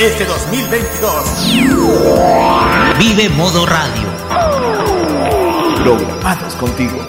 Este 0.00 0.24
2022. 0.24 1.54
Vive 2.98 3.28
Modo 3.30 3.64
Radio. 3.64 4.08
Programados 5.80 6.54
contigo. 6.54 7.06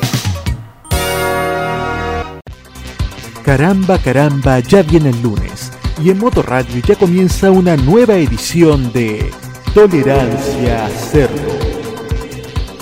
Caramba, 3.44 3.97
caramba, 3.97 4.60
ya 4.60 4.84
viene 4.84 5.10
el 5.10 5.20
lunes 5.23 5.71
y 6.04 6.12
en 6.12 6.20
Modo 6.20 6.44
Radio 6.44 6.84
ya 6.86 6.96
comienza 6.96 7.50
una 7.50 7.76
nueva 7.78 8.13
edición 8.16 8.94
de 8.94 9.32
Tolerancia 9.74 10.88
Cerdo. 10.90 11.58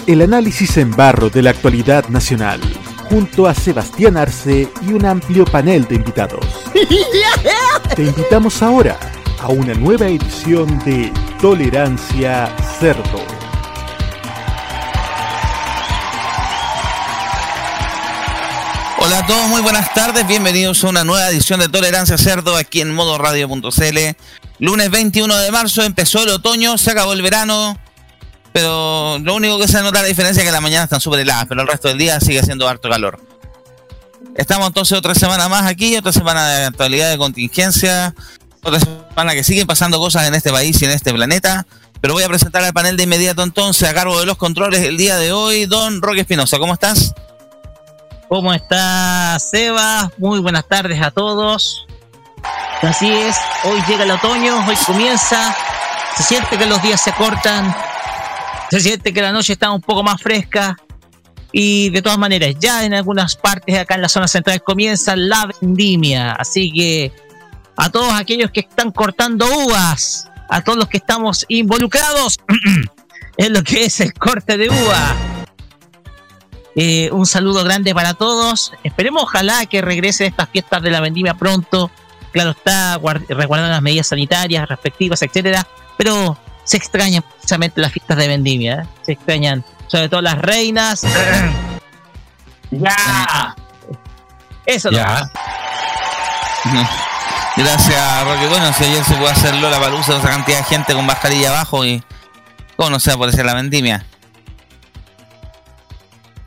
El 0.07 0.23
análisis 0.23 0.75
en 0.75 0.91
barro 0.91 1.29
de 1.29 1.41
la 1.41 1.51
actualidad 1.51 2.09
nacional, 2.09 2.59
junto 3.09 3.47
a 3.47 3.53
Sebastián 3.53 4.17
Arce 4.17 4.67
y 4.85 4.91
un 4.91 5.05
amplio 5.05 5.45
panel 5.45 5.85
de 5.85 5.95
invitados. 5.95 6.45
Te 7.95 8.03
invitamos 8.03 8.61
ahora 8.61 8.97
a 9.43 9.49
una 9.49 9.73
nueva 9.73 10.07
edición 10.07 10.79
de 10.85 11.11
Tolerancia 11.41 12.49
Cerdo. 12.79 13.21
Hola 18.99 19.19
a 19.19 19.27
todos, 19.27 19.49
muy 19.49 19.61
buenas 19.61 19.93
tardes, 19.93 20.25
bienvenidos 20.25 20.81
a 20.85 20.87
una 20.87 21.03
nueva 21.03 21.27
edición 21.27 21.59
de 21.59 21.67
Tolerancia 21.67 22.17
Cerdo 22.17 22.55
aquí 22.55 22.79
en 22.79 22.93
modoradio.cl. 22.93 23.97
Lunes 24.59 24.89
21 24.89 25.35
de 25.35 25.51
marzo 25.51 25.83
empezó 25.83 26.23
el 26.23 26.29
otoño, 26.29 26.77
se 26.77 26.91
acabó 26.91 27.11
el 27.11 27.21
verano, 27.21 27.77
pero 28.53 29.19
lo 29.19 29.35
único 29.35 29.59
que 29.59 29.67
se 29.67 29.81
nota 29.81 30.01
la 30.01 30.07
diferencia 30.07 30.39
es 30.39 30.47
que 30.47 30.53
las 30.53 30.61
mañanas 30.61 30.85
están 30.85 31.01
súper 31.01 31.19
heladas, 31.19 31.47
pero 31.49 31.63
el 31.63 31.67
resto 31.67 31.89
del 31.89 31.97
día 31.97 32.17
sigue 32.21 32.41
siendo 32.43 32.65
harto 32.69 32.89
calor. 32.89 33.19
Estamos 34.35 34.67
entonces 34.67 34.97
otra 34.97 35.13
semana 35.13 35.49
más 35.49 35.65
aquí, 35.65 35.97
otra 35.97 36.13
semana 36.13 36.47
de 36.47 36.65
actualidad 36.65 37.11
de 37.11 37.17
contingencia, 37.17 38.15
otra 38.63 38.79
semana 38.79 39.33
que 39.33 39.43
siguen 39.43 39.67
pasando 39.67 39.99
cosas 39.99 40.27
en 40.27 40.35
este 40.35 40.51
país 40.51 40.81
y 40.81 40.85
en 40.85 40.91
este 40.91 41.13
planeta. 41.13 41.65
Pero 42.01 42.15
voy 42.15 42.23
a 42.23 42.27
presentar 42.27 42.63
al 42.63 42.73
panel 42.73 42.97
de 42.97 43.03
inmediato 43.03 43.43
entonces 43.43 43.87
a 43.87 43.93
cargo 43.93 44.19
de 44.19 44.25
los 44.25 44.37
controles 44.37 44.81
el 44.81 44.97
día 44.97 45.17
de 45.17 45.31
hoy, 45.31 45.65
don 45.65 46.01
Roque 46.01 46.21
Espinosa. 46.21 46.57
¿Cómo 46.57 46.73
estás? 46.73 47.13
¿Cómo 48.27 48.53
está 48.53 49.37
Seba? 49.39 50.11
Muy 50.17 50.39
buenas 50.39 50.67
tardes 50.67 51.01
a 51.01 51.11
todos. 51.11 51.85
Así 52.81 53.09
es, 53.09 53.37
hoy 53.63 53.81
llega 53.87 54.03
el 54.03 54.11
otoño, 54.11 54.65
hoy 54.67 54.75
comienza, 54.85 55.55
se 56.17 56.23
siente 56.23 56.57
que 56.57 56.65
los 56.65 56.81
días 56.81 57.01
se 57.01 57.13
cortan, 57.13 57.73
se 58.69 58.81
siente 58.81 59.13
que 59.13 59.21
la 59.21 59.31
noche 59.31 59.53
está 59.53 59.71
un 59.71 59.79
poco 59.79 60.03
más 60.03 60.21
fresca 60.21 60.75
y 61.53 61.91
de 61.91 62.01
todas 62.01 62.17
maneras 62.17 62.55
ya 62.59 62.83
en 62.83 62.93
algunas 62.93 63.37
partes 63.37 63.77
acá 63.77 63.95
en 63.95 64.01
la 64.01 64.09
zona 64.09 64.27
central 64.27 64.61
comienza 64.63 65.15
la 65.15 65.49
vendimia, 65.61 66.33
así 66.33 66.73
que 66.73 67.13
a 67.75 67.89
todos 67.89 68.13
aquellos 68.13 68.51
que 68.51 68.61
están 68.61 68.91
cortando 68.91 69.45
uvas, 69.45 70.29
a 70.49 70.61
todos 70.61 70.77
los 70.77 70.87
que 70.87 70.97
estamos 70.97 71.45
involucrados 71.47 72.37
en 73.37 73.53
lo 73.53 73.63
que 73.63 73.85
es 73.85 73.99
el 73.99 74.13
corte 74.13 74.57
de 74.57 74.69
uva. 74.69 75.15
Eh, 76.75 77.09
un 77.11 77.25
saludo 77.25 77.63
grande 77.63 77.93
para 77.93 78.13
todos. 78.13 78.73
Esperemos, 78.83 79.23
ojalá 79.23 79.65
que 79.65 79.81
regresen 79.81 80.27
estas 80.27 80.49
fiestas 80.49 80.81
de 80.81 80.91
la 80.91 81.01
vendimia 81.01 81.35
pronto. 81.35 81.91
Claro 82.31 82.51
está, 82.51 82.99
resguardando 83.29 83.71
las 83.71 83.81
medidas 83.81 84.07
sanitarias 84.07 84.67
respectivas, 84.67 85.21
etcétera. 85.21 85.67
Pero 85.97 86.37
se 86.63 86.77
extrañan 86.77 87.23
precisamente 87.23 87.79
las 87.79 87.91
fiestas 87.91 88.17
de 88.17 88.27
vendimia. 88.27 88.81
¿eh? 88.81 88.87
Se 89.03 89.11
extrañan, 89.13 89.63
sobre 89.87 90.09
todo 90.09 90.21
las 90.21 90.39
reinas. 90.39 91.01
¡Ya! 92.71 93.55
Eso 94.65 94.89
ya. 94.89 95.29
Gracias, 97.55 98.23
Roque. 98.23 98.47
Bueno, 98.47 98.73
si 98.73 98.83
ayer 98.85 99.03
se 99.03 99.13
puede 99.15 99.31
hacer 99.31 99.53
Lola 99.55 99.79
Palusa, 99.79 100.17
esa 100.17 100.27
cantidad 100.27 100.57
de 100.57 100.63
gente 100.63 100.93
con 100.93 101.05
mascarilla 101.05 101.49
abajo 101.49 101.85
y. 101.85 102.03
¿Cómo 102.75 102.89
no 102.89 102.99
se 102.99 103.15
va 103.15 103.27
a 103.27 103.43
la 103.43 103.53
vendimia? 103.53 104.05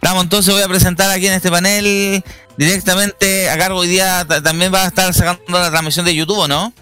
Vamos, 0.03 0.25
entonces 0.25 0.53
voy 0.53 0.63
a 0.63 0.69
presentar 0.69 1.11
aquí 1.11 1.27
en 1.27 1.35
este 1.35 1.51
panel 1.51 2.23
directamente 2.57 3.49
a 3.49 3.57
cargo 3.59 3.79
hoy 3.79 3.89
día. 3.89 4.27
También 4.43 4.73
va 4.75 4.83
a 4.83 4.87
estar 4.87 5.13
sacando 5.15 5.59
la 5.59 5.71
transmisión 5.71 6.05
de 6.05 6.15
YouTube, 6.15 6.49
¿no? 6.49 6.73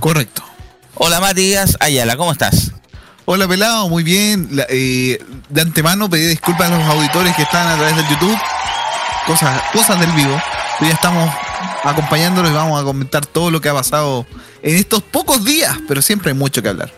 Correcto. 0.00 0.42
Hola 0.94 1.20
Matías 1.20 1.76
Ayala, 1.80 2.16
¿cómo 2.16 2.32
estás? 2.32 2.72
Hola 3.24 3.46
Pelado, 3.48 3.88
muy 3.88 4.02
bien. 4.02 4.48
Eh, 4.68 5.24
de 5.48 5.60
antemano 5.60 6.10
pedí 6.10 6.26
disculpas 6.26 6.70
a 6.70 6.76
los 6.76 6.86
auditores 6.86 7.34
que 7.36 7.42
están 7.42 7.66
a 7.68 7.76
través 7.76 7.96
del 7.96 8.08
YouTube. 8.08 8.38
Cosas, 9.26 9.62
cosas 9.72 10.00
del 10.00 10.10
vivo. 10.12 10.34
Hoy 10.80 10.88
ya 10.88 10.94
estamos 10.94 11.30
acompañándolos 11.82 12.50
y 12.50 12.54
vamos 12.54 12.80
a 12.80 12.84
comentar 12.84 13.26
todo 13.26 13.50
lo 13.50 13.60
que 13.60 13.68
ha 13.68 13.74
pasado 13.74 14.26
en 14.62 14.76
estos 14.76 15.02
pocos 15.02 15.44
días, 15.44 15.76
pero 15.88 16.02
siempre 16.02 16.30
hay 16.30 16.36
mucho 16.36 16.62
que 16.62 16.68
hablar. 16.68 16.92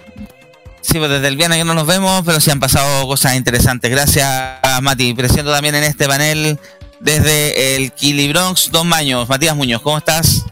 Sí, 0.81 0.99
pues 0.99 1.11
desde 1.11 1.29
el 1.29 1.37
viernes 1.37 1.59
que 1.59 1.65
no 1.65 1.75
nos 1.75 1.87
vemos, 1.87 2.23
pero 2.27 2.41
sí 2.41 2.51
han 2.51 2.61
pasado 2.61 3.07
cosas 3.07 3.37
interesantes. 3.37 3.91
Gracias, 3.91 4.61
Mati. 4.83 5.15
Presento 5.15 5.51
también 5.51 5.75
en 5.75 5.85
este 5.85 6.07
panel 6.07 6.59
desde 7.01 7.77
el 7.77 7.93
Kili 7.93 8.29
Bronx, 8.29 8.71
Don 8.71 8.87
Maños. 8.87 9.29
Matías 9.29 9.57
Muñoz, 9.57 9.81
¿cómo 9.81 9.97
estás? 9.97 10.45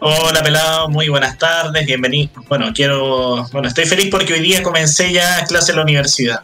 Hola 0.00 0.42
pelado, 0.42 0.88
muy 0.88 1.08
buenas 1.08 1.38
tardes, 1.38 1.86
bienvenido. 1.86 2.30
Bueno, 2.48 2.72
quiero, 2.74 3.46
bueno, 3.52 3.68
estoy 3.68 3.84
feliz 3.84 4.08
porque 4.10 4.32
hoy 4.32 4.40
día 4.40 4.60
comencé 4.60 5.12
ya 5.12 5.44
clase 5.44 5.70
en 5.70 5.76
la 5.76 5.84
universidad. 5.84 6.42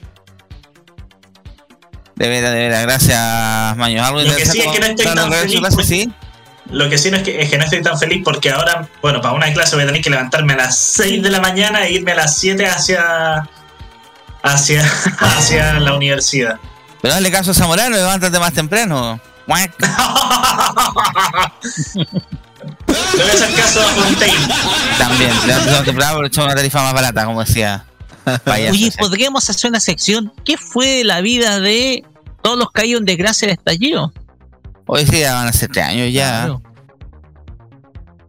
De 2.14 2.28
veras, 2.28 2.52
de 2.52 2.58
veras, 2.58 2.82
gracias 2.84 3.76
Maños. 3.76 4.08
Lo 4.12 4.36
que 4.36 4.46
sí 4.46 4.60
es 4.60 4.66
que 4.68 4.78
no 4.78 4.86
estoy 4.86 5.06
tan 5.06 5.32
feliz. 5.32 5.60
¿sí? 5.84 6.12
Lo 6.70 6.88
que 6.90 6.98
sí 6.98 7.08
es 7.08 7.22
que, 7.22 7.40
es 7.40 7.50
que 7.50 7.56
no 7.56 7.64
estoy 7.64 7.82
tan 7.82 7.98
feliz 7.98 8.22
porque 8.24 8.50
ahora, 8.50 8.88
bueno, 9.00 9.20
para 9.20 9.34
una 9.34 9.52
clase 9.52 9.74
voy 9.74 9.84
a 9.84 9.86
tener 9.86 10.02
que 10.02 10.10
levantarme 10.10 10.52
a 10.52 10.56
las 10.56 10.78
6 10.78 11.22
de 11.22 11.30
la 11.30 11.40
mañana 11.40 11.86
e 11.86 11.92
irme 11.92 12.12
a 12.12 12.16
las 12.16 12.36
7 12.36 12.66
hacia, 12.66 13.48
hacia, 14.42 14.84
hacia 15.18 15.80
la 15.80 15.94
universidad. 15.94 16.58
Pero 17.00 17.14
dale 17.14 17.30
caso 17.30 17.52
a 17.52 17.54
Zamorano 17.54 17.96
y 17.96 18.00
levántate 18.00 18.38
más 18.38 18.52
temprano. 18.52 19.18
No 19.46 19.56
le 23.16 23.32
hacer 23.32 23.54
caso 23.54 23.80
a 23.80 23.84
Fontaine. 23.84 24.48
También, 24.98 25.30
levántate 25.46 25.84
temprano 25.84 26.16
pero 26.16 26.26
echamos 26.26 26.48
una 26.48 26.56
tarifa 26.56 26.82
más 26.82 26.92
barata, 26.92 27.24
como 27.24 27.42
decía. 27.42 27.86
Oye, 28.46 28.92
podríamos 28.98 29.48
hacer 29.48 29.70
una 29.70 29.80
sección. 29.80 30.30
¿Qué 30.44 30.58
fue 30.58 31.02
la 31.02 31.22
vida 31.22 31.60
de 31.60 32.04
todos 32.42 32.58
los 32.58 32.70
caídos 32.72 33.00
en 33.00 33.06
desgracia 33.06 33.48
del 33.48 33.56
estallido? 33.56 34.12
Hoy 34.91 35.04
sí, 35.04 35.21
ya 35.21 35.34
van 35.34 35.49
a 35.49 35.53
ser 35.53 35.69
tres 35.69 35.84
años 35.84 36.10
ya. 36.10 36.49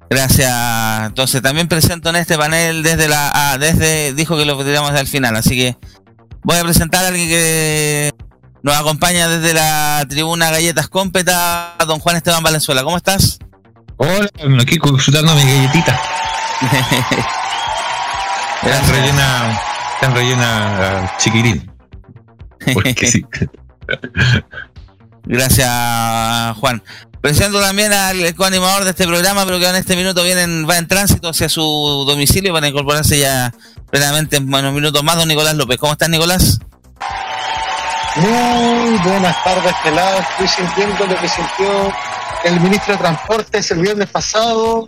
Gracias. 0.09 1.07
Entonces 1.07 1.41
también 1.41 1.69
presento 1.69 2.09
en 2.09 2.17
este 2.17 2.37
panel 2.37 2.83
desde 2.83 3.07
la 3.07 3.31
ah, 3.33 3.57
desde 3.57 4.13
dijo 4.13 4.35
que 4.35 4.43
lo 4.43 4.61
desde 4.61 4.77
al 4.77 5.07
final, 5.07 5.37
así 5.37 5.51
que 5.51 5.77
voy 6.43 6.57
a 6.57 6.63
presentar 6.63 7.05
a 7.05 7.07
alguien 7.07 7.29
que 7.29 8.11
nos 8.61 8.75
acompaña 8.75 9.29
desde 9.29 9.53
la 9.53 10.05
tribuna 10.09 10.51
Galletas 10.51 10.89
Cómpeta, 10.89 11.77
don 11.87 11.99
Juan 11.99 12.17
Esteban 12.17 12.43
Valenzuela. 12.43 12.83
¿Cómo 12.83 12.97
estás? 12.97 13.39
Hola, 13.95 14.29
aquí 14.61 14.77
disfrutando 14.77 15.33
mi 15.35 15.43
galletita. 15.43 15.97
están 18.63 18.91
rellena, 18.91 19.61
están 19.93 20.13
rellena 20.13 21.05
uh, 21.05 21.07
chiquirín. 21.21 21.71
Porque 22.73 23.07
sí. 23.07 23.25
Gracias, 25.29 26.57
Juan. 26.57 26.81
Presento 27.21 27.61
también 27.61 27.93
al 27.93 28.33
coanimador 28.33 28.83
de 28.83 28.89
este 28.89 29.05
programa, 29.05 29.45
pero 29.45 29.59
que 29.59 29.67
en 29.67 29.75
este 29.75 29.95
minuto 29.95 30.23
viene, 30.23 30.65
va 30.65 30.79
en 30.79 30.87
tránsito 30.87 31.29
hacia 31.29 31.47
su 31.47 31.61
domicilio 32.07 32.51
para 32.51 32.67
incorporarse 32.67 33.19
ya 33.19 33.53
plenamente 33.91 34.37
en 34.37 34.51
unos 34.51 34.73
minutos 34.73 35.03
más, 35.03 35.17
don 35.17 35.27
Nicolás 35.27 35.53
López. 35.53 35.77
¿Cómo 35.77 35.91
estás, 35.91 36.09
Nicolás? 36.09 36.57
Muy 38.15 38.97
buenas 38.97 39.43
tardes, 39.43 39.71
pelado. 39.83 40.19
Estoy 40.19 40.47
sintiendo 40.47 41.05
lo 41.05 41.15
que 41.21 41.29
sintió 41.29 41.93
el 42.45 42.59
ministro 42.61 42.93
de 42.93 42.99
Transportes 42.99 43.69
el 43.69 43.81
viernes 43.81 44.09
pasado, 44.09 44.87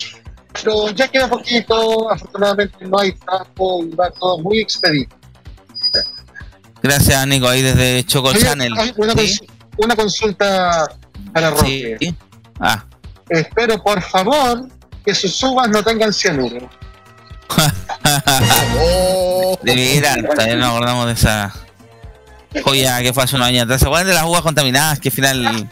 pero 0.53 0.90
ya 0.90 1.08
queda 1.08 1.29
poquito. 1.29 2.12
Afortunadamente 2.12 2.84
no 2.88 2.97
hay 2.97 3.11
tráfico 3.11 3.84
y 3.84 3.96
va 3.96 4.09
todo 4.09 4.40
muy 4.40 4.59
expedito. 4.59 5.16
Gracias, 6.82 7.28
Nico, 7.28 7.47
ahí 7.47 7.61
desde 7.61 8.03
Choco 8.05 8.34
Channel. 8.34 8.73
una, 8.97 9.14
consulta 9.96 10.88
para 11.34 11.52
Roque. 11.52 11.97
Sí. 12.00 12.16
Ah. 12.59 12.84
Espero, 13.29 13.82
por 13.82 14.02
favor, 14.02 14.68
que 15.06 15.16
sus 15.16 15.41
uvas 15.44 15.70
no 15.70 15.84
tengan 15.84 16.14
cianuro. 16.14 16.70
de 19.62 19.76
veras, 19.76 20.18
todavía 20.23 20.56
no 20.56 20.68
acordamos 20.68 21.08
de 21.08 21.14
esa 21.14 21.53
joya 22.64 23.02
que 23.02 23.14
fue 23.14 23.23
hace 23.23 23.35
unos 23.35 23.47
años 23.47 23.64
atrás. 23.64 23.79
¿Se 23.79 23.85
acuerdan 23.85 24.08
de 24.08 24.14
las 24.14 24.26
uvas 24.26 24.41
contaminadas 24.41 25.00
que 25.00 25.09
al 25.09 25.14
final. 25.14 25.70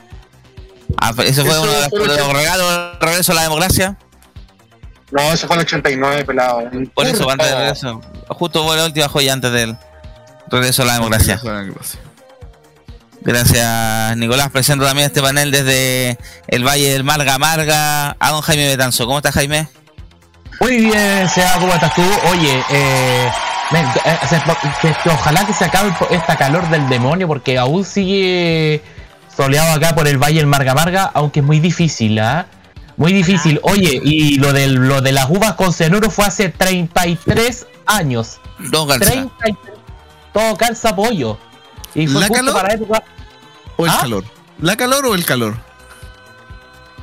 Ah, 0.98 1.14
¿Eso 1.24 1.46
fue 1.46 1.60
uno 1.60 1.72
de 1.72 2.18
los, 2.18 2.34
regalos 2.34 3.00
regreso 3.00 3.32
a 3.32 3.36
la 3.36 3.44
democracia? 3.44 3.98
No, 5.12 5.22
eso 5.34 5.48
fue 5.48 5.56
en 5.56 5.62
el 5.62 5.66
89, 5.66 6.26
pelado. 6.26 6.70
Por 6.94 7.06
eso, 7.06 7.30
antes 7.30 7.48
de 7.48 7.56
regreso. 7.56 8.02
Justo 8.28 8.66
fue 8.66 8.78
la 8.78 8.86
última 8.86 9.08
joya 9.08 9.34
antes 9.34 9.52
del 9.52 9.78
regreso 10.48 10.84
a 10.84 10.86
la 10.86 10.94
democracia. 10.94 11.40
Gracias, 13.22 14.18
Nicolás. 14.18 14.50
Presento 14.50 14.86
también 14.86 15.08
este 15.08 15.22
panel 15.22 15.52
desde 15.52 16.18
el 16.48 16.66
Valle 16.66 16.92
del 16.92 17.04
Marga 17.04 17.38
Marga 17.38 18.16
a 18.20 18.32
don 18.32 18.42
Jaime 18.42 18.68
Betanzo. 18.68 19.06
¿Cómo 19.06 19.18
estás, 19.18 19.34
Jaime? 19.36 19.68
Muy 20.62 20.78
bien, 20.78 21.30
Sea, 21.30 21.56
¿cómo 21.60 21.74
estás 21.74 21.94
tú? 21.96 22.04
Oye, 22.32 22.64
eh, 22.70 23.30
eh 23.72 25.02
ojalá 25.06 25.46
que 25.46 25.54
se 25.54 25.66
acabe 25.66 25.94
esta 26.10 26.36
calor 26.38 26.70
del 26.70 26.90
demonio 26.90 27.28
porque 27.28 27.58
aún 27.58 27.86
sigue 27.86 28.82
soleado 29.36 29.72
acá 29.74 29.96
por 29.96 30.08
el 30.08 30.18
Valle 30.18 30.38
del 30.38 30.48
Marga 30.48 30.74
Marga, 30.74 31.12
aunque 31.14 31.40
es 31.40 31.46
muy 31.46 31.60
difícil, 31.60 32.20
¿ah? 32.20 32.48
Muy 32.98 33.14
difícil. 33.14 33.60
Oye, 33.64 34.02
y 34.04 34.36
lo 34.36 34.52
de, 34.52 34.68
lo 34.68 35.00
de 35.00 35.14
las 35.14 35.30
uvas 35.30 35.54
con 35.54 35.72
cenuro 35.72 36.10
fue 36.10 36.26
hace 36.26 36.50
33 36.50 37.66
años. 37.86 38.42
Todo 38.72 38.88
calza. 38.88 39.28
todo 40.34 40.58
calza 40.58 40.94
pollo. 40.94 41.38
Y 41.96 42.08
fue 42.08 42.22
¿La 42.22 42.30
calor? 42.30 42.54
para 42.54 42.74
época. 42.74 43.04
¿O 43.78 43.86
el 43.86 43.92
¿Ah? 43.92 43.98
calor? 44.02 44.24
¿La 44.60 44.76
calor 44.76 45.06
o 45.06 45.16
el 45.16 45.26
calor? 45.26 45.58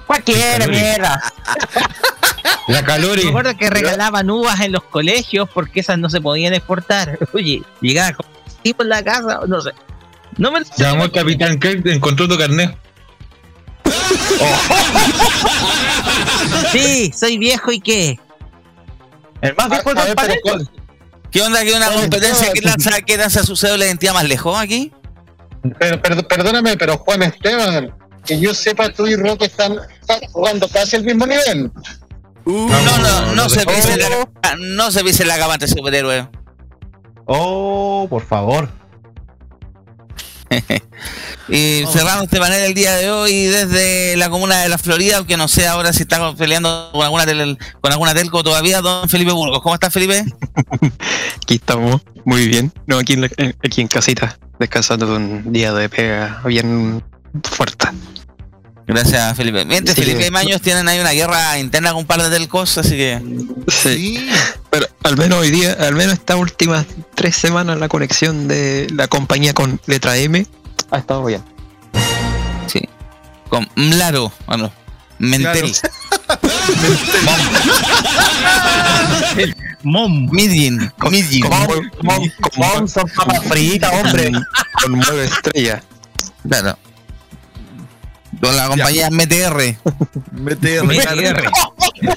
Cualquiera, 0.07 0.67
mierda. 0.67 1.21
La 2.69 2.85
calor. 2.85 3.19
Recuerdo 3.19 3.57
que 3.57 3.71
regalaban 3.71 4.31
uvas 4.31 4.61
en 4.61 4.73
los 4.73 4.83
colegios 4.85 5.49
porque 5.53 5.81
esas 5.81 5.99
no 5.99 6.09
se 6.11 6.21
podían 6.21 6.55
exportar. 6.55 7.19
Oye, 7.33 7.63
llegaba 7.81 8.17
tipo 8.63 8.83
en 8.83 8.89
la 8.89 9.03
casa, 9.03 9.41
no 9.47 9.61
sé. 9.61 9.71
No 10.39 10.53
me 10.53 10.61
Llamó 10.77 11.05
el 11.05 11.13
capitán 11.13 11.59
que 11.59 11.81
encontró 11.87 12.29
tu 12.29 12.37
carnet. 12.37 12.77
sí, 16.73 17.13
soy 17.17 17.39
viejo 17.39 17.73
y 17.73 17.81
qué. 17.81 18.21
El 19.41 19.55
más 19.55 19.71
viejo 19.71 19.91
el 19.91 19.97
¿Qué 21.31 21.43
onda 21.43 21.63
que 21.65 21.73
una 21.75 21.91
competencia 21.91 22.53
que 22.53 22.61
lanza, 22.61 23.01
que 23.03 23.17
lanza 23.17 23.43
su 23.45 23.57
cédula 23.57 23.85
de 23.85 23.91
identidad 23.91 24.15
más 24.15 24.25
lejos 24.25 24.59
aquí? 24.59 24.93
Pero, 25.79 26.01
perdóname, 26.01 26.77
pero 26.77 26.99
Juan 26.99 27.23
Esteban, 27.23 27.95
que 28.25 28.39
yo 28.39 28.55
sepa, 28.55 28.89
tú 28.91 29.07
y 29.07 29.17
Roque 29.17 29.47
están, 29.47 29.77
jugando 30.33 30.69
casi 30.69 30.97
el 30.97 31.05
mismo 31.05 31.27
nivel. 31.27 31.71
Uh, 32.45 32.69
no, 32.69 32.99
no, 32.99 33.35
no, 33.35 33.49
se 33.49 33.67
pise 33.67 33.97
la, 33.97 34.09
no 34.59 34.91
se 34.93 35.03
pise 35.03 35.25
la 35.25 35.37
cama 35.37 35.55
entre 35.55 35.69
superhéroe. 35.69 36.29
Oh, 37.25 38.07
por 38.09 38.25
favor. 38.25 38.69
Y 41.49 41.85
cerramos 41.93 42.25
este 42.25 42.39
panel 42.39 42.65
el 42.65 42.75
día 42.75 42.95
de 42.97 43.11
hoy 43.11 43.47
desde 43.47 44.17
la 44.17 44.29
comuna 44.31 44.61
de 44.63 44.69
la 44.69 44.79
Florida, 44.79 45.19
aunque 45.19 45.37
no 45.37 45.49
sé 45.49 45.67
ahora 45.67 45.93
si 45.93 46.03
está 46.03 46.35
peleando 46.35 46.91
con 46.93 47.03
alguna, 47.03 47.25
con 47.81 47.93
alguna 47.93 48.15
telco 48.15 48.43
todavía, 48.43 48.81
don 48.81 49.09
Felipe 49.09 49.33
Burgos. 49.33 49.61
¿Cómo 49.63 49.75
estás, 49.75 49.93
Felipe? 49.93 50.25
aquí 51.43 51.55
estamos, 51.55 52.03
muy 52.25 52.49
bien. 52.49 52.73
No, 52.87 52.99
aquí 52.99 53.15
en, 53.15 53.25
aquí 53.25 53.81
en 53.81 53.89
casita, 53.89 54.39
descansando 54.59 55.07
de 55.07 55.17
un 55.17 55.53
día 55.53 55.73
de 55.73 55.89
pega 55.89 56.43
bien 56.45 57.03
fuerte. 57.45 57.89
Gracias, 58.87 59.37
Felipe. 59.37 59.65
Mientras 59.65 59.97
Felipe 59.97 60.27
y 60.27 60.31
Maños 60.31 60.61
tienen 60.61 60.87
ahí 60.87 61.01
una 61.01 61.11
guerra 61.11 61.59
interna 61.59 61.91
con 61.91 62.01
un 62.01 62.07
par 62.07 62.23
de 62.23 62.31
telcos, 62.31 62.79
así 62.79 62.91
que. 62.91 63.21
Sí. 63.69 64.29
Pero 64.77 64.89
al 65.05 65.17
menos 65.17 65.39
hoy 65.39 65.51
día, 65.51 65.73
al 65.73 65.95
menos 65.95 66.13
estas 66.13 66.37
últimas 66.37 66.85
tres 67.15 67.35
semanas, 67.35 67.79
la 67.79 67.89
conexión 67.89 68.47
de 68.47 68.87
la 68.93 69.09
compañía 69.09 69.55
con 69.55 69.81
letra 69.87 70.19
M 70.19 70.47
ha 70.91 70.99
estado 70.99 71.25
bien. 71.25 71.43
Sí. 72.67 72.87
Con 73.49 73.67
Mlaro, 73.75 74.31
bueno, 74.47 74.71
Mentel. 75.19 75.73
Mom. 79.83 80.29
Midin. 80.31 80.93
Midin. 81.11 81.47
Mom 82.03 82.87
son 82.87 83.05
papas 83.17 83.45
fritas, 83.49 83.91
hombre. 83.95 84.31
Con 84.83 84.93
nueve 84.93 85.25
estrellas. 85.25 85.83
Claro. 86.47 86.77
Con 88.41 88.57
la 88.57 88.69
compañía 88.69 89.11
MTR. 89.11 89.77
MTR. 90.33 90.85
MTR. 90.85 91.51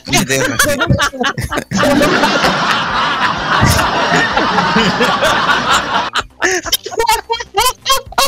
MTR. 0.07 0.57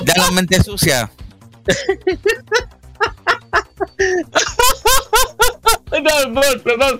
ya 0.05 0.13
la 0.17 0.31
mente 0.31 0.63
sucia. 0.63 1.11
perdón, 5.89 6.33
perdón, 6.63 6.99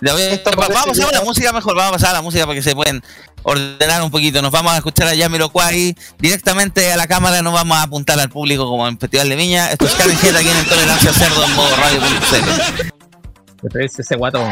Vamos 0.00 0.98
a 1.00 1.12
la 1.12 1.22
música 1.22 1.52
mejor, 1.52 1.74
vamos 1.76 1.90
a 1.90 1.92
pasar 1.92 2.10
a 2.10 2.14
la 2.14 2.22
música 2.22 2.44
para 2.44 2.56
que 2.56 2.62
se 2.62 2.74
pueden 2.74 3.02
ordenar 3.42 4.02
un 4.02 4.10
poquito. 4.10 4.42
Nos 4.42 4.50
vamos 4.50 4.72
a 4.72 4.76
escuchar 4.76 5.08
a 5.08 5.14
Yamiroquai 5.14 5.96
directamente 6.18 6.92
a 6.92 6.96
la 6.96 7.06
cámara, 7.06 7.42
no 7.42 7.52
vamos 7.52 7.76
a 7.78 7.82
apuntar 7.82 8.18
al 8.18 8.28
público 8.28 8.66
como 8.68 8.88
en 8.88 8.98
Festival 8.98 9.28
de 9.28 9.36
Viña. 9.36 9.70
Esto 9.70 9.86
es 9.86 9.92
Karen 9.94 10.16
aquí 10.16 10.48
en 10.48 10.64
Tolerancia 10.66 11.12
Cerdo 11.12 11.44
en 11.44 11.52
modo 11.54 11.76
radio.cl. 11.76 12.94
Ese 13.78 14.16
guatón. 14.16 14.50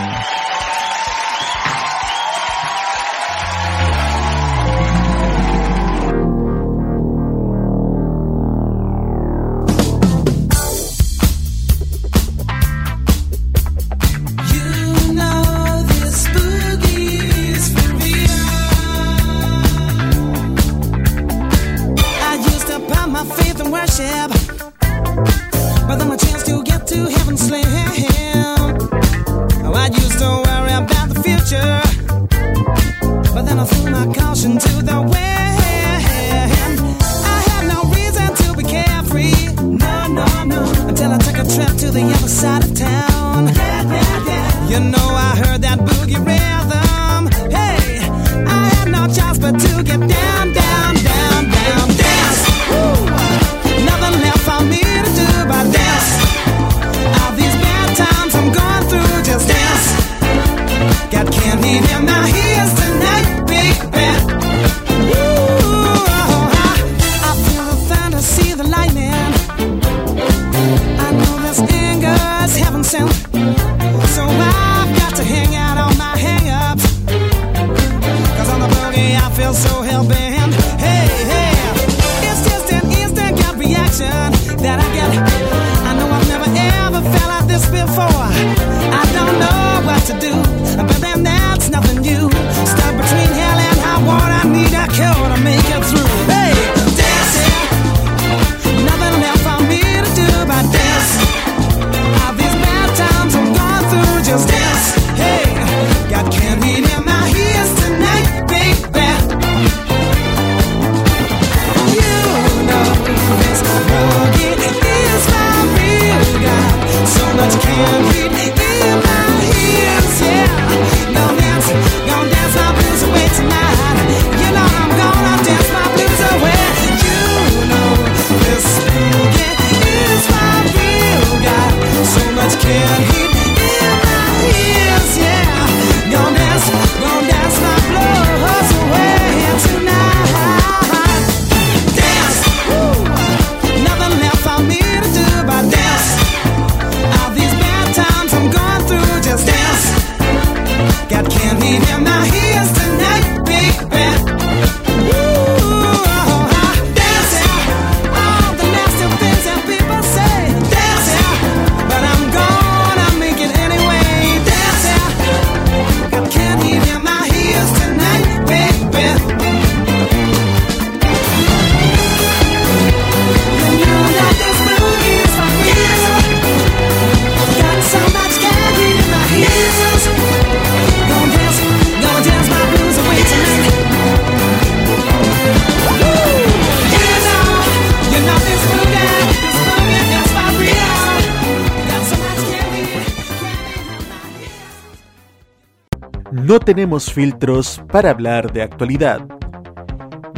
No 196.53 196.61
tenemos 196.61 197.11
filtros 197.11 197.81
para 197.91 198.11
hablar 198.11 198.53
de 198.53 198.61
actualidad. 198.61 199.23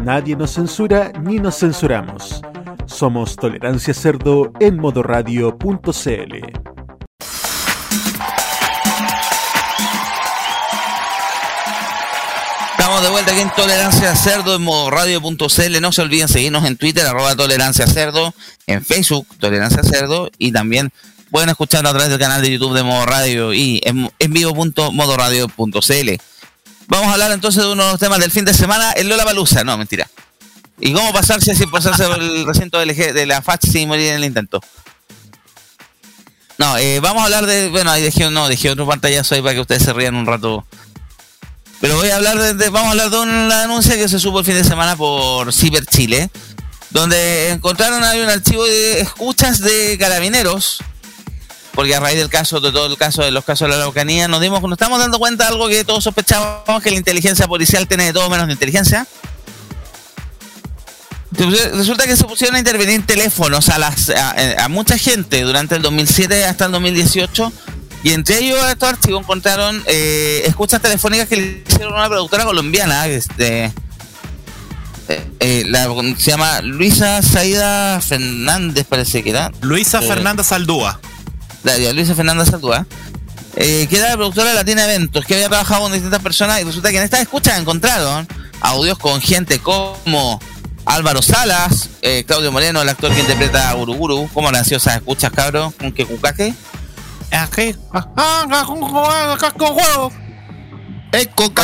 Nadie 0.05 0.37
nos 0.37 0.53
censura 0.53 1.13
ni 1.21 1.41
nos 1.41 1.59
censuramos. 1.59 2.41
Somos 2.87 3.35
Tolerancia 3.35 3.93
Cerdo 3.93 4.53
en 4.61 4.79
modoradio.cl. 4.79 6.35
Estamos 12.71 13.03
de 13.03 13.11
vuelta 13.11 13.33
aquí 13.33 13.41
en 13.41 13.51
Tolerancia 13.51 14.15
Cerdo 14.15 14.55
en 14.55 14.63
modoradio.cl. 14.63 15.81
No 15.81 15.91
se 15.91 16.03
olviden 16.03 16.29
seguirnos 16.29 16.65
en 16.65 16.77
Twitter, 16.77 17.05
arroba 17.09 17.35
Tolerancia 17.35 17.89
Cerdo, 17.89 18.33
en 18.69 18.85
Facebook, 18.85 19.27
Tolerancia 19.41 19.83
Cerdo, 19.83 20.31
y 20.39 20.53
también 20.53 20.93
pueden 21.35 21.49
escucharlo 21.49 21.89
a 21.89 21.93
través 21.93 22.11
del 22.11 22.21
canal 22.21 22.41
de 22.43 22.53
YouTube 22.53 22.77
de 22.77 22.85
Modo 22.85 23.07
Radio 23.07 23.53
y 23.53 23.81
en, 23.85 24.09
en 24.21 24.33
vivo.modoradio.cl. 24.33 26.11
Vamos 26.87 27.09
a 27.09 27.13
hablar 27.13 27.33
entonces 27.33 27.65
de 27.65 27.73
unos 27.73 27.99
temas 27.99 28.21
del 28.21 28.31
fin 28.31 28.45
de 28.45 28.55
semana, 28.55 28.93
el 28.93 29.09
Lola 29.09 29.25
Balusa, 29.25 29.65
no, 29.65 29.77
mentira. 29.77 30.09
¿Y 30.79 30.93
cómo 30.93 31.13
pasarse 31.13 31.57
sin 31.57 31.69
pasarse 31.73 32.07
por 32.07 32.23
el 32.23 32.47
recinto 32.47 32.79
de 32.79 33.27
la 33.27 33.43
FACH 33.43 33.67
sin 33.67 33.89
morir 33.89 34.11
en 34.11 34.19
el 34.19 34.25
intento? 34.27 34.61
No, 36.57 36.79
eh, 36.79 37.01
vamos 37.01 37.23
a 37.23 37.25
hablar 37.25 37.47
de. 37.47 37.69
Bueno, 37.69 37.91
ahí 37.91 38.03
dejé, 38.03 38.31
no, 38.31 38.47
dejé 38.47 38.71
otro 38.71 38.87
pantallazo 38.87 39.35
ahí 39.35 39.43
para 39.43 39.55
que 39.55 39.61
ustedes 39.61 39.83
se 39.83 39.93
rían 39.93 40.15
un 40.15 40.27
rato. 40.27 40.65
Pero 41.81 41.97
voy 41.97 42.11
a 42.11 42.17
hablar 42.17 42.39
de, 42.39 42.69
vamos 42.69 42.87
a 42.87 42.91
hablar 42.93 43.11
de 43.11 43.19
una 43.19 43.63
denuncia 43.63 43.97
que 43.97 44.09
se 44.09 44.21
supo 44.21 44.39
el 44.39 44.45
fin 44.45 44.55
de 44.55 44.63
semana 44.63 44.95
por 44.95 45.53
Ciber 45.53 45.85
Chile, 45.85 46.31
donde 46.91 47.51
encontraron 47.51 48.05
ahí 48.05 48.21
un 48.21 48.31
archivo 48.31 48.65
de 48.65 49.01
escuchas 49.01 49.59
de 49.59 49.99
carabineros 49.99 50.79
porque 51.75 51.95
a 51.95 52.01
raíz 52.01 52.19
del 52.19 52.29
caso, 52.29 52.61
de 52.61 52.71
todo 52.73 52.87
el 52.87 52.97
caso 52.97 53.23
de 53.23 53.31
los 53.31 53.45
casos 53.45 53.67
de 53.67 53.71
la 53.71 53.83
Araucanía, 53.83 54.29
nos 54.29 54.41
dimos, 54.41 54.63
nos 54.63 54.73
estamos 54.73 54.99
dando 54.99 55.19
cuenta 55.19 55.45
de 55.45 55.51
algo 55.51 55.69
que 55.69 55.85
todos 55.85 56.05
sospechábamos 56.05 56.83
que 56.83 56.91
la 56.91 56.97
inteligencia 56.97 57.47
policial 57.49 57.89
tiene 57.89 58.07
de 58.07 58.13
todo 58.13 58.31
menos 58.31 58.47
de 58.47 58.53
inteligencia. 58.53 59.07
Resulta 61.37 62.07
que 62.07 62.17
se 62.17 62.25
pusieron 62.25 62.55
a 62.55 62.61
intervenir 62.61 63.05
teléfonos 63.05 63.69
a, 63.69 63.79
las, 63.79 64.09
a, 64.11 64.69
mucha 64.69 64.97
gente 64.97 65.43
durante 65.43 65.75
el 65.75 65.83
2007 65.83 66.45
hasta 66.45 66.67
el 66.67 66.73
2018 66.73 67.53
y 68.05 68.13
entre 68.13 68.39
ellos 68.39 68.59
estos 68.71 68.91
archivos 68.91 69.23
encontraron 69.23 69.83
eh, 69.87 70.43
escuchas 70.47 70.81
telefónicas 70.81 71.29
que 71.29 71.37
le 71.37 71.65
hicieron 71.67 71.95
una 71.95 72.09
productora 72.09 72.45
colombiana, 72.45 73.09
este, 73.09 73.73
eh, 75.09 75.31
eh, 75.41 75.65
la, 75.67 75.89
se 76.19 76.31
llama 76.31 76.61
Luisa 76.63 77.21
Saida 77.23 78.01
Fernández, 78.01 78.87
parece 78.89 79.23
que 79.23 79.31
era. 79.31 79.51
Luisa 79.61 80.01
Fernanda 80.03 80.45
Saldúa. 80.45 81.01
Luisa 81.95 82.15
Fernanda 82.15 82.45
Saldúa, 82.45 82.87
eh, 83.57 83.87
que 83.89 83.97
era 83.97 84.11
la 84.11 84.17
productora 84.17 84.51
de 84.51 84.55
Latina 84.55 84.85
Eventos, 84.85 85.25
que 85.25 85.35
había 85.35 85.49
trabajado 85.49 85.83
con 85.83 85.93
distintas 85.93 86.23
personas 86.23 86.61
y 86.61 86.65
resulta 86.65 86.91
que 86.91 86.99
en 86.99 87.05
esta 87.05 87.21
escucha 87.21 87.57
encontraron 87.57 88.29
audios 88.61 88.99
con 88.99 89.21
gente 89.21 89.59
como 89.59 90.41
Álvaro 90.87 91.23
Salas, 91.23 91.91
eh, 92.03 92.25
Claudio 92.27 92.53
Moreno, 92.53 92.83
el 92.83 92.89
actor 92.89 93.13
que 93.13 93.21
interpreta 93.21 93.71
a 93.71 93.77
Uruguru. 93.77 94.29
¿Cómo 94.35 94.53
nació 94.53 94.77
esas 94.77 94.97
escuchas, 94.97 95.33
cabro? 95.33 95.73
¿Con 95.79 95.93
qué 95.93 96.05
cucaque? 96.05 96.55
Aquí. 97.31 97.75
Ah, 97.93 98.45
con 99.57 99.75
juego. 99.75 100.13
Eh, 101.13 101.31
con 101.35 101.55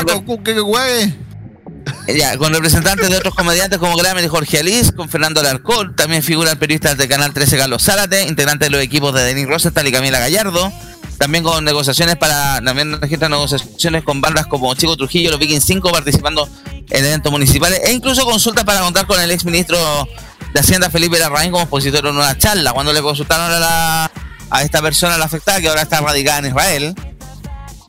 ya, 2.17 2.37
con 2.37 2.52
representantes 2.52 3.09
de 3.09 3.17
otros 3.17 3.35
comediantes 3.35 3.79
como 3.79 3.97
Grammer 3.97 4.25
y 4.25 4.29
Jorge 4.29 4.59
Alice, 4.59 4.93
con 4.93 5.09
Fernando 5.09 5.40
Alarcón, 5.40 5.95
también 5.95 6.23
figura 6.23 6.52
el 6.52 6.59
periodista 6.59 6.95
de 6.95 7.09
Canal 7.09 7.33
13 7.33 7.59
Carlos 7.59 7.83
Zárate, 7.83 8.26
integrante 8.26 8.67
de 8.67 8.71
los 8.71 8.81
equipos 8.81 9.14
de 9.14 9.23
Denis 9.23 9.47
Rosenthal 9.47 9.87
y 9.87 9.93
Camila 9.93 10.19
Gallardo, 10.19 10.73
también 11.19 11.45
con 11.45 11.64
negociaciones 11.64 12.17
para, 12.17 12.61
también 12.64 13.00
registran 13.00 13.31
negociaciones 13.31 14.02
con 14.05 14.21
bandas 14.21 14.47
como 14.47 14.75
Chico 14.75 14.97
Trujillo, 14.97 15.31
los 15.31 15.38
Vikings 15.38 15.64
5 15.64 15.93
participando 15.93 16.49
en 16.88 17.05
eventos 17.05 17.31
municipales 17.31 17.81
e 17.85 17.93
incluso 17.93 18.25
consultas 18.25 18.64
para 18.64 18.81
contar 18.81 19.07
con 19.07 19.21
el 19.21 19.31
ex 19.31 19.45
ministro 19.45 19.79
de 20.52 20.61
Hacienda 20.61 20.90
Felipe 20.90 21.19
Larraín 21.19 21.52
como 21.52 21.62
expositor 21.62 22.07
en 22.07 22.17
una 22.17 22.37
charla, 22.38 22.73
cuando 22.73 22.93
le 22.93 23.02
consultaron 23.02 23.52
a, 23.52 23.61
la, 23.61 24.12
a 24.50 24.62
esta 24.62 24.81
persona 24.81 25.19
la 25.19 25.26
afectada 25.26 25.61
que 25.61 25.69
ahora 25.69 25.83
está 25.83 26.00
radicada 26.00 26.38
en 26.38 26.47
Israel 26.47 26.95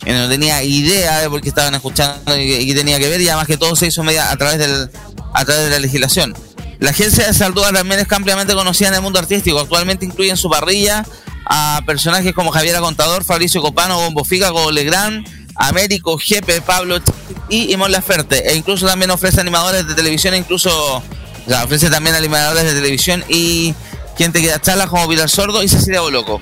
no 0.05 0.27
tenía 0.29 0.63
idea 0.63 1.19
de 1.19 1.29
por 1.29 1.41
qué 1.41 1.49
estaban 1.49 1.75
escuchando 1.75 2.37
y 2.37 2.65
qué 2.65 2.73
tenía 2.73 2.99
que 2.99 3.07
ver, 3.07 3.21
y 3.21 3.27
además 3.27 3.47
que 3.47 3.57
todo 3.57 3.75
se 3.75 3.87
hizo 3.87 4.03
media 4.03 4.31
a 4.31 4.37
través 4.37 4.59
del 4.59 4.89
a 5.33 5.45
través 5.45 5.65
de 5.65 5.69
la 5.69 5.79
legislación. 5.79 6.35
La 6.79 6.89
agencia 6.89 7.27
de 7.27 7.33
Saldúa 7.33 7.71
también 7.71 7.99
es 7.99 8.11
ampliamente 8.11 8.53
conocida 8.53 8.89
en 8.89 8.95
el 8.95 9.01
mundo 9.01 9.19
artístico. 9.19 9.59
Actualmente 9.59 10.05
incluye 10.05 10.31
en 10.31 10.37
su 10.37 10.49
parrilla 10.49 11.05
a 11.45 11.81
personajes 11.85 12.33
como 12.33 12.51
Javier 12.51 12.79
Contador, 12.79 13.23
Fabricio 13.23 13.61
Copano, 13.61 13.97
Bombo 13.97 14.23
Gogo 14.27 14.71
Legrand, 14.71 15.27
Américo, 15.55 16.17
Jepe, 16.17 16.59
Pablo 16.61 16.99
y 17.49 17.71
Imon 17.71 17.91
Laferte. 17.91 18.49
E 18.49 18.55
incluso 18.55 18.87
también 18.87 19.11
ofrece 19.11 19.39
animadores 19.39 19.87
de 19.87 19.93
televisión, 19.93 20.33
incluso 20.33 21.03
o 21.47 21.63
ofrece 21.63 21.89
también 21.89 22.15
animadores 22.15 22.63
de 22.63 22.73
televisión 22.73 23.23
y 23.27 23.75
gente 24.17 24.41
que 24.41 24.47
da 24.47 24.59
charlas 24.59 24.89
como 24.89 25.07
Pilar 25.07 25.29
Sordo 25.29 25.61
y 25.63 25.67
Cecilia 25.67 26.01
Boloco. 26.01 26.41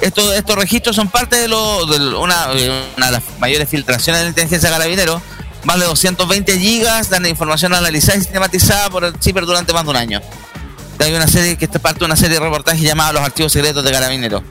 Estos, 0.00 0.34
estos 0.34 0.56
registros 0.56 0.96
son 0.96 1.08
parte 1.08 1.36
de, 1.36 1.48
lo, 1.48 1.86
de 1.86 2.16
una, 2.16 2.48
de 2.48 2.84
las 2.96 3.22
mayores 3.38 3.68
filtraciones 3.68 4.20
de 4.20 4.24
la 4.24 4.28
inteligencia 4.30 4.70
carabinero. 4.70 5.20
Más 5.64 5.78
de 5.78 5.86
220 5.86 6.58
gigas 6.58 7.08
de 7.08 7.28
información 7.28 7.72
analizada 7.72 8.18
y 8.18 8.20
sistematizada 8.20 8.90
por 8.90 9.04
el 9.04 9.14
CIPER 9.18 9.46
durante 9.46 9.72
más 9.72 9.84
de 9.84 9.90
un 9.90 9.96
año. 9.96 10.20
Hay 10.98 11.12
una 11.14 11.26
serie 11.26 11.56
que 11.56 11.64
es 11.64 11.70
parte 11.70 12.00
de 12.00 12.04
una 12.04 12.16
serie 12.16 12.38
de 12.38 12.44
reportajes 12.44 12.82
llamada 12.82 13.14
Los 13.14 13.22
Archivos 13.22 13.52
Secretos 13.52 13.82
de 13.82 13.90
Carabineros. 13.90 14.42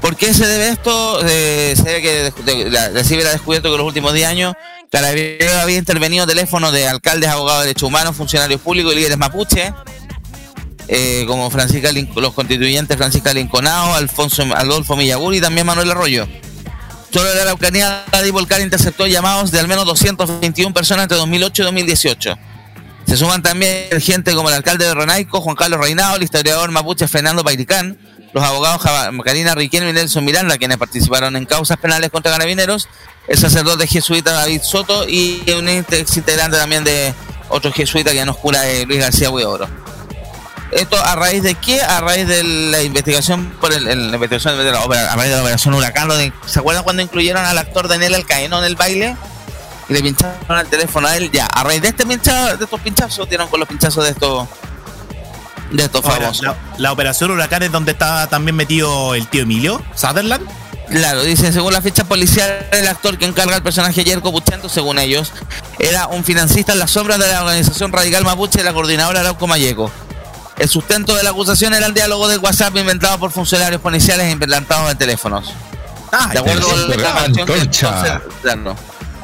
¿Por 0.00 0.16
qué 0.16 0.34
se 0.34 0.46
debe 0.46 0.68
esto? 0.68 1.20
Eh, 1.24 1.74
se 1.76 1.82
debe 1.82 2.02
que 2.02 2.70
la, 2.70 2.88
la 2.88 3.04
CIPER 3.04 3.28
ha 3.28 3.30
descubierto 3.30 3.68
que 3.68 3.74
en 3.74 3.78
los 3.78 3.86
últimos 3.86 4.12
10 4.12 4.26
años 4.26 4.54
Carabineros 4.90 5.54
había 5.56 5.78
intervenido 5.78 6.26
teléfonos 6.26 6.72
de 6.72 6.88
alcaldes, 6.88 7.30
abogados 7.30 7.62
de 7.62 7.68
derechos 7.68 7.88
humanos, 7.88 8.16
funcionarios 8.16 8.60
públicos 8.60 8.92
y 8.92 8.96
líderes 8.96 9.18
mapuche 9.18 9.72
eh, 10.88 11.24
como 11.26 11.50
Francisca 11.50 11.90
los 12.16 12.32
constituyentes 12.32 12.96
Francisca 12.96 13.32
Linconao, 13.32 13.94
Alfonso 13.94 14.44
Adolfo 14.54 14.96
Millaguri 14.96 15.38
y 15.38 15.40
también 15.40 15.66
Manuel 15.66 15.90
Arroyo. 15.90 16.28
Solo 17.10 17.34
la 17.34 17.42
Araucanía 17.42 18.04
de 18.22 18.30
Volcar 18.30 18.60
interceptó 18.60 19.06
llamados 19.06 19.50
de 19.50 19.60
al 19.60 19.68
menos 19.68 19.86
221 19.86 20.74
personas 20.74 21.04
entre 21.04 21.16
2008 21.18 21.62
y 21.62 21.64
2018. 21.64 22.38
Se 23.06 23.16
suman 23.16 23.42
también 23.42 23.88
gente 24.00 24.34
como 24.34 24.48
el 24.48 24.54
alcalde 24.56 24.84
de 24.84 24.94
Renaico, 24.94 25.40
Juan 25.40 25.54
Carlos 25.54 25.80
Reinao, 25.80 26.16
el 26.16 26.24
historiador 26.24 26.70
mapuche 26.72 27.06
Fernando 27.06 27.44
Pairicán, 27.44 27.96
los 28.32 28.44
abogados 28.44 28.82
Karina 29.24 29.54
Riquelme 29.54 29.90
y 29.90 29.92
Nelson 29.92 30.24
Miranda, 30.24 30.58
quienes 30.58 30.76
participaron 30.76 31.36
en 31.36 31.46
causas 31.46 31.78
penales 31.78 32.10
contra 32.10 32.32
carabineros, 32.32 32.88
el 33.28 33.38
sacerdote 33.38 33.86
jesuita 33.86 34.32
David 34.32 34.60
Soto 34.62 35.08
y 35.08 35.42
un 35.56 35.68
ex 35.68 36.16
integrante 36.16 36.56
también 36.56 36.84
de 36.84 37.14
otro 37.48 37.72
jesuita 37.72 38.12
que 38.12 38.24
nos 38.24 38.36
cura 38.36 38.68
eh, 38.68 38.84
Luis 38.86 39.00
García 39.00 39.30
Huidobro. 39.30 39.68
¿Esto 40.72 40.96
a 41.02 41.14
raíz 41.14 41.42
de 41.42 41.54
qué? 41.54 41.80
A 41.80 42.00
raíz 42.00 42.26
de 42.26 42.42
la 42.42 42.82
investigación 42.82 43.52
por 43.60 43.72
el, 43.72 43.84
la 43.84 44.16
investigación 44.16 44.58
de 44.58 44.70
la, 44.70 44.80
a 44.80 45.16
raíz 45.16 45.30
de 45.30 45.36
la 45.36 45.42
operación 45.42 45.74
Huracán. 45.74 46.08
¿Se 46.46 46.58
acuerdan 46.58 46.84
cuando 46.84 47.02
incluyeron 47.02 47.44
al 47.44 47.56
actor 47.58 47.88
Daniel 47.88 48.14
Alcaeno 48.14 48.58
en 48.58 48.64
el 48.64 48.76
baile? 48.76 49.16
Y 49.88 49.92
le 49.92 50.02
pincharon 50.02 50.36
al 50.48 50.66
teléfono 50.66 51.06
a 51.06 51.16
él. 51.16 51.30
Ya, 51.30 51.46
a 51.46 51.62
raíz 51.62 51.82
de 51.82 51.88
este 51.88 52.04
pinchazo, 52.04 52.56
de 52.56 52.64
estos 52.64 52.80
pinchazos, 52.80 53.28
dieron 53.28 53.48
con 53.48 53.60
los 53.60 53.68
pinchazos 53.68 54.04
de 54.04 54.10
estos 54.10 54.48
de 55.70 55.84
estos 55.84 56.02
famosos. 56.02 56.56
La, 56.78 56.92
operación 56.92 57.30
Huracán 57.30 57.62
es 57.62 57.72
donde 57.72 57.92
estaba 57.92 58.26
también 58.28 58.56
metido 58.56 59.14
el 59.14 59.26
tío 59.28 59.42
Emilio 59.42 59.82
Sutherland. 59.94 60.46
Claro, 60.88 61.22
dice, 61.22 61.52
según 61.52 61.72
la 61.72 61.82
ficha 61.82 62.04
policial, 62.04 62.68
el 62.70 62.86
actor 62.86 63.18
que 63.18 63.24
encarga 63.24 63.56
el 63.56 63.62
personaje 63.62 64.04
Yerko 64.04 64.30
Puchento, 64.30 64.68
según 64.68 65.00
ellos, 65.00 65.32
era 65.80 66.06
un 66.06 66.22
financista 66.22 66.72
en 66.72 66.78
las 66.78 66.92
sombras 66.92 67.18
de 67.18 67.26
la 67.26 67.40
organización 67.40 67.92
radical 67.92 68.24
mapuche 68.24 68.58
de 68.58 68.64
la 68.64 68.72
coordinadora 68.72 69.20
Arauco 69.20 69.48
Mayeco. 69.48 69.90
El 70.58 70.68
sustento 70.68 71.14
de 71.14 71.22
la 71.22 71.30
acusación 71.30 71.74
era 71.74 71.86
el 71.86 71.94
diálogo 71.94 72.28
de 72.28 72.38
WhatsApp 72.38 72.76
inventado 72.76 73.18
por 73.18 73.30
funcionarios 73.30 73.80
policiales 73.80 74.26
e 74.26 74.30
implantados 74.30 74.90
en 74.90 74.96
teléfonos. 74.96 75.52
Ah, 76.12 76.30
de 76.32 76.38
acuerdo 76.38 76.66
con 76.66 76.88
la 76.88 78.20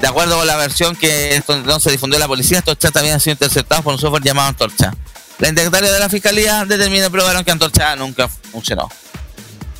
De 0.00 0.06
acuerdo 0.06 0.36
con 0.36 0.46
la 0.46 0.56
versión 0.56 0.94
que 0.94 1.36
entonces 1.36 1.92
difundió 1.92 2.18
la 2.18 2.28
policía, 2.28 2.58
estos 2.58 2.78
chats 2.78 2.96
habían 2.96 3.18
sido 3.18 3.32
interceptados 3.32 3.82
por 3.82 3.94
un 3.94 4.00
software 4.00 4.22
llamado 4.22 4.48
Antorcha. 4.48 4.92
La 5.38 5.48
indagatoria 5.48 5.90
de 5.90 5.98
la 5.98 6.08
fiscalía 6.08 6.64
determinó 6.66 7.06
y 7.06 7.10
probaron 7.10 7.44
que 7.44 7.50
Antorcha 7.50 7.96
nunca 7.96 8.28
funcionó. 8.28 8.88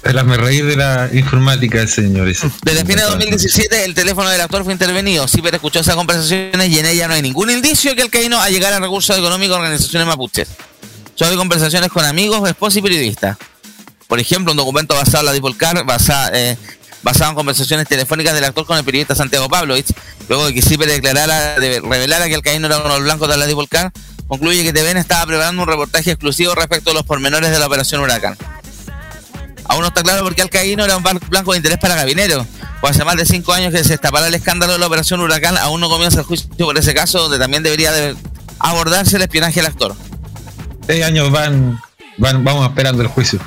El 0.05 0.19
reír 0.37 0.67
de 0.67 0.77
la 0.77 1.09
informática, 1.13 1.87
señores. 1.87 2.41
Desde 2.65 2.81
fines 2.85 3.05
de 3.05 3.11
2017, 3.11 3.85
el 3.85 3.95
teléfono 3.95 4.29
del 4.31 4.41
actor 4.41 4.65
fue 4.65 4.73
intervenido. 4.73 5.29
Ciper 5.29 5.55
escuchó 5.55 5.79
esas 5.81 5.95
conversaciones 5.95 6.69
y 6.71 6.79
en 6.79 6.87
ella 6.87 7.07
no 7.07 7.15
hay 7.15 7.23
ningún 7.23 7.51
indicio 7.51 7.95
que 7.95 8.03
el 8.03 8.11
caíno 8.11 8.41
a 8.41 8.49
llegar 8.49 8.73
a 8.73 8.81
recursos 8.81 9.17
económicos 9.17 9.57
de 9.57 9.63
organizaciones 9.63 10.09
mapuches. 10.09 10.49
Hay 11.21 11.37
conversaciones 11.37 11.91
con 11.91 12.05
amigos, 12.05 12.49
esposos 12.49 12.79
y 12.79 12.83
periodistas. 12.83 13.37
Por 14.09 14.19
ejemplo, 14.19 14.53
un 14.53 14.57
documento 14.57 14.95
basado 14.95 15.21
en 15.21 15.27
la 15.27 15.33
Dipolcar, 15.33 15.85
basado, 15.85 16.31
eh, 16.35 16.57
basado 17.03 17.31
en 17.31 17.37
conversaciones 17.37 17.87
telefónicas 17.87 18.35
del 18.35 18.45
actor 18.45 18.67
con 18.67 18.77
el 18.77 18.85
periodista 18.85 19.15
Santiago 19.15 19.49
Pavlovich, 19.49 19.87
luego 20.29 20.47
de 20.47 20.55
que 20.55 20.63
Ciper 20.63 20.89
declarara, 20.89 21.61
de, 21.61 21.81
revelara 21.81 22.27
que 22.27 22.35
el 22.35 22.43
caíno 22.43 22.67
era 22.67 22.79
uno 22.79 22.89
de 22.89 22.95
los 22.95 23.05
blancos 23.05 23.29
de 23.29 23.37
la 23.37 23.47
Dipolcar, 23.47 23.93
concluye 24.27 24.65
que 24.65 24.73
TVN 24.73 24.97
estaba 24.97 25.25
preparando 25.27 25.63
un 25.63 25.69
reportaje 25.69 26.11
exclusivo 26.11 26.55
respecto 26.55 26.91
a 26.91 26.95
los 26.95 27.05
pormenores 27.05 27.51
de 27.51 27.59
la 27.59 27.67
operación 27.67 28.01
Huracán. 28.01 28.37
Aún 29.67 29.83
no 29.83 29.89
está 29.89 30.03
claro 30.03 30.25
por 30.25 30.35
qué 30.35 30.43
Alcaíno 30.43 30.85
era 30.85 30.97
un 30.97 31.03
blanco 31.03 31.53
de 31.53 31.59
interés 31.59 31.79
para 31.79 31.95
Gabinero. 31.95 32.45
Pues 32.81 32.97
hace 32.97 33.05
más 33.05 33.17
de 33.17 33.25
cinco 33.25 33.53
años 33.53 33.73
que 33.73 33.85
se 33.85 33.91
destapará 33.91 34.27
el 34.27 34.35
escándalo 34.35 34.73
de 34.73 34.79
la 34.81 34.87
operación 34.87 35.21
Huracán, 35.21 35.57
aún 35.57 35.81
no 35.81 35.89
comienza 35.89 36.19
el 36.19 36.27
juicio 36.27 36.49
por 36.59 36.77
ese 36.77 36.93
caso, 36.95 37.21
donde 37.23 37.39
también 37.39 37.63
debería 37.63 37.93
de 37.93 38.17
abordarse 38.59 39.17
el 39.17 39.23
espionaje 39.23 39.55
del 39.61 39.67
actor. 39.67 39.95
Seis 40.87 41.05
años 41.05 41.31
van, 41.31 41.81
van, 42.19 42.45
vamos 42.45 42.67
esperando 42.69 43.03
el 43.03 43.09
juicio. 43.09 43.39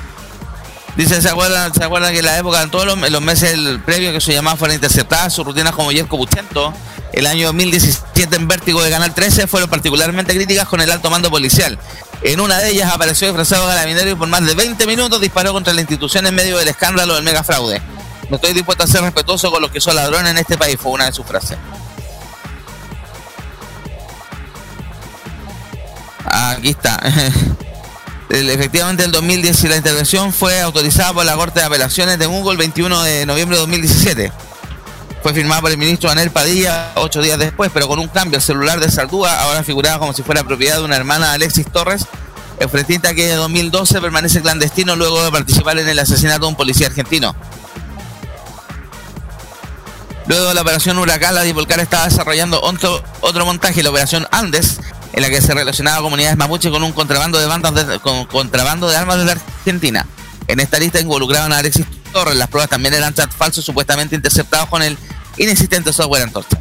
Dice, 0.96 1.20
¿se 1.20 1.28
acuerdan, 1.28 1.74
¿se 1.74 1.84
acuerdan 1.84 2.12
que 2.12 2.20
en 2.20 2.24
la 2.24 2.38
época, 2.38 2.62
en 2.62 2.70
todos 2.70 2.86
los, 2.86 3.10
los 3.10 3.20
meses 3.20 3.58
previos 3.84 4.14
que 4.14 4.20
su 4.20 4.32
llamada 4.32 4.56
fuera 4.56 4.74
interceptada, 4.74 5.28
sus 5.28 5.44
rutinas 5.44 5.74
como 5.74 5.92
Yerko 5.92 6.16
Buchento, 6.16 6.72
el 7.12 7.26
año 7.26 7.46
2017 7.46 8.36
en 8.36 8.48
Vértigo 8.48 8.82
de 8.82 8.90
Canal 8.90 9.14
13 9.14 9.46
fueron 9.46 9.68
particularmente 9.68 10.34
críticas 10.34 10.66
con 10.66 10.80
el 10.80 10.90
alto 10.90 11.10
mando 11.10 11.30
policial. 11.30 11.78
En 12.22 12.40
una 12.40 12.58
de 12.58 12.70
ellas 12.70 12.92
apareció 12.92 13.28
disfrazado 13.28 13.66
carabinero 13.66 14.10
y 14.10 14.14
por 14.14 14.28
más 14.28 14.44
de 14.44 14.54
20 14.54 14.86
minutos 14.86 15.20
disparó 15.20 15.52
contra 15.52 15.72
la 15.74 15.80
institución 15.80 16.26
en 16.26 16.34
medio 16.34 16.56
del 16.56 16.68
escándalo 16.68 17.14
del 17.14 17.24
megafraude. 17.24 17.80
No 18.30 18.36
estoy 18.36 18.54
dispuesto 18.54 18.84
a 18.84 18.86
ser 18.86 19.02
respetuoso 19.02 19.50
con 19.50 19.62
los 19.62 19.70
que 19.70 19.80
son 19.80 19.94
ladrones 19.96 20.30
en 20.30 20.38
este 20.38 20.56
país, 20.56 20.76
fue 20.80 20.92
una 20.92 21.06
de 21.06 21.12
sus 21.12 21.26
frases. 21.26 21.58
Aquí 26.36 26.68
está. 26.68 27.00
Efectivamente, 28.28 29.04
el 29.04 29.12
2010 29.12 29.64
la 29.64 29.76
intervención 29.76 30.34
fue 30.34 30.60
autorizada 30.60 31.14
por 31.14 31.24
la 31.24 31.34
Corte 31.34 31.60
de 31.60 31.66
Apelaciones 31.66 32.18
de 32.18 32.26
Google 32.26 32.52
el 32.52 32.58
21 32.58 33.02
de 33.02 33.24
noviembre 33.24 33.56
de 33.56 33.60
2017. 33.62 34.32
Fue 35.22 35.32
firmada 35.32 35.62
por 35.62 35.70
el 35.70 35.78
ministro 35.78 36.10
Anel 36.10 36.30
Padilla 36.30 36.92
ocho 36.96 37.22
días 37.22 37.38
después, 37.38 37.70
pero 37.72 37.88
con 37.88 37.98
un 37.98 38.08
cambio. 38.08 38.36
El 38.36 38.42
celular 38.42 38.80
de 38.80 38.90
Sardúa 38.90 39.40
ahora 39.40 39.64
figuraba 39.64 39.98
como 39.98 40.12
si 40.12 40.22
fuera 40.22 40.44
propiedad 40.44 40.76
de 40.76 40.84
una 40.84 40.96
hermana 40.96 41.32
Alexis 41.32 41.66
Torres, 41.72 42.04
el 42.60 42.68
fretista 42.68 43.14
que 43.14 43.32
en 43.32 43.36
2012 43.38 43.98
permanece 44.02 44.42
clandestino 44.42 44.94
luego 44.94 45.24
de 45.24 45.30
participar 45.30 45.78
en 45.78 45.88
el 45.88 45.98
asesinato 45.98 46.42
de 46.42 46.46
un 46.48 46.56
policía 46.56 46.88
argentino. 46.88 47.34
Luego 50.26 50.48
de 50.48 50.54
la 50.54 50.62
operación 50.62 50.98
Huracán, 50.98 51.34
la 51.34 51.42
Dipolcar 51.42 51.80
estaba 51.80 52.04
desarrollando 52.04 52.60
otro, 52.60 53.02
otro 53.20 53.46
montaje, 53.46 53.82
la 53.82 53.90
operación 53.90 54.26
Andes, 54.32 54.80
en 55.16 55.22
la 55.22 55.30
que 55.30 55.40
se 55.40 55.54
relacionaba 55.54 56.02
comunidades 56.02 56.36
mapuche 56.36 56.70
con 56.70 56.82
un 56.82 56.92
contrabando 56.92 57.40
de 57.40 57.46
bandas 57.46 57.98
con 58.00 58.26
contrabando 58.26 58.88
de 58.88 58.96
armas 58.96 59.18
de 59.18 59.24
la 59.24 59.32
Argentina. 59.32 60.06
En 60.46 60.60
esta 60.60 60.78
lista 60.78 61.00
involucraban 61.00 61.52
a 61.52 61.58
Alexis 61.58 61.86
Torres. 62.12 62.36
Las 62.36 62.48
pruebas 62.48 62.68
también 62.68 62.94
eran 62.94 63.14
chats 63.14 63.34
falsos 63.34 63.64
supuestamente 63.64 64.14
interceptados 64.14 64.68
con 64.68 64.82
el 64.82 64.96
inexistente 65.38 65.92
software 65.92 66.22
Antorcha. 66.22 66.60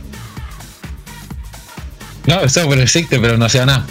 No, 2.26 2.40
el 2.40 2.50
software 2.50 2.80
existe, 2.80 3.20
pero 3.20 3.38
no 3.38 3.46
hacía 3.46 3.66
nada. 3.66 3.86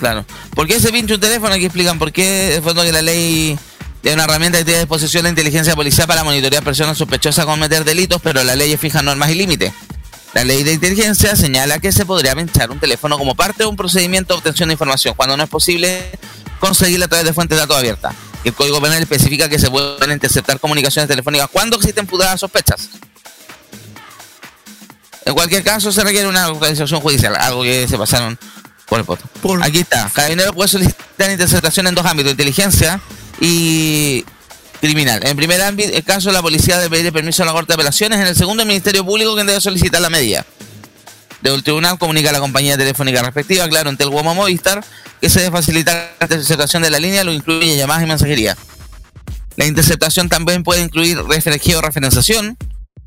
Claro. 0.00 0.26
¿Por 0.54 0.66
qué 0.66 0.80
se 0.80 0.90
pincha 0.90 1.14
un 1.14 1.20
teléfono? 1.20 1.54
Aquí 1.54 1.64
explican 1.64 1.98
por 1.98 2.10
qué, 2.10 2.50
de 2.54 2.60
fondo 2.60 2.82
que 2.82 2.90
la 2.90 3.02
ley 3.02 3.56
de 4.02 4.14
una 4.14 4.24
herramienta 4.24 4.58
que 4.58 4.64
tiene 4.64 4.78
a 4.78 4.82
disposición 4.82 5.22
la 5.22 5.28
inteligencia 5.28 5.76
policial 5.76 6.08
para 6.08 6.24
monitorear 6.24 6.64
personas 6.64 6.98
sospechosas 6.98 7.44
con 7.44 7.54
cometer 7.54 7.84
delitos, 7.84 8.20
pero 8.20 8.42
la 8.42 8.56
ley 8.56 8.76
fija 8.76 9.00
normas 9.00 9.30
y 9.30 9.36
límites. 9.36 9.72
La 10.34 10.44
ley 10.44 10.62
de 10.62 10.72
inteligencia 10.72 11.36
señala 11.36 11.78
que 11.78 11.92
se 11.92 12.06
podría 12.06 12.34
pinchar 12.34 12.70
un 12.70 12.80
teléfono 12.80 13.18
como 13.18 13.34
parte 13.34 13.64
de 13.64 13.66
un 13.68 13.76
procedimiento 13.76 14.32
de 14.32 14.38
obtención 14.38 14.68
de 14.70 14.74
información, 14.74 15.14
cuando 15.14 15.36
no 15.36 15.42
es 15.42 15.48
posible 15.50 16.10
conseguirla 16.58 17.04
a 17.04 17.08
través 17.08 17.26
de 17.26 17.34
fuentes 17.34 17.56
de 17.56 17.60
datos 17.60 17.76
abiertas. 17.76 18.14
El 18.42 18.54
Código 18.54 18.80
Penal 18.80 19.02
especifica 19.02 19.48
que 19.48 19.58
se 19.58 19.70
pueden 19.70 20.10
interceptar 20.10 20.58
comunicaciones 20.58 21.08
telefónicas 21.08 21.48
cuando 21.52 21.76
existen 21.76 22.06
putadas 22.06 22.40
sospechas. 22.40 22.88
En 25.24 25.34
cualquier 25.34 25.62
caso, 25.62 25.92
se 25.92 26.02
requiere 26.02 26.26
una 26.26 26.44
autorización 26.44 27.00
judicial, 27.00 27.36
algo 27.36 27.62
que 27.62 27.86
se 27.86 27.96
pasaron 27.96 28.38
por 28.86 28.98
el 28.98 29.04
poto. 29.04 29.24
Aquí 29.62 29.80
está. 29.80 30.10
Carabinero 30.12 30.52
puede 30.52 30.68
solicitar 30.68 31.30
interceptación 31.30 31.86
en 31.86 31.94
dos 31.94 32.04
ámbitos, 32.06 32.32
inteligencia 32.32 33.00
y 33.40 34.24
criminal. 34.82 35.24
En 35.24 35.36
primer 35.36 35.62
ámbito, 35.62 35.94
el 35.94 36.02
caso, 36.02 36.32
la 36.32 36.42
policía 36.42 36.76
debe 36.76 36.96
pedir 36.96 37.12
permiso 37.12 37.44
a 37.44 37.46
la 37.46 37.52
Corte 37.52 37.68
de 37.68 37.74
Apelaciones. 37.74 38.18
En 38.18 38.26
el 38.26 38.34
segundo, 38.34 38.64
el 38.64 38.68
Ministerio 38.68 39.04
Público, 39.04 39.32
quien 39.34 39.46
debe 39.46 39.60
solicitar 39.60 40.00
la 40.02 40.10
medida. 40.10 40.44
el 41.44 41.62
tribunal 41.62 41.98
comunica 41.98 42.30
a 42.30 42.32
la 42.32 42.40
compañía 42.40 42.76
telefónica 42.76 43.22
respectiva, 43.22 43.68
claro, 43.68 43.90
ante 43.90 44.02
el 44.02 44.10
Guamo 44.10 44.34
Movistar, 44.34 44.84
que 45.20 45.30
se 45.30 45.38
debe 45.38 45.52
facilitar 45.52 46.16
la 46.18 46.24
interceptación 46.24 46.82
de 46.82 46.90
la 46.90 46.98
línea, 46.98 47.22
lo 47.22 47.32
incluye 47.32 47.76
llamadas 47.76 48.02
y 48.02 48.06
mensajería. 48.06 48.56
La 49.54 49.66
interceptación 49.66 50.28
también 50.28 50.64
puede 50.64 50.82
incluir 50.82 51.16
o 51.18 51.28
referenciación 51.28 52.58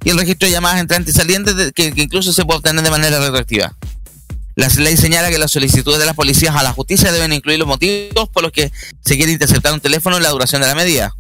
y 0.06 0.10
el 0.12 0.18
registro 0.18 0.48
de 0.48 0.54
llamadas 0.54 0.80
entrantes 0.80 1.14
y 1.14 1.18
salientes 1.18 1.74
que, 1.74 1.92
incluso 1.98 2.32
se 2.32 2.46
puede 2.46 2.60
obtener 2.60 2.86
de 2.86 2.90
manera 2.90 3.20
retroactiva. 3.20 3.76
La 4.56 4.70
ley 4.70 4.96
señala 4.96 5.30
que 5.30 5.38
las 5.38 5.52
solicitudes 5.52 6.00
de 6.00 6.06
las 6.06 6.16
policías 6.16 6.56
a 6.56 6.64
la 6.64 6.72
justicia 6.72 7.12
deben 7.12 7.34
incluir 7.34 7.60
los 7.60 7.68
motivos 7.68 8.30
por 8.30 8.44
los 8.44 8.54
que 8.54 8.72
se 9.04 9.18
quiere 9.18 9.34
interceptar 9.34 9.74
un 9.74 9.82
teléfono 9.82 10.18
y 10.18 10.22
la 10.22 10.30
duración 10.30 10.62
de 10.62 10.68
la 10.68 10.76
medida. 10.76 11.14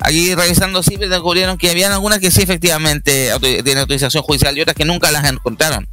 Aquí 0.00 0.34
revisando 0.34 0.82
sí 0.82 0.96
descubrieron 0.96 1.58
que 1.58 1.70
habían 1.70 1.92
algunas 1.92 2.20
que 2.20 2.30
sí 2.30 2.42
efectivamente 2.42 3.32
tienen 3.40 3.78
autorización 3.78 4.22
judicial 4.22 4.56
y 4.56 4.60
otras 4.60 4.76
que 4.76 4.84
nunca 4.84 5.10
las 5.10 5.24
encontraron. 5.24 5.88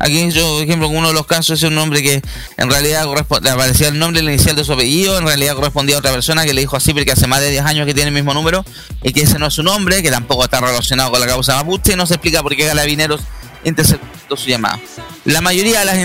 Aquí 0.00 0.30
yo, 0.30 0.54
por 0.54 0.62
ejemplo, 0.62 0.88
en 0.88 0.96
uno 0.96 1.08
de 1.08 1.14
los 1.14 1.26
casos 1.26 1.58
es 1.58 1.68
un 1.68 1.74
nombre 1.74 2.02
que 2.02 2.22
en 2.56 2.70
realidad 2.70 3.02
aparecía 3.12 3.88
el 3.88 3.98
nombre 3.98 4.22
inicial 4.22 4.54
de 4.54 4.64
su 4.64 4.72
apellido, 4.72 5.18
en 5.18 5.26
realidad 5.26 5.56
correspondía 5.56 5.96
a 5.96 5.98
otra 5.98 6.12
persona 6.12 6.44
que 6.44 6.54
le 6.54 6.60
dijo 6.60 6.76
así 6.76 6.94
porque 6.94 7.12
hace 7.12 7.26
más 7.26 7.40
de 7.40 7.50
10 7.50 7.64
años 7.64 7.86
que 7.86 7.94
tiene 7.94 8.08
el 8.08 8.14
mismo 8.14 8.32
número 8.32 8.64
y 9.02 9.12
que 9.12 9.22
ese 9.22 9.40
no 9.40 9.46
es 9.46 9.54
su 9.54 9.64
nombre, 9.64 10.02
que 10.02 10.10
tampoco 10.10 10.44
está 10.44 10.60
relacionado 10.60 11.10
con 11.10 11.20
la 11.20 11.26
causa 11.26 11.56
mapuche, 11.56 11.96
no 11.96 12.06
se 12.06 12.14
explica 12.14 12.42
por 12.42 12.54
qué 12.54 12.66
Galavineros 12.66 13.22
interceptó 13.64 14.36
su 14.36 14.48
llamada. 14.48 14.78
La 15.24 15.40
mayoría 15.40 15.80
de 15.80 15.84
las 15.84 15.98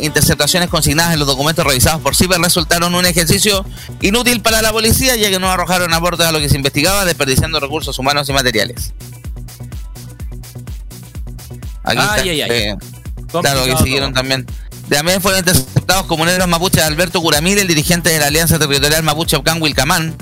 interceptaciones 0.00 0.68
consignadas 0.68 1.12
en 1.12 1.18
los 1.18 1.28
documentos 1.28 1.64
revisados 1.64 2.00
por 2.00 2.16
CIPER 2.16 2.40
resultaron 2.40 2.94
un 2.94 3.06
ejercicio 3.06 3.64
inútil 4.00 4.40
para 4.40 4.62
la 4.62 4.72
policía 4.72 5.16
ya 5.16 5.30
que 5.30 5.38
no 5.38 5.50
arrojaron 5.50 5.92
aportes 5.92 6.26
a 6.26 6.32
lo 6.32 6.38
que 6.38 6.48
se 6.48 6.56
investigaba 6.56 7.04
desperdiciando 7.04 7.60
recursos 7.60 7.98
humanos 7.98 8.28
y 8.28 8.32
materiales. 8.32 8.92
Aquí 11.84 12.00
ay, 12.00 12.40
está, 12.40 12.54
eh, 12.54 12.76
Claro, 13.40 13.64
que 13.64 13.76
siguieron 13.78 14.12
también. 14.12 14.46
También 14.88 15.20
fueron 15.20 15.40
interceptados 15.40 16.06
comuneros 16.06 16.48
mapuches 16.48 16.82
Alberto 16.82 17.20
Curamil, 17.20 17.58
el 17.58 17.68
dirigente 17.68 18.08
de 18.08 18.18
la 18.18 18.26
Alianza 18.26 18.58
Territorial 18.58 19.02
Mapuche 19.02 19.36
Ocán 19.36 19.60
Wilcamán, 19.60 20.16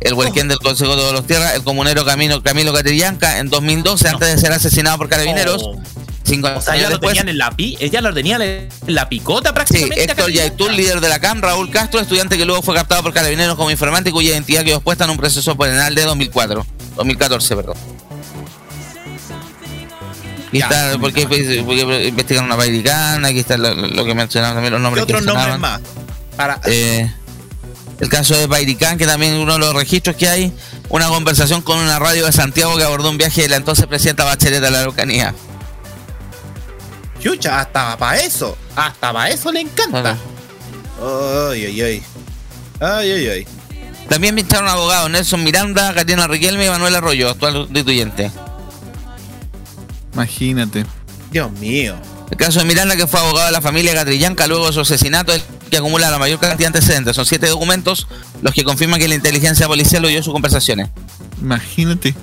el 0.00 0.14
huelquén 0.14 0.48
del 0.48 0.58
Consejo 0.58 0.96
de 0.96 1.12
los 1.12 1.26
Tierras, 1.26 1.54
el 1.54 1.62
comunero 1.62 2.04
Camilo, 2.04 2.42
Camilo 2.42 2.72
Catrillanca 2.72 3.38
en 3.38 3.50
2012, 3.50 4.08
antes 4.08 4.34
de 4.34 4.38
ser 4.38 4.52
asesinado 4.52 4.98
por 4.98 5.08
carabineros. 5.08 5.62
Oh. 5.64 5.80
Cinco 6.22 6.48
o 6.54 6.60
sea, 6.60 6.76
ya 6.76 6.90
lo 6.90 7.00
tenían 7.00 7.28
en 7.28 7.38
la 7.38 7.50
pi, 7.50 7.76
ella 7.80 8.00
lo 8.00 8.12
tenía 8.12 8.36
en 8.36 8.68
la 8.86 9.08
picota 9.08 9.52
prácticamente. 9.52 9.96
Sí, 9.96 10.10
Héctor 10.10 10.30
Yaitul, 10.30 10.76
líder 10.76 11.00
de 11.00 11.08
la 11.08 11.18
CAM, 11.18 11.40
Raúl 11.40 11.70
Castro, 11.70 11.98
estudiante 11.98 12.36
que 12.36 12.44
luego 12.44 12.62
fue 12.62 12.74
captado 12.74 13.02
por 13.02 13.12
carabineros 13.12 13.56
como 13.56 13.70
informante 13.70 14.12
cuya 14.12 14.30
identidad 14.30 14.62
quedó 14.62 14.76
expuesta 14.76 15.04
en 15.04 15.10
un 15.10 15.16
proceso 15.16 15.56
penal 15.56 15.94
de 15.94 16.02
2004, 16.02 16.66
2014, 16.96 17.56
perdón. 17.56 17.76
Aquí 20.48 20.58
está, 20.58 20.96
porque, 21.00 21.22
investigan 22.08 22.44
una 22.44 22.56
bairicana, 22.56 23.28
aquí 23.28 23.38
está 23.38 23.56
lo, 23.56 24.04
que 24.04 24.14
mencionaban 24.14 24.56
también 24.56 24.72
los 24.72 24.82
nombres. 24.82 25.06
¿Qué 25.06 25.12
otros 25.12 25.24
nombres 25.24 25.58
más? 25.58 25.80
Para... 26.36 26.60
Eh, 26.66 27.10
el 28.00 28.08
caso 28.08 28.34
de 28.34 28.46
Bairicán, 28.46 28.98
que 28.98 29.06
también 29.06 29.34
uno 29.34 29.52
de 29.52 29.58
los 29.58 29.74
registros 29.74 30.16
que 30.16 30.28
hay, 30.28 30.52
una 30.88 31.08
conversación 31.08 31.62
con 31.62 31.78
una 31.78 31.98
radio 31.98 32.26
de 32.26 32.32
Santiago 32.32 32.76
que 32.76 32.82
abordó 32.82 33.10
un 33.10 33.18
viaje 33.18 33.42
de 33.42 33.48
la 33.48 33.56
entonces 33.56 33.86
presidenta 33.86 34.24
Bachelet 34.24 34.64
a 34.64 34.70
la 34.70 34.80
Araucanía. 34.80 35.34
Chucha, 37.20 37.60
hasta 37.60 37.96
para 37.98 38.18
eso, 38.18 38.56
hasta 38.74 39.12
para 39.12 39.28
eso 39.28 39.52
le 39.52 39.60
encanta. 39.60 40.16
Ay, 41.50 41.66
ay, 41.66 41.80
ay. 41.82 42.02
Ay, 42.80 43.10
ay, 43.10 43.28
ay. 43.28 43.46
También 44.08 44.34
pincharon 44.34 44.68
abogados 44.68 45.10
Nelson 45.10 45.44
Miranda, 45.44 45.94
Katina 45.94 46.26
Riquelme 46.26 46.66
y 46.66 46.68
Manuel 46.70 46.96
Arroyo, 46.96 47.30
actual 47.30 47.54
constituyente. 47.54 48.30
Imagínate. 50.14 50.86
Dios 51.30 51.52
mío. 51.52 51.96
El 52.30 52.36
caso 52.36 52.60
de 52.60 52.64
Miranda, 52.64 52.96
que 52.96 53.06
fue 53.06 53.20
abogado 53.20 53.46
de 53.46 53.52
la 53.52 53.60
familia 53.60 53.94
Catrillanca 53.94 54.46
luego 54.46 54.66
de 54.66 54.72
su 54.72 54.80
asesinato, 54.80 55.32
que 55.70 55.76
acumula 55.78 56.10
la 56.10 56.18
mayor 56.18 56.38
cantidad 56.38 56.58
de 56.70 56.78
antecedentes. 56.78 57.16
Son 57.16 57.24
siete 57.24 57.46
documentos 57.48 58.06
los 58.42 58.52
que 58.54 58.64
confirman 58.64 59.00
que 59.00 59.08
la 59.08 59.14
inteligencia 59.14 59.66
policial 59.66 60.04
oyó 60.04 60.22
sus 60.22 60.32
conversaciones. 60.32 60.88
Imagínate. 61.40 62.14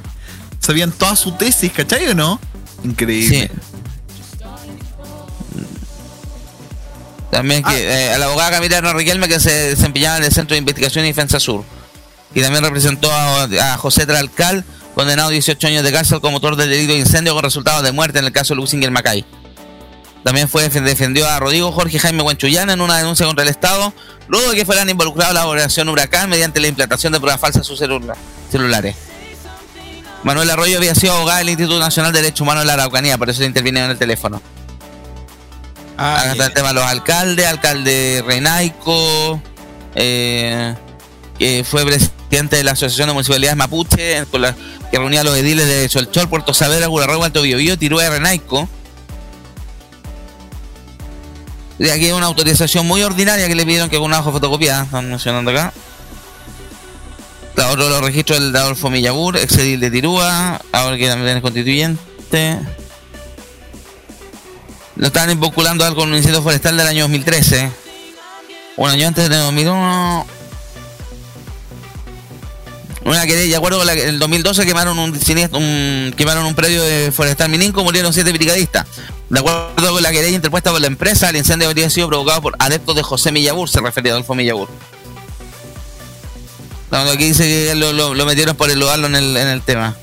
Sabían 0.60 0.92
toda 0.92 1.16
su 1.16 1.32
tesis, 1.32 1.72
¿cachai 1.72 2.08
o 2.10 2.14
no? 2.16 2.40
Increíble. 2.84 3.50
También 7.32 7.62
que 7.64 7.70
Ah. 7.70 7.78
eh, 7.80 8.14
a 8.14 8.18
la 8.18 8.26
abogada 8.26 8.52
Camila 8.52 8.82
Riquelme 8.94 9.28
que 9.28 9.40
se 9.40 9.52
desempeñaba 9.76 10.18
en 10.18 10.24
el 10.24 10.32
Centro 10.32 10.54
de 10.56 10.60
Investigación 10.60 11.06
y 11.06 11.10
Defensa 11.10 11.40
Sur. 11.40 11.64
Y 12.34 12.42
también 12.42 12.64
representó 12.64 13.12
a, 13.12 13.44
a 13.44 13.78
José 13.78 14.06
Tralcal, 14.06 14.64
condenado 14.96 15.30
a 15.30 15.32
18 15.32 15.68
años 15.68 15.84
de 15.84 15.92
cárcel 15.92 16.20
como 16.22 16.36
autor 16.38 16.56
del 16.56 16.70
delito 16.70 16.94
de 16.94 17.00
incendio 17.00 17.34
con 17.34 17.44
resultados 17.44 17.84
de 17.84 17.92
muerte 17.92 18.20
en 18.20 18.26
el 18.26 18.32
caso 18.32 18.56
Luxinger 18.56 18.92
Macay. 18.92 19.26
También 20.24 20.50
fue 20.50 20.68
defendió 20.70 21.28
a 21.28 21.40
Rodrigo 21.40 21.72
Jorge 21.72 22.00
Jaime 22.00 22.22
Huanchuyana 22.22 22.74
en 22.74 22.82
una 22.82 22.98
denuncia 22.98 23.26
contra 23.26 23.44
el 23.44 23.50
Estado, 23.50 23.94
luego 24.28 24.50
de 24.50 24.56
que 24.58 24.66
fueran 24.66 24.90
involucrados 24.90 25.34
la 25.34 25.48
operación 25.48 25.88
Huracán 25.90 26.30
mediante 26.30 26.60
la 26.60 26.68
implantación 26.68 27.14
de 27.14 27.20
pruebas 27.20 27.40
falsas 27.40 27.62
en 27.62 27.64
sus 27.64 27.80
celula- 27.80 28.16
celulares. 28.52 28.96
Manuel 30.24 30.50
Arroyo 30.50 30.78
había 30.78 30.96
sido 30.96 31.14
abogado 31.14 31.38
del 31.40 31.50
Instituto 31.50 31.80
Nacional 31.80 32.12
de 32.12 32.22
Derechos 32.22 32.42
Humanos 32.42 32.64
de 32.64 32.68
la 32.68 32.74
Araucanía, 32.74 33.18
por 33.18 33.30
eso 33.30 33.44
intervino 33.44 33.80
en 33.80 33.92
el 33.92 33.98
teléfono. 33.98 34.42
Acá 35.96 36.32
está 36.32 36.46
el 36.48 36.54
tema 36.54 36.68
de 36.70 36.74
los 36.76 36.84
alcaldes, 36.84 37.48
alcalde 37.48 38.24
Renaico, 38.26 39.42
eh, 39.96 40.76
que 41.40 41.64
fue 41.68 41.86
presidente 41.86 42.58
de 42.58 42.64
la 42.64 42.72
Asociación 42.72 43.08
de 43.08 43.14
Municipalidades 43.14 43.58
Mapuche, 43.58 44.26
con 44.30 44.42
la, 44.42 44.54
que 44.92 44.98
reunía 44.98 45.22
a 45.22 45.24
los 45.24 45.38
ediles 45.38 45.66
de 45.68 45.88
Cholchol, 45.90 46.28
Puerto 46.30 46.54
Saavedra, 46.54 46.88
Curarrego, 46.88 47.24
Alto 47.24 47.42
Biobío, 47.42 47.78
Tirúa 47.78 48.06
y 48.06 48.10
Renaico. 48.10 48.68
Y 51.80 51.90
aquí 51.90 52.12
una 52.12 52.26
autorización 52.26 52.88
muy 52.88 53.04
ordinaria 53.04 53.48
que 53.48 53.56
le 53.56 53.66
pidieron 53.66 53.90
que 53.90 53.98
con 53.98 54.06
una 54.06 54.20
hoja 54.20 54.32
fotocopiada, 54.32 54.84
están 54.84 55.10
mencionando 55.10 55.52
acá. 55.52 55.74
La 57.56 57.70
otro 57.70 57.90
los 57.90 58.02
registros 58.02 58.40
del 58.40 58.56
Adolfo 58.56 58.90
Millagur, 58.90 59.38
ex 59.38 59.58
edil 59.58 59.80
de 59.80 59.90
Tirúa, 59.92 60.62
ahora 60.72 60.98
que 60.98 61.08
también 61.08 61.38
es 61.38 61.42
constituyente. 61.42 62.60
Lo 64.96 65.08
estaban 65.08 65.40
vinculando 65.40 65.86
algo 65.86 66.02
con 66.02 66.10
un 66.10 66.16
incendio 66.18 66.42
forestal 66.42 66.78
del 66.78 66.88
año 66.88 67.04
2013. 67.04 67.72
Un 68.78 68.90
año 68.90 69.08
antes 69.08 69.30
de 69.30 69.36
2001. 69.38 70.26
Una 73.06 73.26
querella, 73.26 73.50
de 73.52 73.56
acuerdo 73.56 73.78
con 73.78 73.88
la 73.88 73.94
que 73.96 74.04
en 74.04 74.10
el 74.10 74.20
2012 74.20 74.66
quemaron 74.66 75.00
un, 75.00 75.12
un- 75.54 76.14
quemaron 76.18 76.46
un 76.46 76.56
predio 76.56 76.84
de 76.84 77.12
forestal 77.12 77.50
Mininco, 77.50 77.84
murieron 77.84 78.12
siete 78.14 78.32
brigadistas. 78.34 78.86
De 79.30 79.40
acuerdo 79.40 79.92
con 79.92 80.02
la 80.02 80.12
querella 80.12 80.36
interpuesta 80.36 80.72
por 80.72 80.80
la 80.80 80.88
empresa, 80.88 81.30
el 81.30 81.36
incendio 81.36 81.68
habría 81.68 81.90
sido 81.90 82.08
provocado 82.08 82.42
por 82.42 82.56
adeptos 82.60 82.96
de 82.96 83.04
José 83.04 83.32
Millabur, 83.32 83.70
se 83.70 83.82
refería 83.82 84.14
a 84.14 84.16
Adolfo 84.16 84.36
Millabur. 84.36 84.70
No, 86.92 87.00
aquí 87.00 87.26
dice 87.26 87.44
que 87.44 87.76
lo, 87.76 87.92
lo- 87.92 88.14
lo 88.14 88.26
metieron 88.26 88.56
por 88.56 88.70
eludarlo 88.72 89.08
en 89.08 89.16
el, 89.16 89.36
en 89.36 89.48
el 89.50 89.62
tema. 89.62 89.96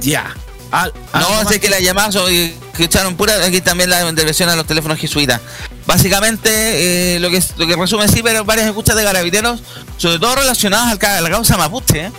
Ya. 0.00 0.34
Al- 0.70 0.92
No, 1.12 1.18
algo 1.18 1.34
más 1.34 1.48
sé 1.48 1.60
que 1.60 1.68
la 1.68 1.80
llamada 1.80 2.10
que 2.26 2.54
escucharon 2.72 3.16
pura, 3.16 3.44
aquí 3.44 3.60
también 3.60 3.90
la 3.90 4.08
intervención 4.08 4.48
a 4.48 4.56
los 4.56 4.66
teléfonos 4.66 4.98
jesuitas. 4.98 5.40
Básicamente, 5.86 7.16
eh, 7.16 7.20
lo 7.20 7.28
que 7.30 7.42
lo 7.56 7.66
que 7.66 7.76
resume 7.76 8.06
sí, 8.08 8.22
pero 8.22 8.44
varias 8.44 8.68
escuchas 8.68 8.96
de 8.96 9.02
carabineros, 9.04 9.60
sobre 9.96 10.18
todo 10.18 10.36
relacionadas 10.36 10.92
al 10.92 11.04
a 11.16 11.20
la 11.20 11.30
causa 11.30 11.56
mapuche, 11.58 12.06
¿eh? 12.06 12.12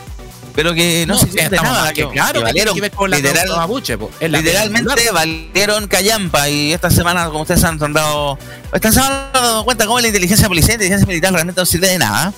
Pero 0.55 0.73
que 0.73 1.05
no, 1.07 1.13
No, 1.13 1.19
se 1.19 1.27
estamos 1.41 1.71
nada, 1.71 1.93
que 1.93 2.07
claro 2.09 2.39
que 2.39 2.45
valieron 2.45 2.75
que 2.75 2.81
ver 2.81 2.91
con 2.91 3.09
la 3.09 3.17
literal- 3.17 3.45
causa 3.47 3.61
mapuche, 3.61 3.97
po. 3.97 4.09
Literalmente 4.19 5.11
valieron 5.11 5.87
callampa 5.87 6.49
y 6.49 6.73
esta 6.73 6.89
semana, 6.89 7.25
como 7.27 7.41
ustedes 7.41 7.63
han 7.63 7.77
dado, 7.77 8.37
esta 8.73 8.91
semana 8.91 9.27
han 9.27 9.33
dado 9.33 9.63
cuenta 9.65 9.85
cómo 9.85 9.99
la 9.99 10.07
inteligencia 10.07 10.47
policial 10.47 10.71
y 10.75 10.77
la 10.77 10.83
inteligencia 10.85 11.07
militar 11.07 11.33
realmente 11.33 11.61
no 11.61 11.65
sirve 11.65 11.87
de 11.87 11.97
nada. 11.99 12.33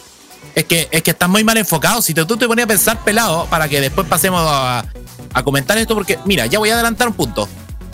Es 0.56 0.66
que, 0.66 0.88
es 0.92 1.02
que 1.02 1.12
están 1.12 1.32
muy 1.32 1.44
mal 1.44 1.58
enfocados. 1.58 2.06
Si 2.06 2.14
te- 2.14 2.26
tú 2.26 2.38
te 2.38 2.48
ponías 2.48 2.66
a 2.66 2.68
pensar 2.68 3.04
pelado, 3.04 3.46
para 3.48 3.68
que 3.68 3.82
después 3.82 4.08
pasemos 4.08 4.42
a, 4.46 4.86
a 5.34 5.44
comentar 5.44 5.78
esto, 5.80 5.96
porque 5.96 6.20
mira, 6.26 6.46
ya 6.46 6.60
voy 6.60 6.70
a 6.70 6.76
adelantar 6.76 7.08
un 7.08 7.16
punto. 7.16 7.50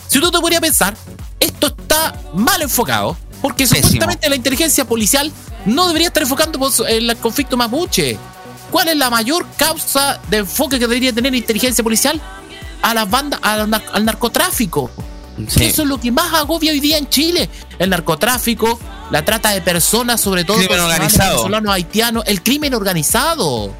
Si 0.08 0.20
tú 0.20 0.30
te 0.30 0.38
ponías 0.40 0.58
a 0.58 0.62
pensar, 0.62 0.94
esto 1.38 1.68
está 1.68 2.14
mal 2.34 2.60
enfocado, 2.60 3.16
porque 3.40 3.64
Pésimo. 3.64 3.80
supuestamente 3.82 4.28
la 4.28 4.36
inteligencia 4.36 4.84
policial 4.84 5.32
no 5.64 5.86
debería 5.86 6.08
estar 6.08 6.22
enfocando 6.22 6.58
pues, 6.58 6.82
el 6.86 7.16
conflicto 7.16 7.56
mapuche. 7.56 8.18
¿Cuál 8.70 8.88
es 8.88 8.96
la 8.96 9.10
mayor 9.10 9.46
causa 9.56 10.20
de 10.28 10.38
enfoque 10.38 10.78
que 10.78 10.86
debería 10.86 11.12
tener 11.12 11.32
la 11.32 11.38
inteligencia 11.38 11.82
policial? 11.84 12.20
A 12.82 12.94
las 12.94 13.08
bandas, 13.10 13.40
nar- 13.42 13.82
al 13.92 14.04
narcotráfico. 14.04 14.90
Sí. 15.48 15.64
Eso 15.64 15.82
es 15.82 15.88
lo 15.88 15.98
que 15.98 16.10
más 16.12 16.32
agobia 16.34 16.72
hoy 16.72 16.80
día 16.80 16.98
en 16.98 17.08
Chile. 17.08 17.48
El 17.78 17.90
narcotráfico, 17.90 18.78
la 19.10 19.24
trata 19.24 19.50
de 19.50 19.60
personas, 19.62 20.20
sobre 20.20 20.44
todo 20.44 20.56
Crimen 20.58 20.76
personas 20.76 20.94
organizado. 20.96 21.30
venezolanos, 21.30 21.72
haitianos, 21.74 22.24
el 22.26 22.42
crimen 22.42 22.74
organizado. 22.74 23.74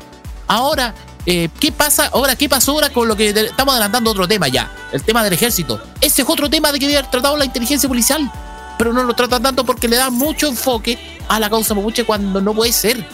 Ahora, 0.46 0.94
eh, 1.26 1.48
¿qué 1.60 1.70
pasa? 1.70 2.06
Ahora, 2.12 2.34
¿qué 2.36 2.48
pasó 2.48 2.72
ahora 2.72 2.90
con 2.90 3.06
lo 3.08 3.16
que 3.16 3.28
estamos 3.30 3.72
adelantando 3.72 4.10
otro 4.10 4.26
tema 4.26 4.48
ya? 4.48 4.72
El 4.92 5.02
tema 5.02 5.22
del 5.22 5.32
ejército. 5.34 5.80
Ese 6.00 6.22
es 6.22 6.28
otro 6.28 6.48
tema 6.50 6.72
de 6.72 6.78
que 6.78 6.86
debe 6.86 6.98
haber 6.98 7.10
tratado 7.10 7.36
la 7.36 7.44
inteligencia 7.44 7.88
policial. 7.88 8.30
Pero 8.78 8.92
no 8.94 9.02
lo 9.02 9.12
tratan 9.14 9.42
tanto 9.42 9.64
porque 9.64 9.88
le 9.88 9.96
dan 9.96 10.14
mucho 10.14 10.48
enfoque 10.48 10.98
a 11.28 11.38
la 11.38 11.50
causa 11.50 11.74
mapuche 11.74 12.04
cuando 12.04 12.40
no 12.40 12.54
puede 12.54 12.72
ser. 12.72 13.06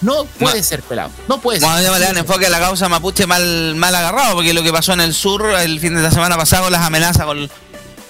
No 0.00 0.24
puede 0.24 0.58
No. 0.58 0.64
ser, 0.64 0.82
pelado. 0.82 1.10
No 1.28 1.40
puede 1.40 1.60
Cuando 1.60 1.82
ser. 1.82 1.92
le 2.00 2.06
dan 2.06 2.16
enfoque 2.18 2.46
a 2.46 2.50
la 2.50 2.58
causa 2.58 2.88
mapuche 2.88 3.26
mal, 3.26 3.74
mal 3.76 3.94
agarrado, 3.94 4.34
porque 4.34 4.54
lo 4.54 4.62
que 4.62 4.72
pasó 4.72 4.92
en 4.94 5.00
el 5.02 5.12
sur 5.14 5.44
el 5.58 5.78
fin 5.80 5.94
de 5.94 6.02
la 6.02 6.10
semana 6.10 6.36
pasada 6.36 6.62
con 6.62 6.72
las 6.72 6.82
amenazas 6.82 7.26
con 7.26 7.50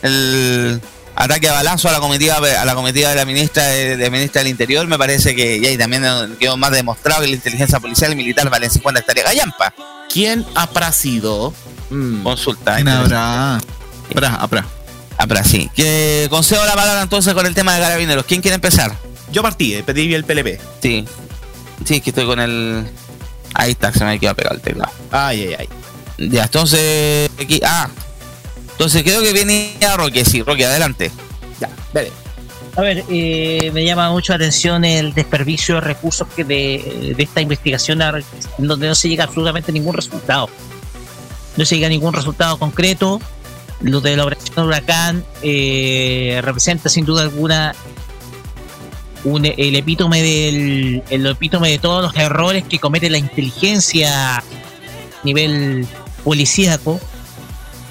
el 0.02 0.80
ataque 1.16 1.48
a 1.48 1.52
balazo 1.52 1.88
a 1.88 1.92
la 1.92 2.00
comitiva 2.00 2.36
a 2.36 2.64
la 2.64 2.74
comitiva 2.74 3.10
de 3.10 3.16
la 3.16 3.24
ministra 3.24 3.64
de, 3.66 3.96
de 3.96 4.10
ministra 4.10 4.40
del 4.42 4.50
Interior, 4.50 4.86
me 4.86 4.96
parece 4.98 5.34
que 5.34 5.58
y 5.58 5.66
ahí 5.66 5.76
también 5.76 6.04
quedó 6.38 6.56
más 6.56 6.70
demostrado 6.70 7.20
que 7.22 7.26
la 7.28 7.34
inteligencia 7.34 7.80
policial 7.80 8.12
y 8.12 8.16
militar 8.16 8.48
vale 8.50 8.70
50 8.70 9.00
hectáreas 9.00 9.26
gallampa. 9.26 9.74
¿Quién 10.12 10.46
ha 10.54 10.92
sido? 10.92 11.52
Mm. 11.90 12.22
Consulta. 12.22 12.76
¿Quién 12.76 12.88
habrá? 12.88 13.56
Aprá, 14.10 14.34
aprá. 14.36 14.66
Ah, 15.18 15.26
pero 15.26 15.44
sí. 15.44 15.70
Que 15.74 16.26
concedo 16.30 16.64
la 16.64 16.74
palabra 16.74 17.02
entonces 17.02 17.34
con 17.34 17.44
el 17.46 17.54
tema 17.54 17.74
de 17.74 17.80
carabineros. 17.82 18.24
¿Quién 18.24 18.40
quiere 18.40 18.54
empezar? 18.54 18.96
Yo 19.30 19.42
partí, 19.42 19.74
eh, 19.74 19.82
pedí 19.84 20.12
el 20.14 20.24
PLP. 20.24 20.58
Sí. 20.82 21.04
Sí, 21.84 21.96
es 21.96 22.02
que 22.02 22.10
estoy 22.10 22.26
con 22.26 22.40
el. 22.40 22.84
Ahí 23.54 23.72
está, 23.72 23.92
se 23.92 24.04
me 24.04 24.18
quedó 24.18 24.34
pegado 24.34 24.56
el 24.56 24.62
teclado. 24.62 24.92
Ay, 25.10 25.42
ay, 25.48 25.56
ay. 26.18 26.28
Ya, 26.30 26.44
entonces. 26.44 27.30
Aquí, 27.40 27.60
ah. 27.64 27.88
Entonces 28.72 29.02
creo 29.02 29.22
que 29.22 29.32
viene 29.32 29.74
a 29.86 29.96
Roque, 29.96 30.24
sí, 30.24 30.42
Roque, 30.42 30.64
adelante. 30.64 31.10
Ya, 31.60 31.68
dale. 31.92 32.10
A 32.76 32.82
ver, 32.82 33.04
eh, 33.10 33.70
me 33.74 33.84
llama 33.84 34.10
mucho 34.10 34.32
la 34.32 34.36
atención 34.36 34.84
el 34.84 35.12
desperdicio 35.12 35.74
de 35.76 35.80
recursos 35.82 36.26
que 36.34 36.44
de, 36.44 37.14
de 37.16 37.22
esta 37.22 37.40
investigación 37.40 38.00
a- 38.00 38.10
en 38.58 38.66
donde 38.66 38.86
no 38.86 38.94
se 38.94 39.08
llega 39.08 39.24
absolutamente 39.24 39.70
a 39.72 39.74
ningún 39.74 39.94
resultado. 39.94 40.48
No 41.56 41.64
se 41.64 41.74
llega 41.74 41.88
a 41.88 41.90
ningún 41.90 42.14
resultado 42.14 42.58
concreto. 42.58 43.20
Lo 43.80 44.00
de 44.00 44.16
la 44.16 44.24
operación 44.24 44.66
Huracán 44.66 45.24
eh, 45.42 46.40
representa 46.42 46.88
sin 46.88 47.04
duda 47.04 47.22
alguna 47.22 47.74
un, 49.24 49.44
el 49.44 49.76
epítome 49.76 50.22
del 50.22 51.02
el 51.10 51.26
epítome 51.26 51.70
de 51.70 51.78
todos 51.78 52.02
los 52.02 52.16
errores 52.16 52.64
que 52.64 52.78
comete 52.78 53.10
la 53.10 53.18
inteligencia 53.18 54.38
a 54.38 54.44
nivel 55.24 55.86
policíaco. 56.24 57.00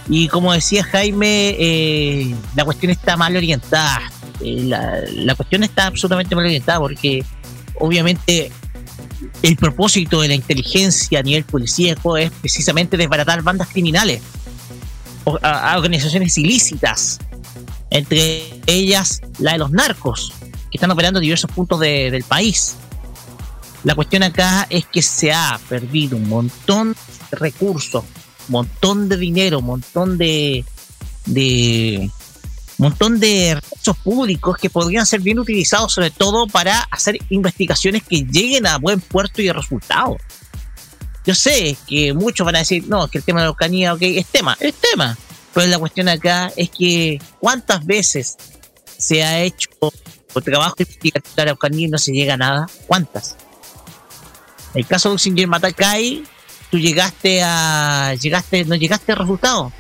Y 0.08 0.28
como 0.28 0.54
decía 0.54 0.84
Jaime 0.84 1.56
eh, 1.60 2.36
la 2.56 2.66
cuestión 2.66 2.92
está 2.92 3.16
mal 3.16 3.36
orientada. 3.36 4.12
Eh, 4.42 4.64
la, 4.64 5.02
la 5.14 5.36
cuestión 5.36 5.64
está 5.64 5.88
absolutamente 5.88 6.36
mal 6.36 6.46
orientada 6.46 6.80
porque 6.80 7.24
obviamente 7.80 8.52
el 9.44 9.56
propósito 9.56 10.22
de 10.22 10.30
la 10.30 10.34
inteligencia 10.34 11.20
a 11.20 11.24
nivel 11.24 11.44
policíaco 11.44 12.18
es 12.18 12.32
precisamente 12.32 12.98
desbaratar 12.98 13.42
bandas 13.42 13.68
criminales 13.68 14.22
organizaciones 15.26 16.38
ilícitas 16.38 17.20
entre 17.92 18.44
ellas 18.66 19.22
la 19.38 19.54
de 19.54 19.58
los 19.60 19.72
narcos 19.72 20.34
que 20.72 20.78
están 20.78 20.92
operando 20.92 21.20
en 21.20 21.24
diversos 21.24 21.50
puntos 21.52 21.80
de- 21.80 22.12
del 22.12 22.24
país. 22.24 22.76
La 23.84 23.96
cuestión 23.96 24.24
acá 24.24 24.68
es 24.70 24.86
que 24.86 25.02
se 25.02 25.32
ha 25.32 25.60
perdido 25.70 26.18
un 26.18 26.28
montón 26.28 26.96
de 27.32 27.38
recursos, 27.38 28.04
un 28.48 28.52
montón 28.52 29.08
de 29.10 29.18
dinero, 29.18 29.60
un 29.60 29.66
montón 29.66 30.18
de, 30.18 30.66
de 31.26 32.10
montón 32.78 33.20
de 33.20 33.56
recursos 33.56 33.98
públicos 33.98 34.58
que 34.58 34.70
podrían 34.70 35.06
ser 35.06 35.22
bien 35.22 35.40
utilizados 35.40 35.94
sobre 35.94 36.12
todo 36.12 36.48
para 36.48 36.80
hacer 36.92 37.18
investigaciones 37.30 38.04
que 38.04 38.24
lleguen 38.24 38.68
a 38.68 38.78
buen 38.78 39.00
puerto 39.02 39.42
y 39.42 39.50
a 39.50 39.54
resultados. 39.54 40.18
Yo 41.26 41.36
sé 41.36 41.78
que 41.88 42.14
muchos 42.14 42.46
van 42.46 42.56
a 42.56 42.60
decir, 42.60 42.86
no, 42.88 43.06
es 43.06 43.12
que 43.12 43.18
el 43.20 43.24
tema 43.24 43.42
de 43.42 43.46
la 43.48 43.52
Ocanía, 43.52 43.94
ok, 43.94 44.02
es 44.02 44.26
tema, 44.28 44.58
es 44.60 44.74
tema. 44.76 45.18
Pero 45.54 45.68
la 45.68 45.78
cuestión 45.78 46.08
acá 46.10 46.52
es 46.56 46.70
que 46.70 47.22
cuántas 47.40 47.86
veces 47.86 48.36
se 48.98 49.24
ha 49.24 49.42
hecho 49.42 49.70
trabajo 50.44 50.76
investigativo 50.80 51.36
de 51.36 51.42
Araucanía 51.42 51.88
no 51.90 51.98
se 51.98 52.12
llega 52.12 52.36
a 52.36 52.38
nada. 52.38 52.68
¿Cuántas? 52.88 53.38
El 54.74 54.86
caso 54.86 55.10
de 55.10 55.16
Uxinger 55.16 55.48
Matacay, 55.48 56.24
tú 56.70 56.78
llegaste 56.78 57.42
a. 57.44 58.14
llegaste, 58.20 58.66
no 58.66 58.76
llegaste 58.76 59.12
a 59.12 59.16
resultado. 59.16 59.72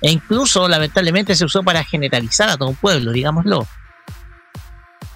E 0.00 0.10
incluso, 0.10 0.68
lamentablemente, 0.68 1.34
se 1.34 1.44
usó 1.44 1.62
para 1.62 1.82
generalizar 1.82 2.48
a 2.48 2.56
todo 2.56 2.68
un 2.68 2.76
pueblo, 2.76 3.12
digámoslo. 3.12 3.66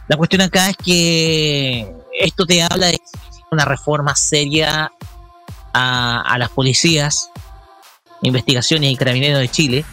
La 0.08 0.16
cuestión 0.16 0.42
acá 0.42 0.70
es 0.70 0.76
que 0.76 1.92
esto 2.18 2.44
te 2.44 2.62
habla 2.62 2.88
de 2.88 2.98
una 3.52 3.64
reforma 3.64 4.16
seria 4.16 4.90
a 5.72 6.36
las 6.38 6.48
policías, 6.50 7.30
investigaciones 8.22 8.90
y 8.90 8.96
carabineros 8.96 9.40
de 9.40 9.48
Chile, 9.48 9.84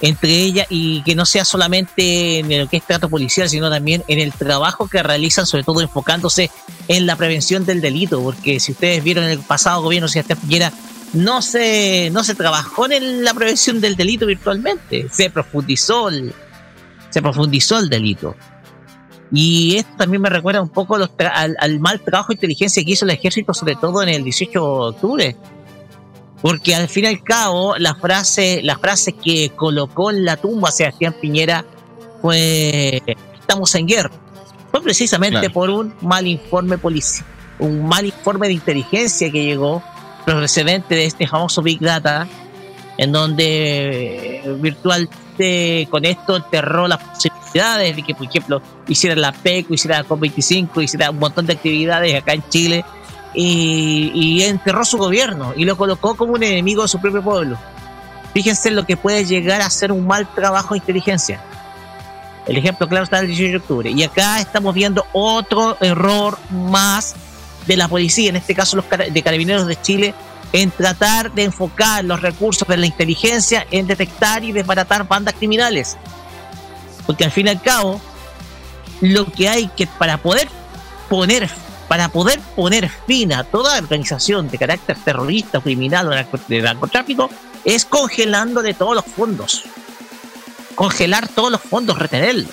entre 0.00 0.30
ellas 0.30 0.66
y 0.70 1.02
que 1.02 1.14
no 1.14 1.26
sea 1.26 1.44
solamente 1.44 2.38
en 2.38 2.58
lo 2.58 2.68
que 2.68 2.78
es 2.78 2.84
trato 2.84 3.08
policial, 3.08 3.48
sino 3.48 3.70
también 3.70 4.04
en 4.08 4.18
el 4.18 4.32
trabajo 4.32 4.88
que 4.88 5.02
realizan, 5.02 5.46
sobre 5.46 5.64
todo 5.64 5.80
enfocándose 5.80 6.50
en 6.88 7.06
la 7.06 7.16
prevención 7.16 7.64
del 7.66 7.80
delito, 7.80 8.22
porque 8.22 8.60
si 8.60 8.72
ustedes 8.72 9.02
vieron 9.02 9.24
en 9.24 9.30
el 9.30 9.40
pasado 9.40 9.82
gobierno, 9.82 10.08
si 10.08 10.22
Piñera 10.22 10.72
no 11.12 11.42
se, 11.42 12.10
no 12.12 12.22
se 12.22 12.34
trabajó 12.34 12.90
en 12.90 13.24
la 13.24 13.34
prevención 13.34 13.80
del 13.80 13.96
delito 13.96 14.26
virtualmente, 14.26 15.08
se 15.10 15.30
profundizó 15.30 16.08
el, 16.08 16.32
se 17.10 17.22
profundizó 17.22 17.78
el 17.78 17.88
delito. 17.88 18.36
Y 19.30 19.76
esto 19.76 19.92
también 19.98 20.22
me 20.22 20.30
recuerda 20.30 20.62
un 20.62 20.70
poco 20.70 20.96
al, 20.96 21.56
al 21.58 21.80
mal 21.80 22.00
trabajo 22.00 22.28
de 22.28 22.34
inteligencia 22.34 22.82
que 22.82 22.92
hizo 22.92 23.04
el 23.04 23.10
ejército, 23.10 23.52
sobre 23.52 23.76
todo 23.76 24.02
en 24.02 24.08
el 24.08 24.24
18 24.24 24.52
de 24.52 24.64
octubre, 24.64 25.36
porque 26.42 26.74
al 26.74 26.88
fin 26.88 27.04
y 27.04 27.08
al 27.08 27.22
cabo 27.22 27.76
la 27.78 27.94
frase, 27.94 28.60
la 28.62 28.78
frase 28.78 29.12
que 29.12 29.50
colocó 29.56 30.10
en 30.10 30.24
la 30.24 30.36
tumba 30.36 30.70
Sebastián 30.70 31.14
Piñera 31.20 31.64
fue 32.22 33.02
estamos 33.38 33.74
en 33.74 33.86
guerra. 33.86 34.10
Fue 34.70 34.82
precisamente 34.82 35.50
por 35.50 35.70
un 35.70 35.94
mal 36.02 36.26
informe 36.26 36.76
policial, 36.78 37.26
un 37.58 37.86
mal 37.86 38.04
informe 38.04 38.48
de 38.48 38.54
inteligencia 38.54 39.30
que 39.32 39.44
llegó 39.44 39.82
procedente 40.26 40.94
de 40.94 41.06
este 41.06 41.26
famoso 41.26 41.62
Big 41.62 41.80
Data, 41.80 42.28
en 42.98 43.12
donde 43.12 44.42
virtualmente 44.60 45.88
con 45.90 46.04
esto 46.04 46.36
enterró 46.36 46.86
las 46.86 47.02
posibilidades 47.02 47.96
de 47.96 48.02
que, 48.02 48.14
por 48.14 48.26
ejemplo, 48.26 48.62
hiciera 48.86 49.16
la 49.16 49.32
PEC, 49.32 49.70
hiciera 49.70 50.02
la 50.02 50.08
COP25, 50.08 50.82
hiciera 50.82 51.10
un 51.10 51.18
montón 51.18 51.46
de 51.46 51.54
actividades 51.54 52.14
acá 52.14 52.34
en 52.34 52.46
Chile 52.50 52.84
y, 53.34 54.42
enterró 54.42 54.84
su 54.84 54.98
gobierno 54.98 55.52
y 55.56 55.64
lo 55.64 55.76
colocó 55.76 56.14
como 56.14 56.34
un 56.34 56.42
enemigo 56.42 56.82
de 56.82 56.88
su 56.88 57.00
propio 57.00 57.22
pueblo. 57.22 57.58
Fíjense 58.34 58.70
lo 58.70 58.86
que 58.86 58.96
puede 58.96 59.24
llegar 59.24 59.60
a 59.60 59.70
ser 59.70 59.92
un 59.92 60.06
mal 60.06 60.26
trabajo 60.34 60.74
de 60.74 60.78
inteligencia. 60.78 61.40
El 62.46 62.56
ejemplo 62.56 62.88
claro 62.88 63.04
está 63.04 63.18
el 63.18 63.26
18 63.26 63.50
de 63.50 63.56
octubre. 63.58 63.90
Y 63.90 64.02
acá 64.02 64.40
estamos 64.40 64.74
viendo 64.74 65.06
otro 65.12 65.76
error 65.80 66.38
más 66.50 67.14
de 67.66 67.76
la 67.76 67.88
policía, 67.88 68.30
en 68.30 68.36
este 68.36 68.54
caso 68.54 68.76
los 68.76 68.86
de 68.88 69.22
carabineros 69.22 69.66
de 69.66 69.80
Chile, 69.80 70.14
en 70.52 70.70
tratar 70.70 71.32
de 71.32 71.44
enfocar 71.44 72.04
los 72.04 72.22
recursos 72.22 72.66
de 72.66 72.78
la 72.78 72.86
inteligencia 72.86 73.66
en 73.70 73.86
detectar 73.86 74.44
y 74.44 74.52
desbaratar 74.52 75.06
bandas 75.06 75.34
criminales. 75.34 75.96
Porque 77.06 77.24
al 77.24 77.30
fin 77.30 77.46
y 77.46 77.50
al 77.50 77.60
cabo, 77.60 78.00
lo 79.00 79.26
que 79.26 79.48
hay 79.48 79.68
que 79.68 79.86
para 79.86 80.16
poder 80.18 80.48
poner 81.08 81.48
para 81.88 82.10
poder 82.10 82.38
poner 82.54 82.88
fin 83.06 83.32
a 83.32 83.44
toda 83.44 83.78
organización 83.78 84.48
de 84.48 84.58
carácter 84.58 84.96
terrorista, 85.04 85.60
criminal 85.60 86.08
o 86.08 86.10
de 86.48 86.62
narcotráfico, 86.62 87.30
es 87.64 87.84
congelándole 87.84 88.74
todos 88.74 88.94
los 88.94 89.04
fondos. 89.04 89.64
Congelar 90.74 91.26
todos 91.28 91.50
los 91.50 91.62
fondos, 91.62 91.98
retenerlos. 91.98 92.52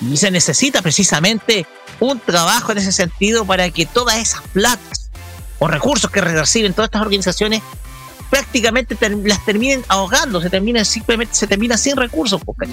Y 0.00 0.16
se 0.16 0.30
necesita 0.30 0.82
precisamente 0.82 1.66
un 2.00 2.18
trabajo 2.18 2.72
en 2.72 2.78
ese 2.78 2.92
sentido 2.92 3.44
para 3.44 3.70
que 3.70 3.86
todas 3.86 4.16
esas 4.16 4.42
platas 4.52 5.10
o 5.58 5.68
recursos 5.68 6.10
que 6.10 6.20
reciben 6.20 6.72
todas 6.72 6.88
estas 6.88 7.02
organizaciones 7.02 7.62
prácticamente 8.30 8.96
las 9.24 9.44
terminen 9.44 9.84
ahogando, 9.88 10.40
se 10.40 10.50
terminen 10.50 10.84
simplemente 10.84 11.34
se 11.34 11.46
termina 11.46 11.76
sin 11.76 11.96
recursos, 11.96 12.40
pues, 12.44 12.68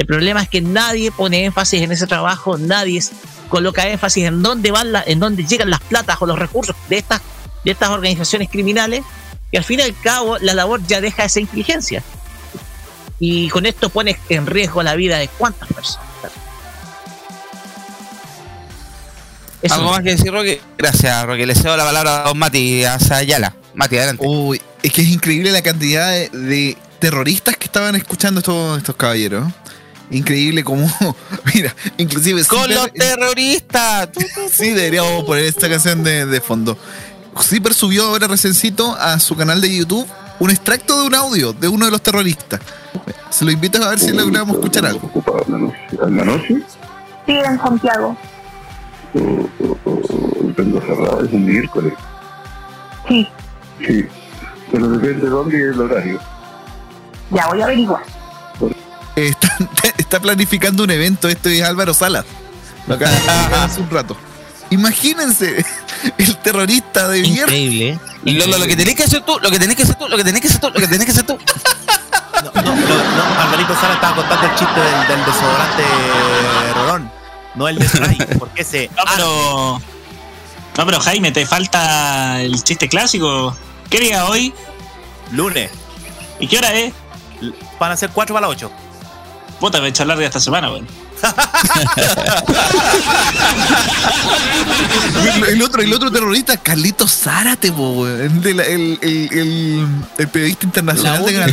El 0.00 0.06
problema 0.06 0.40
es 0.40 0.48
que 0.48 0.62
nadie 0.62 1.12
pone 1.12 1.44
énfasis 1.44 1.82
en 1.82 1.92
ese 1.92 2.06
trabajo, 2.06 2.56
nadie 2.56 3.04
coloca 3.50 3.86
énfasis 3.86 4.24
en 4.24 4.42
dónde 4.42 4.70
van 4.70 4.92
la, 4.92 5.04
en 5.06 5.20
dónde 5.20 5.44
llegan 5.44 5.68
las 5.68 5.80
platas 5.80 6.16
o 6.20 6.26
los 6.26 6.38
recursos 6.38 6.74
de 6.88 6.96
estas, 6.96 7.20
de 7.66 7.72
estas 7.72 7.90
organizaciones 7.90 8.48
criminales, 8.48 9.02
y 9.50 9.58
al 9.58 9.64
fin 9.64 9.80
y 9.80 9.82
al 9.82 9.94
cabo 10.00 10.38
la 10.38 10.54
labor 10.54 10.80
ya 10.86 11.02
deja 11.02 11.24
esa 11.24 11.40
inteligencia. 11.40 12.02
Y 13.18 13.50
con 13.50 13.66
esto 13.66 13.90
pone 13.90 14.18
en 14.30 14.46
riesgo 14.46 14.82
la 14.82 14.94
vida 14.94 15.18
de 15.18 15.28
cuántas 15.28 15.70
personas. 15.70 16.08
¿Algo 19.68 19.90
más 19.90 20.00
que 20.00 20.12
decir, 20.12 20.32
Roque? 20.32 20.62
Gracias, 20.78 21.26
Roque. 21.26 21.46
Le 21.46 21.54
cedo 21.54 21.76
la 21.76 21.84
palabra 21.84 22.22
a 22.22 22.28
don 22.28 22.38
Mati 22.38 22.86
Ayala. 22.86 23.54
Mati, 23.74 23.98
adelante. 23.98 24.24
Uy, 24.26 24.62
es 24.82 24.92
que 24.94 25.02
es 25.02 25.08
increíble 25.08 25.52
la 25.52 25.60
cantidad 25.60 26.08
de, 26.10 26.78
terroristas 26.98 27.58
que 27.58 27.66
estaban 27.66 27.96
escuchando 27.96 28.40
estos, 28.40 28.78
estos 28.78 28.96
caballeros 28.96 29.44
increíble 30.10 30.64
como, 30.64 30.90
mira, 31.54 31.74
inclusive... 31.96 32.44
Con 32.44 32.68
los 32.72 32.92
terroristas. 32.92 34.10
sí, 34.52 34.70
deberíamos 34.70 35.24
poner 35.24 35.44
esta 35.44 35.68
canción 35.68 36.02
de, 36.02 36.40
fondo. 36.40 36.76
Zipper 37.40 37.74
subió 37.74 38.06
ahora 38.06 38.26
recencito 38.26 38.94
a 38.96 39.18
su 39.18 39.36
canal 39.36 39.60
de 39.60 39.76
YouTube 39.76 40.06
un 40.40 40.50
extracto 40.50 41.00
de 41.00 41.06
un 41.06 41.14
audio 41.14 41.52
de 41.52 41.68
uno 41.68 41.84
de 41.84 41.90
los 41.90 42.02
terroristas. 42.02 42.60
Se 43.30 43.44
lo 43.44 43.50
invito 43.50 43.82
a 43.82 43.90
ver 43.90 43.98
si 43.98 44.12
logramos 44.12 44.56
escuchar 44.56 44.86
algo. 44.86 45.10
¿En 46.02 46.16
la 46.16 46.24
noche? 46.24 46.62
Sí, 47.26 47.32
en 47.32 47.58
Santiago. 47.58 48.16
Tengo 50.56 50.80
cerrado, 50.80 51.24
es 51.24 51.32
un 51.32 51.46
miércoles. 51.46 51.94
Sí. 53.08 53.28
Sí, 53.86 54.04
pero 54.72 54.88
depende 54.88 55.24
de 55.24 55.30
dónde 55.30 55.58
y 55.58 55.62
el 55.62 55.80
horario. 55.80 56.20
Ya 57.30 57.46
voy 57.46 57.60
a 57.60 57.64
averiguar. 57.64 58.02
está, 60.10 60.20
planificando 60.20 60.84
un 60.84 60.90
evento, 60.90 61.28
esto 61.28 61.48
es 61.48 61.62
Álvaro 61.62 61.94
Salas. 61.94 62.24
Lo 62.86 62.94
acaba 62.94 63.64
hace 63.64 63.80
un 63.80 63.90
rato. 63.90 64.16
Imagínense, 64.70 65.64
el 66.18 66.36
terrorista 66.38 67.08
de 67.08 67.22
mierda. 67.22 67.42
Increíble. 67.42 67.98
Y 68.24 68.32
lo, 68.34 68.46
lo, 68.46 68.66
que 68.66 68.76
tenés 68.76 68.94
que 68.94 69.04
hacer 69.04 69.22
tú, 69.22 69.38
lo 69.40 69.50
que 69.50 69.58
tenés 69.58 69.76
que 69.76 69.82
hacer 69.82 69.96
tú, 69.96 70.08
lo 70.08 70.16
que 70.16 70.24
tenés 70.24 70.40
que 70.40 70.48
hacer 70.48 70.60
tú, 70.60 70.68
lo 70.68 70.80
que 70.80 70.86
tenés 70.86 71.04
que 71.04 71.12
hacer 71.12 71.26
tú. 71.26 71.38
No, 72.42 72.62
no, 72.62 72.74
no, 72.74 73.40
Alvarito 73.42 73.74
Sala 73.78 73.94
estaba 73.94 74.16
contando 74.16 74.46
el 74.46 74.54
chiste 74.54 74.80
del, 74.80 75.08
del 75.08 75.24
desodorante 75.26 75.82
Rolón, 76.74 77.12
no 77.54 77.68
el 77.68 77.78
de 77.78 77.86
spray, 77.86 78.16
porque 78.38 78.62
ese. 78.62 78.90
No, 78.96 79.02
pero. 79.14 79.82
No, 80.78 80.86
pero 80.86 81.00
Jaime, 81.00 81.32
te 81.32 81.44
falta 81.44 82.40
el 82.40 82.64
chiste 82.64 82.88
clásico. 82.88 83.54
¿Qué 83.90 84.00
día 84.00 84.24
hoy? 84.24 84.54
Lunes. 85.32 85.70
¿Y 86.38 86.46
qué 86.46 86.56
hora 86.56 86.72
es? 86.72 86.94
Van 87.78 87.92
a 87.92 87.96
ser 87.98 88.08
4 88.08 88.34
para 88.34 88.46
las 88.46 88.56
8. 88.56 88.70
Puta, 89.60 89.80
me 89.80 89.86
he 89.86 89.90
hecho 89.90 90.04
larga 90.06 90.24
esta 90.24 90.40
semana, 90.40 90.70
weón. 90.70 90.86
el, 95.48 95.62
otro, 95.62 95.82
el 95.82 95.92
otro 95.92 96.10
terrorista, 96.10 96.56
Carlitos 96.56 97.12
Zárate, 97.12 97.68
el, 97.68 98.60
el, 98.60 98.98
el, 100.16 100.28
periodista 100.28 100.64
internacional 100.64 101.26
de 101.26 101.32
Gran 101.34 101.52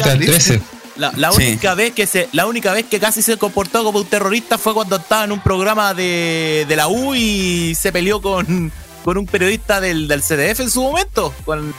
la, 0.95 1.11
la, 1.15 1.31
única 1.31 1.75
vez 1.75 1.93
que 1.93 2.07
se, 2.07 2.27
la 2.31 2.47
única 2.47 2.73
vez 2.73 2.85
que 2.85 2.99
casi 2.99 3.21
se 3.21 3.37
comportó 3.37 3.83
como 3.83 3.99
un 3.99 4.05
terrorista 4.05 4.57
fue 4.57 4.73
cuando 4.73 4.95
estaba 4.95 5.25
en 5.25 5.33
un 5.33 5.41
programa 5.41 5.93
de, 5.93 6.65
de 6.67 6.75
la 6.75 6.87
U 6.87 7.13
y 7.13 7.75
se 7.75 7.91
peleó 7.91 8.19
con, 8.21 8.71
con 9.03 9.17
un 9.17 9.25
periodista 9.25 9.81
del, 9.81 10.07
del 10.07 10.21
CDF 10.21 10.61
en 10.61 10.71
su 10.71 10.81
momento. 10.81 11.33
Con, 11.45 11.73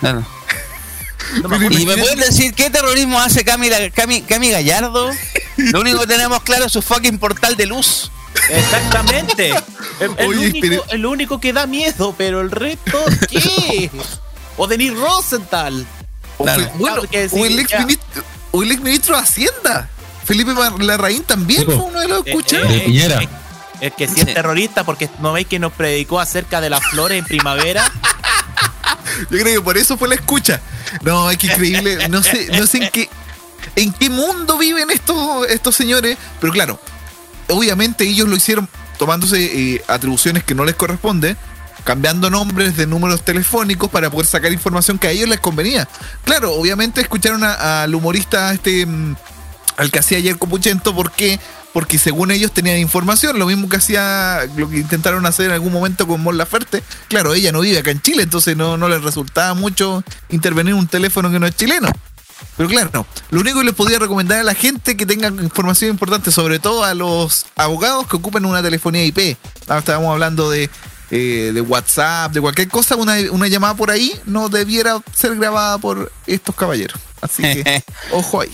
¿Y 1.70 1.86
me 1.86 1.96
pueden 1.96 2.20
decir 2.20 2.54
qué 2.54 2.70
terrorismo 2.70 3.20
hace 3.20 3.44
Cami, 3.44 3.70
Cami, 4.22 4.50
Gallardo? 4.50 5.10
Lo 5.56 5.80
único 5.80 6.00
que 6.00 6.06
tenemos 6.06 6.42
claro 6.42 6.66
es 6.66 6.72
su 6.72 6.82
fucking 6.82 7.18
portal 7.18 7.56
de 7.56 7.66
luz. 7.66 8.10
Exactamente. 8.50 9.52
el, 10.90 11.06
único, 11.06 11.40
que 11.40 11.52
da 11.52 11.66
miedo, 11.66 12.14
pero 12.16 12.40
el 12.40 12.50
resto, 12.50 12.98
¿qué? 13.28 13.90
o 14.56 14.66
Denis 14.66 14.94
Rosenthal. 14.94 15.86
Bueno, 16.38 17.02
o, 17.32 17.44
el 17.44 17.58
ex 17.58 17.78
ministro, 17.78 18.24
o 18.52 18.62
el 18.62 18.72
ex 18.72 18.80
ministro 18.80 19.16
de 19.16 19.22
Hacienda. 19.22 19.88
Felipe 20.24 20.52
Larraín 20.80 21.24
también 21.24 21.64
fue 21.64 21.76
uno 21.76 22.00
de 22.00 22.08
los 22.08 22.18
eh, 22.26 22.30
escuchados. 22.30 22.70
Eh, 22.70 23.28
es 23.80 23.94
que 23.94 24.08
si 24.08 24.20
es 24.20 24.34
terrorista, 24.34 24.84
porque 24.84 25.08
no 25.20 25.32
veis 25.32 25.46
que 25.46 25.58
nos 25.58 25.72
predicó 25.72 26.20
acerca 26.20 26.60
de 26.60 26.70
las 26.70 26.84
flores 26.90 27.18
en 27.18 27.24
primavera. 27.24 27.84
Yo 29.30 29.38
creo 29.38 29.54
que 29.54 29.60
por 29.60 29.78
eso 29.78 29.96
fue 29.96 30.08
la 30.08 30.14
escucha. 30.14 30.60
No, 31.02 31.30
es 31.30 31.38
que 31.38 31.48
increíble. 31.48 32.08
No 32.08 32.22
sé, 32.22 32.48
no 32.58 32.66
sé 32.66 32.84
en 32.84 32.90
qué, 32.90 33.08
en 33.76 33.92
qué 33.92 34.10
mundo 34.10 34.58
viven 34.58 34.90
estos, 34.90 35.46
estos 35.48 35.74
señores. 35.74 36.16
Pero 36.40 36.52
claro, 36.52 36.80
obviamente 37.48 38.04
ellos 38.04 38.28
lo 38.28 38.36
hicieron 38.36 38.68
tomándose 38.98 39.42
eh, 39.42 39.84
atribuciones 39.86 40.44
que 40.44 40.54
no 40.54 40.64
les 40.64 40.74
corresponde, 40.74 41.36
cambiando 41.84 42.30
nombres 42.30 42.76
de 42.76 42.86
números 42.86 43.24
telefónicos 43.24 43.88
para 43.88 44.10
poder 44.10 44.26
sacar 44.26 44.52
información 44.52 44.98
que 44.98 45.06
a 45.06 45.10
ellos 45.10 45.28
les 45.28 45.40
convenía. 45.40 45.88
Claro, 46.24 46.52
obviamente 46.52 47.00
escucharon 47.00 47.42
al 47.44 47.94
humorista 47.94 48.52
este 48.52 48.84
mm, 48.84 49.16
al 49.76 49.90
que 49.92 50.00
hacía 50.00 50.18
ayer 50.18 50.36
Copuchento, 50.36 50.94
¿por 50.94 51.12
qué? 51.12 51.38
Porque 51.72 51.98
según 51.98 52.30
ellos 52.30 52.52
tenían 52.52 52.78
información, 52.78 53.38
lo 53.38 53.46
mismo 53.46 53.68
que 53.68 53.76
hacía, 53.76 54.48
lo 54.56 54.68
que 54.68 54.78
intentaron 54.78 55.26
hacer 55.26 55.46
en 55.46 55.52
algún 55.52 55.72
momento 55.72 56.06
con 56.06 56.20
Mon 56.22 56.36
Laferte. 56.36 56.82
Claro, 57.08 57.34
ella 57.34 57.52
no 57.52 57.60
vive 57.60 57.78
acá 57.78 57.90
en 57.90 58.00
Chile, 58.00 58.22
entonces 58.22 58.56
no, 58.56 58.76
no 58.76 58.88
les 58.88 59.02
resultaba 59.02 59.54
mucho 59.54 60.02
intervenir 60.28 60.72
en 60.72 60.80
un 60.80 60.88
teléfono 60.88 61.30
que 61.30 61.38
no 61.38 61.46
es 61.46 61.56
chileno. 61.56 61.88
Pero 62.56 62.68
claro, 62.68 63.06
lo 63.30 63.40
único 63.40 63.60
que 63.60 63.66
les 63.66 63.74
podría 63.74 63.98
recomendar 63.98 64.40
a 64.40 64.42
la 64.44 64.54
gente 64.54 64.96
que 64.96 65.06
tengan 65.06 65.38
información 65.42 65.90
importante, 65.90 66.30
sobre 66.30 66.58
todo 66.58 66.84
a 66.84 66.94
los 66.94 67.46
abogados 67.56 68.06
que 68.06 68.16
ocupen 68.16 68.44
una 68.44 68.62
telefonía 68.62 69.04
IP. 69.04 69.36
Ahora 69.68 69.80
estábamos 69.80 70.12
hablando 70.12 70.50
de, 70.50 70.70
eh, 71.10 71.52
de 71.54 71.60
WhatsApp, 71.60 72.32
de 72.32 72.40
cualquier 72.40 72.68
cosa, 72.68 72.96
una, 72.96 73.16
una 73.30 73.48
llamada 73.48 73.74
por 73.74 73.90
ahí 73.90 74.12
no 74.26 74.48
debiera 74.48 75.00
ser 75.14 75.36
grabada 75.36 75.78
por 75.78 76.10
estos 76.26 76.54
caballeros. 76.54 76.98
Así 77.20 77.42
que, 77.42 77.84
ojo 78.12 78.40
ahí. 78.40 78.50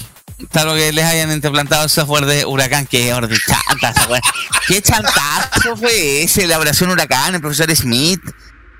Claro 0.50 0.74
que 0.74 0.92
les 0.92 1.04
hayan 1.04 1.30
implantado 1.32 1.84
el 1.84 1.90
software 1.90 2.26
de 2.26 2.44
Huracán, 2.44 2.86
que 2.86 3.10
es 3.10 3.28
de 3.28 3.36
chanta, 3.46 3.90
esa 3.90 4.08
wea. 4.08 4.20
¿Qué 4.66 4.82
chantazo 4.82 5.76
fue 5.76 6.22
ese? 6.22 6.46
La 6.46 6.56
operación 6.56 6.90
Huracán, 6.90 7.34
el 7.34 7.40
profesor 7.40 7.74
Smith. 7.74 8.20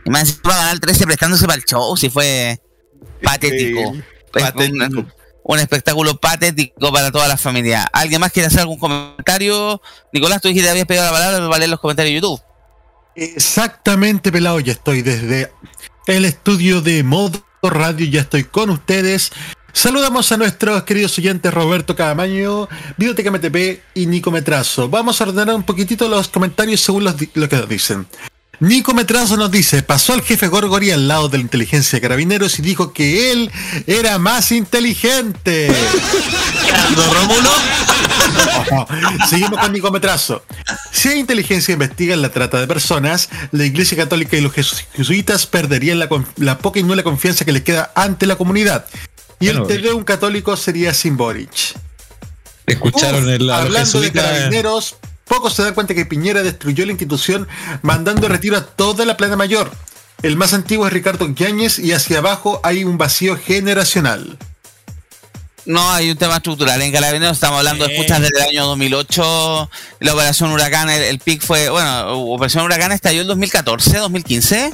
Y 0.04 0.10
más 0.10 0.22
encima 0.22 0.40
va 0.48 0.54
a 0.54 0.58
ganar 0.58 0.74
el 0.74 0.80
13 0.80 1.06
prestándose 1.06 1.46
para 1.46 1.56
el 1.56 1.64
show, 1.64 1.96
si 1.96 2.10
fue 2.10 2.60
patético. 3.22 3.94
Pues, 4.32 4.44
patético. 4.44 4.84
Un, 4.84 5.12
un 5.44 5.58
espectáculo 5.58 6.18
patético 6.18 6.92
para 6.92 7.12
toda 7.12 7.28
la 7.28 7.36
familia. 7.36 7.84
¿Alguien 7.92 8.20
más 8.20 8.32
quiere 8.32 8.48
hacer 8.48 8.60
algún 8.60 8.78
comentario? 8.78 9.80
Nicolás, 10.12 10.40
tú 10.40 10.48
dijiste 10.48 10.66
que 10.66 10.70
habías 10.70 10.86
pegado 10.86 11.12
la 11.12 11.18
palabra, 11.18 11.46
va 11.46 11.56
a 11.56 11.58
leer 11.58 11.70
los 11.70 11.80
comentarios 11.80 12.10
de 12.10 12.20
YouTube. 12.20 12.42
Exactamente, 13.14 14.32
pelado. 14.32 14.58
Ya 14.60 14.72
estoy 14.72 15.02
desde 15.02 15.52
el 16.06 16.24
estudio 16.24 16.80
de 16.80 17.02
Modo 17.02 17.42
Radio. 17.62 18.06
Ya 18.06 18.22
estoy 18.22 18.44
con 18.44 18.70
ustedes. 18.70 19.32
Saludamos 19.74 20.30
a 20.32 20.36
nuestros 20.36 20.84
queridos 20.84 21.18
oyentes 21.18 21.52
Roberto 21.52 21.94
Cadamaño, 21.96 22.68
Biblioteca 22.96 23.30
MTP 23.30 23.80
y 23.94 24.06
Nico 24.06 24.30
Metrazo. 24.30 24.88
Vamos 24.88 25.20
a 25.20 25.24
ordenar 25.24 25.54
un 25.54 25.64
poquitito 25.64 26.08
los 26.08 26.28
comentarios 26.28 26.80
según 26.80 27.04
los 27.04 27.16
lo 27.34 27.48
que 27.48 27.56
nos 27.56 27.68
dicen. 27.68 28.06
Nico 28.60 28.94
Metrazo 28.94 29.36
nos 29.36 29.50
dice, 29.50 29.82
pasó 29.82 30.12
al 30.14 30.22
jefe 30.22 30.46
Gorgori 30.46 30.92
al 30.92 31.08
lado 31.08 31.28
de 31.28 31.38
la 31.38 31.42
inteligencia 31.42 31.96
de 31.96 32.00
carabineros 32.02 32.56
y 32.60 32.62
dijo 32.62 32.92
que 32.92 33.32
él 33.32 33.50
era 33.88 34.16
más 34.18 34.52
inteligente. 34.52 35.68
Rómulo. 37.12 37.50
Seguimos 39.28 39.58
con 39.58 39.72
Nico 39.72 39.90
Metrazo. 39.90 40.44
Si 40.92 41.08
hay 41.08 41.18
inteligencia 41.18 41.66
que 41.76 41.84
investiga 41.84 42.14
en 42.14 42.22
la 42.22 42.30
trata 42.30 42.60
de 42.60 42.68
personas, 42.68 43.28
la 43.50 43.64
Iglesia 43.64 43.96
Católica 43.96 44.36
y 44.36 44.40
los 44.40 44.52
jesu- 44.54 44.84
jesuitas 44.94 45.46
perderían 45.46 45.98
la, 45.98 46.08
la 46.36 46.58
poca 46.58 46.78
y 46.78 46.84
nula 46.84 47.02
confianza 47.02 47.44
que 47.44 47.52
les 47.52 47.62
queda 47.64 47.90
ante 47.96 48.24
la 48.26 48.36
comunidad. 48.36 48.86
Y 49.40 49.46
Bueno, 49.46 49.62
el 49.62 49.66
té 49.66 49.78
de 49.78 49.92
un 49.92 50.04
católico 50.04 50.56
sería 50.56 50.94
sin 50.94 51.16
Boric. 51.16 51.74
Escucharon 52.66 53.28
el, 53.28 53.50
Hablando 53.50 54.00
de 54.00 54.12
carabineros, 54.12 54.96
pocos 55.26 55.54
se 55.54 55.62
dan 55.62 55.74
cuenta 55.74 55.94
que 55.94 56.06
Piñera 56.06 56.42
destruyó 56.42 56.86
la 56.86 56.92
institución 56.92 57.46
mandando 57.82 58.28
retiro 58.28 58.56
a 58.56 58.64
toda 58.64 59.04
la 59.04 59.16
plana 59.16 59.36
mayor. 59.36 59.70
El 60.22 60.36
más 60.36 60.54
antiguo 60.54 60.86
es 60.86 60.92
Ricardo 60.92 61.28
Yáñez 61.34 61.78
y 61.78 61.92
hacia 61.92 62.18
abajo 62.18 62.60
hay 62.62 62.84
un 62.84 62.96
vacío 62.96 63.36
generacional. 63.36 64.38
No, 65.66 65.92
hay 65.92 66.10
un 66.10 66.16
tema 66.16 66.36
estructural. 66.36 66.80
En 66.82 66.92
Carabineros 66.92 67.36
estamos 67.36 67.58
hablando 67.58 67.86
de 67.86 67.94
escuchas 67.94 68.20
desde 68.20 68.38
el 68.38 68.48
año 68.50 68.66
2008. 68.66 69.70
La 70.00 70.14
operación 70.14 70.52
Huracán, 70.52 70.90
el, 70.90 71.02
el 71.02 71.18
pic 71.18 71.42
fue. 71.42 71.70
Bueno, 71.70 72.12
Operación 72.32 72.64
Huracán 72.64 72.92
estalló 72.92 73.22
en 73.22 73.26
2014, 73.28 73.98
2015. 73.98 74.72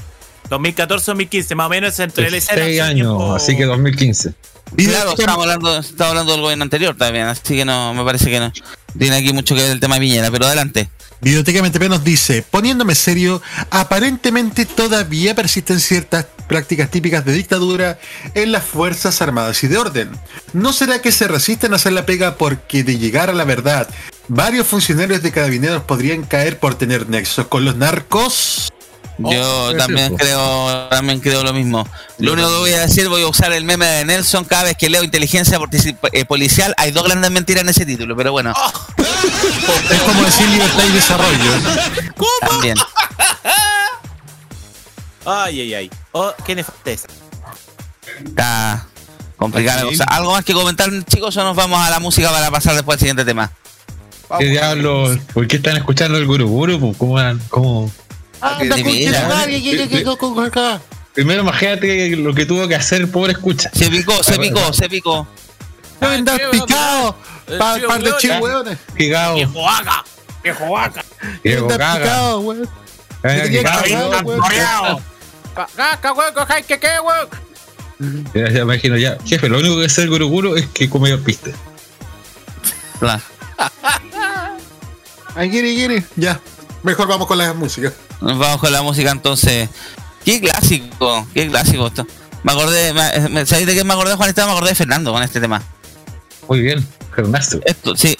2014-2015, 0.50 1.54
más 1.54 1.66
o 1.66 1.70
menos 1.70 1.98
entre 2.00 2.26
el. 2.26 2.40
Seis 2.40 2.80
años, 2.80 3.18
así 3.34 3.56
que 3.56 3.64
2015. 3.64 4.34
Claro, 4.76 5.12
estamos 5.12 5.42
hablando, 5.42 5.78
estamos 5.78 6.10
hablando 6.10 6.32
del 6.32 6.40
gobierno 6.42 6.62
anterior 6.64 6.96
también, 6.96 7.26
así 7.26 7.56
que 7.56 7.64
no, 7.64 7.94
me 7.94 8.04
parece 8.04 8.30
que 8.30 8.38
no. 8.38 8.52
Tiene 8.98 9.16
aquí 9.16 9.32
mucho 9.32 9.54
que 9.54 9.62
ver 9.62 9.70
el 9.70 9.80
tema 9.80 9.96
de 9.96 10.02
Piñera, 10.02 10.30
pero 10.30 10.46
adelante. 10.46 10.90
Biblioteca 11.20 11.62
MTP 11.62 11.82
nos 11.88 12.02
dice, 12.02 12.42
poniéndome 12.50 12.94
serio, 12.94 13.42
aparentemente 13.70 14.64
todavía 14.64 15.34
persisten 15.34 15.78
ciertas 15.78 16.26
prácticas 16.48 16.90
típicas 16.90 17.24
de 17.26 17.32
dictadura 17.34 17.98
en 18.34 18.52
las 18.52 18.64
Fuerzas 18.64 19.20
Armadas 19.20 19.62
y 19.62 19.68
de 19.68 19.76
Orden. 19.76 20.10
¿No 20.54 20.72
será 20.72 21.02
que 21.02 21.12
se 21.12 21.28
resisten 21.28 21.72
a 21.72 21.76
hacer 21.76 21.92
la 21.92 22.06
pega 22.06 22.36
porque 22.36 22.84
de 22.84 22.98
llegar 22.98 23.28
a 23.28 23.34
la 23.34 23.44
verdad, 23.44 23.88
varios 24.28 24.66
funcionarios 24.66 25.22
de 25.22 25.30
carabineros 25.30 25.82
podrían 25.82 26.22
caer 26.22 26.58
por 26.58 26.74
tener 26.74 27.08
nexos 27.08 27.48
con 27.48 27.66
los 27.66 27.76
narcos? 27.76 28.72
Yo 29.22 29.66
puede 29.66 29.78
también 29.78 30.16
creo, 30.16 30.88
también 30.88 31.20
creo 31.20 31.42
lo 31.42 31.52
mismo. 31.52 31.86
Lo 32.18 32.32
único 32.32 32.48
que 32.48 32.58
voy 32.58 32.72
a 32.72 32.80
decir, 32.80 33.08
voy 33.08 33.22
a 33.22 33.26
usar 33.28 33.52
el 33.52 33.64
meme 33.64 33.86
de 33.86 34.04
Nelson 34.04 34.44
cada 34.44 34.64
vez 34.64 34.76
que 34.76 34.88
leo 34.88 35.02
inteligencia 35.04 35.58
eh, 36.12 36.24
policial. 36.24 36.74
Hay 36.78 36.90
dos 36.90 37.04
grandes 37.04 37.30
mentiras 37.30 37.62
en 37.62 37.68
ese 37.70 37.84
título, 37.84 38.16
pero 38.16 38.32
bueno. 38.32 38.52
Es 39.90 40.00
como 40.02 40.22
decir 40.22 40.48
libertad 40.48 40.84
y 40.88 40.92
desarrollo. 40.92 41.52
También. 42.48 42.76
Ay, 45.26 45.60
ay, 45.60 45.74
ay. 45.74 45.90
Oh, 46.12 46.32
¿Quién 46.44 46.60
es 46.60 46.66
esa? 46.84 47.06
Está 48.24 48.86
complicada 49.36 49.84
la 49.84 49.90
cosa. 49.90 50.04
¿Algo 50.04 50.32
más 50.32 50.44
que 50.44 50.54
comentar, 50.54 50.88
chicos, 51.04 51.36
o 51.36 51.44
nos 51.44 51.54
vamos 51.54 51.78
a 51.78 51.90
la 51.90 52.00
música 52.00 52.30
para 52.30 52.50
pasar 52.50 52.74
después 52.74 52.96
al 52.96 53.00
siguiente 53.00 53.24
tema? 53.24 53.52
¿Qué 54.38 54.46
diablos? 54.46 55.18
¿Por 55.34 55.46
qué 55.46 55.56
están 55.56 55.76
escuchando 55.76 56.16
el 56.16 56.26
Guru 56.26 56.48
Guru? 56.48 56.80
Pues, 56.80 56.96
¿Cómo, 56.96 57.20
eran- 57.20 57.40
cómo? 57.48 57.90
Anda, 58.40 58.76
que- 58.76 59.08
acá. 60.46 60.80
Primero 61.12 61.42
imagínate 61.42 62.16
lo 62.16 62.32
que 62.34 62.46
tuvo 62.46 62.68
que 62.68 62.74
hacer 62.76 63.00
el 63.00 63.08
pobre 63.08 63.32
escucha. 63.32 63.70
Se 63.74 63.90
picó, 63.90 64.22
se 64.22 64.38
picó, 64.38 64.72
se 64.72 64.88
picó. 64.88 65.26
Deben 66.00 66.24
dar 66.24 66.40
picado. 66.50 67.16
Pa- 67.58 67.78
par 67.86 68.02
de 68.02 68.12
chihueones. 68.18 68.78
Gigao. 68.96 69.34
Viejo 69.34 69.62
vaca. 69.62 70.04
Viejo 70.42 70.70
vaca. 70.70 71.04
Dar 71.68 71.78
Gaga. 71.78 71.98
picado, 72.00 72.40
weón. 72.40 72.68
Que. 73.22 73.62
Caca, 75.76 76.12
weón, 76.12 76.34
qué, 76.66 76.88
weón. 77.04 77.28
Ya, 78.34 78.50
ya 78.50 78.60
imagino 78.60 78.96
ya. 78.96 79.18
Jefe, 79.26 79.48
lo 79.48 79.58
único 79.58 79.78
que 79.78 79.86
hace 79.86 80.02
el 80.02 80.08
Guru 80.08 80.28
Guru 80.28 80.56
es 80.56 80.66
que 80.68 80.88
come 80.88 81.16
piste. 81.18 81.52
Claro. 82.98 83.20
Ay, 85.34 85.50
quiere, 85.50 85.74
quiere. 85.74 86.04
Ya. 86.16 86.40
Mejor 86.82 87.06
vamos 87.08 87.26
con 87.26 87.38
la 87.38 87.52
música. 87.52 87.92
Nos 88.20 88.38
vamos 88.38 88.58
con 88.60 88.72
la 88.72 88.82
música 88.82 89.10
entonces. 89.10 89.68
Qué 90.24 90.40
clásico, 90.40 91.26
qué 91.34 91.48
clásico 91.48 91.86
esto. 91.86 92.06
Me 92.42 92.52
acordé, 92.52 92.92
me, 92.94 93.28
me- 93.28 93.46
¿sabéis 93.46 93.66
de 93.66 93.74
qué 93.74 93.84
me 93.84 93.92
acordé, 93.92 94.14
Juan 94.14 94.28
Esteban? 94.28 94.48
Me 94.50 94.54
acordé 94.56 94.70
de 94.70 94.74
Fernando 94.76 95.12
con 95.12 95.22
este 95.22 95.40
tema. 95.40 95.62
Muy 96.48 96.60
bien, 96.60 96.86
Ernesto. 97.16 97.60
Esto, 97.64 97.96
sí. 97.96 98.16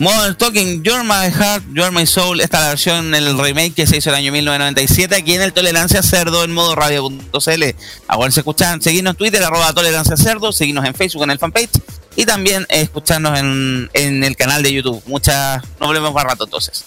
Modern 0.00 0.38
Talking, 0.38 0.82
You're 0.84 1.02
My 1.02 1.28
Heart, 1.30 1.64
You're 1.74 1.90
My 1.90 2.06
Soul. 2.06 2.40
Esta 2.40 2.58
es 2.58 2.62
la 2.62 2.68
versión, 2.70 3.14
el 3.14 3.36
remake 3.36 3.74
que 3.74 3.86
se 3.86 3.96
hizo 3.96 4.10
el 4.10 4.16
año 4.16 4.30
1997 4.30 5.14
aquí 5.16 5.34
en 5.34 5.42
el 5.42 5.52
Tolerancia 5.52 6.02
Cerdo 6.02 6.44
en 6.44 6.52
modo 6.54 6.74
radio.cl. 6.76 7.64
Ahora 8.06 8.30
se 8.30 8.40
escuchan, 8.40 8.80
seguirnos 8.80 9.12
en 9.12 9.16
Twitter, 9.16 9.42
arroba 9.42 9.72
Tolerancia 9.72 10.16
Cerdo, 10.16 10.52
seguirnos 10.52 10.84
en 10.86 10.94
Facebook 10.94 11.24
en 11.24 11.30
el 11.30 11.38
fanpage 11.40 11.70
y 12.14 12.24
también 12.26 12.62
eh, 12.68 12.82
escucharnos 12.82 13.38
en, 13.40 13.90
en 13.92 14.22
el 14.22 14.36
canal 14.36 14.62
de 14.62 14.72
YouTube. 14.72 15.02
Muchas, 15.06 15.62
nos 15.80 15.92
vemos 15.92 16.14
más 16.14 16.24
rato 16.24 16.44
entonces. 16.44 16.84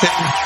Sim. 0.00 0.45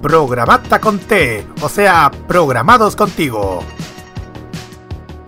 Programata 0.00 0.80
con 0.80 0.98
T, 0.98 1.46
o 1.60 1.68
sea, 1.68 2.10
programados 2.26 2.94
contigo. 2.94 3.64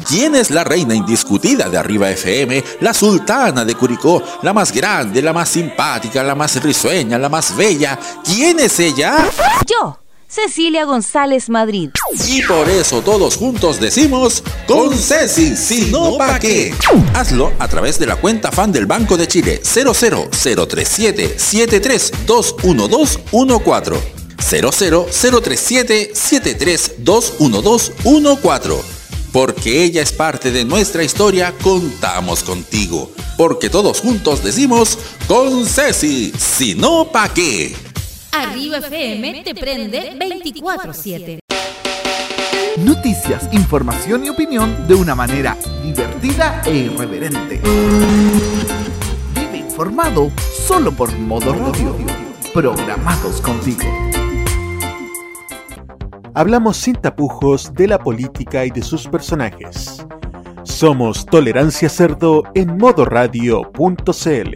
¿Quién 0.06 0.34
es 0.34 0.50
la 0.50 0.64
reina 0.64 0.94
indiscutida 0.94 1.68
de 1.68 1.78
Arriba 1.78 2.10
FM? 2.10 2.64
La 2.80 2.92
sultana 2.92 3.64
de 3.64 3.74
Curicó, 3.76 4.22
la 4.42 4.52
más 4.52 4.72
grande, 4.72 5.22
la 5.22 5.32
más 5.32 5.48
simpática, 5.48 6.22
la 6.22 6.34
más 6.34 6.60
risueña, 6.62 7.16
la 7.18 7.28
más 7.28 7.56
bella. 7.56 7.98
¿Quién 8.24 8.58
es 8.58 8.80
ella? 8.80 9.28
Yo. 9.66 9.98
Cecilia 10.26 10.84
González 10.84 11.48
Madrid. 11.48 11.90
Y 12.28 12.42
por 12.42 12.68
eso 12.68 13.02
todos 13.02 13.36
juntos 13.36 13.80
decimos, 13.80 14.44
con 14.66 14.96
Ceci, 14.96 15.56
si 15.56 15.90
no, 15.90 16.16
¿pa' 16.16 16.38
qué? 16.38 16.72
Hazlo 17.14 17.52
a 17.58 17.66
través 17.66 17.98
de 17.98 18.06
la 18.06 18.14
cuenta 18.14 18.52
fan 18.52 18.70
del 18.70 18.86
Banco 18.86 19.16
de 19.16 19.26
Chile 19.26 19.60
00037 19.64 21.36
7321214 24.40 25.10
00037 25.10 26.12
7321214. 26.14 28.82
Porque 29.32 29.84
ella 29.84 30.02
es 30.02 30.10
parte 30.12 30.50
de 30.50 30.64
nuestra 30.64 31.04
historia, 31.04 31.54
contamos 31.62 32.42
contigo. 32.42 33.12
Porque 33.36 33.70
todos 33.70 34.00
juntos 34.00 34.42
decimos, 34.42 34.98
con 35.28 35.66
Ceci, 35.66 36.32
si 36.36 36.74
no, 36.74 37.12
¿pa' 37.12 37.32
qué? 37.32 37.76
Arriba 38.32 38.78
FM 38.78 39.44
te 39.44 39.54
prende 39.54 40.18
24-7. 40.18 41.38
Noticias, 42.78 43.48
información 43.52 44.24
y 44.24 44.30
opinión 44.30 44.88
de 44.88 44.94
una 44.94 45.14
manera 45.14 45.56
divertida 45.82 46.62
e 46.64 46.76
irreverente. 46.76 47.60
Vive 49.34 49.58
informado 49.58 50.32
solo 50.66 50.90
por 50.92 51.12
modo 51.18 51.52
radio. 51.52 51.94
Programados 52.52 53.40
contigo. 53.40 53.84
Hablamos 56.34 56.76
sin 56.76 56.94
tapujos 56.94 57.74
de 57.74 57.88
la 57.88 57.98
política 57.98 58.64
y 58.64 58.70
de 58.70 58.82
sus 58.82 59.08
personajes. 59.08 60.06
Somos 60.62 61.26
Tolerancia 61.26 61.88
Cerdo 61.88 62.44
en 62.54 62.78
modoradio.cl. 62.78 64.54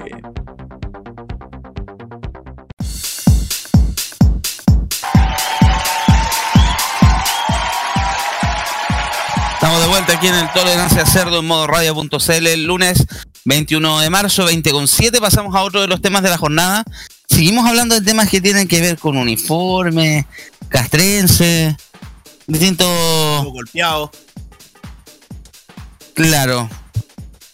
Estamos 9.54 9.80
de 9.80 9.88
vuelta 9.88 10.12
aquí 10.12 10.28
en 10.28 10.34
el 10.34 10.52
Tolerancia 10.52 11.04
Cerdo 11.06 11.40
en 11.40 11.46
modo 11.46 11.66
radio.cl 11.66 12.46
el 12.46 12.66
lunes 12.66 13.04
21 13.46 14.00
de 14.00 14.10
marzo, 14.10 14.44
20 14.44 14.70
con 14.70 14.86
7. 14.86 15.20
Pasamos 15.20 15.56
a 15.56 15.62
otro 15.62 15.80
de 15.80 15.88
los 15.88 16.00
temas 16.00 16.22
de 16.22 16.30
la 16.30 16.38
jornada. 16.38 16.84
Seguimos 17.28 17.66
hablando 17.66 17.94
de 17.94 18.00
temas 18.00 18.28
que 18.28 18.40
tienen 18.40 18.68
que 18.68 18.80
ver 18.80 18.98
con 18.98 19.16
uniforme, 19.16 20.26
castrense, 20.68 21.76
distintos... 22.46 23.44
golpeado. 23.46 24.10
Claro. 26.14 26.68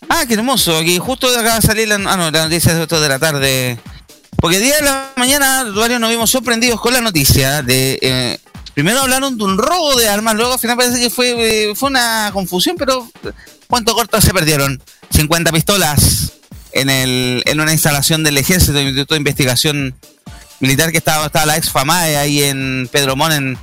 Ah, 0.09 0.25
qué 0.27 0.35
hermoso. 0.35 0.77
Aquí 0.77 0.99
justo 0.99 1.29
acaba 1.29 1.57
de 1.57 1.63
salir 1.63 1.89
la, 1.89 1.95
ah, 1.95 2.17
no, 2.17 2.31
la 2.31 2.45
noticia 2.45 2.75
de 2.75 2.87
de 2.87 3.09
la 3.09 3.19
tarde. 3.19 3.79
Porque 4.37 4.59
día 4.59 4.77
de 4.77 4.83
la 4.83 5.13
mañana 5.17 5.65
varios 5.75 6.01
nos 6.01 6.11
vimos 6.11 6.31
sorprendidos 6.31 6.81
con 6.81 6.93
la 6.93 7.01
noticia 7.01 7.63
de... 7.63 7.99
Eh, 8.03 8.39
primero 8.75 9.01
hablaron 9.01 9.37
de 9.39 9.45
un 9.45 9.59
robo 9.59 9.97
de 9.97 10.09
armas, 10.09 10.35
luego 10.35 10.55
al 10.55 10.59
final 10.59 10.77
parece 10.77 11.01
que 11.01 11.11
fue, 11.11 11.71
eh, 11.71 11.75
fue 11.75 11.91
una 11.91 12.31
confusión, 12.33 12.77
pero 12.79 13.11
¿cuánto 13.69 13.95
corto 13.95 14.21
se 14.21 14.33
perdieron? 14.33 14.83
50 15.11 15.53
pistolas 15.53 16.40
en, 16.73 16.91
el, 16.91 17.43
en 17.47 17.61
una 17.61 17.73
instalación 17.73 18.23
del 18.23 18.39
ejército, 18.39 18.73
de 18.73 18.83
Instituto 18.83 19.15
de 19.15 19.19
Investigación 19.19 19.95
militar 20.61 20.93
que 20.93 20.99
estaba, 20.99 21.27
estaba 21.27 21.47
la 21.47 21.57
ex 21.57 21.71
FAMAE 21.71 22.17
ahí 22.17 22.43
en 22.43 22.89
Pedro 22.93 23.17
Mon, 23.17 23.33
en, 23.33 23.59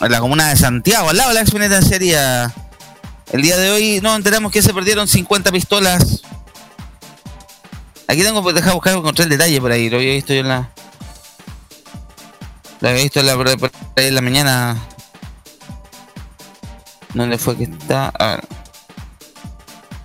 la 0.00 0.20
comuna 0.20 0.48
de 0.48 0.56
Santiago, 0.56 1.10
al 1.10 1.16
lado 1.16 1.30
de 1.30 1.34
la 1.34 1.40
ex 1.40 1.50
penitenciaría. 1.50 2.52
El 3.32 3.42
día 3.42 3.56
de 3.56 3.70
hoy 3.70 4.00
nos 4.02 4.16
enteramos 4.16 4.52
que 4.52 4.60
se 4.60 4.74
perdieron 4.74 5.08
50 5.08 5.50
pistolas. 5.50 6.22
Aquí 8.06 8.22
tengo 8.22 8.44
que 8.44 8.52
dejar 8.52 8.74
buscar 8.74 8.94
encontrar 8.94 9.26
el 9.26 9.30
detalle 9.30 9.60
por 9.60 9.72
ahí, 9.72 9.88
lo 9.88 9.96
había 9.96 10.12
visto 10.12 10.34
yo 10.34 10.40
en 10.40 10.48
la. 10.48 10.70
Lo 12.80 12.88
había 12.88 13.02
visto 13.02 13.20
en 13.20 13.26
la, 13.26 13.34
por 13.34 13.72
en 13.96 14.14
la 14.14 14.20
mañana. 14.20 14.76
¿Dónde 17.14 17.38
fue 17.38 17.56
que 17.56 17.64
está? 17.64 18.08
A 18.08 18.26
ver. 18.26 18.63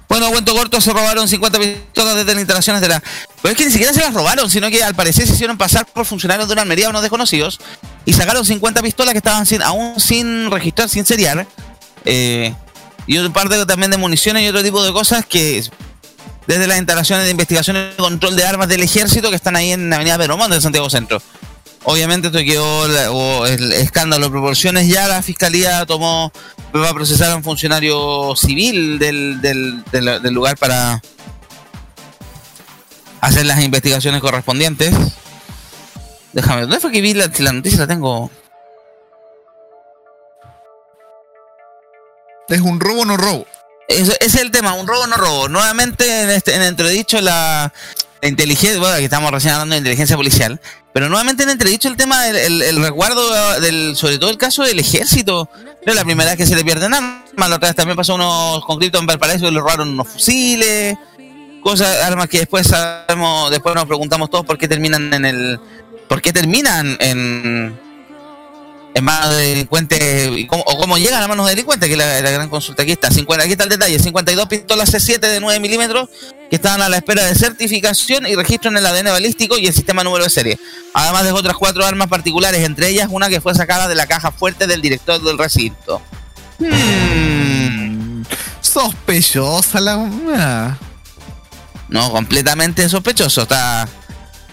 Bueno, 0.10 0.32
cuento 0.32 0.56
corto, 0.56 0.82
se 0.82 0.92
robaron 0.92 1.28
50 1.28 1.60
pistolas 1.60 2.16
desde 2.16 2.32
las 2.32 2.40
instalaciones 2.40 2.82
de 2.82 2.88
la 2.88 3.04
Pero 3.44 3.52
es 3.52 3.58
que 3.58 3.66
ni 3.66 3.72
siquiera 3.72 3.94
se 3.94 4.00
las 4.00 4.12
robaron, 4.12 4.50
sino 4.50 4.68
que 4.72 4.84
al 4.84 4.96
parecer 4.96 5.28
se 5.28 5.34
hicieron 5.34 5.56
pasar 5.56 5.86
por 5.86 6.04
funcionarios 6.04 6.48
de 6.48 6.54
una 6.54 6.64
almería 6.64 6.90
unos 6.90 7.04
desconocidos 7.04 7.60
y 8.06 8.14
sacaron 8.14 8.44
50 8.44 8.82
pistolas 8.82 9.14
que 9.14 9.20
estaban 9.20 9.46
sin, 9.46 9.62
aún 9.62 10.00
sin 10.00 10.50
registrar, 10.50 10.90
sin 10.90 11.06
seriar. 11.06 11.46
Eh, 12.06 12.56
y 13.06 13.18
un 13.20 13.32
par 13.32 13.50
de, 13.50 13.64
también 13.68 13.92
de 13.92 13.98
municiones 13.98 14.44
y 14.44 14.48
otro 14.48 14.64
tipo 14.64 14.84
de 14.84 14.92
cosas 14.92 15.26
que 15.28 15.64
desde 16.48 16.66
las 16.66 16.80
instalaciones 16.80 17.26
de 17.26 17.32
investigación 17.32 17.78
y 17.78 18.02
control 18.02 18.36
de 18.36 18.46
armas 18.46 18.68
del 18.68 18.82
ejército 18.82 19.30
que 19.30 19.36
están 19.36 19.56
ahí 19.56 19.72
en 19.74 19.92
la 19.92 19.98
avenida 19.98 20.18
Peromón 20.18 20.50
de 20.50 20.60
Santiago 20.60 20.90
Centro. 20.90 21.22
Obviamente 21.92 22.28
esto 22.28 22.38
quedó 22.38 23.48
el 23.48 23.74
escándalo 23.74 24.26
de 24.26 24.30
proporciones, 24.30 24.88
ya 24.88 25.08
la 25.08 25.24
fiscalía 25.24 25.88
tomó, 25.88 26.32
va 26.76 26.90
a 26.90 26.94
procesar 26.94 27.32
a 27.32 27.36
un 27.36 27.44
funcionario 27.44 28.36
civil 28.36 29.00
del, 29.00 29.42
del, 29.42 29.84
del 29.92 30.32
lugar 30.32 30.56
para 30.56 31.02
hacer 33.22 33.48
las 33.48 33.64
investigaciones 33.64 34.22
correspondientes. 34.22 34.94
Déjame, 36.32 36.62
¿dónde 36.62 36.80
fue 36.80 36.92
que 36.92 37.02
vi 37.02 37.16
la, 37.16 37.28
noticia? 37.28 37.80
La 37.80 37.88
tengo. 37.88 38.30
¿Es 42.50 42.62
un 42.62 42.80
robo 42.80 43.02
o 43.02 43.06
no 43.06 43.18
robo? 43.18 43.48
Ese 43.88 44.16
es 44.20 44.36
el 44.36 44.52
tema, 44.52 44.74
un 44.74 44.86
robo 44.86 45.06
o 45.06 45.08
no 45.08 45.18
robo. 45.18 45.50
Nuevamente 45.50 46.22
en, 46.22 46.30
este, 46.30 46.54
en 46.54 46.62
entredicho 46.62 47.20
la, 47.20 47.74
inteligencia, 48.28 48.80
bueno, 48.80 48.98
que 48.98 49.06
estamos 49.06 49.32
recién 49.32 49.54
hablando 49.54 49.74
de 49.74 49.80
inteligencia 49.80 50.18
policial, 50.18 50.60
pero 50.94 51.08
nuevamente 51.08 51.44
en 51.44 51.50
entredicho 51.50 51.88
el 51.88 51.96
tema 51.96 52.24
del 52.24 52.62
el, 52.62 52.82
resguardo, 52.82 53.60
del, 53.62 53.96
sobre 53.96 54.18
todo 54.18 54.30
el 54.30 54.38
caso 54.38 54.64
del 54.64 54.80
ejército. 54.80 55.50
La 55.86 56.04
primera 56.04 56.30
vez 56.30 56.38
que 56.38 56.46
se 56.46 56.56
le 56.56 56.64
pierden 56.64 56.94
armas, 56.94 57.50
la 57.50 57.56
otra 57.56 57.70
vez 57.70 57.76
también 57.76 57.96
pasó 57.96 58.16
unos 58.16 58.64
conflictos 58.66 59.00
en 59.02 59.08
Valparaíso 59.08 59.48
y 59.48 59.52
le 59.52 59.60
robaron 59.60 59.90
unos 59.90 60.08
fusiles 60.08 60.98
cosas, 61.62 62.04
armas 62.04 62.28
que 62.28 62.40
después 62.40 62.68
sabemos, 62.68 63.52
después 63.52 63.76
nos 63.76 63.86
preguntamos 63.86 64.30
todos 64.30 64.46
por 64.46 64.58
qué 64.58 64.68
terminan 64.68 65.14
en 65.14 65.26
el, 65.26 65.60
por 66.08 66.22
qué 66.22 66.34
terminan 66.34 66.98
en, 67.00 67.78
en 68.94 69.04
manos 69.04 69.36
de 69.36 69.48
delincuentes 69.48 70.48
o 70.50 70.78
cómo 70.78 70.98
llegan 70.98 71.22
a 71.22 71.28
manos 71.28 71.46
de 71.46 71.52
delincuentes, 71.52 71.88
que 71.88 71.94
es 71.94 72.24
la, 72.24 72.32
gran 72.32 72.50
consulta. 72.50 72.84
Aquí 72.84 72.94
está, 72.94 73.12
50, 73.12 73.44
aquí 73.44 73.52
está 73.54 73.64
el 73.66 73.70
detalle, 73.70 74.00
52 74.00 74.48
pistolas 74.48 74.94
C7 74.94 75.20
de 75.20 75.40
9 75.40 75.60
milímetros 75.60 76.10
que 76.50 76.56
estaban 76.56 76.82
a 76.82 76.90
la 76.90 76.98
espera 76.98 77.26
de 77.26 77.36
certificación 77.36 78.26
y 78.26 78.36
registro 78.36 78.72
en 78.72 78.78
el 78.78 78.86
ADN 78.86 79.06
balístico 79.06 79.58
y 79.58 79.68
el 79.68 79.74
sistema 79.74 80.04
número 80.04 80.24
de 80.24 80.30
serie. 80.30 80.60
Además 80.94 81.24
de 81.24 81.32
otras 81.32 81.56
cuatro 81.58 81.86
armas 81.86 82.08
particulares, 82.08 82.66
entre 82.66 82.90
ellas 82.90 83.08
una 83.12 83.30
que 83.30 83.42
fue 83.42 83.54
sacada 83.54 83.88
de 83.88 83.96
la 83.96 84.08
caja 84.08 84.32
fuerte 84.32 84.68
del 84.68 84.82
director 84.82 85.22
del 85.22 85.38
recinto. 85.38 86.02
Hmm. 86.60 88.24
Sospechosa 88.62 89.80
la... 89.80 90.78
No, 91.90 92.12
completamente 92.12 92.88
sospechoso. 92.88 93.44
Está. 93.44 93.88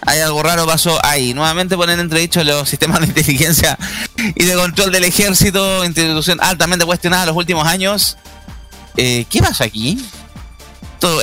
Hay 0.01 0.19
algo 0.19 0.41
raro 0.41 0.65
pasó 0.65 0.99
ahí. 1.03 1.33
Nuevamente 1.33 1.75
ponen 1.75 1.99
entredicho 1.99 2.43
los 2.43 2.67
sistemas 2.67 3.01
de 3.01 3.07
inteligencia 3.07 3.77
y 4.35 4.43
de 4.45 4.53
control 4.55 4.91
del 4.91 5.03
ejército, 5.03 5.83
institución 5.85 6.39
altamente 6.41 6.85
cuestionada 6.85 7.23
en 7.23 7.27
los 7.27 7.37
últimos 7.37 7.67
años. 7.67 8.17
Eh, 8.95 9.25
¿Qué 9.29 9.39
pasa 9.39 9.65
aquí? 9.65 10.03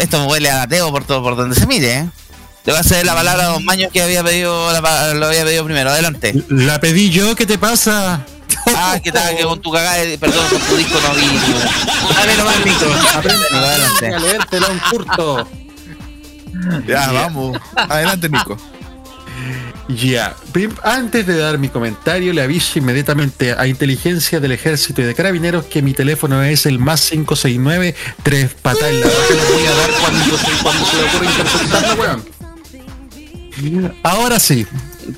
Esto 0.01 0.21
me 0.21 0.27
huele 0.27 0.51
a 0.51 0.63
ateo 0.63 0.91
por 0.91 1.05
todo 1.05 1.23
por 1.23 1.37
donde 1.37 1.55
se 1.55 1.67
mire. 1.67 1.99
¿eh? 1.99 2.09
Le 2.65 2.73
voy 2.73 2.79
a 2.79 2.81
hacer 2.81 3.05
la 3.05 3.15
palabra 3.15 3.45
a 3.45 3.49
Don 3.49 3.65
Maños 3.65 3.93
que 3.93 4.01
había 4.01 4.23
pedido 4.25 4.71
lo 4.81 5.27
había 5.27 5.45
pedido 5.45 5.65
primero. 5.65 5.91
Adelante. 5.91 6.35
La 6.49 6.81
pedí 6.81 7.11
yo, 7.11 7.35
¿qué 7.37 7.45
te 7.47 7.59
pasa? 7.59 8.25
Ah, 8.75 8.99
que 9.03 9.13
tal, 9.13 9.37
que 9.37 9.43
con 9.43 9.61
tu 9.61 9.71
cagada, 9.71 10.03
perdón, 10.19 10.49
con 10.49 10.61
tu 10.61 10.77
disco 10.77 10.99
no 11.01 11.15
vi. 11.15 11.27
A 12.17 12.27
ver, 12.27 12.39
nomás, 12.39 12.65
Nico. 12.65 12.87
Aprende, 13.15 13.47
adelante. 13.53 14.15
A 14.15 14.19
leértelo 14.19 14.71
un 14.71 14.79
curto. 14.91 15.49
Ya, 16.87 17.13
vamos. 17.13 17.61
Adelante, 17.77 18.29
Nico. 18.29 18.57
Ya, 19.89 20.35
antes 20.83 21.27
de 21.27 21.37
dar 21.37 21.59
mi 21.59 21.69
comentario, 21.69 22.33
le 22.33 22.41
aviso 22.43 22.79
inmediatamente 22.79 23.53
a 23.53 23.67
inteligencia 23.67 24.41
del 24.41 24.53
ejército 24.53 25.03
y 25.03 25.05
de 25.05 25.15
carabineros 25.15 25.67
que 25.67 25.83
mi 25.83 25.93
teléfono 25.93 26.43
es 26.43 26.65
el 26.65 26.79
más 26.79 27.11
569 27.11 27.95
3 28.23 28.55
patas 28.63 28.89
en 28.89 29.01
la 29.01 29.07
voy 29.07 29.67
a 29.67 29.75
dar 29.75 29.91
cuando 30.01 30.39
se, 30.39 30.63
cuando 30.63 30.87
se 30.87 30.97
le 30.97 31.03
ocurre 31.05 31.27
interceptar 31.27 31.99
weón. 32.01 32.25
Ahora 34.03 34.41
sí. 34.41 34.67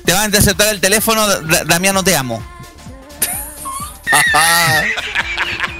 Te 0.03 0.11
van 0.11 0.23
a 0.23 0.25
interceptar 0.25 0.67
el 0.73 0.81
teléfono, 0.81 1.25
Damiano, 1.65 2.03
te 2.03 2.17
amo. 2.17 2.45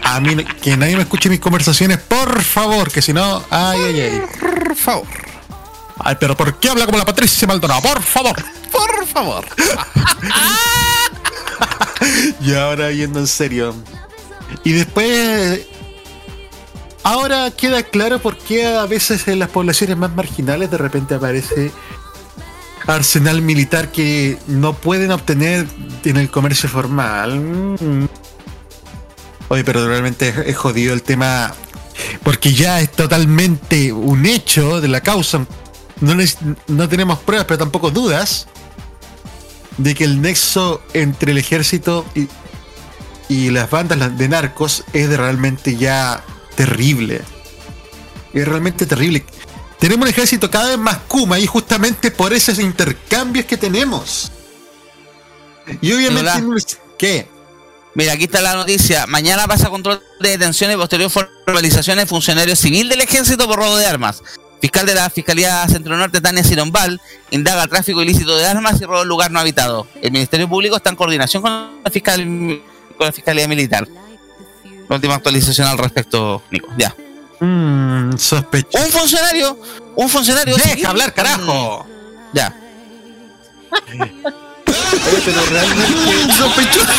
a 0.04 0.20
mí, 0.22 0.46
que 0.62 0.78
nadie 0.78 0.96
me 0.96 1.02
escuche 1.02 1.30
mis 1.30 1.42
conversaciones, 1.42 1.98
por 1.98 2.42
favor, 2.42 2.90
que 2.90 3.02
si 3.02 3.12
no, 3.12 3.44
ay, 3.50 3.80
ay, 3.86 4.00
ay. 4.00 4.22
Por 4.40 4.76
favor. 4.78 5.08
Ay, 6.00 6.16
pero 6.20 6.36
¿por 6.36 6.60
qué 6.60 6.70
habla 6.70 6.86
como 6.86 6.98
la 6.98 7.06
Patricia 7.06 7.48
Maldonado? 7.48 7.82
Por 7.82 8.02
favor. 8.02 8.36
Por 8.72 9.08
favor. 9.08 9.46
y 12.42 12.54
ahora 12.54 12.92
yendo 12.92 13.20
en 13.20 13.28
serio. 13.28 13.76
Y 14.64 14.74
después. 14.74 15.62
Ahora 17.04 17.52
queda 17.52 17.84
claro 17.84 18.20
por 18.20 18.38
qué 18.38 18.66
a 18.66 18.86
veces 18.86 19.28
en 19.28 19.40
las 19.40 19.50
poblaciones 19.50 19.96
más 19.96 20.14
marginales 20.14 20.70
de 20.70 20.78
repente 20.78 21.16
aparece 21.16 21.72
arsenal 22.86 23.42
militar 23.42 23.92
que 23.92 24.38
no 24.48 24.74
pueden 24.74 25.12
obtener 25.12 25.68
en 26.04 26.18
el 26.18 26.30
comercio 26.30 26.68
formal. 26.68 27.40
Mm. 27.40 28.08
Oye, 29.50 29.64
pero 29.64 29.88
realmente 29.88 30.34
es 30.46 30.58
jodido 30.58 30.94
el 30.94 31.02
tema 31.02 31.54
porque 32.24 32.54
ya 32.54 32.82
es 32.82 32.92
totalmente 32.92 33.92
un 33.92 34.26
hecho 34.26 34.82
de 34.82 34.88
la 34.88 35.02
causa 35.02 35.46
no, 36.02 36.16
no 36.68 36.90
tenemos 36.90 37.20
pruebas, 37.20 37.46
pero 37.46 37.58
tampoco 37.58 37.92
dudas 37.92 38.48
de 39.78 39.96
que 39.96 40.04
el 40.04 40.22
nexo 40.22 40.82
entre 40.94 41.32
el 41.32 41.38
ejército 41.38 42.06
y, 42.16 42.28
y 43.30 43.50
las 43.52 43.70
bandas 43.70 44.18
de 44.18 44.30
narcos 44.30 44.84
es 44.94 45.10
de 45.10 45.18
realmente 45.18 45.76
ya 45.76 46.24
terrible. 46.56 47.22
Es 48.34 48.48
realmente 48.48 48.86
terrible. 48.86 49.26
Tenemos 49.80 50.06
un 50.06 50.10
ejército 50.10 50.50
cada 50.50 50.70
vez 50.70 50.78
más 50.78 50.98
kuma 51.08 51.40
y 51.40 51.46
justamente 51.46 52.10
por 52.12 52.34
esos 52.34 52.60
intercambios 52.60 53.46
que 53.46 53.58
tenemos. 53.58 54.32
Y 55.82 55.94
obviamente... 55.94 56.78
¿Qué? 56.98 57.28
Mira, 57.94 58.14
aquí 58.14 58.24
está 58.24 58.42
la 58.42 58.56
noticia. 58.56 59.06
Mañana 59.08 59.48
pasa 59.48 59.70
control 59.70 60.02
de 60.20 60.30
detenciones 60.30 60.76
y 60.76 60.80
posterior 60.80 61.12
formalizaciones 61.12 62.06
de 62.06 62.08
funcionarios 62.08 62.60
civil 62.60 62.90
del 62.90 63.02
ejército 63.02 63.48
por 63.48 63.60
robo 63.60 63.78
de 63.78 63.86
armas. 63.86 64.24
Fiscal 64.60 64.86
de 64.86 64.96
la 64.96 65.10
Fiscalía 65.10 65.68
Centro 65.68 65.96
Norte, 65.98 66.20
Tania 66.20 66.44
Sirombal, 66.44 67.00
indaga 67.30 67.68
tráfico 67.68 68.02
ilícito 68.02 68.36
de 68.38 68.46
armas 68.46 68.82
y 68.82 68.86
robo 68.86 69.04
en 69.04 69.08
lugar 69.08 69.32
no 69.32 69.40
habitado. 69.40 69.88
El 70.02 70.12
Ministerio 70.12 70.50
Público 70.50 70.76
está 70.78 70.90
en 70.90 70.96
coordinación 70.96 71.44
con 71.44 71.82
la, 71.84 71.92
fiscal, 71.92 72.18
con 72.98 73.06
la 73.06 73.12
Fiscalía 73.12 73.48
Militar. 73.48 73.88
La 74.90 74.96
última 74.96 75.16
actualización 75.16 75.68
al 75.68 75.78
respecto, 75.78 76.42
Nico. 76.50 76.70
Ya. 76.78 76.96
Mmm, 77.40 78.18
sospechoso. 78.18 78.84
Un 78.84 78.92
funcionario, 78.92 79.60
un 79.96 80.10
funcionario. 80.10 80.56
Deja 80.56 80.90
hablar, 80.90 81.14
carajo. 81.14 81.86
Ya. 82.34 82.56
pero 85.26 85.46
realmente 85.52 86.34
sospechoso. 86.34 86.92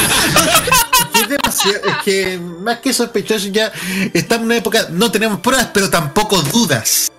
es 1.85 1.97
que 2.05 2.39
más 2.39 2.79
que 2.79 2.93
sospechoso 2.93 3.49
ya 3.49 3.73
estamos 4.15 4.43
en 4.43 4.47
una 4.47 4.57
época, 4.57 4.87
no 4.91 5.11
tenemos 5.11 5.41
pruebas, 5.41 5.71
pero 5.73 5.91
tampoco 5.91 6.41
dudas. 6.43 7.11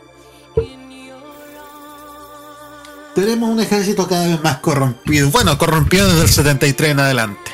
Tenemos 3.19 3.49
un 3.49 3.59
ejército 3.59 4.07
cada 4.07 4.27
vez 4.27 4.41
más 4.41 4.57
corrompido. 4.57 5.29
Bueno, 5.29 5.57
corrompido 5.57 6.07
desde 6.07 6.21
el 6.23 6.29
73 6.29 6.91
en 6.91 6.99
adelante. 6.99 7.51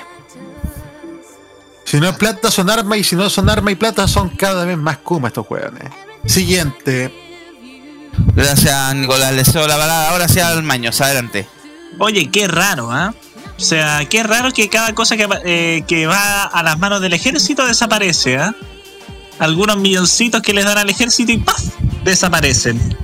Si 1.85 1.99
no 1.99 2.09
es 2.09 2.15
plata 2.15 2.49
son 2.49 2.69
armas 2.69 2.97
y 2.97 3.03
si 3.03 3.15
no 3.15 3.29
son 3.29 3.49
armas 3.49 3.73
y 3.73 3.75
plata 3.75 4.07
son 4.07 4.29
cada 4.29 4.65
vez 4.65 4.77
más 4.77 4.97
kuma 4.97 5.27
estos 5.27 5.45
hueones. 5.49 5.89
Siguiente. 6.25 7.13
Gracias 8.33 8.95
Nicolás, 8.95 9.33
le 9.33 9.45
cedo 9.45 9.67
la 9.67 9.77
balada. 9.77 10.09
Ahora 10.09 10.27
sí 10.27 10.39
al 10.39 10.63
Maños, 10.63 10.99
adelante. 11.01 11.47
Oye, 11.99 12.29
qué 12.29 12.47
raro, 12.47 12.91
¿ah? 12.91 13.13
O 13.57 13.61
sea, 13.61 14.03
qué 14.09 14.23
raro 14.23 14.51
que 14.51 14.67
cada 14.69 14.93
cosa 14.93 15.15
que, 15.15 15.27
eh, 15.45 15.83
que 15.87 16.07
va 16.07 16.43
a 16.43 16.63
las 16.63 16.77
manos 16.77 17.01
del 17.01 17.13
ejército 17.13 17.65
desaparece, 17.65 18.37
¿ah? 18.37 18.53
Algunos 19.39 19.77
milloncitos 19.77 20.41
que 20.41 20.53
les 20.53 20.65
dan 20.65 20.77
al 20.77 20.89
ejército 20.89 21.31
y 21.31 21.37
¡paf! 21.37 21.61
desaparecen. 22.03 22.97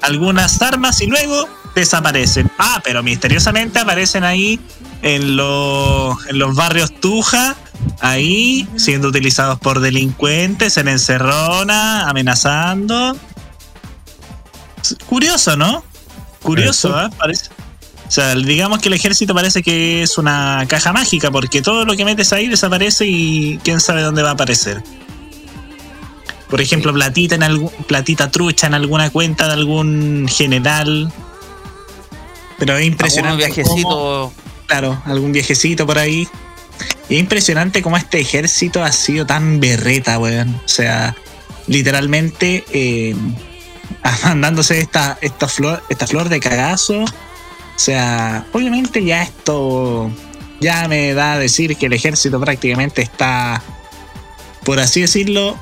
Algunas 0.00 0.60
armas 0.62 1.00
y 1.00 1.06
luego 1.06 1.48
desaparecen. 1.74 2.50
Ah, 2.58 2.80
pero 2.84 3.02
misteriosamente 3.02 3.78
aparecen 3.78 4.24
ahí 4.24 4.60
en, 5.02 5.36
los, 5.36 6.26
en 6.28 6.38
los 6.38 6.54
barrios 6.54 6.92
Tuja, 7.00 7.56
ahí 8.00 8.68
siendo 8.76 9.08
utilizados 9.08 9.58
por 9.58 9.80
delincuentes 9.80 10.76
en 10.76 10.88
encerrona, 10.88 12.08
amenazando. 12.08 13.16
Curioso, 15.06 15.56
¿no? 15.56 15.84
Curioso, 16.42 17.00
¿eh? 17.00 17.08
Parece. 17.18 17.46
O 18.06 18.14
sea, 18.14 18.34
digamos 18.34 18.80
que 18.80 18.88
el 18.88 18.94
ejército 18.94 19.34
parece 19.34 19.62
que 19.62 20.02
es 20.02 20.18
una 20.18 20.66
caja 20.68 20.92
mágica, 20.92 21.30
porque 21.30 21.62
todo 21.62 21.86
lo 21.86 21.96
que 21.96 22.04
metes 22.04 22.32
ahí 22.34 22.46
desaparece 22.46 23.06
y 23.06 23.58
quién 23.64 23.80
sabe 23.80 24.02
dónde 24.02 24.22
va 24.22 24.30
a 24.30 24.32
aparecer. 24.32 24.82
Por 26.50 26.60
ejemplo, 26.60 26.92
platita 26.92 27.36
en 27.36 27.42
algún, 27.42 27.70
platita 27.86 28.30
trucha 28.30 28.66
en 28.66 28.74
alguna 28.74 29.08
cuenta 29.08 29.46
de 29.46 29.54
algún 29.54 30.28
general 30.28 31.10
Pero 32.64 32.78
es 32.78 32.86
impresionante. 32.86 33.44
Algunos 33.44 33.56
viajecitos. 33.56 33.92
cómo- 33.92 34.32
claro, 34.68 35.02
algún 35.04 35.32
viajecito 35.32 35.84
por 35.84 35.98
ahí. 35.98 36.28
Y 37.08 37.14
es 37.16 37.20
impresionante 37.20 37.82
cómo 37.82 37.96
este 37.96 38.20
ejército 38.20 38.84
ha 38.84 38.92
sido 38.92 39.26
tan 39.26 39.58
berreta, 39.58 40.16
weón. 40.20 40.54
O 40.64 40.68
sea, 40.68 41.16
literalmente 41.66 42.64
eh, 42.72 43.16
mandándose 44.24 44.78
esta, 44.78 45.18
esta, 45.20 45.48
flor, 45.48 45.82
esta 45.88 46.06
flor 46.06 46.28
de 46.28 46.38
cagazo. 46.38 47.02
O 47.02 47.78
sea, 47.78 48.46
obviamente 48.52 49.04
ya 49.04 49.24
esto 49.24 50.08
ya 50.60 50.86
me 50.86 51.14
da 51.14 51.32
a 51.32 51.38
decir 51.40 51.76
que 51.76 51.86
el 51.86 51.94
ejército 51.94 52.38
prácticamente 52.38 53.02
está, 53.02 53.60
por 54.62 54.78
así 54.78 55.00
decirlo, 55.00 55.58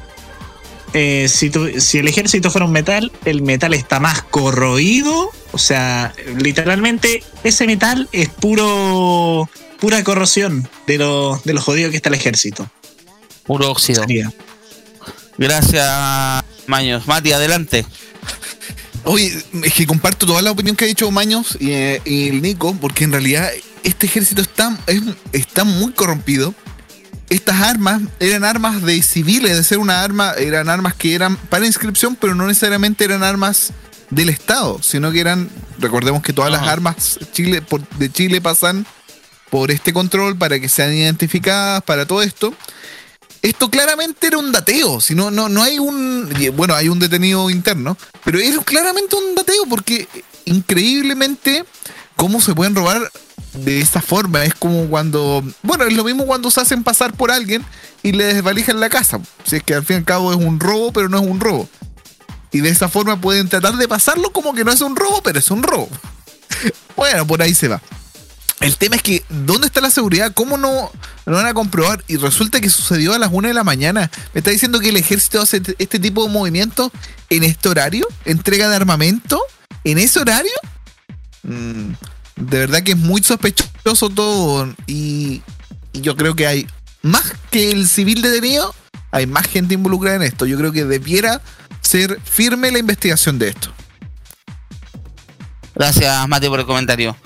eh, 0.95 1.29
si, 1.29 1.51
tu- 1.51 1.81
si 1.81 1.99
el 1.99 2.09
ejército 2.09 2.51
fuera 2.51 2.67
un 2.67 2.73
metal, 2.73 3.11
el 3.25 3.43
metal 3.43 3.75
está 3.75 4.01
más 4.01 4.23
corroído. 4.23 5.31
O 5.53 5.59
sea, 5.59 6.13
literalmente 6.39 7.23
ese 7.45 7.67
metal 7.67 8.09
es 8.13 8.29
puro 8.29 9.49
pura 9.81 10.05
corrosión 10.05 10.69
de 10.87 10.99
lo, 10.99 11.41
de 11.45 11.55
lo 11.55 11.61
jodido 11.63 11.91
que 11.91 11.97
está 11.97 12.09
el 12.11 12.15
ejército. 12.15 12.71
Puro 13.45 13.71
óxido. 13.71 14.03
Gracias, 15.39 16.45
Maños. 16.67 17.07
Mati, 17.07 17.33
adelante. 17.33 17.87
Oye, 19.05 19.43
es 19.65 19.73
que 19.75 19.87
comparto 19.87 20.27
toda 20.27 20.43
la 20.43 20.51
opinión 20.51 20.77
que 20.77 20.85
ha 20.85 20.89
dicho 20.89 21.11
Maños 21.11 21.57
y, 21.59 21.71
eh, 21.71 22.03
y 22.05 22.29
el 22.29 22.43
Nico, 22.43 22.77
porque 22.79 23.05
en 23.05 23.13
realidad 23.13 23.51
este 23.83 24.07
ejército 24.07 24.43
está, 24.43 24.79
es- 24.87 25.01
está 25.33 25.65
muy 25.65 25.93
corrompido. 25.93 26.55
Estas 27.31 27.63
armas 27.63 28.03
eran 28.19 28.45
armas 28.45 28.83
de 28.83 29.01
civiles, 29.03 29.57
de 29.57 29.65
ser 29.65 29.79
una 29.79 30.03
arma, 30.03 30.33
eran 30.37 30.69
armas 30.69 30.95
que 30.95 31.15
eran 31.15 31.37
para 31.37 31.65
inscripción, 31.67 32.17
pero 32.17 32.35
no 32.35 32.47
necesariamente 32.47 33.05
eran 33.05 33.23
armas 33.23 33.73
del 34.11 34.29
Estado, 34.29 34.81
sino 34.83 35.13
que 35.13 35.21
eran, 35.21 35.49
recordemos 35.79 36.23
que 36.23 36.33
todas 36.33 36.51
las 36.51 36.63
armas 36.63 37.19
Chile, 37.33 37.63
por- 37.63 37.89
de 37.91 38.11
Chile 38.13 38.41
pasan 38.41 38.85
por 39.49 39.71
este 39.71 39.93
control 39.93 40.37
para 40.37 40.59
que 40.59 40.69
sean 40.69 40.93
identificadas, 40.93 41.83
para 41.85 42.05
todo 42.05 42.21
esto. 42.23 42.53
Esto 43.43 43.71
claramente 43.71 44.27
era 44.27 44.37
un 44.39 44.51
dateo, 44.53 45.01
si 45.01 45.15
no, 45.15 45.31
no, 45.31 45.49
no 45.49 45.63
hay 45.63 45.79
un. 45.79 46.29
Bueno, 46.55 46.75
hay 46.75 46.89
un 46.89 46.99
detenido 46.99 47.49
interno, 47.49 47.97
pero 48.25 48.39
era 48.39 48.63
claramente 48.63 49.17
un 49.17 49.35
dateo, 49.35 49.65
porque 49.69 50.07
increíblemente, 50.45 51.65
cómo 52.17 52.41
se 52.41 52.55
pueden 52.55 52.75
robar 52.75 53.01
de 53.55 53.81
esa 53.81 54.01
forma. 54.01 54.45
Es 54.45 54.55
como 54.55 54.87
cuando. 54.89 55.45
Bueno, 55.63 55.85
es 55.85 55.93
lo 55.95 56.05
mismo 56.05 56.27
cuando 56.27 56.51
se 56.51 56.61
hacen 56.61 56.85
pasar 56.85 57.13
por 57.13 57.31
alguien 57.31 57.65
y 58.03 58.13
le 58.13 58.35
desvalijan 58.35 58.81
la 58.81 58.89
casa. 58.89 59.21
Si 59.45 59.57
es 59.57 59.63
que 59.63 59.75
al 59.75 59.85
fin 59.85 59.97
y 59.97 59.99
al 59.99 60.05
cabo 60.05 60.33
es 60.33 60.39
un 60.39 60.61
robo, 60.61 60.93
pero 60.93 61.09
no 61.09 61.19
es 61.19 61.27
un 61.27 61.41
robo. 61.41 61.69
Y 62.53 62.61
de 62.61 62.71
esa 62.71 62.89
forma 62.89 63.21
pueden 63.21 63.49
tratar 63.49 63.77
de 63.77 63.87
pasarlo 63.87 64.33
como 64.33 64.55
que 64.55 64.65
no 64.65 64.73
es 64.73 64.81
un 64.81 64.97
robo, 64.97 65.23
pero 65.23 65.39
es 65.39 65.51
un 65.51 65.63
robo. 65.63 65.89
Bueno, 66.97 67.27
por 67.27 67.41
ahí 67.41 67.55
se 67.55 67.67
va. 67.67 67.81
El 68.61 68.77
tema 68.77 68.97
es 68.97 69.03
que, 69.03 69.25
¿dónde 69.31 69.69
está 69.69 69.81
la 69.81 69.91
seguridad? 69.91 70.33
¿Cómo 70.35 70.59
no 70.59 70.93
lo 71.25 71.35
van 71.35 71.47
a 71.47 71.55
comprobar? 71.55 72.05
Y 72.09 72.19
resulta 72.19 72.61
que 72.61 72.69
sucedió 72.69 73.15
a 73.15 73.19
las 73.19 73.31
1 73.33 73.49
de 73.49 73.55
la 73.55 73.65
mañana. 73.65 74.11
¿Me 74.35 74.41
está 74.41 74.51
diciendo 74.51 74.81
que 74.81 74.91
el 74.91 74.99
ejército 74.99 75.41
hace 75.41 75.63
este 75.79 75.99
tipo 75.99 76.27
de 76.27 76.31
movimientos 76.31 76.93
en 77.31 77.45
este 77.45 77.71
horario? 77.71 78.07
¿Entrega 78.27 78.69
de 78.69 78.77
armamento? 78.77 79.41
¿En 79.83 79.97
ese 79.97 80.21
horario? 80.21 80.53
Mm, 81.43 81.93
de 82.41 82.59
verdad 82.59 82.83
que 82.83 82.93
es 82.93 82.99
muy 82.99 83.23
sospechoso 83.23 84.11
todo. 84.11 84.73
Y, 84.87 85.43
yo 85.93 86.17
creo 86.17 86.37
que 86.37 86.47
hay 86.47 86.67
más 87.03 87.35
que 87.51 87.73
el 87.73 87.89
civil 87.89 88.23
detenido, 88.23 88.75
hay 89.11 89.27
más 89.27 89.47
gente 89.47 89.75
involucrada 89.75 90.17
en 90.17 90.23
esto. 90.23 90.47
Yo 90.47 90.57
creo 90.57 90.71
que 90.73 90.85
debiera 90.85 91.41
ser 91.81 92.21
firme 92.23 92.71
la 92.71 92.79
investigación 92.79 93.39
de 93.39 93.49
esto. 93.49 93.73
Gracias, 95.75 96.29
Mati, 96.29 96.49
por 96.49 96.61
el 96.61 96.67
comentario. 96.67 97.17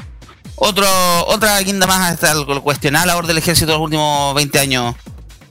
Otro, 0.57 0.87
otra 1.27 1.59
guinda 1.61 1.87
más 1.87 2.13
hasta 2.13 2.33
el 2.33 2.47
cuestionar 2.63 3.03
la 3.03 3.13
labor 3.13 3.27
del 3.27 3.39
ejército 3.39 3.67
de 3.67 3.73
los 3.73 3.85
últimos 3.85 4.35
20 4.35 4.59
años, 4.59 4.95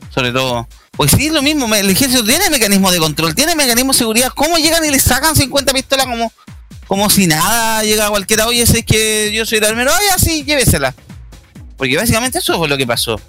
sobre 0.10 0.32
todo. 0.32 0.68
Pues 0.92 1.12
sí, 1.12 1.30
lo 1.30 1.42
mismo, 1.42 1.74
el 1.76 1.90
ejército 1.90 2.24
tiene 2.24 2.50
mecanismo 2.50 2.92
de 2.92 3.00
control, 3.00 3.36
tiene 3.36 3.56
mecanismo 3.56 3.92
de 3.92 3.98
seguridad. 3.98 4.32
¿Cómo 4.34 4.58
llegan 4.58 4.84
y 4.86 4.90
le 4.90 5.00
sacan 5.00 5.36
50 5.36 5.74
pistolas 5.74 6.06
como, 6.08 6.32
como 6.88 7.10
si 7.10 7.28
nada 7.28 7.84
llega 7.84 8.10
cualquiera? 8.10 8.48
Oye, 8.48 8.62
ese 8.62 8.80
es 8.80 8.86
que 8.86 9.32
yo 9.34 9.46
soy 9.46 9.60
el 9.60 9.66
armero, 9.66 9.92
oye, 9.92 10.10
así, 10.16 10.44
llévesela. 10.44 10.94
Porque 11.78 11.98
básicamente 11.98 12.38
eso 12.40 12.58
fue 12.58 12.68
lo 12.68 12.78
que 12.78 12.86
pasó. 12.88 13.20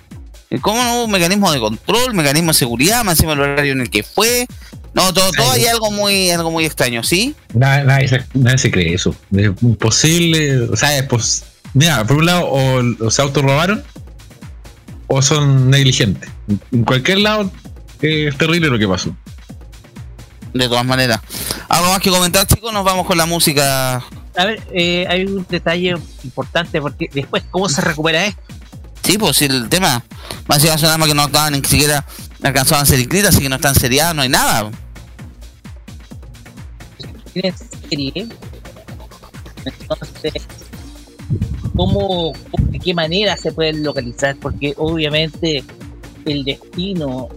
Y 0.51 0.59
¿Cómo 0.59 0.83
no 0.85 0.95
hubo 0.97 1.05
un 1.07 1.11
mecanismo 1.11 1.51
de 1.53 1.59
control, 1.61 2.15
mecanismo 2.15 2.53
de 2.53 2.59
seguridad, 2.59 3.03
más 3.05 3.15
encima 3.15 3.33
el 3.33 3.41
horario 3.41 3.73
en 3.73 3.81
el 3.81 3.91
que 3.91 4.03
fue? 4.03 4.47
No, 4.93 5.13
todo, 5.13 5.31
todo 5.33 5.51
hay 5.51 5.67
algo 5.67 5.91
muy, 5.91 6.31
algo 6.31 6.51
muy 6.53 6.65
extraño, 6.65 7.03
¿sí? 7.03 7.35
Nadie, 7.53 7.85
nadie 7.85 8.09
se, 8.09 8.25
nadie 8.35 8.59
se 8.59 8.71
cree 8.71 8.95
eso. 8.95 9.15
Es 9.37 9.51
imposible. 9.63 10.61
O 10.61 10.77
sea, 10.77 10.97
es 10.97 11.05
pos- 11.05 11.43
Mira, 11.73 12.05
por 12.07 12.19
un 12.19 12.27
lado, 12.27 12.47
o, 12.47 12.81
o 13.01 13.11
se 13.11 13.21
autorrobaron 13.23 13.83
o 15.09 15.21
son 15.23 15.71
negligentes. 15.71 16.31
En 16.71 16.85
cualquier 16.85 17.19
lado, 17.19 17.51
eh, 18.03 18.29
es 18.29 18.39
terrible 18.39 18.69
lo 18.69 18.79
que 18.79 18.87
pasó. 18.87 19.17
De 20.55 20.69
todas 20.69 20.85
maneras. 20.87 21.21
¿Algo 21.69 21.89
más 21.91 22.01
que 22.01 22.11
comentar, 22.11 22.47
chicos? 22.47 22.73
Nos 22.73 22.85
vamos 22.85 23.07
con 23.07 23.19
la 23.19 23.27
música. 23.27 23.97
A 24.37 24.45
ver, 24.45 24.63
eh, 24.73 25.05
hay 25.09 25.25
un 25.27 25.45
detalle 25.49 25.97
importante 26.23 26.81
porque 26.81 27.09
después, 27.13 27.43
¿cómo 27.51 27.69
se 27.69 27.81
recupera 27.81 28.25
esto? 28.25 28.41
Sí, 29.03 29.19
pues 29.19 29.37
sí, 29.37 29.45
el 29.47 29.69
tema. 29.69 30.03
Más 30.47 30.63
allá 30.63 30.79
son 30.79 30.91
armas 30.91 31.09
que 31.09 31.15
no 31.15 31.27
estaban 31.27 31.53
ni 31.53 31.63
siquiera 31.69 32.05
alcanzaban 32.43 32.83
a 32.83 32.87
ser 32.87 32.99
inscritas, 33.01 33.31
así 33.35 33.43
que 33.43 33.49
no 33.49 33.57
están 33.57 33.75
seriadas, 33.75 34.15
no 34.15 34.23
hay 34.23 34.29
nada. 34.29 34.71
serie. 37.91 38.13
Entonces, 39.65 40.33
¿cómo, 41.75 42.33
cómo- 42.51 42.69
de 42.71 42.79
qué 42.79 42.95
manera 42.95 43.37
se 43.37 43.53
pueden 43.53 43.83
localizar? 43.83 44.37
Porque 44.37 44.75
obviamente 44.77 45.65
el 46.27 46.45
destino 46.45 47.29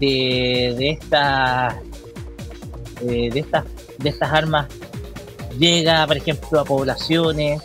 de, 0.00 0.74
de 0.78 0.90
estas 0.90 1.74
eh, 3.02 3.30
de 3.32 3.40
estas 3.40 3.64
de 3.98 4.08
estas 4.08 4.32
armas 4.32 4.66
llega, 5.58 6.06
por 6.06 6.16
ejemplo, 6.16 6.60
a 6.60 6.64
poblaciones 6.64 7.62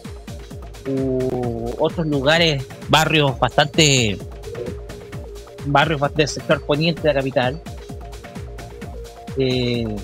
u 0.87 1.71
otros 1.79 2.05
lugares, 2.07 2.65
barrios 2.89 3.37
bastante 3.39 4.17
barrios 5.65 6.01
del 6.15 6.27
sector 6.27 6.61
poniente 6.65 7.01
de 7.01 7.07
la 7.13 7.19
capital. 7.19 7.61
Eh, 9.37 9.95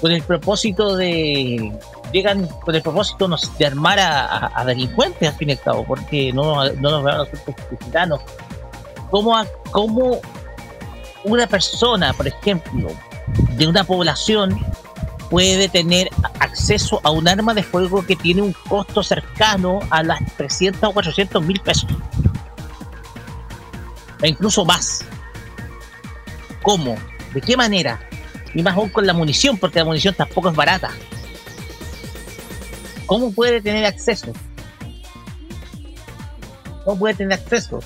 con 0.00 0.12
el 0.12 0.22
propósito 0.22 0.96
de 0.96 1.72
llegan 2.12 2.46
con 2.64 2.74
el 2.74 2.82
propósito 2.82 3.28
de 3.58 3.66
armar 3.66 3.98
a, 4.00 4.50
a- 4.58 4.64
delincuentes 4.64 5.28
al 5.28 5.34
fin 5.36 5.50
y 5.50 5.52
al 5.52 5.60
cabo 5.60 5.84
porque 5.84 6.32
no, 6.32 6.64
no 6.72 6.90
nos 6.90 7.02
van 7.02 7.14
a 7.14 7.18
nosotros 7.18 7.54
ciudadanos 7.68 8.20
como 9.10 9.36
como 9.70 10.18
una 11.24 11.46
persona 11.46 12.12
por 12.14 12.26
ejemplo 12.26 12.88
de 13.56 13.66
una 13.66 13.84
población 13.84 14.58
puede 15.28 15.68
tener 15.68 16.10
acceso 16.40 17.00
a 17.04 17.10
un 17.10 17.28
arma 17.28 17.54
de 17.54 17.62
fuego 17.62 18.04
que 18.04 18.16
tiene 18.16 18.42
un 18.42 18.52
costo 18.52 19.02
cercano 19.02 19.80
a 19.90 20.02
las 20.02 20.20
300 20.36 20.90
o 20.90 20.92
400 20.92 21.44
mil 21.44 21.60
pesos 21.60 21.90
e 24.22 24.28
incluso 24.28 24.64
más 24.64 25.04
¿cómo? 26.62 26.96
¿de 27.32 27.40
qué 27.40 27.56
manera? 27.56 28.00
y 28.54 28.62
más 28.62 28.76
aún 28.76 28.88
con 28.88 29.06
la 29.06 29.12
munición, 29.12 29.56
porque 29.58 29.78
la 29.78 29.84
munición 29.84 30.14
tampoco 30.14 30.50
es 30.50 30.56
barata. 30.56 30.90
¿Cómo 33.06 33.32
puede 33.32 33.60
tener 33.60 33.84
acceso? 33.86 34.32
¿Cómo 36.84 36.98
puede 36.98 37.14
tener 37.14 37.38
acceso? 37.38 37.80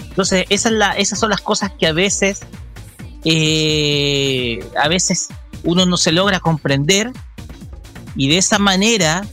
Entonces, 0.00 0.46
esa 0.48 0.68
es 0.68 0.74
la, 0.74 0.92
esas 0.92 1.18
son 1.18 1.30
las 1.30 1.40
cosas 1.40 1.72
que 1.78 1.86
a 1.86 1.92
veces, 1.92 2.40
eh, 3.24 4.64
a 4.82 4.88
veces 4.88 5.28
uno 5.64 5.86
no 5.86 5.96
se 5.96 6.12
logra 6.12 6.40
comprender 6.40 7.12
y 8.16 8.28
de 8.28 8.38
esa 8.38 8.58
manera, 8.58 9.26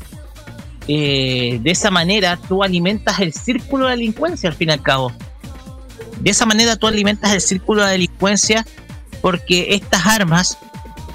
eh, 0.87 1.59
de 1.61 1.71
esa 1.71 1.89
manera 1.91 2.37
tú 2.47 2.63
alimentas 2.63 3.19
el 3.19 3.33
círculo 3.33 3.85
de 3.85 3.91
delincuencia 3.91 4.49
al 4.49 4.55
fin 4.55 4.69
y 4.69 4.73
al 4.73 4.81
cabo. 4.81 5.11
De 6.19 6.31
esa 6.31 6.45
manera 6.45 6.75
tú 6.75 6.87
alimentas 6.87 7.31
el 7.31 7.41
círculo 7.41 7.85
de 7.85 7.91
delincuencia 7.91 8.65
porque 9.21 9.75
estas 9.75 10.05
armas, 10.05 10.57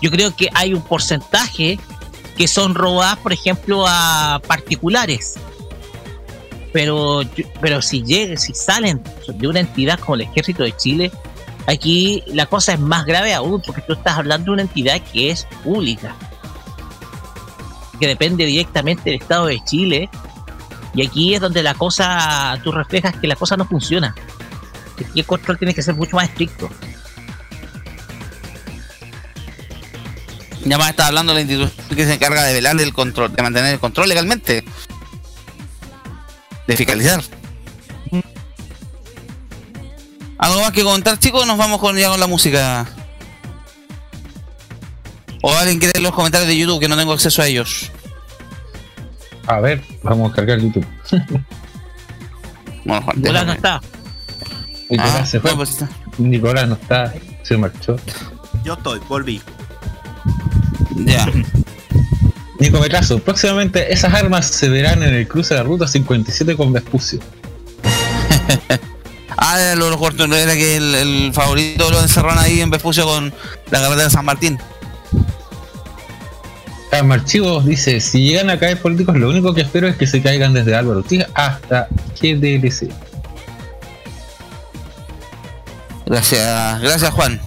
yo 0.00 0.10
creo 0.10 0.34
que 0.34 0.48
hay 0.54 0.74
un 0.74 0.82
porcentaje 0.82 1.78
que 2.36 2.48
son 2.48 2.74
robadas, 2.74 3.18
por 3.18 3.32
ejemplo, 3.32 3.84
a 3.86 4.40
particulares. 4.46 5.34
Pero, 6.72 7.20
pero 7.60 7.82
si 7.82 8.02
si 8.36 8.54
salen 8.54 9.02
de 9.28 9.46
una 9.46 9.60
entidad 9.60 9.98
como 9.98 10.14
el 10.14 10.22
Ejército 10.22 10.62
de 10.62 10.74
Chile, 10.74 11.12
aquí 11.66 12.22
la 12.26 12.46
cosa 12.46 12.74
es 12.74 12.80
más 12.80 13.04
grave 13.04 13.34
aún, 13.34 13.60
porque 13.60 13.82
tú 13.82 13.92
estás 13.92 14.18
hablando 14.18 14.46
de 14.46 14.50
una 14.52 14.62
entidad 14.62 15.00
que 15.12 15.30
es 15.30 15.46
pública, 15.64 16.14
que 17.98 18.06
depende 18.06 18.44
directamente 18.44 19.10
del 19.10 19.20
Estado 19.20 19.46
de 19.46 19.62
Chile, 19.64 20.10
y 20.94 21.06
aquí 21.06 21.34
es 21.34 21.40
donde 21.40 21.62
la 21.62 21.74
cosa, 21.74 22.58
tú 22.62 22.72
reflejas 22.72 23.16
que 23.16 23.26
la 23.26 23.36
cosa 23.36 23.56
no 23.56 23.64
funciona. 23.64 24.14
Aquí 24.94 25.20
el 25.20 25.26
control 25.26 25.58
tiene 25.58 25.74
que 25.74 25.82
ser 25.82 25.94
mucho 25.94 26.16
más 26.16 26.28
estricto. 26.28 26.68
Ya 30.64 30.78
más 30.78 30.90
está 30.90 31.08
hablando 31.08 31.32
de 31.32 31.42
la 31.42 31.50
institución 31.50 31.96
que 31.96 32.04
se 32.04 32.14
encarga 32.14 32.44
de 32.44 32.54
velar 32.54 32.80
el 32.80 32.92
control, 32.92 33.32
de 33.32 33.42
mantener 33.42 33.74
el 33.74 33.80
control 33.80 34.08
legalmente. 34.08 34.64
De 36.66 36.76
fiscalizar. 36.76 37.22
¿Algo 40.42 40.60
más 40.60 40.72
que 40.72 40.82
comentar, 40.82 41.16
chicos? 41.20 41.46
Nos 41.46 41.56
vamos 41.56 41.78
con, 41.78 41.96
ya 41.96 42.08
con 42.08 42.18
la 42.18 42.26
música. 42.26 42.84
O 45.40 45.52
alguien 45.54 45.78
quiere 45.78 46.00
los 46.00 46.12
comentarios 46.12 46.48
de 46.48 46.58
YouTube 46.58 46.80
que 46.80 46.88
no 46.88 46.96
tengo 46.96 47.12
acceso 47.12 47.42
a 47.42 47.46
ellos. 47.46 47.92
A 49.46 49.60
ver, 49.60 49.80
vamos 50.02 50.32
a 50.32 50.34
cargar 50.34 50.58
YouTube. 50.58 50.84
bueno, 52.84 53.02
Juan, 53.02 53.20
Nicolás 53.20 53.46
no 53.46 53.52
está. 53.52 53.80
Nicolás 54.90 55.14
Ah, 55.20 55.26
se 55.26 55.38
fue. 55.38 55.50
no, 55.52 55.56
pues 55.58 55.70
está. 55.70 55.88
Nicolás 56.18 56.68
no 56.68 56.74
está, 56.74 57.14
se 57.44 57.56
marchó. 57.56 57.96
Yo 58.64 58.72
estoy, 58.74 58.98
volví. 59.08 59.40
Ya. 60.96 61.24
Nico 62.58 62.80
Mecaso, 62.80 63.20
próximamente 63.20 63.92
esas 63.92 64.12
armas 64.12 64.46
se 64.46 64.68
verán 64.68 65.04
en 65.04 65.14
el 65.14 65.28
cruce 65.28 65.54
de 65.54 65.60
la 65.60 65.64
ruta 65.68 65.86
57 65.86 66.56
con 66.56 66.72
Vespucio. 66.72 67.20
Ah, 69.36 69.60
era 69.60 69.74
lo, 69.76 69.90
lo 69.90 70.36
era 70.36 70.54
que 70.54 70.76
el, 70.76 70.94
el 70.94 71.32
favorito 71.32 71.90
lo 71.90 72.00
encerraron 72.00 72.38
ahí 72.38 72.60
en 72.60 72.70
Vespucio 72.70 73.04
con 73.04 73.32
la 73.70 73.80
carretera 73.80 74.04
de 74.04 74.10
San 74.10 74.24
Martín. 74.24 74.58
Archivos 76.90 77.64
dice, 77.64 78.00
si 78.00 78.22
llegan 78.22 78.50
a 78.50 78.58
caer 78.58 78.80
políticos, 78.80 79.16
lo 79.16 79.30
único 79.30 79.54
que 79.54 79.62
espero 79.62 79.88
es 79.88 79.96
que 79.96 80.06
se 80.06 80.20
caigan 80.22 80.52
desde 80.52 80.74
Álvaro 80.74 81.00
Ortiz 81.00 81.24
hasta 81.34 81.88
GDLC. 82.20 82.92
Gracias, 86.06 86.80
gracias 86.80 87.10
Juan. 87.12 87.40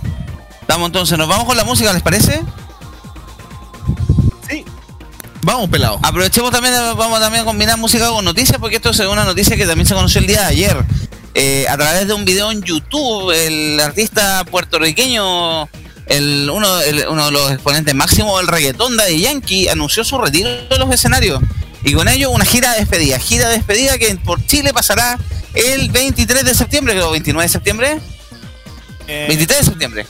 Estamos 0.61 0.87
entonces, 0.87 1.17
nos 1.17 1.27
vamos 1.27 1.45
con 1.45 1.55
la 1.55 1.63
música, 1.63 1.93
¿les 1.93 2.01
parece? 2.01 2.41
Vamos, 5.45 5.69
pelado. 5.69 5.99
Aprovechemos 6.01 6.49
también, 6.49 6.73
vamos 6.97 7.19
también 7.19 7.43
a 7.43 7.45
combinar 7.45 7.77
música 7.77 8.07
con 8.09 8.25
noticias, 8.25 8.57
porque 8.57 8.77
esto 8.77 8.89
es 8.89 8.99
una 9.01 9.25
noticia 9.25 9.55
que 9.55 9.67
también 9.67 9.85
se 9.85 9.93
conoció 9.93 10.19
el 10.19 10.25
día 10.25 10.41
de 10.41 10.47
ayer. 10.47 10.83
Eh, 11.37 11.65
a 11.69 11.77
través 11.77 12.07
de 12.07 12.13
un 12.13 12.23
video 12.23 12.49
en 12.51 12.61
YouTube, 12.63 13.29
el 13.31 13.77
artista 13.81 14.45
puertorriqueño, 14.49 15.67
el, 16.07 16.49
uno, 16.49 16.79
el- 16.81 17.07
uno 17.09 17.25
de 17.25 17.31
los 17.31 17.51
exponentes 17.51 17.93
máximos 17.93 18.39
del 18.39 18.47
reggaetón, 18.47 18.95
Daddy 18.95 19.19
Yankee, 19.19 19.67
anunció 19.67 20.03
su 20.05 20.17
retiro 20.17 20.49
de 20.49 20.77
los 20.77 20.89
escenarios. 20.93 21.41
Y 21.83 21.93
con 21.93 22.07
ello 22.07 22.31
una 22.31 22.45
gira 22.45 22.71
de 22.73 22.79
despedida. 22.79 23.19
Gira 23.19 23.49
de 23.49 23.55
despedida 23.57 23.97
que 23.97 24.15
por 24.15 24.43
Chile 24.45 24.73
pasará 24.73 25.19
el 25.53 25.91
23 25.91 26.43
de 26.45 26.55
septiembre, 26.55 26.93
creo, 26.93 27.11
29 27.11 27.43
de 27.45 27.49
septiembre. 27.51 27.99
23 29.27 29.59
de 29.59 29.65
septiembre. 29.65 30.07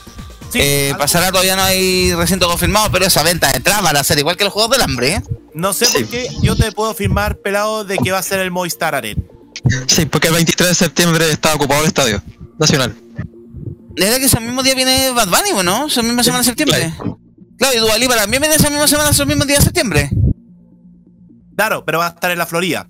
Eh, 0.54 0.94
pasará, 0.96 1.30
todavía 1.32 1.56
no 1.56 1.62
hay 1.64 2.14
recinto 2.14 2.48
confirmado, 2.48 2.90
pero 2.92 3.04
esa 3.04 3.22
venta 3.22 3.50
de 3.50 3.56
entradas 3.58 3.84
va 3.84 3.90
a 4.00 4.04
ser 4.04 4.18
igual 4.18 4.36
que 4.36 4.44
los 4.44 4.52
Juegos 4.52 4.70
del 4.70 4.80
Hambre, 4.82 5.14
¿eh? 5.14 5.22
No 5.54 5.72
sé 5.72 5.86
por 5.86 6.06
qué 6.06 6.28
yo 6.40 6.54
te 6.56 6.70
puedo 6.72 6.94
firmar, 6.94 7.36
pelado, 7.38 7.84
de 7.84 7.98
que 7.98 8.12
va 8.12 8.18
a 8.18 8.22
ser 8.22 8.38
el 8.40 8.50
Movistar 8.50 8.94
Arena. 8.94 9.20
Sí, 9.86 10.06
porque 10.06 10.28
el 10.28 10.34
23 10.34 10.68
de 10.70 10.74
septiembre 10.74 11.30
está 11.30 11.54
ocupado 11.54 11.82
el 11.82 11.88
estadio 11.88 12.22
nacional. 12.58 12.94
¿Era 13.96 14.18
que 14.18 14.26
ese 14.26 14.40
mismo 14.40 14.62
día 14.62 14.74
viene 14.74 15.10
Bad 15.10 15.28
Bunny, 15.28 15.64
¿no? 15.64 15.86
Esa 15.86 16.02
misma 16.02 16.22
semana 16.22 16.40
de 16.40 16.44
septiembre. 16.44 16.92
Claro, 17.58 17.74
y 17.74 17.78
Dua 17.78 17.96
Lipa 17.96 18.14
también 18.16 18.42
viene 18.42 18.56
esa 18.56 18.68
misma 18.68 18.86
semana, 18.86 19.10
esos 19.10 19.26
mismos 19.26 19.46
días 19.46 19.60
de 19.60 19.64
septiembre. 19.64 20.10
Claro, 21.56 21.84
pero 21.86 21.98
va 21.98 22.08
a 22.08 22.10
estar 22.10 22.30
en 22.30 22.38
la 22.38 22.46
Florida. 22.46 22.86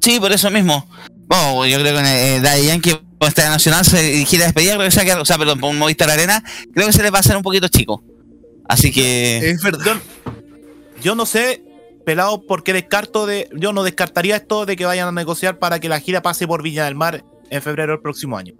Sí, 0.00 0.20
por 0.20 0.32
eso 0.32 0.50
mismo. 0.50 0.86
Bueno, 1.26 1.66
yo 1.66 1.78
creo 1.78 1.96
que 1.96 2.36
eh, 2.36 2.40
Daddy 2.40 2.66
Yankee 2.66 2.92
va 2.92 3.26
a 3.26 3.28
estar 3.28 3.46
en 3.46 3.52
Nacional, 3.52 3.84
se 3.84 4.24
gira 4.26 4.42
de 4.42 4.46
despedida, 4.46 4.74
creo 4.74 4.86
que 4.86 4.90
se 4.90 5.04
va 5.04 5.22
o 5.22 5.24
sea, 5.24 5.38
perdón, 5.38 5.60
por 5.60 5.70
un 5.70 5.78
Movistar 5.78 6.10
Arena, 6.10 6.42
creo 6.74 6.86
que 6.86 6.92
se 6.92 7.02
les 7.02 7.12
va 7.12 7.18
a 7.18 7.20
hacer 7.20 7.36
un 7.36 7.42
poquito 7.42 7.68
chico. 7.68 8.02
Así 8.68 8.92
que... 8.92 9.50
Es 9.50 9.62
verdad. 9.62 9.96
Yo 11.02 11.14
no 11.14 11.24
sé, 11.24 11.62
pelado, 12.10 12.42
por 12.44 12.64
qué 12.64 12.72
descarto 12.72 13.24
de. 13.24 13.48
Yo 13.54 13.72
no 13.72 13.84
descartaría 13.84 14.34
esto 14.34 14.66
de 14.66 14.74
que 14.74 14.84
vayan 14.84 15.06
a 15.06 15.12
negociar 15.12 15.60
para 15.60 15.78
que 15.78 15.88
la 15.88 16.00
gira 16.00 16.22
pase 16.22 16.44
por 16.48 16.60
Viña 16.60 16.84
del 16.84 16.96
Mar 16.96 17.22
en 17.50 17.62
febrero 17.62 17.92
del 17.92 18.00
próximo 18.00 18.36
año. 18.36 18.54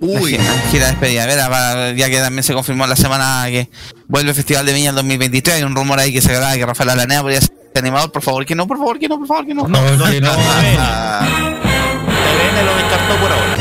Uy. 0.00 0.30
Gira, 0.30 0.44
gira 0.70 0.84
de 0.86 0.92
despedida, 0.92 1.92
ya 1.96 2.08
que 2.08 2.20
también 2.20 2.44
se 2.44 2.54
confirmó 2.54 2.86
la 2.86 2.94
semana 2.94 3.46
que 3.48 3.68
vuelve 4.06 4.30
el 4.30 4.36
Festival 4.36 4.64
de 4.64 4.74
Viña 4.74 4.90
el 4.90 4.94
2023, 4.94 5.56
hay 5.56 5.64
un 5.64 5.74
rumor 5.74 5.98
ahí 5.98 6.12
que 6.12 6.22
se 6.22 6.32
graba 6.32 6.54
que 6.54 6.64
Rafael 6.64 6.90
Alanea 6.90 7.20
podría 7.22 7.40
ser 7.40 7.50
animador, 7.74 8.12
por 8.12 8.22
favor, 8.22 8.46
que 8.46 8.54
no, 8.54 8.68
por 8.68 8.78
favor, 8.78 8.96
que 9.00 9.08
no, 9.08 9.18
por 9.18 9.26
favor, 9.26 9.44
que 9.44 9.52
no. 9.52 9.66
No, 9.66 9.84
que 9.84 10.20
no. 10.20 10.30
TVN 10.30 10.46
lo 12.64 12.76
descartó 12.76 13.16
por 13.20 13.32
ahora. 13.32 13.56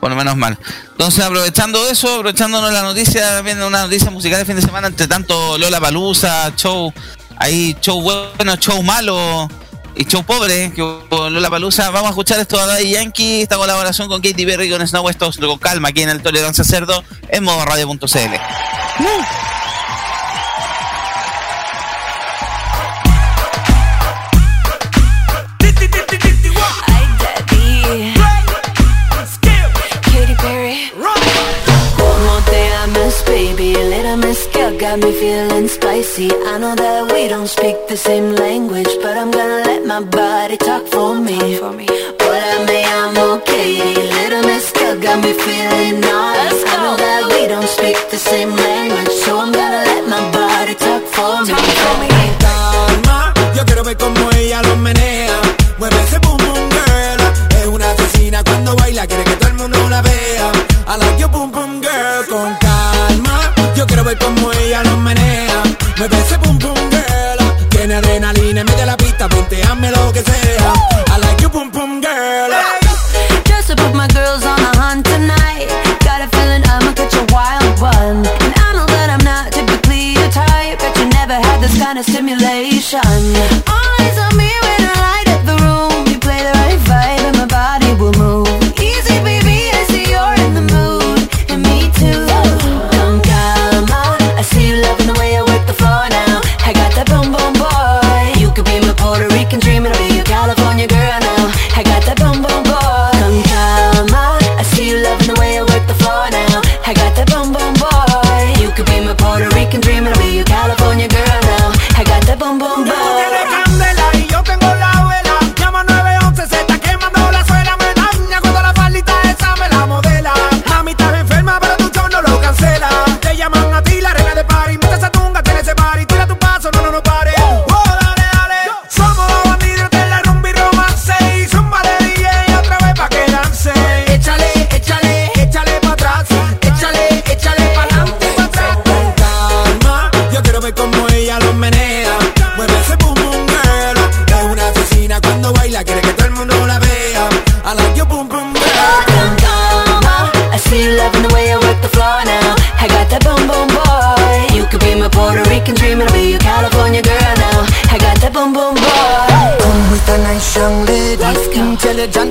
Por 0.00 0.08
lo 0.10 0.16
menos 0.16 0.34
mal. 0.34 0.58
Entonces, 0.92 1.22
aprovechando 1.22 1.86
eso, 1.90 2.14
aprovechándonos 2.14 2.72
la 2.72 2.82
noticia, 2.82 3.42
viendo 3.42 3.66
una 3.66 3.82
noticia 3.82 4.10
musical 4.10 4.38
de 4.38 4.46
fin 4.46 4.56
de 4.56 4.62
semana, 4.62 4.86
entre 4.88 5.08
tanto 5.08 5.58
Lola 5.58 5.78
Palusa, 5.78 6.54
show, 6.56 6.90
ahí 7.38 7.76
show 7.80 8.00
bueno, 8.00 8.56
show 8.56 8.82
malo 8.82 9.48
y 9.94 10.04
show 10.04 10.22
pobre, 10.24 10.72
que 10.72 10.82
Lola 11.10 11.50
Palusa, 11.50 11.90
vamos 11.90 12.08
a 12.08 12.10
escuchar 12.10 12.38
esto 12.38 12.60
a 12.60 12.66
Daddy 12.66 12.90
Yankee, 12.90 13.42
esta 13.42 13.56
colaboración 13.56 14.08
con 14.08 14.22
Katy 14.22 14.46
Perry 14.46 14.70
con 14.70 14.86
Snow 14.86 15.04
West, 15.04 15.20
con 15.20 15.58
calma 15.58 15.88
aquí 15.88 16.02
en 16.02 16.10
el 16.10 16.22
Tolerancia 16.22 16.64
Cerdo, 16.64 17.02
en 17.28 17.44
modo 17.44 17.64
radio.cl. 17.64 18.06
Baby, 33.26 33.74
a 33.74 33.84
little 33.84 34.16
got 34.78 34.98
me 35.00 35.12
feeling 35.12 35.68
spicy. 35.68 36.30
I 36.30 36.58
know 36.58 36.74
that 36.74 36.97
don't 37.48 37.56
speak 37.64 37.88
the 37.88 37.96
same 37.96 38.34
language, 38.34 38.92
but 39.00 39.16
I'm 39.16 39.30
gonna 39.30 39.62
let 39.64 39.86
my 39.86 40.00
body 40.00 40.56
talk 40.58 40.86
for 40.88 41.14
me. 41.14 41.38
Hola, 41.56 42.66
me. 42.66 42.78
Llamo 42.84 43.42
Katie, 43.44 43.94
little 43.94 44.42
miss 44.42 44.70
girl 44.72 45.00
got 45.00 45.22
me 45.24 45.32
feeling 45.32 46.00
naughty. 46.00 46.60
I 46.72 46.76
know 46.82 46.96
that 47.04 47.22
we 47.30 47.48
don't 47.48 47.68
speak 47.76 47.96
the 48.10 48.18
same 48.18 48.50
language, 48.50 49.12
so 49.24 49.38
I'm 49.38 49.52
gonna 49.52 49.82
let 49.90 50.04
my 50.08 50.22
body 50.30 50.74
talk 50.74 51.02
for 51.14 51.34
me. 51.46 51.54
calma 52.44 53.32
Yo 53.56 53.64
quiero 53.64 53.82
ver 53.82 53.96
cómo 53.96 54.30
ella 54.36 54.60
lo 54.62 54.76
menea. 54.76 55.40
Mueve 55.78 55.98
ese 56.04 56.18
boom 56.18 56.36
boom 56.36 56.68
girl. 56.76 57.20
Es 57.60 57.66
una 57.66 57.90
asesina 57.92 58.44
cuando 58.44 58.76
baila 58.76 59.06
Quiere 59.06 59.24
que 59.24 59.36
todo 59.36 59.48
el 59.48 59.54
mundo 59.54 59.88
la 59.88 60.02
vea. 60.02 60.52
I 60.86 60.96
like 60.98 61.18
your 61.18 61.30
boom 61.30 61.50
boom 61.50 61.80
girl 61.80 62.26
Con 62.28 62.54
calma. 62.56 63.54
Yo 63.74 63.86
quiero 63.86 64.04
ver 64.04 64.18
cómo 64.18 64.52
ella 64.52 64.82
lo 64.84 64.96
menea. 64.98 65.62
Mueve 65.96 66.18
ese 66.18 66.36
boom 66.38 66.58
boom 66.58 66.77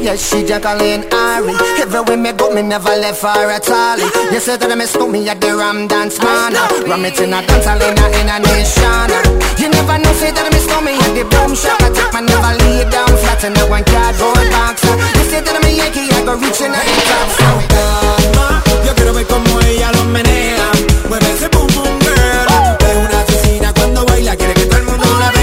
yes, 0.07 0.29
she 0.29 0.39
Jacqueline 0.47 1.03
Ari. 1.11 1.53
Everywhere 1.83 2.17
me 2.17 2.31
go, 2.31 2.47
me 2.53 2.61
never 2.63 2.95
left 2.95 3.21
her 3.21 3.51
at 3.51 3.67
all. 3.69 3.99
You 4.31 4.39
say 4.39 4.55
that 4.55 4.71
I 4.71 4.75
miss 4.75 4.95
me 4.95 5.27
at 5.27 5.39
the 5.41 5.51
Ram 5.51 5.87
Dance 5.87 6.17
Man. 6.23 6.55
Ram 6.87 7.03
it 7.03 7.19
in 7.19 7.35
a 7.35 7.43
dance 7.43 7.67
hall 7.67 7.81
in 7.83 7.99
a, 7.99 8.37
nation. 8.39 9.11
You 9.59 9.67
never 9.67 9.97
know, 9.99 10.13
say 10.15 10.31
that 10.31 10.47
I 10.47 10.51
miss 10.55 10.67
me 10.87 10.95
at 10.95 11.11
the 11.11 11.23
boom 11.27 11.51
shop. 11.53 11.83
I 11.83 11.91
take 11.91 12.11
my 12.15 12.21
never 12.23 12.53
lay 12.63 12.87
down 12.87 13.11
flat 13.19 13.43
in 13.43 13.59
a 13.59 13.63
one 13.67 13.83
cardboard 13.83 14.47
box. 14.55 14.79
You 14.87 15.23
say 15.27 15.41
that 15.43 15.55
I'm 15.55 15.67
a 15.67 15.71
Yankee, 15.75 16.07
I 16.07 16.23
go 16.23 16.33
reaching 16.39 16.71
out 16.71 16.87
the 16.87 17.03
top. 17.11 17.27
So 17.35 17.49
calma, 17.67 18.47
yo 18.87 18.91
quiero 18.95 19.11
ver 19.11 19.27
como 19.27 19.59
ella 19.67 19.91
lo 19.91 20.03
menea. 20.07 20.71
Mueve 21.11 21.29
ese 21.35 21.51
boom 21.51 21.67
boom 21.75 21.99
girl. 21.99 22.47
Es 22.79 22.95
una 22.95 23.19
asesina 23.27 23.73
cuando 23.73 24.05
baila, 24.05 24.35
quiere 24.39 24.53
que 24.53 24.65
todo 24.71 24.79
el 24.79 24.85
mundo 24.87 25.05
la 25.19 25.31
vea. 25.31 25.36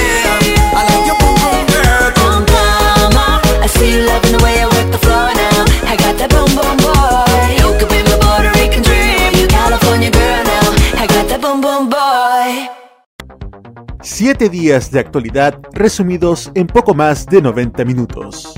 7 14.37 14.49
días 14.49 14.91
de 14.91 14.99
actualidad 14.99 15.61
resumidos 15.75 16.51
en 16.57 16.67
poco 16.67 16.93
más 16.93 17.25
de 17.27 17.41
90 17.41 17.85
minutos. 17.85 18.53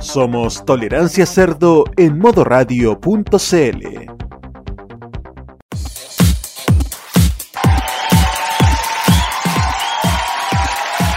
Somos 0.00 0.64
Tolerancia 0.64 1.26
Cerdo 1.26 1.84
en 1.98 2.18
modoradio.cl. 2.18 3.36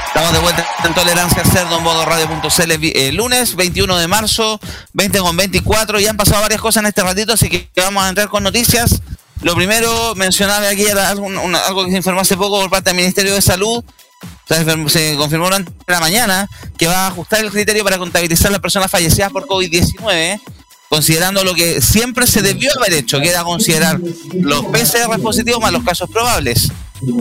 Estamos 0.07 0.33
de 0.33 0.39
vuelta 0.41 0.67
en 0.83 0.93
Tolerancia 0.93 1.45
Cerdo 1.45 1.77
en 1.77 1.83
modo 1.83 2.03
radio.cl 2.03 2.71
eh, 2.81 3.11
lunes 3.13 3.55
21 3.55 3.97
de 3.97 4.07
marzo, 4.09 4.59
20 4.91 5.19
con 5.19 5.37
24. 5.37 6.01
Ya 6.01 6.09
han 6.09 6.17
pasado 6.17 6.41
varias 6.41 6.59
cosas 6.59 6.83
en 6.83 6.87
este 6.87 7.01
ratito, 7.01 7.31
así 7.31 7.49
que 7.49 7.69
vamos 7.77 8.03
a 8.03 8.09
entrar 8.09 8.27
con 8.27 8.43
noticias. 8.43 9.01
Lo 9.41 9.55
primero, 9.55 10.13
mencionar 10.15 10.63
aquí 10.65 10.85
algo 10.87 11.85
que 11.85 11.91
se 11.91 11.97
informó 11.97 12.21
hace 12.21 12.37
poco 12.37 12.61
por 12.61 12.69
parte 12.69 12.91
del 12.91 12.97
Ministerio 12.97 13.33
de 13.33 13.41
Salud, 13.41 13.83
se 14.87 15.15
confirmó 15.15 15.45
durante 15.45 15.71
la 15.87 15.99
mañana 15.99 16.47
que 16.77 16.87
va 16.87 17.05
a 17.05 17.07
ajustar 17.07 17.39
el 17.39 17.51
criterio 17.51 17.83
para 17.83 17.97
contabilizar 17.97 18.51
las 18.51 18.59
personas 18.59 18.91
fallecidas 18.91 19.31
por 19.31 19.47
COVID-19, 19.47 20.41
considerando 20.89 21.43
lo 21.43 21.53
que 21.53 21.81
siempre 21.81 22.27
se 22.27 22.41
debió 22.41 22.69
haber 22.77 22.93
hecho, 22.93 23.19
que 23.21 23.29
era 23.29 23.43
considerar 23.43 23.99
los 24.33 24.65
PCR 24.65 25.19
positivos 25.21 25.61
más 25.61 25.71
los 25.71 25.83
casos 25.83 26.09
probables. 26.09 26.71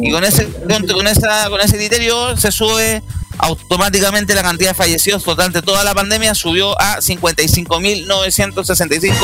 Y 0.03 0.11
con 0.11 0.25
ese, 0.25 0.47
con, 0.47 1.07
esa, 1.07 1.49
con 1.49 1.61
ese 1.61 1.77
criterio 1.77 2.37
se 2.37 2.51
sube 2.51 3.03
automáticamente 3.39 4.35
la 4.35 4.43
cantidad 4.43 4.71
de 4.71 4.75
fallecidos 4.75 5.25
de 5.25 5.63
toda 5.63 5.85
la 5.85 5.95
pandemia, 5.95 6.35
subió 6.35 6.79
a 6.81 6.99
55.965 6.99 9.15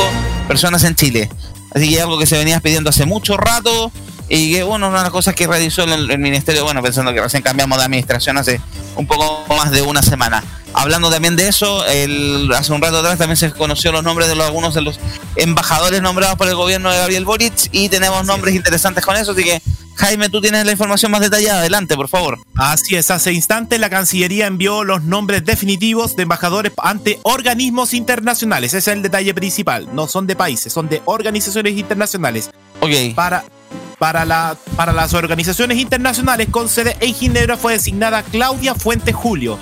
personas 0.47 0.85
en 0.85 0.95
Chile. 0.95 1.29
Así 1.75 1.89
que 1.89 2.01
algo 2.01 2.17
que 2.17 2.25
se 2.25 2.37
venía 2.37 2.59
pidiendo 2.59 2.89
hace 2.89 3.05
mucho 3.05 3.37
rato 3.37 3.91
y 4.29 4.53
que, 4.53 4.63
bueno, 4.63 4.89
una 4.89 4.97
de 4.97 5.03
las 5.03 5.11
cosas 5.11 5.35
que 5.35 5.47
realizó 5.47 5.83
el, 5.83 6.11
el 6.11 6.19
ministerio, 6.19 6.63
bueno, 6.63 6.81
pensando 6.81 7.13
que 7.13 7.21
recién 7.21 7.43
cambiamos 7.43 7.77
de 7.77 7.85
administración 7.85 8.37
hace 8.37 8.59
un 8.95 9.07
poco 9.07 9.45
más 9.55 9.71
de 9.71 9.81
una 9.81 10.01
semana. 10.01 10.43
Hablando 10.73 11.09
también 11.09 11.35
de 11.35 11.47
eso, 11.47 11.85
el, 11.87 12.51
hace 12.53 12.71
un 12.73 12.81
rato 12.81 12.99
atrás 12.99 13.17
también 13.17 13.37
se 13.37 13.51
conoció 13.51 13.91
los 13.91 14.03
nombres 14.03 14.27
de 14.27 14.35
los, 14.35 14.45
algunos 14.45 14.73
de 14.73 14.81
los 14.81 14.99
embajadores 15.35 16.01
nombrados 16.01 16.37
por 16.37 16.47
el 16.47 16.55
gobierno 16.55 16.91
de 16.91 16.97
Gabriel 16.97 17.25
Boric 17.25 17.69
y 17.71 17.89
tenemos 17.89 18.25
nombres 18.25 18.53
interesantes 18.53 19.03
con 19.03 19.15
eso, 19.15 19.31
así 19.31 19.43
que 19.43 19.61
Jaime, 19.95 20.29
tú 20.29 20.41
tienes 20.41 20.63
la 20.63 20.71
información 20.71 21.11
más 21.11 21.21
detallada, 21.21 21.59
adelante, 21.61 21.95
por 21.95 22.07
favor. 22.07 22.37
Así 22.55 22.95
es, 22.95 23.09
hace 23.09 23.33
instantes 23.33 23.79
la 23.79 23.89
Cancillería 23.89 24.45
envió 24.45 24.83
los 24.83 25.01
nombres 25.03 25.43
definitivos 25.43 26.15
de 26.15 26.23
embajadores 26.23 26.71
ante 26.77 27.19
organismos 27.23 27.95
internacionales. 27.95 28.75
Ese 28.75 28.91
es 28.91 28.95
el 28.95 29.01
detalle 29.01 29.33
principal. 29.33 29.87
No 29.93 30.07
son 30.07 30.27
de 30.27 30.35
países, 30.35 30.71
son 30.71 30.87
de 30.87 31.01
organizaciones 31.05 31.75
internacionales. 31.75 32.51
Ok. 32.79 33.15
Para, 33.15 33.43
para, 33.99 34.25
la, 34.25 34.55
para 34.75 34.93
las 34.93 35.13
organizaciones 35.13 35.77
internacionales 35.77 36.47
con 36.51 36.69
sede 36.69 36.95
en 36.99 37.13
Ginebra 37.13 37.57
fue 37.57 37.73
designada 37.73 38.23
Claudia 38.23 38.75
Fuentes 38.75 39.15
Julio. 39.15 39.57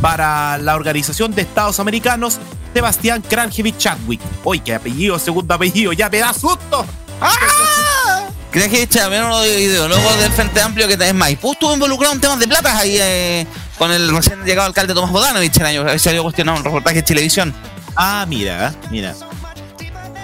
Para 0.00 0.56
la 0.58 0.76
Organización 0.76 1.34
de 1.34 1.42
Estados 1.42 1.80
Americanos, 1.80 2.38
Sebastián 2.72 3.22
Kranjevich 3.22 3.76
Chadwick. 3.76 4.20
Uy, 4.44 4.60
qué 4.60 4.74
apellido, 4.74 5.18
segundo 5.18 5.54
apellido, 5.54 5.92
ya 5.92 6.08
me 6.08 6.18
da 6.18 6.32
susto. 6.32 6.86
¡Ah! 7.20 8.28
¿Crees 8.50 8.68
que 8.68 8.82
echa 8.82 9.08
uno 9.08 9.40
de 9.40 9.60
ideólogos 9.60 10.18
del 10.18 10.32
Frente 10.32 10.60
Amplio 10.60 10.88
que 10.88 10.94
es 10.94 11.14
Maipú 11.14 11.52
estuvo 11.52 11.72
involucrado 11.72 12.14
en 12.14 12.20
temas 12.20 12.38
de 12.40 12.48
plata 12.48 12.76
ahí 12.76 12.96
eh, 12.98 13.46
con 13.78 13.92
el 13.92 14.12
recién 14.12 14.42
llegado 14.44 14.66
alcalde 14.66 14.92
Tomás 14.92 15.12
Bodanovich 15.12 15.56
el 15.58 15.66
año, 15.66 15.98
se 15.98 16.08
había 16.08 16.22
cuestionado 16.22 16.58
un 16.58 16.64
reportaje 16.64 16.96
de 16.96 17.02
televisión. 17.02 17.54
Ah, 17.94 18.24
mira, 18.28 18.74
mira. 18.90 19.14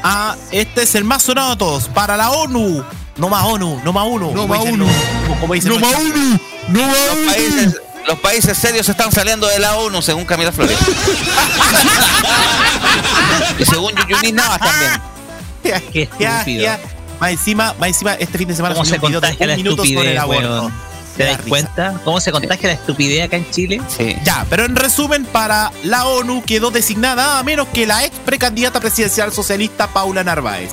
Ah, 0.03 0.37
este 0.51 0.83
es 0.83 0.95
el 0.95 1.05
más 1.05 1.23
sonado 1.23 1.51
de 1.51 1.57
todos. 1.57 1.89
Para 1.89 2.17
la 2.17 2.31
ONU. 2.31 2.85
No 3.17 3.29
más 3.29 3.45
ONU, 3.45 3.81
no 3.85 3.93
más 3.93 4.07
uno. 4.09 4.31
No 4.35 4.47
más 4.47 4.61
uno. 4.61 4.87
los- 4.87 5.39
como 5.39 5.55
dicen 5.55 5.73
No 5.73 5.79
más 5.81 5.95
uno. 6.01 6.41
No 6.69 6.83
más 6.87 6.97
Los 6.97 7.17
uno. 7.17 7.33
países, 7.33 7.81
los 8.07 8.19
países 8.21 8.59
serios 8.59 8.89
están 8.89 9.11
saliendo 9.13 9.47
de 9.47 9.59
la 9.59 9.77
ONU, 9.77 10.03
según 10.03 10.25
Camila 10.25 10.53
Flores. 10.53 10.77
y 13.59 13.65
según 13.65 13.93
Yuyunis 13.95 14.35
Navas 14.35 14.59
también. 14.59 14.93
Qué 15.93 16.09
Ya, 16.19 16.39
estúpido. 16.39 16.63
ya. 16.63 16.79
Más 17.21 17.31
encima, 17.31 17.75
más 17.79 17.89
encima, 17.89 18.13
este 18.15 18.37
fin 18.39 18.49
de 18.49 18.55
semana 18.55 18.75
¿Cómo 18.75 18.85
subió 18.85 19.01
se 19.01 19.07
un 19.07 19.11
video 19.11 19.21
de 19.21 19.29
contagia 19.29 19.45
un 19.47 19.51
la 19.51 19.57
minuto 19.57 19.85
sobre 19.85 20.11
el 20.13 20.17
estupidez, 20.19 20.45
aborto. 20.51 20.73
¿Te 21.17 21.25
das 21.25 21.41
cuenta? 21.49 22.01
¿Cómo 22.05 22.21
se 22.21 22.31
contagia 22.31 22.69
la 22.69 22.75
estupidez 22.75 23.25
acá 23.25 23.37
en 23.39 23.51
Chile? 23.51 23.81
Sí. 23.97 24.15
Ya, 24.23 24.45
pero 24.51 24.67
en 24.67 24.77
resumen, 24.77 25.25
para 25.25 25.73
la 25.83 26.07
ONU 26.07 26.43
quedó 26.45 26.71
designada 26.71 27.25
nada 27.27 27.43
menos 27.43 27.67
que 27.73 27.87
la 27.87 28.05
ex 28.05 28.19
precandidata 28.19 28.81
presidencial 28.81 29.33
socialista 29.33 29.87
Paula 29.89 30.23
Narváez. 30.23 30.73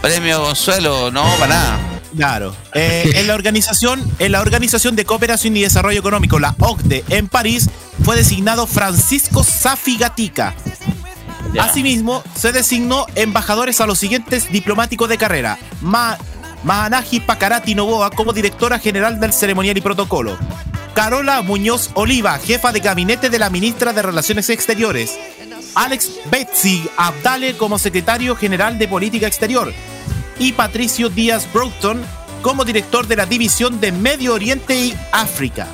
Premio 0.00 0.42
Consuelo, 0.42 1.10
no, 1.10 1.24
para 1.38 1.54
nada. 1.54 1.78
Claro. 2.16 2.56
Eh, 2.74 3.12
en 3.14 3.26
la 3.26 3.34
organización, 3.34 4.02
en 4.18 4.32
la 4.32 4.40
Organización 4.40 4.96
de 4.96 5.04
Cooperación 5.04 5.56
y 5.56 5.62
Desarrollo 5.62 5.98
Económico, 5.98 6.38
la 6.38 6.54
OCDE, 6.58 7.04
en 7.10 7.28
París, 7.28 7.68
fue 8.02 8.16
designado 8.16 8.66
Francisco 8.66 9.44
Safigatica. 9.44 10.54
Ya. 11.52 11.64
Asimismo, 11.64 12.22
se 12.34 12.52
designó 12.52 13.06
embajadores 13.14 13.80
a 13.80 13.86
los 13.86 13.98
siguientes 13.98 14.50
diplomáticos 14.50 15.08
de 15.08 15.18
carrera. 15.18 15.58
Ma 15.80 16.16
Mahanaji 16.62 17.20
Pacarati 17.20 17.74
Novoa 17.74 18.10
como 18.10 18.32
directora 18.32 18.78
general 18.78 19.18
del 19.18 19.32
ceremonial 19.32 19.76
y 19.76 19.80
protocolo. 19.80 20.38
Carola 20.94 21.42
Muñoz 21.42 21.90
Oliva, 21.94 22.38
jefa 22.38 22.72
de 22.72 22.80
gabinete 22.80 23.30
de 23.30 23.38
la 23.38 23.50
ministra 23.50 23.92
de 23.92 24.02
Relaciones 24.02 24.50
Exteriores. 24.50 25.18
Alex 25.74 26.10
Betsy 26.30 26.88
Abdale 26.96 27.56
como 27.56 27.78
secretario 27.78 28.36
general 28.36 28.78
de 28.78 28.88
Política 28.88 29.26
Exterior. 29.26 29.72
Y 30.40 30.52
Patricio 30.54 31.08
Díaz 31.08 31.46
Broughton 31.52 32.02
como 32.42 32.64
director 32.64 33.06
de 33.06 33.14
la 33.14 33.26
División 33.26 33.78
de 33.80 33.92
Medio 33.92 34.34
Oriente 34.34 34.74
y 34.74 34.96
África. 35.12 35.68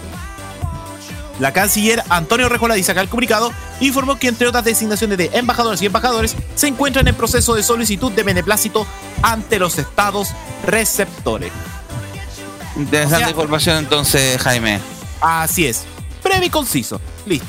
La 1.38 1.52
canciller 1.52 2.02
Antonio 2.08 2.48
Rejola 2.48 2.74
dice 2.74 2.92
acá 2.92 3.00
el 3.02 3.08
comunicado, 3.08 3.52
informó 3.80 4.18
que 4.18 4.26
entre 4.28 4.48
otras 4.48 4.64
designaciones 4.64 5.18
de 5.18 5.30
embajadores 5.34 5.80
y 5.82 5.86
embajadores 5.86 6.34
se 6.54 6.66
encuentran 6.66 7.06
en 7.08 7.14
proceso 7.14 7.54
de 7.54 7.62
solicitud 7.62 8.10
de 8.12 8.22
beneplácito 8.22 8.86
ante 9.22 9.58
los 9.58 9.78
estados 9.78 10.28
receptores. 10.66 11.52
Interesante 12.74 13.16
O 13.16 13.18
sea- 13.20 13.30
información 13.30 13.76
entonces, 13.78 14.40
Jaime. 14.42 14.80
Así 15.20 15.66
es. 15.66 15.84
Breve 16.24 16.46
y 16.46 16.50
conciso. 16.50 17.00
Listo. 17.26 17.46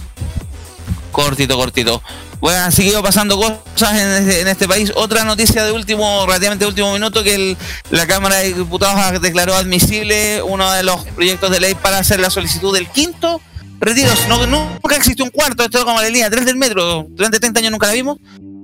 Cortito, 1.11 1.55
cortito. 1.57 2.01
Bueno, 2.39 2.59
han 2.59 2.71
seguido 2.71 3.01
pasando 3.01 3.35
cosas 3.35 3.93
en 3.99 4.07
este, 4.27 4.41
en 4.41 4.47
este 4.47 4.67
país. 4.67 4.91
Otra 4.95 5.23
noticia 5.23 5.65
de 5.65 5.71
último, 5.71 6.25
relativamente 6.27 6.65
último 6.67 6.93
minuto, 6.93 7.23
que 7.23 7.33
el- 7.35 7.57
la 7.89 8.05
Cámara 8.05 8.37
de 8.37 8.53
Diputados 8.53 9.21
declaró 9.21 9.55
admisible 9.55 10.41
uno 10.43 10.71
de 10.71 10.83
los 10.83 11.03
proyectos 11.05 11.49
de 11.49 11.59
ley 11.59 11.73
para 11.75 11.97
hacer 11.97 12.19
la 12.19 12.29
solicitud 12.29 12.73
del 12.73 12.87
quinto 12.89 13.41
retiro. 13.79 14.11
No, 14.29 14.45
nunca 14.45 14.95
existió 14.95 15.25
un 15.25 15.31
cuarto, 15.31 15.63
esto 15.63 15.79
es 15.79 15.83
como 15.83 15.99
la 15.99 16.09
línea 16.09 16.29
3 16.29 16.45
del 16.45 16.57
metro. 16.57 17.07
Durante 17.09 17.39
30 17.39 17.59
años 17.59 17.71
nunca 17.71 17.87
la 17.87 17.93
vimos. 17.93 18.17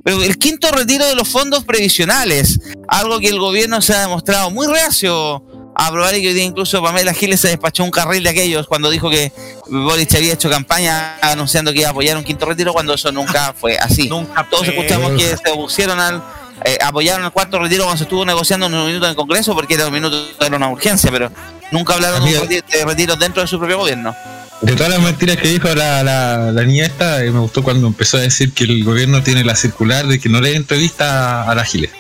Pero 0.05 0.21
el 0.21 0.38
quinto 0.38 0.69
retiro 0.69 1.05
de 1.07 1.15
los 1.15 1.30
fondos 1.30 1.63
previsionales, 1.63 2.59
algo 2.89 3.19
que 3.19 3.30
el 3.30 3.39
gobierno 3.39 3.82
se 3.82 3.93
ha 3.95 4.01
demostrado 4.01 4.51
muy 4.51 4.67
reacio 4.67 5.41
a 5.76 5.88
aprobar 5.88 6.15
y 6.15 6.21
que 6.21 6.28
hoy 6.30 6.34
día 6.34 6.43
incluso 6.43 6.82
Pamela 6.82 7.13
Giles 7.13 7.39
se 7.39 7.49
despachó 7.49 7.84
un 7.84 7.91
carril 7.91 8.24
de 8.24 8.30
aquellos 8.30 8.67
cuando 8.67 8.89
dijo 8.89 9.09
que 9.09 9.32
Boric 9.67 10.13
había 10.15 10.34
hecho 10.34 10.49
campaña 10.49 11.17
anunciando 11.21 11.71
que 11.74 11.80
iba 11.80 11.88
a 11.88 11.91
apoyar 11.91 12.17
un 12.17 12.24
quinto 12.24 12.45
retiro 12.45 12.74
cuando 12.74 12.93
eso 12.93 13.11
nunca 13.11 13.53
fue 13.59 13.78
así. 13.78 14.07
Nunca 14.07 14.47
Todos 14.49 14.65
fue. 14.65 14.76
escuchamos 14.76 15.11
que 15.13 15.36
se 15.38 15.51
opusieron 15.51 15.99
al 15.99 16.21
eh, 16.65 16.78
apoyaron 16.82 17.26
el 17.26 17.32
cuarto 17.32 17.59
retiro 17.59 17.84
cuando 17.84 17.97
se 17.97 18.03
estuvo 18.03 18.24
negociando 18.26 18.67
en 18.67 18.74
un 18.74 18.86
minuto 18.86 19.05
en 19.05 19.11
el 19.11 19.15
Congreso 19.15 19.53
porque 19.53 19.74
era 19.74 19.88
un 19.88 19.93
minuto 19.93 20.15
era 20.39 20.55
una 20.55 20.69
urgencia, 20.69 21.11
pero 21.11 21.32
nunca 21.71 21.95
hablaron 21.95 22.24
de, 22.24 22.38
Amigo. 22.38 22.61
retiros 22.86 23.19
dentro 23.19 23.41
de 23.41 23.47
su 23.47 23.57
propio 23.57 23.80
gobierno. 23.80 24.15
De 24.61 24.74
todas 24.76 24.93
las 24.93 25.01
mentiras 25.01 25.36
que 25.38 25.49
dijo 25.49 25.67
la, 25.76 26.03
la, 26.03 26.51
la 26.53 26.63
niña 26.63 26.86
esta, 26.86 27.21
eh, 27.21 27.32
me 27.32 27.39
gustó 27.39 27.63
cuando 27.63 27.88
empezó 27.88 28.15
a 28.17 28.21
decir 28.21 28.53
que 28.53 28.63
el 28.63 28.86
gobierno 28.86 29.21
tiene 29.21 29.43
la 29.43 29.55
circular 29.55 30.07
de 30.07 30.19
que 30.19 30.30
no 30.30 30.39
le 30.39 30.51
dé 30.51 30.55
entrevista 30.55 31.43
a 31.49 31.53
la 31.55 31.65
Giles. 31.65 31.91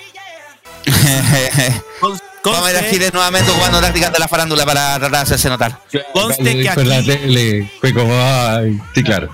Vamos 2.43 2.67
a 2.67 2.71
ir 2.71 2.77
a 2.77 2.83
Giles 2.83 3.13
nuevamente 3.13 3.51
jugando 3.51 3.79
tácticas 3.79 4.11
de 4.11 4.19
la 4.19 4.27
farándula 4.27 4.65
para 4.65 4.95
tratar 4.99 5.11
de 5.11 5.17
hacerse 5.17 5.49
notar. 5.49 5.79
Conste 6.13 6.43
que 6.43 6.63
la 6.83 6.97
aquí, 6.97 7.05
tele, 7.07 7.71
fue 7.79 7.93
como, 7.93 8.11
ay, 8.13 8.79
sí, 8.93 9.03
claro. 9.03 9.29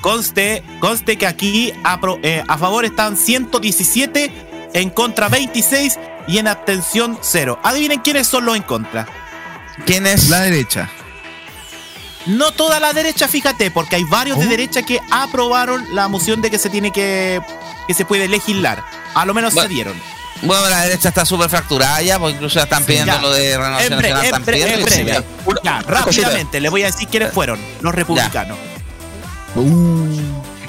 conste, 0.00 0.62
conste 0.80 1.16
que 1.18 1.26
aquí 1.26 1.72
a, 1.82 2.00
pro- 2.00 2.20
eh, 2.22 2.42
a 2.46 2.58
favor 2.58 2.84
están 2.84 3.16
117, 3.16 4.32
en 4.74 4.90
contra 4.90 5.28
26 5.28 5.98
y 6.28 6.38
en 6.38 6.48
abstención 6.48 7.18
0. 7.20 7.58
Adivinen 7.62 8.00
quiénes 8.00 8.26
son 8.26 8.44
los 8.44 8.56
en 8.56 8.62
contra. 8.62 9.06
¿Quién 9.86 10.06
es? 10.06 10.28
La 10.28 10.40
derecha. 10.42 10.88
No 12.26 12.52
toda 12.52 12.80
la 12.80 12.92
derecha, 12.92 13.28
fíjate, 13.28 13.70
porque 13.70 13.96
hay 13.96 14.04
varios 14.04 14.38
de 14.38 14.46
derecha 14.46 14.82
que 14.82 14.98
aprobaron 15.10 15.84
la 15.94 16.08
moción 16.08 16.40
de 16.40 16.50
que 16.50 16.58
se 16.58 16.70
tiene 16.70 16.90
que 16.90 17.40
que 17.86 17.92
se 17.92 18.06
puede 18.06 18.28
legislar. 18.28 18.82
A 19.14 19.26
lo 19.26 19.34
menos 19.34 19.52
Bueno. 19.52 19.68
se 19.68 19.74
dieron. 19.74 19.94
Bueno, 20.44 20.68
la 20.68 20.82
derecha 20.82 21.08
está 21.08 21.24
súper 21.24 21.48
fracturada 21.48 22.02
ya, 22.02 22.18
porque 22.18 22.34
incluso 22.34 22.56
ya 22.56 22.64
están 22.64 22.84
pidiendo 22.84 23.14
Ya. 23.14 23.20
lo 23.20 23.32
de 23.32 23.56
renovación 23.56 23.92
En 23.92 23.98
breve, 23.98 24.14
nacional. 24.14 24.20
en 24.20 24.24
están 24.26 24.44
breve, 24.44 24.62
pidiendo 24.64 24.78
en 24.80 24.84
que 24.84 24.90
se 24.94 25.02
breve. 25.04 25.24
vea. 25.46 25.56
Ya, 25.64 25.82
rápidamente, 25.82 26.60
les 26.60 26.70
voy 26.70 26.82
a 26.82 26.86
decir 26.86 27.08
quiénes 27.08 27.32
fueron 27.32 27.58
los 27.80 27.94
republicanos. 27.94 28.58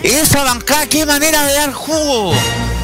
Esa 0.04 0.44
bancada, 0.44 0.86
qué 0.88 1.06
manera 1.06 1.44
de 1.46 1.54
dar 1.54 1.74
jugo. 1.74 2.34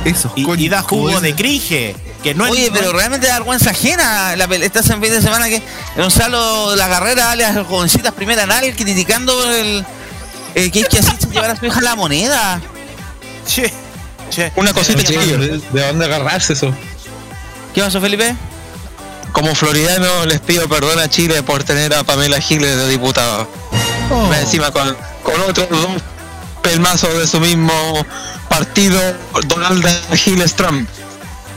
Eso, 0.05 0.31
Y, 0.35 0.49
y 0.63 0.69
da 0.69 0.81
jugo 0.81 1.21
de 1.21 1.35
cringe. 1.35 1.95
Que 2.23 2.33
no 2.35 2.45
es- 2.45 2.51
Oye, 2.51 2.67
no 2.69 2.73
pero 2.73 2.87
es- 2.89 2.93
realmente 2.95 3.27
da 3.27 3.33
vergüenza 3.35 3.71
ajena 3.71 4.35
la 4.35 4.47
pel- 4.47 4.61
esta 4.63 4.83
fin 4.83 5.01
de 5.01 5.21
semana 5.21 5.47
que 5.49 5.61
Gonzalo 5.97 6.71
de 6.71 6.77
la 6.77 6.87
carrera, 6.87 7.31
alias 7.31 7.57
jovencitas 7.67 8.13
primera 8.13 8.43
anal, 8.43 8.75
criticando 8.75 9.51
el, 9.51 9.83
el 10.55 10.71
que 10.71 10.81
es 10.81 10.87
que 10.87 10.99
así 10.99 11.11
se 11.19 11.27
llevar 11.29 11.49
a 11.51 11.55
su 11.55 11.65
hija 11.65 11.81
la 11.81 11.95
moneda. 11.95 12.61
Che, 13.47 13.71
che. 14.31 14.51
Una 14.55 14.73
cosita, 14.73 15.03
chiquillos. 15.03 15.39
¿De, 15.39 15.59
de 15.71 15.87
dónde 15.87 16.05
agarrarse 16.05 16.53
eso? 16.53 16.73
¿Qué 17.75 17.81
pasó, 17.81 18.01
Felipe? 18.01 18.35
Como 19.31 19.53
floridano 19.55 20.25
les 20.25 20.39
pido 20.41 20.67
perdón 20.67 20.99
a 20.99 21.07
Chile 21.09 21.43
por 21.43 21.63
tener 21.63 21.93
a 21.93 22.03
Pamela 22.03 22.41
Giles 22.41 22.75
de 22.75 22.87
diputada. 22.89 23.47
Más 24.29 24.39
Encima 24.39 24.71
con, 24.71 24.95
con 25.23 25.39
otros 25.47 25.69
dos 25.69 26.01
pelmazos 26.61 27.13
de 27.17 27.27
su 27.27 27.39
mismo 27.39 27.71
partido, 28.49 28.99
Donald 29.47 29.87
Giles 30.15 30.53
Trump. 30.55 30.89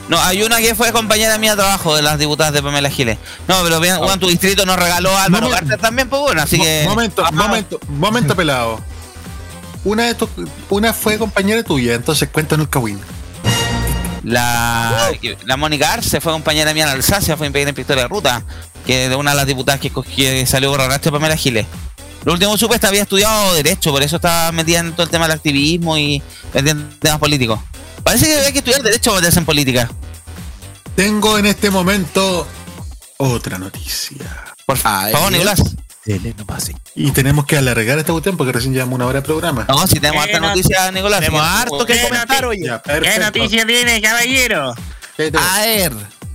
No, 0.08 0.20
hay 0.22 0.42
una 0.42 0.58
que 0.58 0.74
fue 0.74 0.92
compañera 0.92 1.38
mía 1.38 1.52
de 1.52 1.56
trabajo 1.62 1.96
de 1.96 2.02
las 2.02 2.18
diputadas 2.18 2.52
de 2.52 2.62
Pamela 2.62 2.90
Giles. 2.90 3.18
No, 3.48 3.62
pero 3.64 3.80
bien, 3.80 3.96
Juan, 3.96 4.20
tu 4.20 4.28
distrito 4.28 4.64
nos 4.66 4.76
regaló 4.76 5.10
a 5.16 5.24
Álvaro. 5.24 5.50
Carter 5.50 5.78
también, 5.80 6.08
pues 6.08 6.20
bueno, 6.22 6.42
así 6.42 6.60
que. 6.60 6.84
Momento, 6.86 7.24
Ah, 7.26 7.30
momento, 7.32 7.80
momento 7.88 8.36
pelado. 8.36 8.80
Una 9.84 10.04
de 10.04 10.14
tus, 10.14 10.28
una 10.70 10.92
fue 10.92 11.18
compañera 11.18 11.62
tuya, 11.62 11.94
entonces 11.94 12.28
cuéntanos 12.30 12.64
el 12.64 12.70
Kawin. 12.70 12.98
La, 14.22 15.12
la 15.44 15.56
Mónica 15.58 15.92
Arce 15.92 16.20
fue 16.20 16.32
compañera 16.32 16.72
mía 16.72 16.84
en 16.84 16.90
Alsacia, 16.90 17.36
fue 17.36 17.46
impedida 17.46 17.68
en 17.68 17.74
pistola 17.74 18.02
de 18.02 18.08
ruta, 18.08 18.42
que 18.86 19.10
de 19.10 19.16
una 19.16 19.32
de 19.32 19.36
las 19.36 19.46
diputadas 19.46 19.80
que, 19.80 20.46
salió 20.46 20.70
por 20.70 20.80
arrastre 20.80 21.12
Pamela 21.12 21.36
Giles. 21.36 21.66
Lo 22.24 22.32
último 22.32 22.56
supe 22.56 22.78
que 22.78 22.86
había 22.86 23.02
estudiado 23.02 23.52
Derecho, 23.54 23.92
por 23.92 24.02
eso 24.02 24.16
estaba 24.16 24.50
metida 24.52 24.78
en 24.78 24.92
todo 24.92 25.02
el 25.02 25.10
tema 25.10 25.26
del 25.26 25.36
activismo 25.36 25.98
y 25.98 26.22
en 26.54 26.98
temas 26.98 27.18
políticos. 27.18 27.60
Parece 28.02 28.24
que 28.26 28.34
hay 28.36 28.52
que 28.52 28.60
estudiar 28.60 28.82
Derecho 28.82 29.10
para 29.10 29.20
meterse 29.20 29.40
en 29.40 29.44
política. 29.44 29.90
Tengo 30.96 31.36
en 31.36 31.46
este 31.46 31.70
momento 31.70 32.46
otra 33.18 33.58
noticia. 33.58 34.54
Por 34.64 34.78
favor, 34.78 35.30
Nicolás. 35.30 35.60
Y 36.94 37.10
tenemos 37.12 37.46
que 37.46 37.56
alargar 37.56 37.98
esta 37.98 38.12
cuestión 38.12 38.36
porque 38.36 38.52
recién 38.52 38.74
llevamos 38.74 38.96
una 38.96 39.06
hora 39.06 39.20
de 39.20 39.26
programa. 39.26 39.64
No, 39.68 39.86
si 39.86 40.00
tenemos 40.00 40.24
harta 40.24 40.40
noticia, 40.40 40.90
Nicolás. 40.92 41.20
Tenemos 41.20 41.42
sí. 41.42 41.48
harto 41.50 41.86
que 41.86 41.94
¿Qué 41.94 42.02
comentar, 42.02 42.44
oye. 42.44 42.66
Ya, 42.66 42.82
perfecto. 42.82 43.48
tiene, 43.48 44.00
caballero? 44.02 44.74
A 45.38 45.60
ver. 45.62 45.92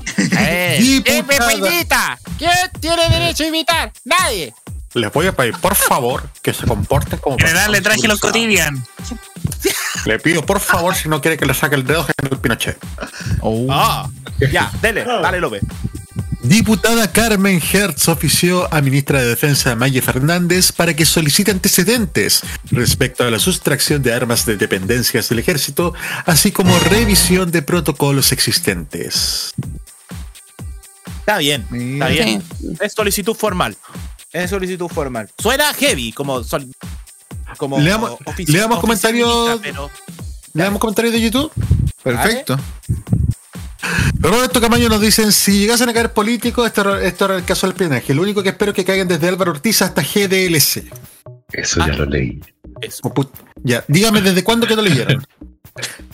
¿Quién 0.15 1.27
me 1.27 1.37
fue 1.37 1.53
invita? 1.53 2.17
¿Quién 2.37 2.51
tiene 2.79 3.09
derecho 3.09 3.43
a 3.43 3.47
invitar? 3.47 3.91
Nadie. 4.05 4.53
Les 4.95 5.13
voy 5.13 5.27
a 5.27 5.33
pedir, 5.33 5.55
por 5.57 5.75
favor, 5.75 6.27
que 6.41 6.51
se 6.51 6.65
comporten 6.65 7.19
como 7.19 7.37
General, 7.37 7.71
le 7.71 7.81
traje 7.81 8.07
los 8.07 8.19
cotidian. 8.19 8.83
Le 10.05 10.19
pido, 10.19 10.43
por 10.43 10.59
favor, 10.59 10.95
si 10.95 11.07
no 11.07 11.21
quiere 11.21 11.37
que 11.37 11.45
le 11.45 11.53
saque 11.53 11.75
el 11.75 11.85
dedo, 11.85 12.05
General 12.05 12.41
Pinochet. 12.41 12.77
Ah, 13.69 14.09
ya, 14.51 14.71
dele, 14.81 15.03
dale, 15.03 15.39
López. 15.39 15.61
Diputada 16.41 17.11
Carmen 17.11 17.59
Hertz 17.61 18.07
ofició 18.07 18.73
a 18.73 18.79
ministra 18.81 19.19
de 19.21 19.27
Defensa 19.27 19.75
Maye 19.75 20.01
Fernández 20.01 20.71
para 20.71 20.93
que 20.95 21.05
solicite 21.05 21.51
antecedentes 21.51 22.41
respecto 22.71 23.25
a 23.25 23.29
la 23.29 23.39
sustracción 23.39 24.01
de 24.01 24.13
armas 24.13 24.45
de 24.45 24.55
dependencias 24.55 25.27
del 25.27 25.39
ejército, 25.39 25.93
así 26.25 26.53
como 26.53 26.77
revisión 26.79 27.51
de 27.51 27.61
protocolos 27.61 28.31
existentes. 28.31 29.53
Está 31.19 31.37
bien, 31.39 31.65
está 31.73 32.07
bien. 32.07 32.41
Es 32.79 32.93
solicitud 32.93 33.35
formal. 33.35 33.75
Es 34.31 34.49
solicitud 34.49 34.87
formal. 34.87 35.29
Suena 35.37 35.73
heavy, 35.73 36.13
como. 36.13 36.43
sol- 36.43 36.67
como 37.57 37.79
Le 37.79 37.89
damos- 37.89 38.11
ofici- 38.25 38.47
le 38.53 38.59
damos 38.59 38.79
comentarios- 38.79 39.59
pero- 39.61 39.89
¿Le 40.53 40.63
damos 40.63 40.79
comentarios 40.79 41.13
de 41.13 41.19
YouTube? 41.21 41.51
Perfecto. 42.01 42.57
Roberto 44.19 44.59
Camaño 44.61 44.89
nos 44.89 45.01
dicen, 45.01 45.31
si 45.31 45.59
llegasen 45.59 45.89
a 45.89 45.93
caer 45.93 46.11
políticos, 46.13 46.65
esto, 46.67 46.81
era- 46.81 47.03
esto 47.03 47.25
era 47.25 47.35
el 47.37 47.45
caso 47.45 47.67
del 47.67 47.73
espionaje. 47.73 48.13
Lo 48.13 48.21
único 48.21 48.43
que 48.43 48.49
espero 48.49 48.71
es 48.71 48.75
que 48.75 48.85
caigan 48.85 49.07
desde 49.07 49.27
Álvaro 49.27 49.51
Ortiz 49.51 49.81
hasta 49.81 50.01
GDLC. 50.01 50.83
Eso 51.51 51.79
ya 51.85 51.93
lo 51.93 52.05
leí. 52.05 52.39
Put- 53.13 53.31
Ya, 53.63 53.83
dígame 53.87 54.21
desde 54.21 54.43
cuándo 54.43 54.67
que 54.67 54.75
no 54.75 54.81
leyeron. 54.81 55.23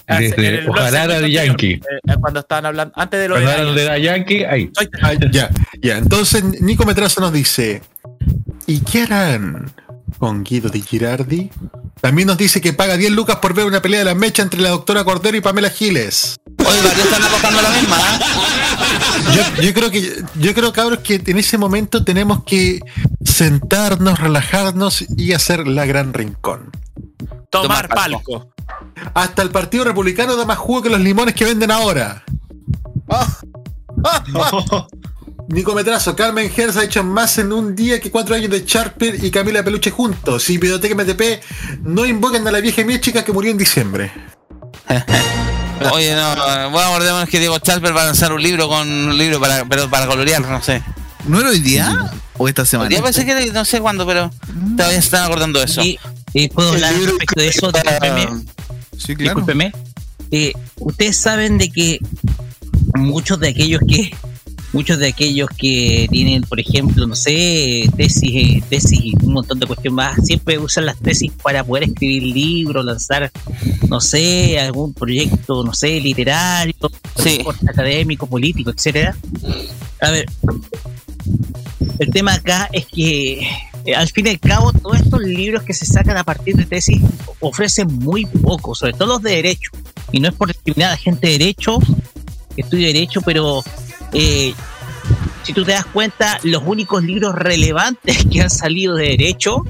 Ah, 0.08 0.20
Desde 0.20 0.70
Ojalá 0.70 1.06
era 1.06 1.20
de 1.20 1.32
Yankee. 1.32 1.74
anterior, 1.76 2.00
eh, 2.08 2.16
Cuando 2.22 2.40
estaban 2.42 2.66
hablando, 2.68 2.94
antes 2.96 3.20
de 3.20 3.28
lo 3.28 3.42
Cuando 3.42 3.74
de 3.74 3.86
la 3.86 3.98
Yankee, 3.98 4.44
ahí. 4.44 4.70
Ah, 5.02 5.14
ya, 5.32 5.50
ya. 5.82 5.98
Entonces, 5.98 6.44
Nico 6.62 6.86
Metrazo 6.86 7.20
nos 7.22 7.34
dice, 7.34 7.82
¿y 8.68 8.82
qué 8.82 9.04
harán 9.04 9.72
con 10.20 10.44
Guido 10.44 10.70
Di 10.70 10.82
Girardi? 10.84 11.50
También 12.00 12.28
nos 12.28 12.38
dice 12.38 12.62
que 12.62 12.74
paga 12.74 12.96
10 12.98 13.12
lucas 13.14 13.38
por 13.38 13.56
ver 13.56 13.66
una 13.66 13.82
pelea 13.82 14.00
de 14.00 14.06
la 14.06 14.14
mecha 14.14 14.44
entre 14.44 14.62
la 14.62 14.70
doctora 14.70 15.04
Cordero 15.04 15.36
y 15.38 15.42
Pamela 15.42 15.72
Giles. 15.72 16.36
Oye, 16.58 16.82
varios 16.82 17.06
están 17.06 17.24
apostando 17.24 17.62
la 17.62 17.70
misma, 17.70 17.98
¿ah? 18.00 18.20
Yo, 19.34 19.62
yo 19.62 19.74
creo 19.74 19.92
que, 19.92 20.24
yo 20.36 20.54
creo, 20.54 20.74
cabros, 20.74 21.00
que 21.00 21.22
en 21.26 21.38
ese 21.38 21.58
momento 21.58 22.04
tenemos 22.04 22.44
que 22.44 22.80
sentarnos, 23.24 24.20
relajarnos 24.20 25.06
y 25.18 25.34
hacer 25.34 25.68
la 25.68 25.86
gran 25.86 26.14
rincón. 26.14 26.72
Tomar 27.50 27.90
palco. 27.90 28.54
Hasta 29.14 29.42
el 29.42 29.50
Partido 29.50 29.84
Republicano 29.84 30.36
da 30.36 30.46
más 30.46 30.58
jugo 30.58 30.84
que 30.84 30.90
los 30.90 31.00
limones 31.00 31.36
que 31.36 31.46
venden 31.46 31.72
ahora. 31.72 32.24
Nico 35.48 35.76
Metrazo, 35.76 36.16
Carmen 36.16 36.52
Herz 36.56 36.78
ha 36.78 36.84
hecho 36.84 37.04
más 37.04 37.38
en 37.38 37.54
un 37.54 37.76
día 37.76 38.00
que 38.00 38.10
cuatro 38.12 38.36
años 38.36 38.50
de 38.50 38.66
Charper 38.66 39.24
y 39.24 39.32
Camila 39.32 39.64
Peluche 39.64 39.92
juntos. 39.92 40.50
Y 40.50 40.58
Videoteca 40.58 40.96
MTP 40.96 41.84
no 41.84 42.06
invoquen 42.06 42.48
a 42.48 42.52
la 42.52 42.60
vieja 42.60 42.84
mía 42.84 43.00
chica 43.00 43.24
que 43.24 43.32
murió 43.32 43.52
en 43.52 43.58
diciembre. 43.58 44.12
Oye, 45.94 46.16
no, 46.16 46.70
bueno, 46.72 46.88
acordémonos 46.90 47.30
que 47.30 47.40
Diego 47.40 47.60
Chalper 47.60 47.96
va 47.96 48.04
a 48.04 48.06
lanzar 48.06 48.32
un 48.34 48.42
libro 48.42 48.68
con 48.68 48.88
un 48.90 49.18
libro 49.18 49.40
para, 49.40 49.66
pero 49.66 49.90
para 49.90 50.08
colorear, 50.08 50.42
no 50.42 50.62
sé. 50.62 50.82
¿No 51.26 51.40
era 51.40 51.50
hoy 51.50 51.60
día? 51.60 52.12
¿O 52.38 52.48
esta 52.48 52.66
semana? 52.66 52.90
Ya 52.90 53.02
pensé 53.02 53.26
que 53.26 53.32
era- 53.32 53.46
no 53.54 53.66
sé 53.66 53.80
cuándo, 53.82 54.06
pero 54.06 54.30
todavía 54.78 55.00
se 55.02 55.06
están 55.06 55.24
acordando 55.26 55.60
de 55.60 55.66
eso. 55.66 55.82
Y, 55.84 56.00
y 56.34 56.48
puedo 56.50 56.70
hablar 56.74 56.94
respecto 56.96 57.40
de 57.42 57.48
eso, 57.48 57.72
discúlpeme. 57.72 58.28
Sí, 58.98 59.16
Discúlpeme. 59.16 59.72
Eh, 60.32 60.54
ustedes 60.78 61.18
saben 61.18 61.58
de 61.58 61.70
que 61.72 62.00
muchos 62.96 63.40
de 63.40 63.50
aquellos 63.50 63.82
que 63.88 64.16
muchos 64.76 65.00
de 65.00 65.08
aquellos 65.08 65.48
que 65.58 66.06
tienen, 66.12 66.42
por 66.42 66.60
ejemplo, 66.60 67.08
no 67.08 67.16
sé, 67.16 67.90
tesis, 67.96 68.32
eh, 68.36 68.64
tesis 68.70 69.00
y 69.02 69.14
un 69.24 69.32
montón 69.32 69.58
de 69.58 69.68
cuestiones 69.68 69.96
más, 69.96 70.26
siempre 70.26 70.60
usan 70.60 70.86
las 70.86 70.98
tesis 71.00 71.32
para 71.42 71.64
poder 71.64 71.86
escribir 71.86 72.24
libros, 72.24 72.84
lanzar, 72.84 73.32
no 73.88 74.02
sé, 74.02 74.60
algún 74.60 74.94
proyecto, 74.94 75.64
no 75.64 75.74
sé, 75.74 76.02
literario, 76.02 76.76
académico, 77.70 78.28
político, 78.28 78.70
etcétera. 78.70 79.16
A 80.02 80.12
ver, 80.12 80.26
el 82.00 82.12
tema 82.12 82.34
acá 82.34 82.70
es 82.74 82.86
que 82.86 83.48
eh, 83.86 83.96
al 83.96 84.10
fin 84.10 84.28
y 84.28 84.32
al 84.32 84.40
cabo 84.42 84.74
todos 84.74 85.00
estos 85.00 85.22
libros 85.22 85.64
que 85.64 85.74
se 85.74 85.86
sacan 85.86 86.18
a 86.18 86.26
partir 86.26 86.58
de 86.58 86.66
tesis 86.66 87.02
ofrecen 87.40 87.88
muy 88.00 88.26
poco, 88.26 88.76
sobre 88.76 88.92
todo 88.92 89.08
los 89.08 89.22
de 89.22 89.38
derecho. 89.38 89.72
Y 90.12 90.20
no 90.20 90.28
es 90.28 90.34
por 90.34 90.50
discriminar 90.50 90.92
a 90.92 90.98
gente 90.98 91.28
de 91.28 91.38
derecho, 91.38 91.80
que 92.54 92.62
estudia 92.62 92.88
derecho, 92.88 93.22
pero 93.22 93.64
eh, 94.16 94.54
si 95.44 95.54
tú 95.54 95.64
te 95.64 95.74
das 95.74 95.86
cuenta, 95.86 96.40
los 96.44 96.64
únicos 96.66 97.04
libros 97.04 97.36
relevantes 97.36 98.26
que 98.32 98.42
han 98.42 98.50
salido 98.50 98.96
de 98.96 99.10
derecho 99.10 99.64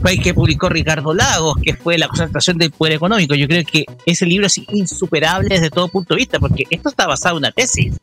fue 0.00 0.12
el 0.12 0.22
que 0.22 0.32
publicó 0.32 0.68
Ricardo 0.68 1.12
Lagos, 1.12 1.56
que 1.62 1.74
fue 1.74 1.98
La 1.98 2.08
concentración 2.08 2.58
del 2.58 2.70
poder 2.70 2.94
económico. 2.94 3.34
Yo 3.34 3.46
creo 3.46 3.64
que 3.64 3.84
ese 4.06 4.24
libro 4.24 4.46
es 4.46 4.58
insuperable 4.68 5.48
desde 5.48 5.70
todo 5.70 5.88
punto 5.88 6.14
de 6.14 6.18
vista, 6.18 6.38
porque 6.38 6.64
esto 6.70 6.88
está 6.88 7.06
basado 7.06 7.36
en 7.36 7.38
una 7.40 7.52
tesis. 7.52 7.94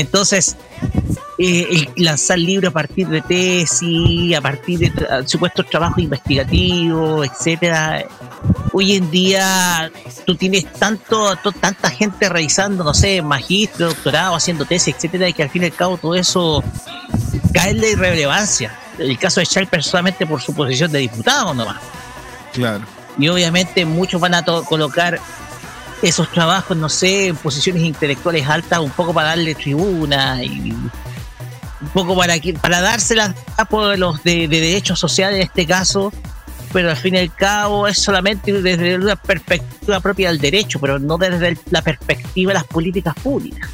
Entonces, 0.00 0.56
eh, 1.38 1.86
el 1.96 2.04
lanzar 2.04 2.38
libros 2.38 2.70
a 2.70 2.72
partir 2.72 3.06
de 3.08 3.20
tesis, 3.20 4.36
a 4.36 4.40
partir 4.40 4.78
de 4.78 4.92
tra- 4.92 5.26
supuestos 5.26 5.66
trabajos 5.70 5.98
investigativos, 5.98 7.28
etcétera, 7.28 8.04
hoy 8.72 8.94
en 8.96 9.10
día 9.10 9.90
tú 10.26 10.34
tienes 10.34 10.72
tanto, 10.72 11.36
to- 11.36 11.52
tanta 11.52 11.90
gente 11.90 12.28
realizando, 12.28 12.82
no 12.84 12.92
sé, 12.94 13.22
magistro, 13.22 13.88
doctorado, 13.88 14.34
haciendo 14.34 14.64
tesis, 14.64 14.94
etcétera, 14.96 15.28
y 15.28 15.32
que 15.32 15.42
al 15.44 15.50
fin 15.50 15.62
y 15.62 15.66
al 15.66 15.72
cabo 15.74 15.96
todo 15.96 16.14
eso 16.14 16.62
cae 17.52 17.70
en 17.70 17.80
la 17.80 17.86
irrelevancia. 17.88 18.76
El 18.98 19.16
caso 19.18 19.38
de 19.40 19.46
Sharper 19.46 19.82
solamente 19.84 20.26
por 20.26 20.42
su 20.42 20.52
posición 20.54 20.90
de 20.90 20.98
diputado 20.98 21.54
nomás. 21.54 21.76
Claro. 22.52 22.84
Y 23.16 23.28
obviamente 23.28 23.84
muchos 23.84 24.20
van 24.20 24.34
a 24.34 24.44
colocar 24.44 25.20
esos 26.02 26.30
trabajos, 26.30 26.76
no 26.76 26.88
sé, 26.88 27.28
en 27.28 27.36
posiciones 27.36 27.82
intelectuales 27.82 28.46
altas, 28.46 28.78
un 28.78 28.90
poco 28.90 29.12
para 29.12 29.28
darle 29.28 29.54
tribuna 29.54 30.42
y 30.42 30.70
un 30.70 31.88
poco 31.92 32.16
para 32.16 32.38
que, 32.38 32.54
para 32.54 32.80
dárselas 32.80 33.34
a 33.56 33.96
los 33.96 34.22
de, 34.22 34.48
de 34.48 34.60
derechos 34.60 34.98
sociales 34.98 35.36
en 35.36 35.42
este 35.42 35.66
caso, 35.66 36.12
pero 36.72 36.90
al 36.90 36.96
fin 36.96 37.14
y 37.14 37.18
al 37.18 37.34
cabo 37.34 37.88
es 37.88 37.98
solamente 37.98 38.52
desde 38.62 38.96
una 38.96 39.16
perspectiva 39.16 40.00
propia 40.00 40.28
del 40.28 40.38
derecho, 40.38 40.78
pero 40.80 40.98
no 40.98 41.18
desde 41.18 41.56
la 41.70 41.82
perspectiva 41.82 42.50
de 42.50 42.54
las 42.54 42.64
políticas 42.64 43.14
públicas. 43.14 43.68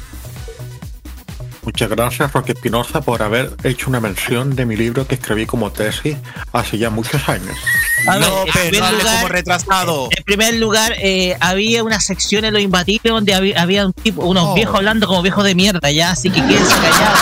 Muchas 1.63 1.89
gracias, 1.89 2.31
Roque 2.31 2.51
Espinosa, 2.51 3.01
por 3.01 3.23
haber 3.23 3.51
hecho 3.63 3.89
una 3.89 3.99
mención 3.99 4.55
de 4.55 4.67
mi 4.67 4.75
libro 4.75 5.07
que 5.07 5.15
escribí 5.15 5.47
como 5.47 5.71
tesis 5.71 6.15
hace 6.53 6.77
ya 6.77 6.91
muchos 6.91 7.27
años. 7.27 7.57
A 8.07 8.17
ver, 8.17 8.27
No, 8.29 8.39
en 8.45 8.51
pero 8.53 8.69
primer 8.69 8.79
no 8.81 8.85
hable 8.87 8.97
lugar- 8.99 9.15
como 9.17 9.27
retrasado. 9.29 10.09
En 10.15 10.23
primer 10.23 10.53
lugar, 10.55 10.95
eh, 10.99 11.35
había 11.39 11.83
una 11.83 11.99
sección 11.99 12.45
en 12.45 12.53
Los 12.53 12.61
Imbatibles 12.61 13.11
donde 13.13 13.33
había, 13.33 13.61
había 13.61 13.85
un 13.85 13.93
tipo, 13.93 14.23
unos 14.25 14.43
Oh. 14.49 14.53
viejos 14.53 14.75
hablando 14.75 15.07
como 15.07 15.21
viejos 15.21 15.43
de 15.43 15.55
mierda, 15.55 15.91
ya, 15.91 16.11
así 16.11 16.29
que 16.29 16.41
quédense 16.45 16.73
callados. 16.75 17.19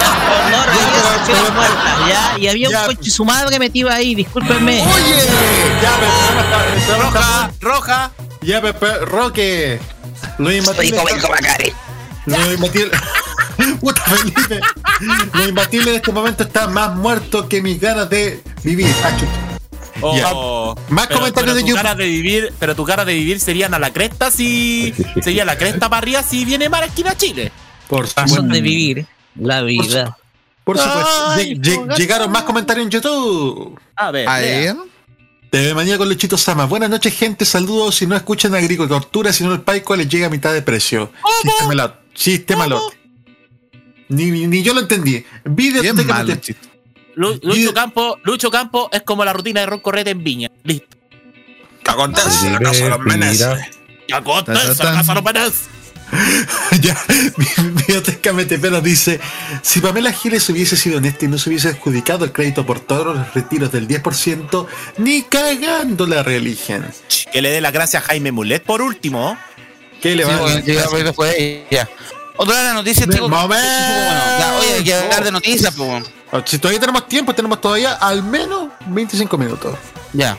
Ya, 0.00 0.50
no 0.50 0.64
reír 0.66 1.16
secciones 1.16 1.52
muertas, 1.54 1.98
ya, 2.08 2.38
y 2.38 2.48
había 2.48 2.68
un 2.68 2.74
coche 2.86 3.00
y 3.02 3.10
su 3.10 3.24
madre 3.24 3.58
metido 3.58 3.90
ahí, 3.90 4.14
discúlpenme. 4.14 4.82
¡Oye! 4.82 5.26
Ya, 5.82 5.92
pero 6.86 7.02
Roja, 7.02 7.50
roja. 7.60 8.10
Ya, 8.42 8.60
Pepe, 8.62 8.86
Roque. 9.04 9.78
Lo 10.38 10.50
imbatible. 10.52 10.98
Lo 12.26 12.52
imbatible. 12.52 12.90
Puta 13.80 14.02
Felipe. 14.02 14.60
Lo 15.34 15.48
imbatible 15.48 15.90
en 15.90 15.96
este 15.96 16.12
momento 16.12 16.44
está 16.44 16.66
más 16.68 16.94
muerto 16.96 17.48
que 17.48 17.60
mis 17.60 17.78
ganas 17.80 18.08
de 18.08 18.42
vivir. 18.62 18.94
Ah, 19.04 19.10
Más 20.00 21.06
pero- 21.06 21.20
comentarios 21.20 21.32
pero 21.34 21.54
de 21.54 21.60
tu 21.62 21.66
YouTube. 21.68 21.96
de 21.96 22.06
vivir, 22.06 22.52
pero 22.58 22.74
tu 22.74 22.84
cara 22.84 23.04
de 23.04 23.14
vivir 23.14 23.40
serían 23.40 23.74
a 23.74 23.78
la 23.78 23.92
cresta 23.92 24.30
si 24.30 24.94
sería 25.22 25.44
la 25.44 25.56
cresta 25.56 25.88
para 25.88 25.98
arriba 25.98 26.22
si 26.22 26.44
viene 26.44 26.70
para 26.70 26.86
esquina 26.86 27.16
Chile. 27.16 27.52
Por 27.88 28.08
Razón 28.14 28.48
de 28.48 28.60
vivir 28.60 29.06
la 29.36 29.62
vida. 29.62 30.16
Por 30.64 30.78
supuesto. 30.78 31.28
Ay, 31.30 31.60
llegaron 31.96 32.30
más 32.30 32.44
comentarios 32.44 32.84
en 32.86 32.90
YouTube. 32.90 33.80
A 33.96 34.10
ver, 34.10 34.28
A 34.28 34.38
ver. 34.38 34.76
TV 35.50 35.74
Manía 35.74 35.98
con 35.98 36.08
Lechito 36.08 36.38
Sama. 36.38 36.66
Buenas 36.66 36.88
noches, 36.90 37.12
gente. 37.12 37.44
Saludos. 37.44 37.96
Si 37.96 38.06
no 38.06 38.14
escuchan 38.14 38.54
agricultura, 38.54 39.32
si 39.32 39.42
no 39.42 39.52
el 39.52 39.62
paico 39.62 39.96
les 39.96 40.08
llega 40.08 40.28
a 40.28 40.30
mitad 40.30 40.52
de 40.52 40.62
precio. 40.62 41.10
Sistema 41.42 41.74
lot. 41.74 41.94
Sistema 42.14 42.66
lot. 42.68 42.94
Ni, 44.08 44.46
ni 44.46 44.62
yo 44.62 44.74
lo 44.74 44.80
entendí. 44.80 45.24
Video 45.44 45.82
Bien 45.82 46.06
malo 46.06 46.36
chiste. 46.36 46.69
Lu- 47.14 47.38
Lucho 47.42 47.74
Campo, 47.74 48.18
Lucho 48.22 48.50
Campo 48.50 48.88
es 48.92 49.02
como 49.02 49.24
la 49.24 49.32
rutina 49.32 49.60
de 49.60 49.66
Ron 49.66 49.80
Correte 49.80 50.10
en 50.10 50.22
Viña. 50.24 50.50
Listo. 50.64 50.96
¿Qué 51.82 51.90
acontece? 51.90 52.50
La 52.50 52.58
casa 52.58 52.84
de 52.84 52.90
los 52.90 53.00
menes. 53.00 53.46
¿Qué 54.06 54.14
acontece? 54.14 54.74
Ta, 54.76 54.84
La 54.84 54.92
casa 54.98 55.14
de 55.14 55.20
los 55.20 55.24
menes. 55.24 55.52
ya, 56.80 56.96
Biblioteca 57.56 58.32
nos 58.32 58.82
dice: 58.82 59.20
Si 59.62 59.80
Pamela 59.80 60.12
Giles 60.12 60.48
hubiese 60.48 60.76
sido 60.76 60.98
honesta 60.98 61.24
y 61.24 61.28
no 61.28 61.38
se 61.38 61.48
hubiese 61.50 61.68
adjudicado 61.68 62.24
el 62.24 62.32
crédito 62.32 62.66
por 62.66 62.80
todos 62.80 63.16
los 63.16 63.34
retiros 63.34 63.70
del 63.70 63.86
10%, 63.86 64.66
ni 64.98 65.22
cagando 65.22 66.06
la 66.06 66.22
religión. 66.24 66.84
Que 67.32 67.40
le 67.40 67.50
dé 67.50 67.60
las 67.60 67.72
gracias 67.72 68.02
a 68.02 68.06
Jaime 68.06 68.32
Mulet 68.32 68.64
por 68.64 68.82
último. 68.82 69.38
¿Qué 70.02 70.16
le 70.16 70.24
Sí, 70.24 70.30
va 70.30 70.36
a 70.36 70.40
bueno, 70.40 70.58
ya, 70.66 70.84
pues, 70.86 71.04
después 71.04 71.30
de 71.36 71.66
ella. 71.70 71.88
Otra 72.42 72.56
de 72.56 72.64
las 72.64 72.74
noticias, 72.74 73.06
chicos. 73.06 73.28
Momento. 73.28 73.54
Bueno, 73.54 74.38
ya, 74.38 74.56
oye, 74.58 74.74
hay 74.76 74.84
que 74.84 74.94
hablar 74.94 75.24
de 75.24 75.30
noticias, 75.30 75.74
pues. 75.76 75.90
bueno. 75.90 76.06
Si 76.46 76.58
todavía 76.58 76.80
tenemos 76.80 77.06
tiempo, 77.06 77.34
tenemos 77.34 77.60
todavía 77.60 77.92
al 77.92 78.22
menos 78.22 78.70
25 78.86 79.36
minutos. 79.36 79.76
Ya. 80.14 80.38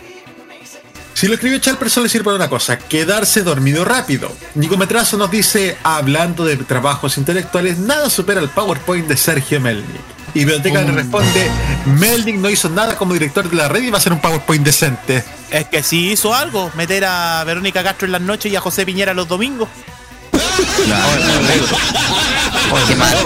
Si 1.14 1.28
lo 1.28 1.36
escribió 1.36 1.60
Chalper 1.60 1.92
solo 1.92 2.10
sirve 2.10 2.24
para 2.24 2.38
una 2.38 2.50
cosa, 2.50 2.80
quedarse 2.80 3.44
dormido 3.44 3.86
rápido. 3.86 4.32
Nico 4.56 4.78
Metrazo 4.78 5.16
nos 5.16 5.30
dice, 5.30 5.78
hablando 5.84 6.44
de 6.44 6.58
trabajos 6.58 7.20
intelectuales, 7.20 7.78
nada 7.78 8.10
supera 8.10 8.42
el 8.42 8.50
PowerPoint 8.50 9.08
de 9.08 9.16
Sergio 9.16 9.62
Melnik. 9.62 9.86
Y 10.34 10.40
Biblioteca 10.40 10.82
le 10.82 10.94
responde, 10.94 11.52
Melnik 11.86 12.38
no 12.38 12.50
hizo 12.50 12.68
nada 12.70 12.96
como 12.96 13.14
director 13.14 13.48
de 13.48 13.56
la 13.56 13.68
red 13.68 13.84
y 13.84 13.92
va 13.92 14.00
a 14.00 14.02
ser 14.02 14.14
un 14.14 14.22
PowerPoint 14.22 14.66
decente. 14.66 15.24
Es 15.52 15.68
que 15.68 15.84
sí 15.84 16.10
hizo 16.10 16.34
algo, 16.34 16.72
meter 16.74 17.06
a 17.06 17.44
Verónica 17.44 17.84
Castro 17.84 18.08
en 18.08 18.14
las 18.14 18.22
noches 18.22 18.52
y 18.52 18.56
a 18.56 18.62
José 18.62 18.88
Piñera 18.88 19.14
los 19.14 19.28
domingos. 19.28 19.70
Oye, 22.72 22.84
qué 22.88 22.96
mal. 22.96 23.18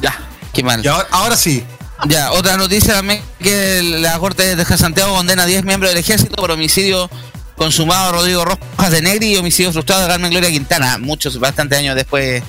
Ya, 0.00 0.18
qué 0.52 0.62
mal. 0.62 0.84
Y 0.84 0.88
ahora, 0.88 1.06
ahora 1.10 1.36
sí. 1.36 1.64
Ya, 2.06 2.32
otra 2.32 2.56
noticia 2.56 2.94
también 2.94 3.22
que 3.40 3.80
la 4.00 4.18
Corte 4.18 4.56
de 4.56 4.64
Santiago 4.64 5.14
condena 5.14 5.44
a 5.44 5.46
10 5.46 5.64
miembros 5.64 5.90
del 5.90 5.98
ejército 5.98 6.36
por 6.36 6.50
homicidio 6.50 7.08
consumado 7.56 8.08
a 8.08 8.12
Rodrigo 8.12 8.44
Rojas 8.44 8.90
de 8.90 9.00
Negri 9.00 9.32
y 9.32 9.36
homicidio 9.36 9.72
frustrado 9.72 10.02
de 10.02 10.08
Carmen 10.08 10.30
Gloria 10.30 10.50
Quintana, 10.50 10.98
muchos, 10.98 11.38
bastantes 11.38 11.78
años 11.78 11.94
después 11.94 12.42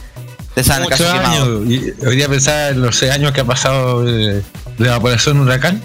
de 0.55 0.63
caso 0.63 0.81
Muchos 0.81 0.99
quemado. 0.99 1.57
años. 1.59 1.69
Y 1.69 2.05
hoy 2.05 2.15
día 2.15 2.27
pensaba 2.27 2.69
en 2.69 2.81
los 2.81 2.95
seis 2.95 3.11
años 3.11 3.31
que 3.33 3.41
ha 3.41 3.45
pasado 3.45 4.03
de, 4.03 4.35
de 4.35 4.43
la 4.77 4.97
operación 4.97 5.39
Huracán. 5.39 5.81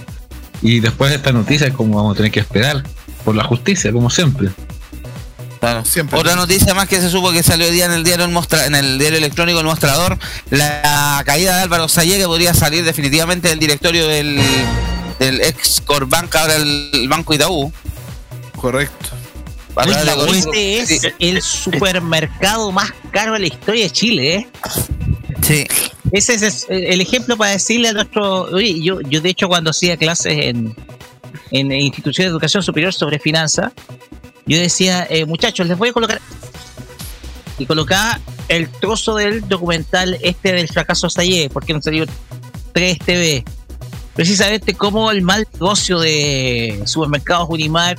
Y 0.63 0.81
después 0.81 1.11
de 1.11 1.17
esta 1.17 1.33
noticia, 1.33 1.73
como 1.73 1.97
vamos 1.97 2.15
a 2.15 2.17
tener 2.17 2.31
que 2.31 2.41
esperar 2.41 2.83
por 3.25 3.35
la 3.35 3.45
justicia, 3.45 3.93
como 3.93 4.11
siempre. 4.11 4.51
Claro. 5.61 5.83
Otra 6.13 6.37
noticia 6.37 6.73
más 6.73 6.89
que 6.89 7.01
se 7.01 7.11
supo 7.11 7.33
que 7.33 7.43
salió 7.43 7.67
hoy 7.67 7.73
día 7.73 7.85
en 7.85 7.93
el 7.93 8.03
diario 8.03 8.25
el 8.25 8.33
Mostra- 8.33 8.65
en 8.67 8.75
el 8.75 8.99
diario 8.99 9.19
electrónico 9.19 9.61
El 9.61 9.67
Mostrador, 9.67 10.19
la 10.49 11.23
caída 11.27 11.57
de 11.57 11.63
Álvaro 11.63 11.87
Sayé 11.87 12.17
que 12.17 12.25
podría 12.25 12.55
salir 12.55 12.83
definitivamente 12.83 13.49
del 13.49 13.59
directorio 13.59 14.09
del, 14.09 14.41
del 15.19 15.43
ex 15.43 15.83
Corbanca, 15.85 16.41
ahora 16.41 16.57
el 16.57 17.07
Banco 17.09 17.35
Itaú. 17.35 17.71
Correcto. 18.57 19.11
Este 20.27 20.81
es 20.81 21.03
el 21.19 21.43
supermercado 21.43 22.73
más 22.73 22.91
caro 23.13 23.35
de 23.35 23.41
la 23.41 23.47
historia 23.47 23.85
de 23.85 23.91
Chile, 23.91 24.35
¿eh? 24.35 24.49
Sí. 25.43 25.67
Ese 26.13 26.35
es 26.35 26.67
el 26.69 27.01
ejemplo 27.01 27.37
para 27.37 27.53
decirle 27.53 27.89
a 27.89 27.93
nuestro. 27.93 28.45
Oye, 28.45 28.83
yo, 28.83 29.01
yo 29.03 29.21
de 29.21 29.29
hecho, 29.31 29.47
cuando 29.49 29.71
hacía 29.71 29.97
clases 29.97 30.35
en, 30.39 30.75
en 31.51 31.71
instituciones 31.73 32.31
de 32.31 32.33
educación 32.33 32.63
superior 32.63 32.93
sobre 32.93 33.19
finanzas, 33.19 33.73
yo 34.51 34.59
decía, 34.59 35.07
eh, 35.09 35.25
muchachos, 35.27 35.67
les 35.67 35.79
voy 35.79 35.91
a 35.91 35.93
colocar. 35.93 36.21
Y 37.59 37.67
colocaba 37.67 38.19
el 38.49 38.69
trozo 38.71 39.15
del 39.17 39.47
documental 39.49 40.19
este 40.23 40.53
del 40.53 40.69
fracaso 40.69 41.11
Sayé, 41.11 41.51
porque 41.51 41.73
no 41.75 41.83
salió 41.83 42.07
3 42.73 42.99
TV. 42.99 43.45
Precisamente 44.15 44.75
cómo 44.75 45.11
el 45.11 45.23
mal 45.23 45.47
negocio 45.53 46.01
de 46.01 46.83
supermercados 46.87 47.49
Unimar 47.51 47.99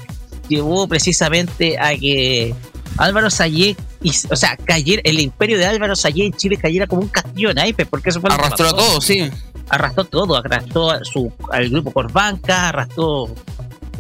llevó 0.50 0.88
precisamente 0.88 1.80
a 1.80 1.96
que 1.96 2.54
Álvaro 2.98 3.30
Sayé, 3.30 3.78
y- 4.02 4.12
o 4.30 4.36
sea, 4.36 4.58
cayera, 4.58 5.02
el 5.06 5.20
imperio 5.20 5.58
de 5.58 5.66
Álvaro 5.66 5.96
Sayé 5.96 6.26
en 6.26 6.34
Chile 6.34 6.58
cayera 6.58 6.88
como 6.88 7.04
un 7.04 7.08
castillo 7.08 7.50
de 7.50 7.54
naipes, 7.56 7.88
porque 7.88 8.10
eso 8.10 8.20
fue 8.20 8.32
Arrastró 8.34 8.66
pasó. 8.72 8.76
todo, 8.76 9.02
sí. 9.02 9.30
Arrastró 9.70 10.04
todo, 10.06 10.36
arrastró 10.36 10.90
a 10.92 11.04
su, 11.06 11.32
al 11.52 11.70
grupo 11.70 11.92
Corbanca, 11.92 12.70
arrastró 12.70 13.30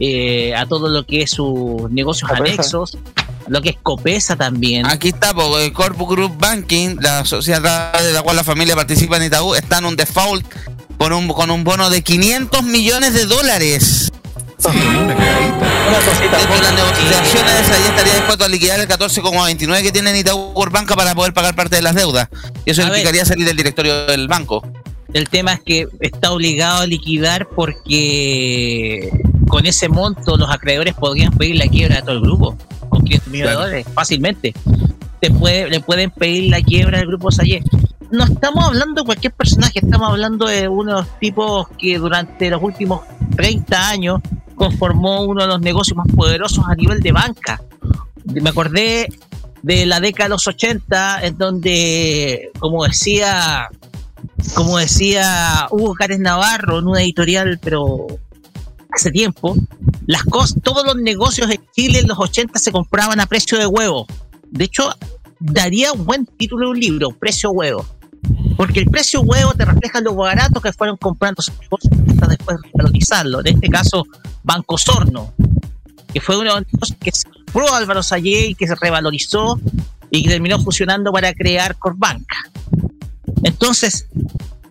eh, 0.03 0.56
a 0.56 0.65
todo 0.65 0.90
lo 0.90 1.06
que 1.06 1.22
es 1.22 1.30
sus 1.30 1.91
negocios 1.91 2.28
Copesa. 2.28 2.53
anexos, 2.56 2.98
lo 3.48 3.61
que 3.61 3.69
es 3.69 3.78
Copesa 3.84 4.36
también. 4.36 4.88
Aquí 4.88 5.10
está, 5.10 5.32
po, 5.32 5.60
el 5.60 5.72
Corpo 5.73 6.07
Group 6.07 6.38
Banking, 6.40 6.98
la 6.99 7.23
sociedad 7.23 7.94
de 8.02 8.11
la 8.11 8.23
cual 8.23 8.36
la 8.36 8.44
familia 8.44 8.76
participa 8.76 9.18
en 9.18 9.23
Itaú, 9.26 9.53
está 9.53 9.78
en 9.78 9.86
un 9.86 9.95
default 9.95 10.44
con 10.98 11.14
un, 11.14 11.28
con 11.28 11.52
un 11.52 11.64
bono 11.64 11.91
de 11.91 12.02
500 12.02 12.64
millones 12.64 13.14
de 13.14 13.26
dólares. 13.28 14.11
Dentro 14.64 14.82
de 16.56 16.61
las 16.61 16.73
negociaciones, 16.73 17.69
ahí 17.69 17.84
estaría 17.90 18.14
dispuesto 18.14 18.45
a 18.45 18.48
liquidar 18.48 18.80
el 18.80 18.88
14,29 18.88 19.82
que 19.84 19.91
tiene 19.91 20.11
en 20.11 20.15
Itaú 20.18 20.53
Corbanca 20.53 20.95
para 20.95 21.14
poder 21.15 21.34
pagar 21.34 21.56
parte 21.56 21.76
de 21.76 21.82
las 21.82 21.95
deudas. 21.95 22.28
Y 22.65 22.72
eso 22.72 22.82
A 22.82 22.86
ver. 22.86 22.94
implicaría 22.98 23.26
salir 23.26 23.45
del 23.45 23.57
directorio 23.57 24.06
del 24.06 24.28
banco. 24.28 24.64
El 25.14 25.30
tema 25.30 25.53
es 25.53 25.60
que 25.65 25.88
está 25.99 26.32
obligado 26.32 26.82
a 26.82 26.86
liquidar 26.88 27.48
porque 27.56 29.11
con 29.52 29.65
ese 29.65 29.90
monto 29.90 30.38
los 30.38 30.49
acreedores 30.49 30.94
podrían 30.94 31.34
pedir 31.34 31.57
la 31.57 31.68
quiebra 31.68 31.98
de 31.98 32.02
todo 32.03 32.14
el 32.14 32.22
grupo, 32.22 32.57
con 32.88 33.03
500 33.03 33.28
millones 33.32 33.52
de 33.52 33.61
dólares, 33.61 33.88
fácilmente. 33.94 34.53
Te 35.19 35.30
puede, 35.30 35.69
le 35.69 35.82
pueden 35.82 36.10
pedir 36.10 36.49
la 36.49 36.61
quiebra 36.61 36.99
del 36.99 37.07
grupo 37.07 37.32
Sayé. 37.32 37.61
No 38.11 38.23
estamos 38.23 38.64
hablando 38.64 39.02
de 39.02 39.06
cualquier 39.06 39.34
personaje, 39.34 39.80
estamos 39.80 40.10
hablando 40.10 40.48
de 40.48 40.69
unos 40.69 41.06
tipos 41.19 41.68
que 41.78 41.98
durante 41.98 42.49
los 42.49 42.64
últimos 42.64 43.02
30 43.36 43.90
años 43.90 44.22
conformó 44.56 45.23
uno 45.23 45.41
de 45.41 45.48
los 45.48 45.60
negocios 45.60 45.98
más 45.98 46.07
poderosos 46.15 46.64
a 46.65 46.73
nivel 46.76 47.02
de 47.02 47.11
banca. 47.11 47.61
Me 48.23 48.49
acordé 48.49 49.10
de 49.64 49.86
la 49.86 49.99
década 49.99 50.26
de 50.26 50.30
los 50.30 50.48
80, 50.48 51.26
en 51.26 51.38
donde, 51.38 52.52
como 52.57 52.86
decía 52.86 53.68
como 54.56 54.78
decía 54.78 55.68
Hugo 55.72 55.94
Cárez 55.94 56.19
Navarro 56.19 56.80
en 56.80 56.88
una 56.88 57.02
editorial, 57.02 57.60
pero 57.61 58.07
hace 58.91 59.11
tiempo, 59.11 59.55
las 60.05 60.23
cosas, 60.23 60.57
todos 60.63 60.85
los 60.85 60.95
negocios 60.95 61.49
en 61.49 61.61
Chile 61.76 61.99
en 61.99 62.07
los 62.07 62.19
80 62.19 62.59
se 62.59 62.72
compraban 62.72 63.19
a 63.19 63.26
precio 63.26 63.57
de 63.57 63.65
huevo. 63.65 64.05
De 64.49 64.65
hecho, 64.65 64.93
daría 65.39 65.93
un 65.93 66.05
buen 66.05 66.26
título 66.26 66.68
de 66.68 66.72
un 66.72 66.80
libro, 66.80 67.09
Precio 67.11 67.51
Huevo. 67.51 67.85
Porque 68.55 68.80
el 68.80 68.85
precio 68.85 69.22
huevo 69.22 69.53
te 69.53 69.65
refleja 69.65 70.01
lo 70.01 70.13
barato 70.13 70.61
que 70.61 70.72
fueron 70.72 70.97
comprando 70.97 71.41
esos 71.41 71.59
negocios 71.59 71.93
hasta 72.09 72.27
después 72.27 72.57
valorizarlo. 72.73 73.39
En 73.39 73.55
este 73.55 73.69
caso, 73.69 74.05
Banco 74.43 74.77
Sorno, 74.77 75.34
que 76.13 76.22
fue 76.22 76.38
uno 76.38 76.53
de 76.53 76.61
los 76.61 76.68
negocios 76.72 76.97
que 77.01 77.11
se 77.11 77.30
compró 77.30 77.73
Álvaro 77.73 78.03
Sayé 78.03 78.47
y 78.47 78.55
que 78.55 78.68
se 78.68 78.76
revalorizó 78.76 79.59
y 80.11 80.23
que 80.23 80.30
terminó 80.30 80.59
funcionando 80.59 81.11
para 81.11 81.34
crear 81.34 81.77
Corbanca. 81.77 82.38
Entonces, 83.43 84.07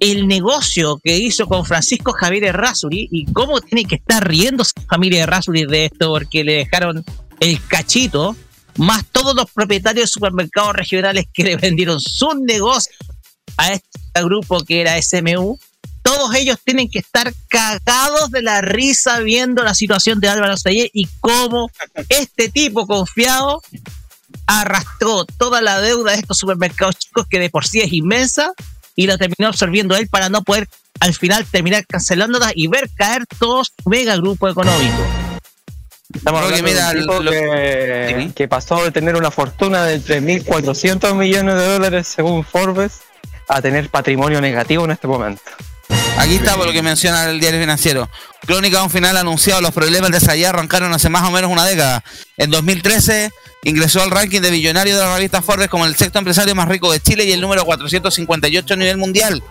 el 0.00 0.26
negocio 0.26 0.98
que 1.02 1.18
hizo 1.18 1.46
con 1.46 1.66
Francisco 1.66 2.12
Javier 2.12 2.44
Errázuri 2.44 3.08
y 3.12 3.30
cómo 3.32 3.60
tiene 3.60 3.84
que 3.84 3.96
estar 3.96 4.26
riéndose 4.26 4.72
la 4.76 4.82
familia 4.84 5.22
Errázuri 5.24 5.66
de 5.66 5.84
esto 5.84 6.08
porque 6.08 6.42
le 6.42 6.54
dejaron 6.54 7.04
el 7.38 7.64
cachito, 7.66 8.34
más 8.78 9.04
todos 9.12 9.34
los 9.36 9.50
propietarios 9.50 10.04
de 10.04 10.12
supermercados 10.12 10.74
regionales 10.74 11.26
que 11.32 11.44
le 11.44 11.56
vendieron 11.56 12.00
sus 12.00 12.34
negocios 12.36 12.96
a 13.58 13.74
este 13.74 14.24
grupo 14.24 14.64
que 14.64 14.80
era 14.80 15.00
SMU, 15.00 15.58
todos 16.02 16.34
ellos 16.34 16.58
tienen 16.64 16.88
que 16.88 17.00
estar 17.00 17.32
cagados 17.48 18.30
de 18.30 18.40
la 18.40 18.62
risa 18.62 19.20
viendo 19.20 19.62
la 19.62 19.74
situación 19.74 20.18
de 20.18 20.30
Álvaro 20.30 20.56
Sayé 20.56 20.90
y 20.94 21.06
cómo 21.20 21.70
este 22.08 22.48
tipo 22.48 22.86
confiado 22.86 23.62
arrastró 24.46 25.26
toda 25.26 25.60
la 25.60 25.80
deuda 25.80 26.12
de 26.12 26.18
estos 26.18 26.38
supermercados 26.38 26.96
chicos 26.96 27.26
que 27.28 27.38
de 27.38 27.50
por 27.50 27.66
sí 27.66 27.80
es 27.80 27.92
inmensa 27.92 28.52
y 28.94 29.06
la 29.06 29.18
terminó 29.18 29.48
absorbiendo 29.48 29.96
él 29.96 30.08
para 30.08 30.28
no 30.28 30.42
poder 30.42 30.68
al 31.00 31.14
final 31.14 31.46
terminar 31.46 31.86
cancelándolas 31.86 32.52
y 32.54 32.66
ver 32.66 32.90
caer 32.94 33.24
todo 33.38 33.64
su 33.64 33.72
mega 33.86 34.16
grupo 34.16 34.48
económico. 34.48 34.98
Estamos 36.12 36.42
hablando 36.42 36.66
de 36.66 36.72
un 36.72 37.00
tipo 37.00 37.20
que, 37.30 38.32
que 38.34 38.48
pasó 38.48 38.82
de 38.84 38.90
tener 38.90 39.14
una 39.14 39.30
fortuna 39.30 39.84
de 39.84 40.00
3.400 40.00 41.14
millones 41.14 41.54
de 41.54 41.66
dólares 41.66 42.08
según 42.08 42.44
Forbes 42.44 43.00
a 43.48 43.62
tener 43.62 43.88
patrimonio 43.90 44.40
negativo 44.40 44.84
en 44.84 44.90
este 44.90 45.06
momento. 45.06 45.42
Aquí 46.20 46.34
está 46.34 46.54
por 46.54 46.66
lo 46.66 46.72
que 46.72 46.82
menciona 46.82 47.30
el 47.30 47.40
diario 47.40 47.58
financiero. 47.58 48.10
Crónica 48.46 48.76
de 48.76 48.84
un 48.84 48.90
final 48.90 49.16
anunciado. 49.16 49.62
Los 49.62 49.72
problemas 49.72 50.10
de 50.10 50.20
Sayá 50.20 50.50
arrancaron 50.50 50.92
hace 50.92 51.08
más 51.08 51.26
o 51.26 51.30
menos 51.30 51.50
una 51.50 51.64
década. 51.64 52.04
En 52.36 52.50
2013 52.50 53.30
ingresó 53.64 54.02
al 54.02 54.10
ranking 54.10 54.42
de 54.42 54.50
billonario 54.50 54.98
de 54.98 55.02
la 55.02 55.16
revista 55.16 55.40
Forbes 55.40 55.68
como 55.68 55.86
el 55.86 55.96
sexto 55.96 56.18
empresario 56.18 56.54
más 56.54 56.68
rico 56.68 56.92
de 56.92 57.00
Chile 57.00 57.24
y 57.24 57.32
el 57.32 57.40
número 57.40 57.64
458 57.64 58.74
a 58.74 58.76
nivel 58.76 58.98
mundial. 58.98 59.42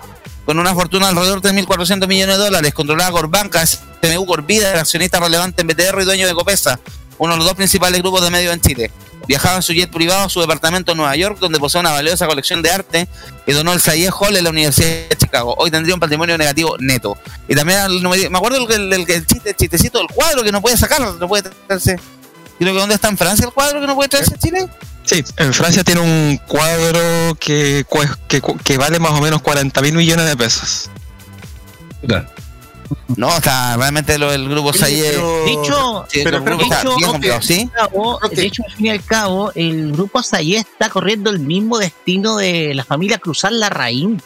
Con 0.45 0.59
una 0.59 0.75
fortuna 0.75 1.07
de 1.07 1.13
alrededor 1.13 1.41
de 1.41 1.49
3.400 1.49 2.07
millones 2.07 2.37
de 2.37 2.43
dólares, 2.43 2.73
controlada 2.75 3.09
por 3.09 3.29
bancas, 3.29 3.81
TMU 3.99 4.27
Corvida, 4.27 4.71
el 4.71 4.79
accionista 4.79 5.19
relevante 5.19 5.63
en 5.63 5.67
BTR 5.69 6.01
y 6.01 6.05
dueño 6.05 6.27
de 6.27 6.35
Copesa, 6.35 6.79
uno 7.19 7.33
de 7.33 7.37
los 7.37 7.45
dos 7.45 7.55
principales 7.55 8.01
grupos 8.01 8.21
de 8.23 8.31
medios 8.31 8.53
en 8.53 8.61
Chile. 8.61 8.91
Viajaba 9.27 9.57
en 9.57 9.61
su 9.61 9.73
jet 9.73 9.91
privado 9.91 10.23
a 10.25 10.29
su 10.29 10.41
departamento 10.41 10.93
en 10.93 10.97
Nueva 10.97 11.15
York, 11.15 11.37
donde 11.39 11.59
posee 11.59 11.79
una 11.81 11.91
valiosa 11.91 12.25
colección 12.25 12.63
de 12.63 12.71
arte 12.71 13.07
y 13.45 13.51
donó 13.51 13.73
el 13.73 13.79
Sayé 13.79 14.09
Hall 14.09 14.35
en 14.35 14.43
la 14.43 14.49
Universidad 14.49 15.07
de 15.09 15.15
Chicago. 15.17 15.53
Hoy 15.59 15.69
tendría 15.69 15.93
un 15.93 15.99
patrimonio 15.99 16.35
negativo 16.37 16.75
neto. 16.79 17.15
Y 17.47 17.53
también 17.53 17.79
me 18.01 18.37
acuerdo 18.37 18.67
el, 18.69 18.91
el, 18.91 19.07
el 19.07 19.27
chiste, 19.27 19.51
el 19.51 19.55
chistecito 19.55 19.99
del 19.99 20.07
cuadro 20.07 20.41
que 20.41 20.51
no 20.51 20.61
puede 20.61 20.77
sacarlo, 20.77 21.13
no 21.13 21.27
puede 21.27 21.43
traerse. 21.67 21.99
Creo 22.57 22.73
que 22.73 22.79
dónde 22.79 22.95
está 22.95 23.07
en 23.09 23.17
Francia 23.17 23.45
el 23.45 23.53
cuadro 23.53 23.79
que 23.79 23.87
no 23.87 23.95
puede 23.95 24.09
traerse 24.09 24.33
a 24.33 24.37
Chile. 24.39 24.67
Sí, 25.03 25.23
en 25.37 25.53
Francia 25.53 25.83
tiene 25.83 26.01
un 26.01 26.37
cuadro 26.47 27.35
que, 27.39 27.85
cue- 27.87 28.17
que, 28.27 28.41
que 28.63 28.77
vale 28.77 28.99
más 28.99 29.11
o 29.11 29.21
menos 29.21 29.41
40 29.41 29.79
mil 29.81 29.93
millones 29.93 30.25
de 30.27 30.37
pesos. 30.37 30.89
No, 33.15 33.27
o 33.27 33.41
sea, 33.41 33.75
realmente 33.77 34.17
lo 34.17 34.31
del 34.31 34.47
grupo 34.49 34.71
hecho, 35.47 36.05
Sí, 36.09 36.21
pero, 36.23 36.37
el 36.37 36.43
comprado, 36.43 36.95
¿sí? 36.97 37.03
al 37.05 37.39
fin 37.41 37.67
y 37.67 37.69
al 37.79 37.89
cabo, 37.89 38.19
de 38.31 38.45
hecho, 38.45 38.63
al 38.67 38.71
fin 38.73 38.85
y 38.85 38.89
al 38.89 39.03
cabo, 39.05 39.51
el 39.55 39.91
grupo 39.91 40.23
Sayé 40.23 40.57
está 40.59 40.89
corriendo 40.89 41.29
el 41.29 41.39
mismo 41.39 41.77
destino 41.77 42.37
de 42.37 42.73
la 42.73 42.83
familia 42.83 43.17
Cruzar 43.17 43.51
Larraín. 43.51 44.21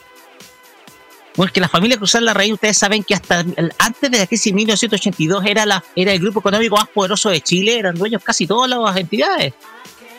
Porque 1.36 1.60
la 1.60 1.68
familia 1.68 1.98
Cruzar 1.98 2.22
Larraín, 2.22 2.54
ustedes 2.54 2.78
saben 2.78 3.04
que 3.04 3.16
hasta 3.16 3.40
el- 3.40 3.74
antes 3.80 4.12
de 4.12 4.20
la 4.20 4.28
crisis 4.28 4.52
de 4.52 4.56
1982 4.56 5.44
era, 5.46 5.66
la, 5.66 5.84
era 5.96 6.12
el 6.14 6.20
grupo 6.20 6.40
económico 6.42 6.76
más 6.76 6.88
poderoso 6.90 7.30
de 7.30 7.42
Chile, 7.42 7.80
eran 7.80 7.96
dueños 7.96 8.22
casi 8.24 8.46
todas 8.46 8.70
las 8.70 8.96
entidades. 8.98 9.54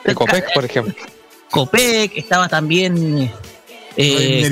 Ecopec, 0.05 0.53
por 0.53 0.65
ejemplo. 0.65 0.95
Copec, 1.51 2.17
estaba 2.17 2.49
también 2.49 3.31
eh. 3.97 4.51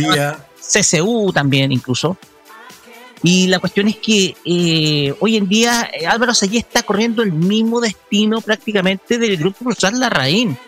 CCU 0.60 1.32
también 1.32 1.72
incluso. 1.72 2.16
Y 3.22 3.46
la 3.46 3.60
cuestión 3.60 3.88
es 3.88 3.96
que 3.96 4.34
eh, 4.44 5.14
hoy 5.20 5.36
en 5.36 5.48
día 5.48 5.88
eh, 5.92 6.06
Álvaro 6.06 6.34
Sayé 6.34 6.58
está 6.58 6.82
corriendo 6.82 7.22
el 7.22 7.32
mismo 7.32 7.80
destino 7.80 8.40
prácticamente 8.40 9.18
del 9.18 9.36
grupo 9.36 9.64
Cruzar 9.64 9.92
Larraín. 9.92 10.58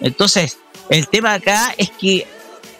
Entonces, 0.00 0.58
el 0.88 1.08
tema 1.08 1.34
acá 1.34 1.74
es 1.76 1.90
que 1.90 2.26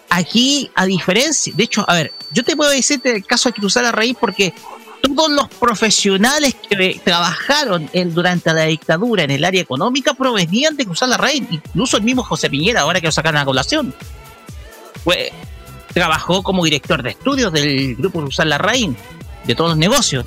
aquí, 0.09 0.71
a 0.75 0.85
diferencia, 0.85 1.53
de 1.55 1.63
hecho, 1.63 1.83
a 1.87 1.93
ver, 1.95 2.13
yo 2.31 2.43
te 2.43 2.55
puedo 2.55 2.71
decir 2.71 3.01
el 3.03 3.25
caso 3.25 3.49
de 3.49 3.53
Cruzar 3.53 3.83
Larraín 3.83 4.15
porque 4.19 4.53
todos 5.01 5.29
los 5.29 5.49
profesionales 5.49 6.55
que 6.55 7.01
trabajaron 7.03 7.89
durante 8.13 8.53
la 8.53 8.63
dictadura 8.63 9.23
en 9.23 9.31
el 9.31 9.43
área 9.43 9.61
económica 9.61 10.13
provenían 10.13 10.77
de 10.77 10.85
Cruzar 10.85 11.09
Larraín, 11.09 11.47
incluso 11.51 11.97
el 11.97 12.03
mismo 12.03 12.23
José 12.23 12.49
Piñera, 12.49 12.81
ahora 12.81 13.01
que 13.01 13.07
lo 13.07 13.11
sacaron 13.11 13.41
a 13.41 13.45
colación. 13.45 13.93
Fue, 15.03 15.33
trabajó 15.93 16.43
como 16.43 16.63
director 16.63 17.03
de 17.03 17.11
estudios 17.11 17.51
del 17.53 17.95
grupo 17.95 18.21
Cruzar 18.21 18.47
Larraín, 18.47 18.97
de 19.45 19.55
todos 19.55 19.71
los 19.71 19.77
negocios. 19.77 20.25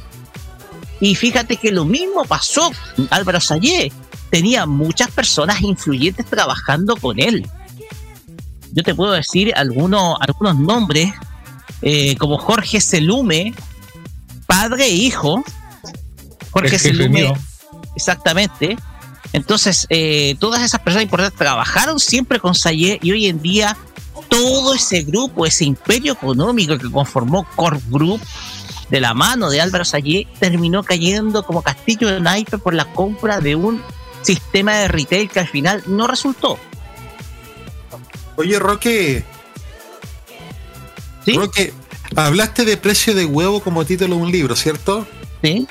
Y 1.00 1.14
fíjate 1.14 1.56
que 1.56 1.72
lo 1.72 1.84
mismo 1.84 2.24
pasó 2.24 2.70
Álvaro 3.10 3.40
Sayé. 3.40 3.92
Tenía 4.30 4.66
muchas 4.66 5.10
personas 5.10 5.60
influyentes 5.60 6.26
trabajando 6.26 6.96
con 6.96 7.20
él. 7.20 7.46
Yo 8.72 8.82
te 8.82 8.94
puedo 8.94 9.12
decir 9.12 9.52
algunos, 9.56 10.16
algunos 10.20 10.58
nombres, 10.58 11.12
eh, 11.82 12.16
como 12.16 12.38
Jorge 12.38 12.80
Selume, 12.80 13.54
padre 14.46 14.86
e 14.86 14.90
hijo. 14.90 15.44
Jorge 16.50 16.78
Selume, 16.78 17.32
exactamente. 17.94 18.76
Entonces, 19.32 19.86
eh, 19.90 20.36
todas 20.40 20.62
esas 20.62 20.80
personas 20.80 21.04
importantes 21.04 21.38
trabajaron 21.38 21.98
siempre 22.00 22.40
con 22.40 22.54
Sayé 22.54 22.98
y 23.02 23.12
hoy 23.12 23.26
en 23.26 23.42
día 23.42 23.76
todo 24.28 24.74
ese 24.74 25.02
grupo, 25.02 25.46
ese 25.46 25.64
imperio 25.64 26.14
económico 26.14 26.78
que 26.78 26.90
conformó 26.90 27.46
Corp 27.56 27.82
Group 27.88 28.20
de 28.90 29.00
la 29.00 29.14
mano 29.14 29.50
de 29.50 29.60
Álvaro 29.60 29.84
Sayé, 29.84 30.28
terminó 30.38 30.82
cayendo 30.82 31.44
como 31.44 31.62
castillo 31.62 32.08
de 32.08 32.20
naipes 32.20 32.60
por 32.60 32.74
la 32.74 32.84
compra 32.92 33.40
de 33.40 33.56
un 33.56 33.82
sistema 34.22 34.76
de 34.76 34.88
retail 34.88 35.28
que 35.28 35.40
al 35.40 35.48
final 35.48 35.82
no 35.86 36.06
resultó. 36.06 36.58
Oye, 38.36 38.58
Roque. 38.58 39.24
Roque, 41.34 41.72
hablaste 42.14 42.64
de 42.64 42.76
precio 42.76 43.14
de 43.14 43.24
huevo 43.24 43.60
como 43.60 43.84
título 43.84 44.16
de 44.16 44.22
un 44.22 44.30
libro, 44.30 44.54
¿cierto? 44.54 45.06
Sí. 45.42 45.66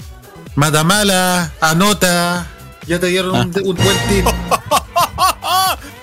Matamala, 0.55 1.53
anota. 1.61 2.47
Ya 2.87 2.99
te 2.99 3.07
dieron 3.07 3.35
un, 3.35 3.67
un 3.67 3.75
buen 3.75 3.97
tip. 4.09 4.25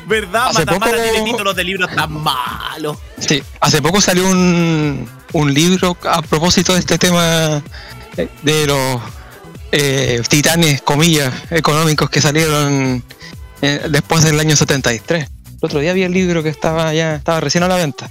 ¿Verdad? 0.07 0.49
Hace 0.49 0.61
Matamala 0.65 0.93
poco- 0.93 1.03
tiene 1.13 1.25
títulos 1.31 1.57
de 1.57 1.65
libros 1.65 1.91
tan 1.95 2.13
malos. 2.13 2.99
Sí, 3.19 3.43
hace 3.61 3.81
poco 3.83 4.01
salió 4.01 4.27
un, 4.29 5.09
un 5.33 5.55
libro 5.55 5.97
a 6.11 6.23
propósito 6.23 6.73
de 6.75 6.81
este 6.81 6.99
tema 6.99 7.63
eh, 8.17 8.29
de 8.43 8.67
los 8.67 9.01
eh, 9.71 10.21
titanes, 10.29 10.83
comillas, 10.83 11.33
económicos 11.51 12.11
que 12.11 12.21
salieron 12.21 13.03
eh, 13.63 13.87
después 13.89 14.25
del 14.25 14.39
año 14.41 14.57
73. 14.57 15.25
El 15.25 15.31
otro 15.61 15.79
día 15.81 15.93
vi 15.93 16.03
el 16.03 16.13
libro 16.13 16.43
que 16.43 16.49
estaba 16.49 16.93
ya 16.93 17.15
estaba 17.15 17.41
recién 17.41 17.63
a 17.65 17.69
la 17.69 17.77
venta. 17.77 18.11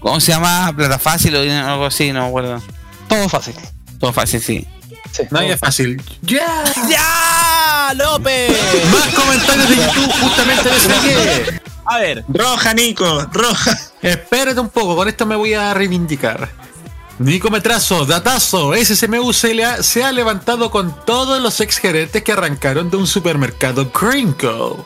¿Cómo 0.00 0.20
se 0.20 0.32
llama? 0.32 0.72
Plata 0.76 0.98
Fácil 0.98 1.34
o 1.36 1.40
algo 1.40 1.86
así, 1.86 2.12
no 2.12 2.22
me 2.22 2.28
acuerdo. 2.28 2.62
Todo 3.08 3.28
fácil. 3.28 3.54
Todo 4.00 4.12
fácil, 4.12 4.40
sí. 4.40 4.66
Nadie 5.30 5.52
es 5.52 5.60
fácil. 5.60 6.02
¡Ya! 6.22 6.64
¡Ya! 6.88 7.94
¡López! 7.94 8.56
Más 8.92 9.14
comentarios 9.14 9.68
de 9.68 9.76
YouTube 9.76 10.12
justamente 10.20 10.68
de 10.68 10.76
ese 10.76 11.60
A 11.84 11.98
ver. 11.98 12.24
Roja, 12.28 12.74
Nico, 12.74 13.26
roja. 13.32 13.76
Espérate 14.02 14.60
un 14.60 14.68
poco, 14.68 14.96
con 14.96 15.08
esto 15.08 15.26
me 15.26 15.36
voy 15.36 15.54
a 15.54 15.74
reivindicar. 15.74 16.48
Nico 17.18 17.50
Metrazo, 17.50 18.04
datazo, 18.06 18.74
SSMU 18.74 19.32
se, 19.32 19.52
le 19.52 19.64
ha, 19.64 19.82
se 19.82 20.04
ha 20.04 20.12
levantado 20.12 20.70
con 20.70 20.94
todos 21.04 21.42
los 21.42 21.60
ex 21.60 21.78
gerentes 21.78 22.22
que 22.22 22.32
arrancaron 22.32 22.90
de 22.90 22.96
un 22.96 23.08
supermercado 23.08 23.90
Crinkle. 23.90 24.84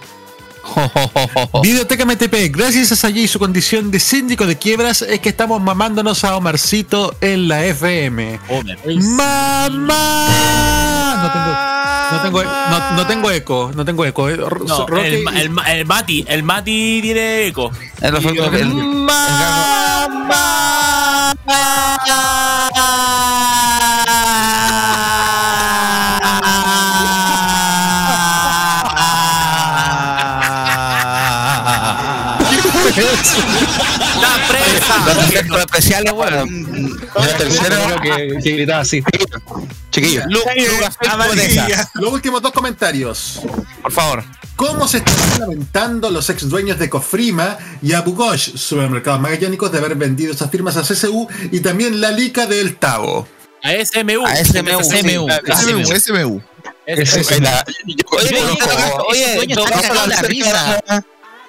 Videoteca 1.63 2.05
MTP, 2.05 2.51
gracias 2.51 2.93
a 2.93 2.97
Sayé 2.97 3.23
y 3.23 3.29
su 3.29 3.39
condición 3.39 3.91
de 3.91 3.99
síndico 4.01 4.47
de 4.47 4.57
quiebras 4.57 5.03
es 5.03 5.21
que 5.21 5.29
estamos 5.29 5.61
mamándonos 5.61 6.25
a 6.25 6.37
Omarcito 6.37 7.15
en 7.21 7.49
la 7.49 7.65
FM. 7.65 8.39
¡Mamá! 9.17 10.29
No 11.23 11.31
tengo, 11.33 11.53
no 12.13 12.23
tengo, 12.23 12.43
no, 12.71 12.97
no 12.97 13.07
tengo 13.07 13.31
eco, 13.31 13.71
no 13.75 13.85
tengo 13.85 14.05
eco. 14.05 14.29
eh. 14.29 14.37
No, 14.37 14.87
el, 14.99 15.27
el, 15.37 15.51
el 15.69 15.87
Mati, 15.87 16.25
el 16.29 16.43
Mati 16.43 17.01
tiene 17.03 17.47
eco. 17.47 17.71
El, 18.01 18.17
el- 18.17 18.39
el- 18.55 18.73
¡La 34.20 34.49
presa! 34.49 35.47
Los 35.49 35.61
especiales, 35.61 36.12
weón. 36.12 37.01
La 37.15 37.36
tercera 37.36 38.01
que, 38.03 38.39
que 38.43 38.51
gritaba 38.53 38.81
así. 38.81 39.03
Esa. 39.93 41.90
Los 41.94 42.12
últimos 42.12 42.43
dos 42.43 42.53
comentarios. 42.53 43.40
Por 43.82 43.93
favor. 43.93 44.24
¿Cómo 44.57 44.86
se 44.86 44.99
están 44.99 45.40
lamentando 45.40 46.11
los 46.11 46.28
ex 46.31 46.49
dueños 46.49 46.78
de 46.78 46.89
Cofrima 46.89 47.57
y 47.81 47.94
Abugosh, 47.94 48.55
supermercados 48.55 49.20
magallánicos, 49.20 49.73
de 49.73 49.78
haber 49.78 49.97
vendido 49.97 50.32
esas 50.32 50.51
firmas 50.51 50.77
a 50.77 50.82
CSU 50.82 51.27
y 51.51 51.61
también 51.61 52.01
la 52.01 52.11
Lica 52.11 52.47
del 52.47 52.77
Tavo? 52.77 53.27
A 53.62 53.73
SMU. 53.73 54.24
A 54.27 54.36
SMU. 54.36 54.82
SMU. 54.85 55.28
SMU, 55.57 56.01
SMU. 56.01 56.43
Oye, 59.09 59.39
oye, 59.39 59.55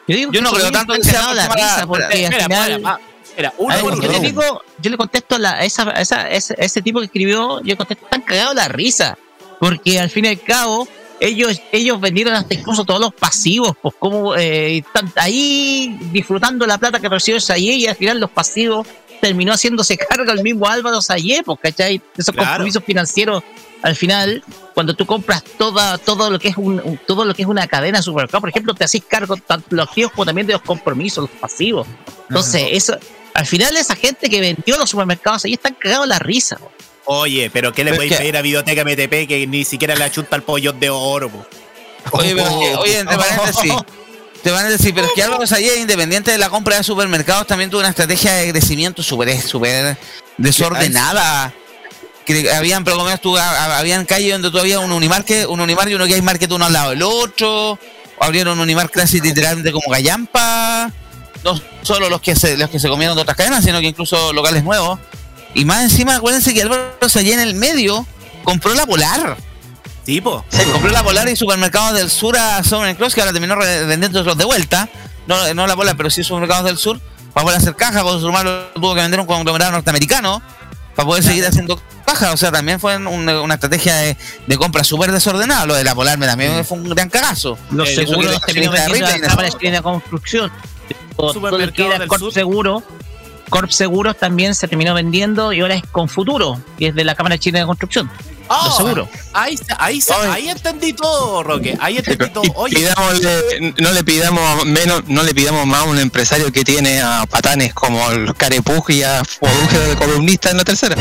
Yo, 0.07 0.15
digo 0.17 0.31
Yo 0.31 0.41
no 0.41 0.51
creo 0.51 0.71
tanto 0.71 0.93
que 0.93 1.03
sea 1.03 1.33
la 1.33 1.47
risa 1.49 1.85
porque 1.87 2.03
al 2.05 2.11
Espera, 2.13 2.43
final... 2.45 2.71
espera, 2.71 2.99
espera, 3.23 3.49
A 3.49 3.53
uno 3.57 3.75
ver, 3.75 3.83
yo 3.83 3.91
uno. 3.99 4.07
le 4.11 4.19
digo, 4.19 4.61
yo 4.79 4.91
le 4.91 4.97
contesto 4.97 5.35
a 5.35 5.39
la, 5.39 5.51
a 5.53 5.63
esa, 5.65 5.83
a 5.89 6.01
esa, 6.01 6.29
ese, 6.29 6.55
ese 6.57 6.81
tipo 6.81 6.99
que 6.99 7.05
escribió, 7.05 7.61
yo 7.63 7.77
contesto, 7.77 8.03
están 8.05 8.21
cagados 8.21 8.55
la 8.55 8.67
risa. 8.67 9.17
Porque 9.59 9.99
al 9.99 10.09
fin 10.09 10.25
y 10.25 10.27
al 10.29 10.41
cabo, 10.41 10.87
ellos, 11.21 11.61
ellos 11.71 12.01
vendieron 12.01 12.33
hasta 12.33 12.53
incluso 12.53 12.83
todos 12.83 12.99
los 12.99 13.13
pasivos, 13.13 13.73
pues 13.81 13.95
como 13.97 14.35
eh, 14.35 14.79
están 14.79 15.11
ahí 15.15 15.97
disfrutando 16.11 16.65
la 16.67 16.77
plata 16.77 16.99
que 16.99 17.07
recibió 17.07 17.39
Sayé 17.39 17.73
y 17.75 17.87
al 17.87 17.95
final 17.95 18.19
los 18.19 18.29
pasivos 18.29 18.85
terminó 19.21 19.53
haciéndose 19.53 19.97
cargo 20.09 20.29
el 20.33 20.43
mismo 20.43 20.67
Álvaro 20.67 21.01
Sayé, 21.01 21.43
pues, 21.43 21.59
¿cachai? 21.61 22.01
Esos 22.17 22.35
Claro. 22.35 22.49
compromisos 22.49 22.83
financieros 22.83 23.41
al 23.83 23.95
final, 23.95 24.43
cuando 24.73 24.95
tú 24.95 25.05
compras 25.05 25.43
toda, 25.57 25.97
todo 25.99 26.29
lo 26.31 26.39
que 26.39 26.47
es 26.47 26.57
un, 26.57 26.81
un- 26.83 26.97
todo 27.05 27.23
lo 27.25 27.35
que 27.35 27.43
es 27.43 27.47
una 27.47 27.67
cadena 27.67 27.99
de 27.99 28.03
supermercado, 28.03 28.41
por 28.41 28.49
ejemplo, 28.49 28.73
te 28.73 28.83
haces 28.85 29.01
cargo 29.07 29.37
tanto 29.37 29.67
de 29.69 29.75
los 29.75 29.87
activos 29.87 30.11
como 30.13 30.25
también 30.25 30.47
de 30.47 30.53
los 30.53 30.61
compromisos, 30.63 31.29
los 31.29 31.39
pasivos. 31.39 31.85
Entonces, 32.29 32.63
eso, 32.71 32.97
al 33.35 33.45
final 33.45 33.75
esa 33.77 33.95
gente 33.95 34.29
que 34.29 34.39
vendió 34.41 34.77
los 34.77 34.89
supermercados 34.89 35.45
ahí 35.45 35.53
están 35.53 35.75
cagados 35.75 36.07
la 36.07 36.17
risa. 36.17 36.57
Oye, 37.05 37.49
pero 37.51 37.73
¿qué 37.73 37.83
le 37.83 37.91
podéis 37.93 38.13
pedir 38.19 38.37
a 38.37 38.41
Videoteca 38.41 38.83
MTP 38.85 39.27
que 39.27 39.45
ni 39.47 39.65
siquiera 39.65 39.93
le 39.95 40.05
achunta 40.05 40.35
el 40.37 40.43
pollo 40.43 40.71
de 40.71 40.89
oro? 40.89 41.29
po? 41.29 41.45
Oye, 42.11 42.33
pero 42.35 42.47
es 42.47 42.55
que- 42.55 42.75
oye, 42.77 42.99
entre 42.99 43.17
paréntesis. 43.17 43.73
Te 44.41 44.51
van 44.51 44.65
a 44.65 44.69
decir, 44.69 44.93
pero 44.93 45.07
es 45.07 45.13
que 45.13 45.23
Álvaro 45.23 45.47
Sayé, 45.47 45.77
independiente 45.79 46.29
de 46.31 46.37
la 46.37 46.49
compra 46.49 46.75
de 46.77 46.83
supermercados, 46.83 47.47
también 47.47 47.69
tuvo 47.69 47.79
una 47.79 47.89
estrategia 47.89 48.33
de 48.33 48.51
crecimiento 48.51 49.01
súper 49.03 49.41
súper 49.41 49.97
desordenada. 50.37 51.53
Que 52.25 52.49
habían, 52.51 52.83
pero 52.83 53.03
ves 53.03 53.19
tú, 53.19 53.37
a- 53.37 53.77
habían 53.79 54.05
calles 54.05 54.31
donde 54.31 54.49
tú 54.49 54.57
había 54.59 54.79
un 54.79 54.91
Unimarket, 54.91 55.47
un 55.47 55.59
Unimar 55.59 55.89
y 55.89 55.93
uno 55.95 56.05
que 56.05 56.13
hay 56.13 56.21
market 56.21 56.51
uno 56.51 56.65
al 56.65 56.73
lado 56.73 56.91
del 56.91 57.01
otro. 57.03 57.77
Abrieron 58.19 58.53
un 58.53 58.61
Unimar 58.61 58.89
casi 58.89 59.19
literalmente 59.19 59.71
como 59.71 59.89
Gallampa. 59.89 60.91
No 61.43 61.59
solo 61.81 62.09
los 62.09 62.21
que 62.21 62.35
se, 62.35 62.55
los 62.55 62.69
que 62.69 62.79
se 62.79 62.87
comieron 62.87 63.15
de 63.17 63.23
otras 63.23 63.35
cadenas, 63.35 63.65
sino 63.65 63.79
que 63.81 63.87
incluso 63.87 64.31
locales 64.31 64.63
nuevos. 64.63 64.99
Y 65.53 65.65
más 65.65 65.83
encima, 65.83 66.15
acuérdense 66.15 66.53
que 66.53 66.61
Álvaro 66.61 66.93
Sayé 67.07 67.33
en 67.33 67.41
el 67.41 67.53
medio 67.55 68.07
compró 68.43 68.73
la 68.73 68.85
Polar. 68.85 69.35
Tipo. 70.05 70.45
Se 70.49 70.63
compró 70.65 70.91
la 70.91 71.03
Polar 71.03 71.27
y 71.29 71.35
Supermercados 71.35 71.93
del 71.93 72.09
Sur 72.09 72.37
a 72.37 72.63
Southern 72.63 72.95
Cross, 72.95 73.13
que 73.15 73.21
ahora 73.21 73.33
terminó 73.33 73.57
vendiéndolos 73.57 74.37
de 74.37 74.45
vuelta. 74.45 74.87
No, 75.27 75.53
no 75.53 75.67
la 75.67 75.75
Polar, 75.75 75.97
pero 75.97 76.09
sí 76.09 76.23
Supermercados 76.23 76.65
del 76.65 76.77
Sur. 76.77 76.99
Para 77.33 77.43
poder 77.45 77.57
hacer 77.59 77.75
caja, 77.75 78.03
con 78.03 78.19
su 78.19 78.27
hermano 78.27 78.51
tuvo 78.75 78.93
que 78.93 79.01
vender 79.01 79.19
un 79.19 79.25
conglomerado 79.25 79.71
norteamericano 79.71 80.41
para 80.95 81.07
poder 81.07 81.23
seguir 81.23 81.45
haciendo 81.45 81.79
caja. 82.05 82.31
O 82.33 82.37
sea, 82.37 82.51
también 82.51 82.79
fue 82.79 82.97
un- 82.97 83.07
una, 83.07 83.53
estrategia 83.53 83.95
de, 83.95 84.17
de 84.47 84.57
compra 84.57 84.83
súper 84.83 85.11
desordenada. 85.11 85.65
Lo 85.65 85.73
de 85.75 85.83
la 85.83 85.95
Polar 85.95 86.17
me 86.17 86.25
también 86.25 86.63
fue 86.65 86.77
un 86.77 86.89
gran 86.89 87.09
cagazo. 87.09 87.57
Los 87.71 87.89
Eh, 87.89 87.95
seguros 87.95 88.39
que 88.45 88.53
vendiendo 88.53 88.71
Ripley, 88.93 89.01
la 89.21 89.77
de 89.77 89.81
Construcción. 89.81 90.51
Todo, 91.15 91.33
lo 91.51 91.71
que 91.71 91.85
era 91.85 92.07
Corp. 92.07 92.31
Seguro, 92.31 92.83
Corp 93.49 93.69
Seguros 93.69 94.17
también 94.17 94.55
se 94.55 94.67
terminó 94.67 94.93
vendiendo 94.93 95.53
y 95.53 95.61
ahora 95.61 95.75
es 95.75 95.83
con 95.91 96.09
Futuro, 96.09 96.59
que 96.77 96.87
es 96.87 96.95
de 96.95 97.03
la 97.03 97.15
Cámara 97.15 97.37
Chilena 97.37 97.59
de 97.61 97.67
Construcción. 97.67 98.09
Ah, 98.49 98.63
Los 98.65 98.77
seguros. 98.77 99.07
Ahí, 99.31 99.57
ahí, 99.77 99.99
ahí 100.29 100.49
entendí 100.49 100.93
todo, 100.93 101.43
Roque. 101.43 101.77
Ahí 101.79 101.97
entendí 101.97 102.29
todo. 102.29 102.43
Oye, 102.55 102.75
Pidámosle- 102.77 103.73
no 103.81 103.91
le 103.91 104.03
pidamos 104.03 104.65
menos, 104.65 105.03
no 105.07 105.23
le 105.23 105.33
pidamos 105.33 105.65
más 105.65 105.81
a 105.81 105.83
un 105.85 105.97
empresario 105.99 106.51
que 106.51 106.63
tiene 106.63 107.01
a 107.01 107.25
patanes 107.29 107.73
como 107.73 108.11
el 108.11 108.33
Carepuj 108.35 108.89
y 108.91 109.03
a 109.03 109.21
de 109.21 109.95
columnista 109.97 110.49
en 110.51 110.57
la 110.57 110.63
tercera. 110.63 110.95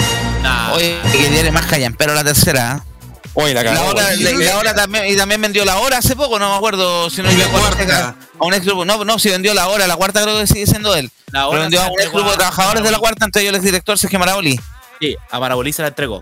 Oye, 0.75 0.99
que 1.11 1.29
tiene 1.29 1.51
más 1.51 1.67
callan, 1.67 1.95
pero 1.95 2.15
la 2.15 2.25
tercera. 2.25 2.81
¿eh? 2.85 2.89
Oye, 3.35 3.55
la 3.55 3.63
La 3.63 3.73
cagó. 3.75 3.91
hora, 3.91 4.15
la, 4.15 4.31
la 4.31 4.59
hora 4.59 4.75
también, 4.75 5.07
y 5.09 5.17
también 5.17 5.41
vendió 5.41 5.65
la 5.65 5.79
hora 5.79 5.99
hace 5.99 6.15
poco, 6.15 6.39
no 6.39 6.51
me 6.51 6.57
acuerdo 6.57 7.09
si 7.11 7.23
no 7.23 7.29
la 7.31 7.35
llegó 7.35 7.57
a 7.57 7.61
cuarta. 7.61 8.15
a 8.39 8.45
un 8.45 8.53
ex 8.55 8.65
grupo. 8.67 8.85
No, 8.85 9.05
no, 9.05 9.19
si 9.19 9.31
vendió 9.31 9.53
la 9.55 9.69
hora, 9.69 9.87
la 9.87 9.97
cuarta 9.97 10.23
creo 10.23 10.39
que 10.39 10.47
sigue 10.47 10.67
siendo 10.67 10.95
él. 10.95 11.11
La 11.29 11.41
Pero 11.41 11.49
hora 11.51 11.61
vendió 11.63 11.81
a 11.81 11.85
la 11.87 11.91
un 11.93 12.01
ex 12.01 12.13
grupo 12.13 12.31
de 12.31 12.37
trabajadores 12.37 12.83
de 12.85 12.91
la 12.91 12.99
cuarta, 12.99 13.25
entre 13.25 13.43
ellos 13.43 13.51
el 13.51 13.57
exdirector 13.57 13.99
Sergio 13.99 14.19
Maraoli. 14.19 14.61
sí, 15.01 15.17
a 15.31 15.41
Marabolí 15.41 15.73
se 15.73 15.81
la 15.83 15.89
entregó. 15.89 16.21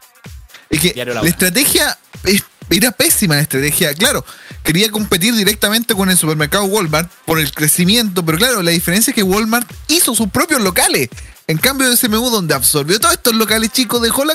Es 0.70 0.80
que 0.80 1.04
La 1.04 1.20
estrategia 1.28 1.98
es- 2.24 2.44
era 2.70 2.92
pésima 2.92 3.34
la 3.34 3.42
estrategia. 3.42 3.92
Claro, 3.94 4.24
quería 4.62 4.90
competir 4.90 5.34
directamente 5.34 5.94
con 5.94 6.08
el 6.10 6.16
supermercado 6.16 6.64
Walmart 6.64 7.10
por 7.26 7.40
el 7.40 7.52
crecimiento, 7.52 8.24
pero 8.24 8.38
claro, 8.38 8.62
la 8.62 8.70
diferencia 8.70 9.10
es 9.10 9.14
que 9.14 9.24
Walmart 9.24 9.68
hizo 9.88 10.14
sus 10.14 10.28
propios 10.28 10.60
locales. 10.62 11.08
En 11.48 11.58
cambio 11.58 11.90
de 11.90 11.96
SMU, 11.96 12.30
donde 12.30 12.54
absorbió 12.54 13.00
todos 13.00 13.14
estos 13.14 13.34
locales 13.34 13.72
chicos, 13.72 14.00
dejó 14.00 14.24
la. 14.24 14.34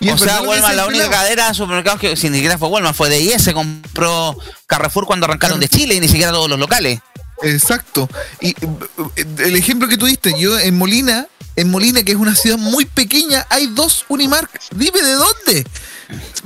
Y 0.00 0.10
o 0.10 0.18
sea, 0.18 0.42
Walmart, 0.42 0.74
la 0.74 0.86
única 0.86 1.08
cadena 1.10 1.48
de 1.48 1.54
supermercados 1.54 2.00
que 2.00 2.16
si 2.16 2.28
ni 2.28 2.36
siquiera 2.36 2.58
fue 2.58 2.68
Walmart, 2.68 2.94
fue 2.96 3.08
de 3.08 3.20
IS, 3.20 3.50
compró 3.54 4.36
Carrefour 4.66 5.06
cuando 5.06 5.24
arrancaron 5.26 5.58
de 5.60 5.68
Chile 5.68 5.94
y 5.94 6.00
ni 6.00 6.08
siquiera 6.08 6.32
todos 6.32 6.48
los 6.48 6.58
locales. 6.58 7.00
Exacto. 7.42 8.08
Y 8.40 8.50
eh, 8.50 9.24
el 9.38 9.56
ejemplo 9.56 9.88
que 9.88 9.96
tuviste, 9.96 10.34
yo 10.38 10.58
en 10.58 10.76
Molina, 10.76 11.26
en 11.56 11.70
Molina, 11.70 12.02
que 12.02 12.12
es 12.12 12.18
una 12.18 12.34
ciudad 12.34 12.58
muy 12.58 12.84
pequeña, 12.84 13.46
hay 13.50 13.66
dos 13.68 14.04
Unimark. 14.08 14.50
Dime 14.74 15.02
de 15.02 15.12
dónde. 15.12 15.66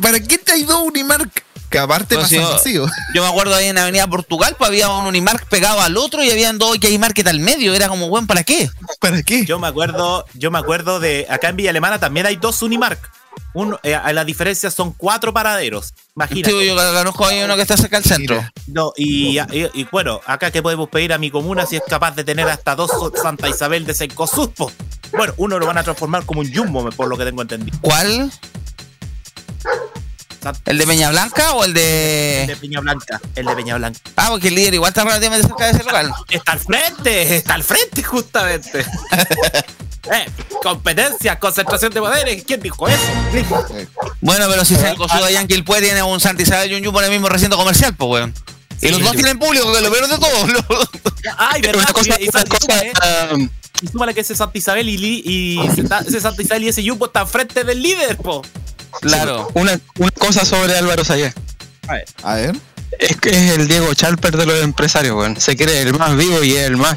¿Para 0.00 0.20
qué 0.20 0.38
te 0.38 0.52
hay 0.52 0.64
dos 0.64 0.82
Unimark? 0.82 1.30
Que 1.70 1.78
aparte 1.78 2.14
Pues 2.14 2.28
pasan 2.28 2.40
yo- 2.42 2.50
vacíos. 2.50 2.90
Yo 3.14 3.22
me 3.22 3.28
acuerdo 3.28 3.54
ahí 3.54 3.66
en 3.66 3.78
Avenida 3.78 4.06
Portugal, 4.06 4.54
pues 4.56 4.68
había 4.68 4.88
un 4.90 5.06
Unimark 5.06 5.48
pegado 5.48 5.80
al 5.80 5.96
otro 5.96 6.22
y 6.22 6.30
habían 6.30 6.56
dos 6.58 6.78
hay 6.82 6.98
Market 6.98 7.26
al 7.26 7.40
medio. 7.40 7.74
Era 7.74 7.88
como, 7.88 8.08
bueno, 8.08 8.26
¿para 8.28 8.44
qué? 8.44 8.70
¿Para 9.00 9.22
qué? 9.22 9.44
Yo 9.44 9.58
me 9.58 9.66
acuerdo, 9.66 10.24
yo 10.34 10.50
me 10.52 10.58
acuerdo 10.58 11.00
de 11.00 11.26
acá 11.28 11.48
en 11.48 11.56
Villa 11.56 11.70
Alemana 11.70 11.98
también 11.98 12.26
hay 12.26 12.36
dos 12.36 12.62
Unimark. 12.62 13.10
Uno, 13.54 13.78
eh, 13.84 13.94
a 13.94 14.12
la 14.12 14.24
diferencia 14.24 14.70
son 14.70 14.92
cuatro 14.92 15.32
paraderos. 15.32 15.94
Imagínate. 16.16 16.50
Sí, 16.50 16.66
yo 16.66 16.74
conozco 16.76 17.24
ahí 17.26 17.40
uno 17.42 17.54
que 17.56 17.62
está 17.62 17.76
cerca 17.76 18.00
del 18.00 18.04
centro. 18.08 18.42
No, 18.66 18.92
y, 18.96 19.38
y- 19.38 19.70
y 19.74 19.84
bueno, 19.92 20.20
acá 20.26 20.50
que 20.50 20.60
podemos 20.62 20.88
pedir 20.88 21.12
a 21.12 21.18
mi 21.18 21.30
comuna 21.30 21.64
si 21.64 21.76
es 21.76 21.82
capaz 21.88 22.16
de 22.16 22.24
tener 22.24 22.48
hasta 22.48 22.74
dos 22.74 22.90
Santa 23.22 23.48
Isabel 23.48 23.86
de 23.86 23.94
Sencosud, 23.94 24.50
po? 24.50 24.72
Bueno, 25.12 25.34
uno 25.36 25.58
lo 25.60 25.66
van 25.66 25.78
a 25.78 25.84
transformar 25.84 26.24
como 26.26 26.40
un 26.40 26.52
jumbo, 26.52 26.88
por 26.90 27.06
lo 27.08 27.16
que 27.16 27.24
tengo 27.24 27.42
entendido. 27.42 27.78
¿Cuál? 27.80 28.32
¿El 30.66 30.76
de 30.76 30.86
Peña 30.86 31.08
Blanca 31.10 31.54
o 31.54 31.64
el 31.64 31.70
El 31.70 31.74
de.? 31.74 32.44
de 32.48 32.56
Peña 32.56 32.80
Blanca, 32.80 33.18
el 33.34 33.46
de 33.46 33.56
Peña 33.56 33.76
Blanca. 33.76 33.98
Ah, 34.16 34.26
porque 34.30 34.48
el 34.48 34.54
líder 34.56 34.74
igual 34.74 34.90
está 34.90 35.02
relativamente 35.04 35.46
cerca 35.48 35.64
de 35.66 35.70
ese 35.70 35.84
local. 35.84 36.12
Está 36.28 36.52
al 36.52 36.58
frente, 36.58 37.36
está 37.36 37.54
al 37.54 37.62
frente 37.64 38.02
justamente. 38.02 38.84
eh, 40.12 40.26
competencia, 40.62 41.38
concentración 41.38 41.92
de 41.92 42.00
poderes. 42.00 42.44
¿Quién 42.44 42.60
dijo 42.60 42.88
eso? 42.88 42.98
Bueno, 44.20 44.46
pero 44.48 44.64
si 44.64 44.76
se 44.76 44.94
cosudo 44.94 45.24
allá 45.24 45.40
en 45.40 45.48
Quilpue 45.48 45.80
tiene 45.80 46.02
un 46.02 46.20
Santa 46.20 46.42
Isabel 46.42 46.72
y 46.72 46.74
un 46.76 46.84
Jumbo 46.84 47.00
en 47.00 47.06
el 47.06 47.10
mismo 47.12 47.28
recinto 47.28 47.56
comercial, 47.56 47.94
pues, 47.94 48.10
weón. 48.10 48.34
Y 48.80 48.88
los 48.88 49.00
dos 49.02 49.12
tienen 49.12 49.38
público, 49.38 49.72
que 49.72 49.80
lo 49.80 49.90
peor 49.90 50.08
de 50.08 50.18
todo. 50.18 50.88
Ay, 51.38 51.62
verdad. 51.62 51.82
Una 51.84 51.92
cosa, 51.92 52.16
y, 52.20 52.24
y- 52.24 52.28
una 52.28 52.40
y- 52.42 52.48
cosa, 52.48 52.78
eh, 52.84 52.92
ah, 53.00 53.36
y 53.80 53.88
súmale 53.88 54.14
que 54.14 54.20
ese 54.20 54.34
Santa 54.36 54.58
Isabel 54.58 54.88
y, 54.88 54.98
Li- 54.98 55.22
y 55.24 55.66
ese, 55.66 55.84
ta- 55.84 56.00
ese 56.06 56.20
Santa 56.20 56.42
Isabel 56.42 56.64
y 56.64 56.68
ese 56.68 56.86
Jumbo 56.86 57.06
está 57.06 57.20
al 57.20 57.28
frente 57.28 57.64
del 57.64 57.80
líder, 57.82 58.16
po. 58.16 58.42
Claro. 59.00 59.48
una, 59.54 59.78
una 59.98 60.10
cosa 60.12 60.44
sobre 60.44 60.76
Álvaro 60.76 61.04
Sayé. 61.04 61.32
A 62.22 62.34
ver. 62.34 62.56
Es 62.98 63.16
que 63.16 63.30
es 63.30 63.52
el 63.58 63.66
Diego 63.66 63.92
Chalper 63.94 64.36
de 64.36 64.46
los 64.46 64.62
empresarios, 64.62 65.16
weón. 65.16 65.40
Se 65.40 65.56
cree 65.56 65.82
el 65.82 65.94
más 65.98 66.16
vivo 66.16 66.42
y 66.44 66.54
el 66.56 66.76
más 66.76 66.96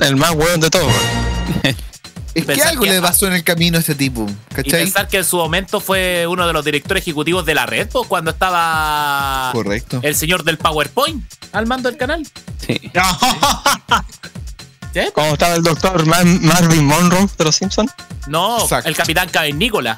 el 0.00 0.16
más 0.16 0.30
weón 0.32 0.60
de 0.60 0.70
todos, 0.70 0.86
weón. 0.86 1.76
Es 2.32 2.42
que 2.42 2.46
Pensar 2.52 2.68
algo 2.68 2.84
que- 2.84 2.90
le 2.90 3.00
pasó 3.02 3.26
en 3.26 3.32
el 3.32 3.42
camino 3.42 3.76
a 3.76 3.80
este 3.80 3.96
tipo. 3.96 4.24
Y 4.50 4.54
¿Cachai? 4.54 4.84
pensar 4.84 5.08
que 5.08 5.16
en 5.18 5.24
su 5.24 5.36
momento 5.36 5.80
fue 5.80 6.26
uno 6.28 6.46
de 6.46 6.52
los 6.52 6.64
directores 6.64 7.02
ejecutivos 7.02 7.44
de 7.44 7.54
la 7.54 7.66
red, 7.66 7.88
po, 7.88 8.04
cuando 8.04 8.30
estaba 8.30 9.50
Correcto. 9.52 9.98
el 10.02 10.14
señor 10.14 10.44
del 10.44 10.56
PowerPoint 10.58 11.24
al 11.52 11.66
mando 11.66 11.88
del 11.90 11.98
canal. 11.98 12.24
Sí. 12.64 12.80
¿Sí? 14.94 15.00
Como 15.14 15.32
estaba 15.32 15.54
el 15.54 15.62
doctor 15.62 16.04
Mar- 16.06 16.24
Marvin 16.24 16.84
Monroe 16.84 17.28
de 17.38 17.44
los 17.44 17.54
Simpsons. 17.56 17.92
No, 18.26 18.60
Exacto. 18.62 18.88
el 18.88 18.96
capitán 18.96 19.28
Cavernícola. 19.28 19.96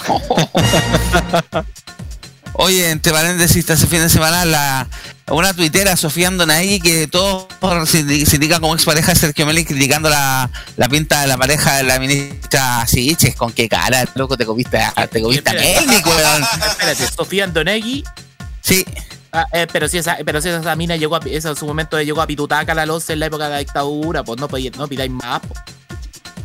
Oye, 2.54 2.90
entre 2.90 3.12
paréntesis, 3.12 3.68
este 3.68 3.86
fin 3.86 4.00
de 4.00 4.08
semana 4.08 4.44
la, 4.44 4.88
una 5.28 5.54
tuitera, 5.54 5.96
Sofía 5.96 6.28
Andonaegui, 6.28 6.80
que 6.80 7.06
todos 7.06 7.46
se, 7.88 8.00
indican 8.00 8.60
como 8.60 8.74
expareja 8.74 9.12
de 9.12 9.18
Sergio 9.18 9.46
Melli 9.46 9.64
criticando 9.64 10.10
la, 10.10 10.50
la 10.76 10.88
pinta 10.88 11.22
de 11.22 11.26
la 11.28 11.38
pareja 11.38 11.76
de 11.76 11.84
la 11.84 11.98
ministra 11.98 12.86
Siches. 12.86 13.34
¿Con 13.36 13.52
qué 13.52 13.68
cara, 13.68 14.04
loco, 14.14 14.36
te 14.36 14.44
comiste, 14.44 14.78
te 15.10 15.22
comiste 15.22 15.48
a 15.48 15.52
Espérate. 15.52 15.86
Melnik, 15.86 16.06
weón? 16.06 16.42
Espérate, 16.42 17.06
Sofía 17.06 17.44
Andonegui 17.44 18.04
Sí, 18.62 18.84
Ah, 19.32 19.46
eh, 19.52 19.66
pero 19.72 19.88
si 19.88 19.98
esa, 19.98 20.18
pero 20.24 20.40
si 20.40 20.48
esa 20.48 20.74
mina 20.74 20.96
llegó 20.96 21.14
a, 21.14 21.20
esa 21.26 21.50
en 21.50 21.56
su 21.56 21.66
momento 21.66 22.00
llegó 22.02 22.20
a 22.20 22.26
Pitutaca 22.26 22.74
la 22.74 22.84
Lonce 22.84 23.12
en 23.12 23.20
la 23.20 23.26
época 23.26 23.44
de 23.44 23.50
la 23.50 23.58
dictadura, 23.58 24.24
pues 24.24 24.40
no, 24.40 24.48
pues, 24.48 24.76
no 24.76 24.88
pidáis 24.88 25.10
más, 25.10 25.40
pues. 25.46 25.60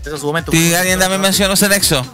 Eso 0.04 0.16
en 0.16 0.22
su 0.22 0.28
momento. 0.28 0.52
Sí, 0.52 0.74
alguien 0.76 1.00
también 1.00 1.20
mencionó 1.20 1.56
ese 1.56 1.68
nexo. 1.68 2.06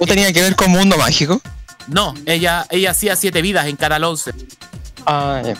¿No 0.00 0.06
tenía 0.06 0.32
que 0.32 0.40
ver 0.40 0.56
con 0.56 0.70
Mundo 0.70 0.96
Mágico? 0.96 1.40
No, 1.88 2.14
ella, 2.26 2.66
ella 2.70 2.90
hacía 2.90 3.16
siete 3.16 3.42
vidas 3.42 3.66
en 3.66 3.76
Canal 3.76 4.04
11. 4.04 4.32
Ah, 5.06 5.42
ya. 5.44 5.54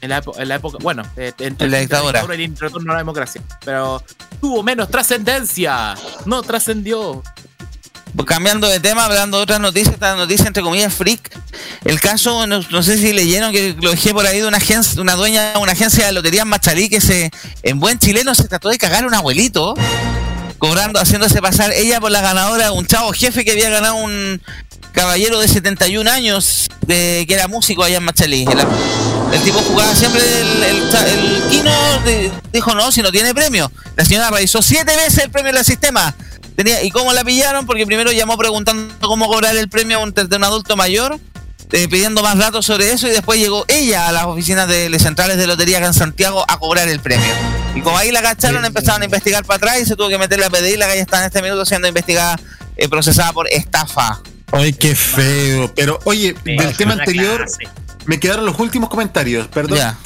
En 0.00 0.08
la, 0.08 0.16
época, 0.18 0.42
en 0.42 0.48
la 0.48 0.56
época, 0.56 0.78
bueno, 0.80 1.04
eh, 1.16 1.32
entre 1.38 1.66
En 1.66 1.70
la 1.70 1.78
dictadura. 1.78 2.24
y 2.36 2.42
el 2.42 2.56
retorno 2.56 2.90
a 2.90 2.94
la 2.94 3.00
democracia. 3.00 3.40
Pero 3.64 4.02
tuvo 4.40 4.62
menos 4.64 4.90
trascendencia. 4.90 5.94
No 6.26 6.42
trascendió. 6.42 7.22
Pues 8.14 8.26
cambiando 8.26 8.68
de 8.68 8.80
tema, 8.80 9.04
hablando 9.04 9.36
de 9.36 9.44
otras 9.44 9.60
noticias, 9.60 9.94
esta 9.94 10.16
noticia 10.16 10.48
entre 10.48 10.62
comillas 10.62 10.92
freak. 10.92 11.30
El 11.84 12.00
caso, 12.00 12.48
no, 12.48 12.60
no 12.68 12.82
sé 12.82 12.98
si 12.98 13.12
leyeron 13.12 13.52
que 13.52 13.76
lo 13.80 13.90
dejé 13.90 14.12
por 14.12 14.26
ahí 14.26 14.40
de 14.40 14.46
una 14.46 14.58
agencia, 14.58 15.00
una 15.00 15.14
dueña 15.14 15.52
de 15.52 15.58
una 15.58 15.72
agencia 15.72 16.04
de 16.04 16.12
lotería 16.12 16.42
en 16.42 16.48
Machalí 16.48 16.88
que 16.88 17.00
se, 17.00 17.30
en 17.62 17.78
buen 17.80 17.98
chileno 17.98 18.34
se 18.34 18.48
trató 18.48 18.70
de 18.70 18.78
cagar 18.78 19.04
a 19.04 19.06
un 19.06 19.14
abuelito, 19.14 19.74
cobrando, 20.58 21.00
haciéndose 21.00 21.40
pasar 21.40 21.72
ella 21.72 22.00
por 22.00 22.10
la 22.10 22.20
ganadora, 22.20 22.72
un 22.72 22.86
chavo 22.86 23.12
jefe 23.12 23.44
que 23.44 23.52
había 23.52 23.70
ganado 23.70 23.94
un 23.94 24.42
caballero 24.92 25.38
de 25.40 25.48
71 25.48 26.10
años, 26.10 26.68
de, 26.86 27.24
que 27.28 27.34
era 27.34 27.48
músico 27.48 27.82
allá 27.84 27.98
en 27.98 28.04
Machalí. 28.04 28.44
El, 28.50 28.58
el 29.34 29.42
tipo 29.42 29.58
jugaba 29.60 29.94
siempre 29.94 30.20
el, 30.40 30.62
el, 30.62 31.42
Kino, 31.50 32.00
de- 32.04 32.30
dijo 32.52 32.74
no, 32.74 32.90
si 32.92 33.02
no 33.02 33.10
tiene 33.12 33.34
premio. 33.34 33.70
La 33.96 34.04
señora 34.04 34.30
realizó 34.30 34.60
siete 34.62 34.94
veces 34.96 35.24
el 35.24 35.30
premio 35.30 35.52
del 35.52 35.64
sistema. 35.64 36.14
Tenía, 36.56 36.82
¿Y 36.82 36.90
cómo 36.90 37.12
la 37.12 37.24
pillaron? 37.24 37.64
Porque 37.66 37.86
primero 37.86 38.12
llamó 38.12 38.36
preguntando 38.36 38.94
cómo 39.00 39.26
cobrar 39.28 39.56
el 39.56 39.68
premio 39.68 39.98
a 39.98 40.02
un- 40.02 40.12
de 40.12 40.36
un 40.36 40.44
adulto 40.44 40.76
mayor, 40.76 41.18
eh, 41.72 41.88
pidiendo 41.88 42.22
más 42.22 42.36
datos 42.36 42.66
sobre 42.66 42.92
eso, 42.92 43.06
y 43.08 43.10
después 43.10 43.38
llegó 43.40 43.64
ella 43.68 44.08
a 44.08 44.12
las 44.12 44.24
oficinas 44.24 44.68
de 44.68 44.90
las 44.90 45.00
centrales 45.02 45.38
de 45.38 45.46
lotería 45.46 45.78
acá 45.78 45.86
en 45.86 45.94
Santiago 45.94 46.44
a 46.46 46.58
cobrar 46.58 46.88
el 46.88 47.00
premio. 47.00 47.32
Y 47.74 47.80
como 47.80 47.96
ahí 47.96 48.10
la 48.12 48.20
cacharon, 48.20 48.62
empezaron 48.66 49.00
a 49.00 49.06
investigar 49.06 49.46
para 49.46 49.56
atrás 49.56 49.80
y 49.80 49.86
se 49.86 49.96
tuvo 49.96 50.10
que 50.10 50.18
meterle 50.18 50.44
a 50.44 50.50
pedir. 50.50 50.78
La 50.78 50.86
calle 50.86 51.00
está 51.00 51.20
en 51.20 51.24
este 51.24 51.40
minuto 51.40 51.64
siendo 51.64 51.88
investigada, 51.88 52.38
eh, 52.76 52.88
procesada 52.90 53.32
por 53.32 53.48
estafa. 53.48 54.20
Ay, 54.52 54.72
qué 54.72 54.94
feo. 54.94 55.72
Pero 55.74 55.98
oye, 56.04 56.34
del 56.44 56.76
tema 56.76 56.92
anterior 56.92 57.38
clase. 57.38 57.68
me 58.06 58.20
quedaron 58.20 58.44
los 58.46 58.58
últimos 58.58 58.88
comentarios, 58.90 59.48
perdón. 59.48 59.78
Ya. 59.78 59.98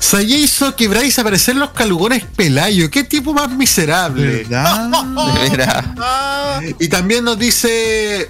Saye 0.00 0.36
hizo 0.38 0.74
quebrar 0.76 1.02
y 1.02 1.06
desaparecer 1.08 1.56
los 1.56 1.70
calugones 1.70 2.24
Pelayo. 2.24 2.88
Qué 2.90 3.02
tipo 3.04 3.34
más 3.34 3.50
miserable. 3.50 4.44
De. 4.48 6.74
Y 6.78 6.88
también 6.88 7.24
nos 7.24 7.38
dice. 7.38 8.28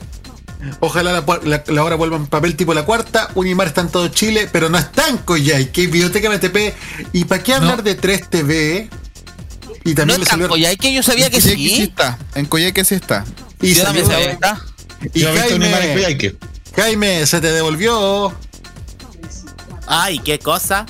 Ojalá 0.81 1.13
la, 1.13 1.25
pu- 1.25 1.41
la- 1.45 1.63
la 1.69 1.85
hora 1.85 1.95
vuelva 1.95 2.17
en 2.17 2.27
papel 2.27 2.57
tipo 2.57 2.75
la 2.75 2.85
cuarta. 2.85 3.29
Unimar 3.37 3.69
está 3.69 3.83
en 3.83 3.91
todo 3.91 4.09
Chile, 4.09 4.49
pero 4.51 4.69
no 4.69 4.77
está 4.77 5.07
en 5.09 5.19
Coyay, 5.19 5.71
que 5.71 5.85
es 5.85 5.91
Biblioteca 5.91 6.29
MTP. 6.31 6.75
¿Y 7.13 7.25
para 7.27 7.43
qué 7.45 7.55
hablar 7.55 7.85
de 7.85 7.97
3TV? 7.97 8.89
Y 9.85 9.91
No 9.91 9.95
también 9.95 10.11
es 10.15 10.19
le 10.19 10.25
tan 10.25 10.31
salió. 10.33 10.49
Coyhai 10.49 10.77
que 10.77 10.93
yo 10.93 11.05
sabía 11.05 11.27
En 11.27 11.33
que 11.33 11.41
sí 11.41 11.51
sí. 11.57 11.83
está. 11.83 12.19
En 12.35 12.47
Coyhaique 12.47 12.85
sí 12.85 12.97
está. 12.97 13.25
Y 13.61 13.75
Yo 13.75 13.83
también 13.85 14.07
sabía 14.07 14.31
está. 14.33 14.61
Y 15.15 15.21
Yo 15.21 15.29
Jaime. 15.35 15.73
Jaime, 16.77 17.27
se 17.27 17.41
te 17.41 17.51
devolvió. 17.53 18.33
Ay, 19.87 20.19
qué 20.21 20.39
cosa. 20.39 20.87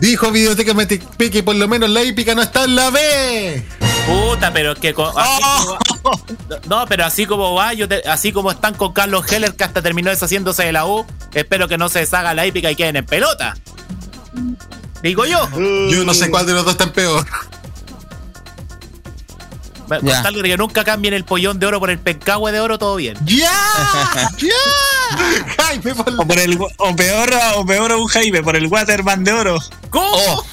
Dijo 0.00 0.30
Videoteca 0.30 0.74
MTP 0.74 1.30
que 1.30 1.42
por 1.42 1.54
lo 1.56 1.68
menos 1.68 1.88
la 1.88 2.02
hípica 2.02 2.34
no 2.34 2.42
está 2.42 2.64
en 2.64 2.74
la 2.76 2.90
B. 2.90 3.64
Puta, 4.06 4.52
pero 4.52 4.72
es 4.72 4.78
que 4.78 4.92
con- 4.92 5.12
como- 6.02 6.20
no, 6.68 6.84
pero 6.86 7.04
así 7.06 7.24
como 7.26 7.54
va, 7.54 7.72
yo 7.72 7.88
te- 7.88 8.06
así 8.08 8.30
como 8.32 8.50
están 8.50 8.74
con 8.74 8.92
Carlos 8.92 9.30
Heller 9.32 9.54
que 9.54 9.64
hasta 9.64 9.80
terminó 9.82 10.10
deshaciéndose 10.10 10.64
de 10.64 10.72
la 10.72 10.84
U, 10.86 11.06
espero 11.32 11.66
que 11.66 11.78
no 11.78 11.88
se 11.88 12.00
deshaga 12.00 12.34
la 12.34 12.46
hípica 12.46 12.70
y 12.70 12.76
queden 12.76 12.96
en 12.96 13.06
pelota. 13.06 13.56
Digo 15.02 15.24
yo. 15.24 15.48
Yo 15.90 16.04
no 16.04 16.12
sé 16.14 16.30
cuál 16.30 16.46
de 16.46 16.52
los 16.52 16.64
dos 16.64 16.72
está 16.72 16.84
en 16.84 16.92
peor. 16.92 17.26
Con 19.88 20.22
tal 20.22 20.34
de 20.34 20.42
que 20.42 20.56
nunca 20.56 20.84
cambien 20.84 21.14
el 21.14 21.24
pollón 21.24 21.58
de 21.58 21.66
oro 21.66 21.78
por 21.80 21.90
el 21.90 21.98
pencahue 21.98 22.52
de 22.52 22.60
oro, 22.60 22.78
todo 22.78 22.96
bien. 22.96 23.16
¡Ya! 23.24 23.50
¡Ya! 24.38 25.54
Jaime, 25.64 25.94
por 25.94 26.12
O, 26.20 26.26
por 26.26 26.38
el, 26.38 26.58
o 26.78 26.96
peor, 26.96 27.30
o 27.56 27.64
peor 27.66 27.92
un 27.92 28.06
Jaime, 28.06 28.42
por 28.42 28.56
el 28.56 28.66
Waterman 28.66 29.24
de 29.24 29.32
oro. 29.32 29.58
¿Cómo? 29.90 30.08
Oh, 30.12 30.44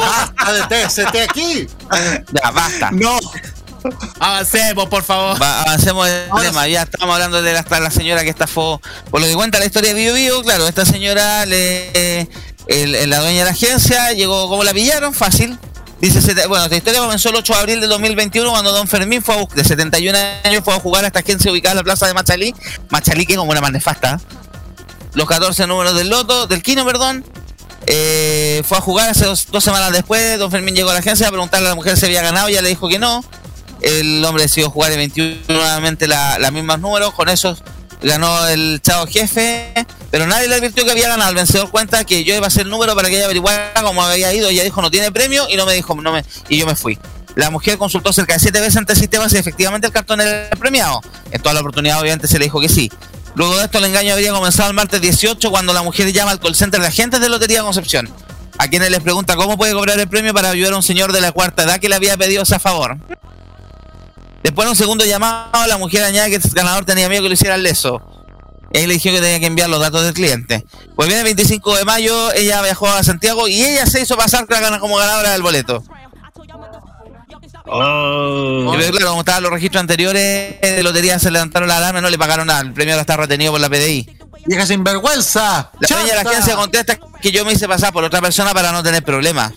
¡Basta 0.00 0.52
de 0.52 0.86
TST 0.86 1.16
aquí! 1.28 1.66
ya, 2.32 2.50
basta. 2.52 2.90
No. 2.92 3.18
Avancemos, 4.18 4.86
por 4.88 5.02
favor. 5.02 5.40
Va, 5.40 5.62
avancemos 5.62 6.06
del 6.06 6.28
tema. 6.40 6.66
Ya 6.68 6.82
estamos 6.82 7.14
hablando 7.14 7.40
de 7.42 7.52
la, 7.52 7.64
la 7.80 7.90
señora 7.90 8.22
que 8.22 8.30
estafó. 8.30 8.80
Por 9.10 9.20
lo 9.20 9.26
que 9.26 9.34
cuenta 9.34 9.58
la 9.58 9.66
historia 9.66 9.94
de 9.94 10.00
Bio 10.00 10.14
Bio, 10.14 10.42
claro, 10.42 10.66
esta 10.66 10.84
señora, 10.84 11.46
le, 11.46 12.20
el- 12.66 12.94
el- 12.94 13.10
la 13.10 13.20
dueña 13.20 13.38
de 13.40 13.44
la 13.44 13.50
agencia, 13.50 14.12
llegó 14.12 14.48
como 14.48 14.64
la 14.64 14.72
pillaron, 14.72 15.14
fácil. 15.14 15.58
Dice, 16.00 16.46
bueno, 16.46 16.64
esta 16.64 16.76
historia 16.76 17.00
comenzó 17.00 17.30
el 17.30 17.36
8 17.36 17.52
de 17.54 17.58
abril 17.58 17.80
de 17.80 17.88
2021 17.88 18.48
cuando 18.50 18.70
Don 18.70 18.86
Fermín 18.86 19.20
fue 19.22 19.34
a 19.34 19.44
de 19.52 19.64
71 19.64 20.16
años 20.44 20.62
fue 20.64 20.74
a 20.74 20.78
jugar 20.78 21.02
a 21.02 21.08
esta 21.08 21.18
agencia 21.18 21.50
ubicada 21.50 21.72
en 21.72 21.78
la 21.78 21.82
plaza 21.82 22.06
de 22.06 22.14
Machalí. 22.14 22.54
Machalí 22.90 23.26
que 23.26 23.32
es 23.32 23.38
como 23.38 23.50
una 23.50 23.60
más 23.60 23.72
nefasta. 23.72 24.20
Los 25.14 25.26
14 25.26 25.66
números 25.66 25.96
del 25.96 26.08
loto, 26.08 26.46
del 26.46 26.62
Kino, 26.62 26.84
perdón. 26.84 27.24
Eh, 27.86 28.62
fue 28.64 28.78
a 28.78 28.80
jugar 28.80 29.08
hace 29.08 29.24
dos, 29.24 29.48
semanas 29.60 29.92
después. 29.92 30.38
Don 30.38 30.50
Fermín 30.52 30.76
llegó 30.76 30.90
a 30.90 30.92
la 30.92 31.00
agencia 31.00 31.26
a 31.26 31.30
preguntarle 31.30 31.66
a 31.66 31.70
la 31.70 31.74
mujer 31.74 31.96
si 31.96 32.06
había 32.06 32.22
ganado. 32.22 32.46
Ella 32.48 32.62
le 32.62 32.68
dijo 32.68 32.88
que 32.88 32.98
no. 33.00 33.24
El 33.80 34.24
hombre 34.24 34.44
decidió 34.44 34.70
jugar 34.70 34.92
el 34.92 34.98
21 34.98 35.36
nuevamente 35.48 36.06
la- 36.06 36.38
mismas 36.52 36.78
números. 36.78 37.12
Con 37.14 37.28
esos 37.28 37.62
ganó 38.02 38.46
el 38.48 38.80
chavo 38.82 39.06
jefe. 39.06 39.72
Pero 40.10 40.26
nadie 40.26 40.48
le 40.48 40.56
advirtió 40.56 40.84
que 40.84 40.90
había 40.90 41.08
ganado. 41.08 41.30
El 41.30 41.36
vencedor 41.36 41.70
cuenta 41.70 42.04
que 42.04 42.24
yo 42.24 42.34
iba 42.34 42.46
a 42.46 42.48
hacer 42.48 42.62
el 42.62 42.70
número 42.70 42.94
para 42.94 43.08
que 43.08 43.16
ella 43.16 43.24
averiguara 43.24 43.72
cómo 43.82 44.02
había 44.02 44.32
ido. 44.32 44.48
Ella 44.48 44.64
dijo 44.64 44.80
no 44.82 44.90
tiene 44.90 45.12
premio 45.12 45.46
y 45.48 45.56
no 45.56 45.66
me 45.66 45.74
dijo. 45.74 45.94
No 45.94 46.12
me, 46.12 46.24
y 46.48 46.58
yo 46.58 46.66
me 46.66 46.76
fui. 46.76 46.98
La 47.34 47.50
mujer 47.50 47.78
consultó 47.78 48.12
cerca 48.12 48.34
de 48.34 48.40
siete 48.40 48.60
veces 48.60 48.76
ante 48.76 48.94
el 48.94 48.98
sistema 48.98 49.28
si 49.28 49.36
efectivamente 49.36 49.86
el 49.86 49.92
cartón 49.92 50.20
era 50.20 50.50
premiado. 50.58 51.00
En 51.30 51.40
toda 51.40 51.54
la 51.54 51.60
oportunidad 51.60 52.00
obviamente 52.00 52.26
se 52.26 52.38
le 52.38 52.46
dijo 52.46 52.60
que 52.60 52.68
sí. 52.68 52.90
Luego 53.34 53.56
de 53.56 53.66
esto 53.66 53.78
el 53.78 53.84
engaño 53.84 54.14
habría 54.14 54.32
comenzado 54.32 54.68
el 54.68 54.74
martes 54.74 55.00
18 55.00 55.50
cuando 55.50 55.72
la 55.72 55.82
mujer 55.82 56.12
llama 56.12 56.32
al 56.32 56.40
call 56.40 56.56
center 56.56 56.80
de 56.80 56.88
agentes 56.88 57.20
de 57.20 57.28
Lotería 57.28 57.62
Concepción. 57.62 58.10
A 58.58 58.66
quienes 58.66 58.90
les 58.90 59.00
pregunta 59.00 59.36
cómo 59.36 59.56
puede 59.56 59.72
cobrar 59.72 60.00
el 60.00 60.08
premio 60.08 60.34
para 60.34 60.50
ayudar 60.50 60.72
a 60.72 60.76
un 60.76 60.82
señor 60.82 61.12
de 61.12 61.20
la 61.20 61.30
cuarta 61.30 61.62
edad 61.62 61.78
que 61.78 61.88
le 61.88 61.94
había 61.94 62.16
pedido 62.16 62.42
ese 62.42 62.58
favor. 62.58 62.98
Después 64.42 64.66
de 64.66 64.70
un 64.70 64.76
segundo 64.76 65.04
llamado, 65.04 65.66
la 65.66 65.78
mujer 65.78 66.04
añade 66.04 66.30
que 66.30 66.36
el 66.36 66.42
ganador 66.54 66.84
tenía 66.84 67.08
miedo 67.08 67.22
que 67.22 67.28
lo 67.28 67.34
hiciera 67.34 67.56
leso. 67.56 68.00
Ahí 68.74 68.86
le 68.86 68.94
dijo 68.94 69.04
que 69.04 69.20
tenía 69.20 69.40
que 69.40 69.46
enviar 69.46 69.68
los 69.68 69.80
datos 69.80 70.04
del 70.04 70.12
cliente. 70.14 70.64
Pues 70.94 71.08
bien, 71.08 71.18
el 71.18 71.24
25 71.24 71.76
de 71.76 71.84
mayo 71.84 72.32
ella 72.32 72.62
viajó 72.62 72.86
a 72.88 73.02
Santiago 73.02 73.48
y 73.48 73.62
ella 73.62 73.86
se 73.86 74.00
hizo 74.02 74.16
pasar 74.16 74.46
como 74.80 74.96
ganadora 74.96 75.30
del 75.30 75.42
boleto. 75.42 75.82
Oh. 77.70 78.72
Y 78.74 78.76
pero 78.78 78.90
claro, 78.92 79.08
como 79.08 79.20
estaban 79.20 79.42
los 79.42 79.52
registros 79.52 79.80
anteriores 79.80 80.60
de 80.60 80.82
lotería, 80.82 81.18
se 81.18 81.30
levantaron 81.30 81.68
la 81.68 81.78
alarma 81.78 81.98
y 81.98 82.02
no 82.02 82.10
le 82.10 82.18
pagaron 82.18 82.46
nada. 82.46 82.60
El 82.60 82.72
premio 82.72 82.94
ahora 82.94 83.02
está 83.02 83.16
retenido 83.16 83.52
por 83.52 83.60
la 83.60 83.68
PDI. 83.68 84.08
¡Vieja 84.46 84.66
sinvergüenza! 84.66 85.70
La 85.80 85.88
dueña 85.88 86.14
de 86.14 86.22
la 86.22 86.30
agencia 86.30 86.56
contesta 86.56 86.98
que 87.20 87.30
yo 87.30 87.44
me 87.44 87.52
hice 87.52 87.68
pasar 87.68 87.92
por 87.92 88.04
otra 88.04 88.20
persona 88.20 88.54
para 88.54 88.72
no 88.72 88.82
tener 88.82 89.02
problemas. 89.02 89.52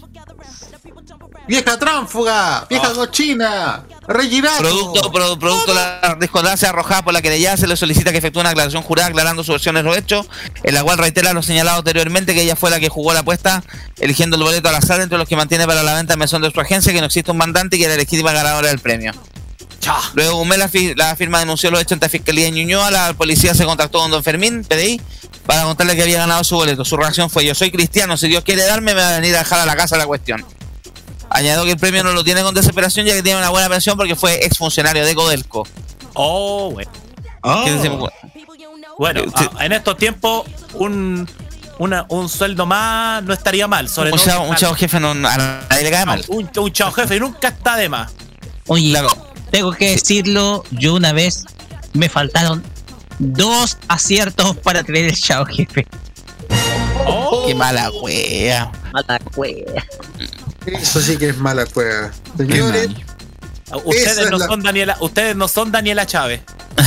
¡Vieja 1.51 1.77
tránfuga! 1.77 2.65
¡Vieja 2.69 2.93
cochina! 2.93 3.83
¡Regirato! 4.07 4.59
Producto, 4.59 5.11
pro- 5.11 5.37
producto 5.37 5.73
de 5.73 5.81
la 5.81 6.15
discordancia 6.17 6.69
arrojada 6.69 7.01
por 7.01 7.13
la 7.13 7.21
querella 7.21 7.57
se 7.57 7.67
le 7.67 7.75
solicita 7.75 8.13
que 8.13 8.19
efectúe 8.19 8.39
una 8.39 8.51
aclaración 8.51 8.81
jurada 8.83 9.09
aclarando 9.09 9.43
su 9.43 9.51
versión 9.51 9.75
de 9.75 9.83
los 9.83 9.97
hechos, 9.97 10.27
en 10.63 10.73
la 10.73 10.81
cual 10.81 10.97
reitera 10.97 11.33
lo 11.33 11.43
señalado 11.43 11.79
anteriormente 11.79 12.33
que 12.33 12.43
ella 12.43 12.55
fue 12.55 12.69
la 12.69 12.79
que 12.79 12.87
jugó 12.87 13.11
la 13.13 13.19
apuesta, 13.19 13.65
eligiendo 13.99 14.37
el 14.37 14.43
boleto 14.43 14.69
al 14.69 14.75
azar 14.75 15.01
entre 15.01 15.17
los 15.17 15.27
que 15.27 15.35
mantiene 15.35 15.67
para 15.67 15.83
la 15.83 15.93
venta 15.93 16.13
en 16.13 16.19
mesón 16.19 16.41
de 16.41 16.49
su 16.51 16.59
agencia, 16.61 16.93
que 16.93 17.01
no 17.01 17.07
existe 17.07 17.31
un 17.31 17.37
mandante 17.37 17.75
y 17.75 17.79
que 17.79 17.85
era 17.85 17.97
legítima 17.97 18.31
ganadora 18.31 18.69
del 18.69 18.79
premio. 18.79 19.11
Luego 20.13 20.37
Gumel, 20.37 20.57
la, 20.59 20.69
fi- 20.69 20.95
la 20.95 21.17
firma 21.17 21.39
denunció 21.39 21.69
los 21.69 21.81
hechos 21.81 21.91
ante 21.93 22.05
la 22.05 22.09
Fiscalía 22.11 22.45
de 22.45 22.51
Ñuñoa, 22.51 22.91
la 22.91 23.13
policía 23.13 23.53
se 23.53 23.65
contactó 23.65 23.99
con 23.99 24.09
Don 24.09 24.23
Fermín, 24.23 24.63
PDI, 24.63 25.01
para 25.45 25.63
contarle 25.65 25.97
que 25.97 26.03
había 26.03 26.19
ganado 26.19 26.45
su 26.45 26.55
boleto. 26.55 26.85
Su 26.85 26.95
reacción 26.95 27.29
fue, 27.29 27.43
yo 27.45 27.53
soy 27.55 27.71
cristiano, 27.71 28.15
si 28.15 28.29
Dios 28.29 28.45
quiere 28.45 28.63
darme, 28.63 28.95
me 28.95 29.01
va 29.01 29.09
a 29.09 29.19
venir 29.19 29.35
a 29.35 29.39
dejar 29.39 29.59
a 29.59 29.65
la 29.65 29.75
casa 29.75 29.97
la 29.97 30.05
cuestión. 30.05 30.45
Añadió 31.33 31.63
que 31.63 31.71
el 31.71 31.77
premio 31.77 32.03
no 32.03 32.11
lo 32.11 32.23
tiene 32.23 32.43
con 32.43 32.53
desesperación 32.53 33.05
ya 33.05 33.13
que 33.13 33.23
tiene 33.23 33.39
una 33.39 33.49
buena 33.49 33.69
pensión 33.69 33.97
porque 33.97 34.15
fue 34.15 34.45
exfuncionario 34.45 35.05
de 35.05 35.15
Codelco. 35.15 35.65
Oh, 36.13 36.71
bueno. 36.71 36.91
¿Qué 37.65 37.71
decimos? 37.71 38.11
Bueno, 38.97 39.21
a- 39.57 39.65
en 39.65 39.71
estos 39.71 39.97
tiempos, 39.97 40.45
un, 40.73 41.27
una- 41.79 42.05
un 42.09 42.27
sueldo 42.29 42.65
más 42.65 43.23
no 43.23 43.33
estaría 43.33 43.67
mal. 43.67 43.87
Sobre 43.89 44.11
Un 44.11 44.17
todo- 44.17 44.25
chavo, 44.27 44.43
un 44.45 44.55
chavo 44.55 44.75
jefe 44.75 44.99
no, 44.99 45.11
a 45.11 45.13
nadie 45.15 45.83
le 45.83 45.89
cae 45.91 46.05
mal. 46.05 46.23
Un, 46.27 46.49
un 46.55 46.71
chavo 46.73 46.91
jefe 46.91 47.19
nunca 47.19 47.47
está 47.47 47.77
de 47.77 47.87
más. 47.89 48.11
Oye, 48.67 48.93
tengo 49.49 49.71
que 49.71 49.91
decirlo, 49.91 50.63
yo 50.71 50.93
una 50.95 51.13
vez 51.13 51.45
me 51.93 52.09
faltaron 52.09 52.61
dos 53.19 53.77
aciertos 53.87 54.55
para 54.57 54.83
tener 54.83 55.05
el 55.05 55.15
chavo 55.19 55.45
jefe. 55.45 55.87
Qué 57.47 57.55
mala 57.55 57.89
wea. 58.01 58.71
Mala 58.93 59.19
wea. 59.35 59.83
Eso 60.65 61.01
sí 61.01 61.17
que 61.17 61.29
es 61.29 61.37
mala 61.37 61.65
cueva. 61.65 62.11
Señores, 62.37 62.89
Ustedes 63.85 64.29
no, 64.29 64.37
la- 64.37 64.47
son 64.47 64.61
Daniela, 64.61 64.97
ustedes 64.99 65.35
no 65.35 65.47
son 65.47 65.71
Daniela 65.71 66.05
Chávez. 66.05 66.41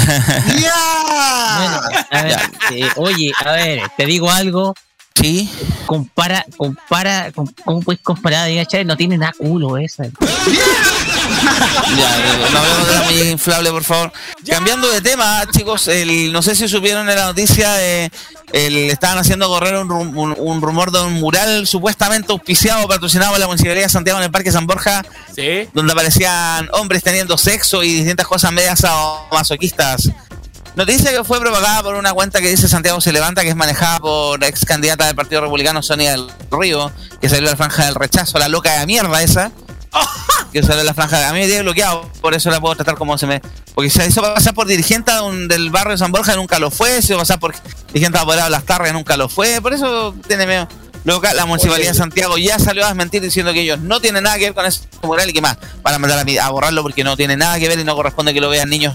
Bueno, 1.56 1.80
a 2.10 2.22
ver, 2.22 2.36
eh, 2.72 2.88
oye, 2.96 3.32
a 3.44 3.52
ver, 3.52 3.82
te 3.96 4.06
digo 4.06 4.30
algo. 4.30 4.74
Sí. 5.14 5.48
Compara, 5.86 6.44
compara, 6.56 7.30
com- 7.32 7.46
¿cómo 7.64 7.80
puedes 7.80 8.02
comparar? 8.02 8.48
Diga, 8.48 8.64
Chávez, 8.66 8.86
no 8.86 8.96
tiene 8.96 9.16
nada 9.16 9.32
culo 9.38 9.78
esa. 9.78 10.05
Ya, 11.97 12.51
no 12.51 12.59
hablemos 12.59 12.87
de 12.89 12.95
la 12.95 13.03
muñeca 13.05 13.25
inflable, 13.31 13.71
por 13.71 13.85
favor. 13.85 14.12
Cambiando 14.49 14.89
de 14.91 15.01
tema, 15.01 15.43
chicos, 15.53 15.89
el, 15.89 16.33
no 16.33 16.43
sé 16.43 16.55
si 16.55 16.69
supieron 16.69 17.09
en 17.09 17.16
la 17.16 17.27
noticia 17.27 17.73
de 17.75 18.11
el, 18.53 18.91
estaban 18.91 19.19
haciendo 19.19 19.49
correr 19.49 19.77
un, 19.77 19.89
rum- 19.89 20.16
un- 20.16 20.35
un 20.39 20.62
rumor 20.62 20.91
de 20.93 21.01
un 21.03 21.15
mural 21.15 21.66
supuestamente 21.66 22.33
auspiciado, 22.33 22.87
patrocinado 22.89 23.33
por 23.33 23.41
la 23.41 23.47
Municipalidad 23.47 23.85
de 23.87 23.91
Santiago 23.91 24.19
en 24.19 24.25
el 24.25 24.31
Parque 24.31 24.51
San 24.53 24.66
Borja, 24.66 25.05
Sí. 25.35 25.69
donde 25.75 25.93
aparecían 25.93 26.69
hombres 26.73 27.03
teniendo 27.03 27.37
sexo 27.39 27.83
y 27.83 27.95
distintas 27.95 28.27
cosas 28.27 28.53
medias 28.53 28.83
masoquistas. 29.31 30.11
Noticia 30.77 31.12
que 31.12 31.23
fue 31.23 31.39
propagada 31.41 31.83
por 31.85 31.95
una 31.95 32.12
cuenta 32.12 32.41
que 32.41 32.49
dice 32.49 32.66
Santiago 32.69 33.01
se 33.01 33.12
levanta, 33.12 33.43
que 33.43 33.51
es 33.51 33.57
manejada 33.57 34.01
por 34.01 34.43
ex 34.43 34.65
candidata 34.65 35.07
del 35.07 35.15
Partido 35.15 35.41
Republicano 35.43 35.83
Sonia 35.83 36.11
del 36.12 36.27
Río, 36.51 36.91
que 37.21 37.29
salió 37.29 37.45
de 37.45 37.51
la 37.53 37.57
franja 37.57 37.85
del 37.85 37.95
rechazo, 37.95 38.39
la 38.41 38.49
loca 38.49 38.81
de 38.81 38.87
mierda 38.87 39.23
esa. 39.23 39.53
Que 40.55 40.62
salió 40.62 40.78
de 40.78 40.85
la 40.85 40.94
franja. 40.94 41.28
A 41.28 41.32
mí 41.32 41.40
me 41.40 41.47
tiene 41.47 41.62
bloqueado, 41.62 42.09
por 42.20 42.32
eso 42.32 42.48
la 42.48 42.60
puedo 42.60 42.76
tratar 42.76 42.94
como 42.94 43.18
se 43.18 43.26
me. 43.26 43.43
Porque 43.74 43.90
se 43.90 44.06
hizo 44.06 44.22
pasar 44.22 44.55
por 44.55 44.68
dirigente 44.68 45.10
del 45.48 45.70
barrio 45.70 45.90
de 45.90 45.98
San 45.98 46.12
Borja, 46.12 46.36
nunca 46.36 46.60
lo 46.60 46.70
fue. 46.70 47.02
Se 47.02 47.12
hizo 47.12 47.18
pasar 47.18 47.40
por 47.40 47.56
dirigente 47.89 48.18
apoderado 48.18 48.47
de 48.47 48.52
las 48.52 48.64
Tarras, 48.64 48.93
nunca 48.93 49.16
lo 49.16 49.28
fue. 49.28 49.60
Por 49.60 49.74
eso 49.74 50.14
tiene 50.28 50.47
medio. 50.47 50.68
Loca, 51.02 51.35
la 51.35 51.44
Municipalidad 51.44 51.89
de 51.89 51.94
Santiago 51.94 52.39
ya 52.39 52.60
salió 52.60 52.85
a 52.85 52.86
desmentir 52.86 53.20
diciendo 53.20 53.52
que 53.52 53.62
ellos 53.62 53.81
no 53.81 54.01
tienen 54.01 54.22
nada 54.22 54.39
que 54.39 54.44
ver 54.44 54.55
con 54.55 54.64
ese 54.64 54.82
mural 55.02 55.28
y 55.28 55.32
que 55.32 55.40
más. 55.40 55.59
Van 55.82 55.93
a 55.93 55.98
mandar 55.98 56.24
a, 56.24 56.47
a 56.47 56.51
borrarlo 56.51 56.82
porque 56.82 57.02
no 57.02 57.16
tiene 57.16 57.36
nada 57.36 57.59
que 57.59 57.66
ver 57.66 57.81
y 57.81 57.85
no 57.85 57.97
corresponde 57.97 58.32
que 58.32 58.40
lo 58.40 58.48
vean 58.48 58.70
niños 58.70 58.94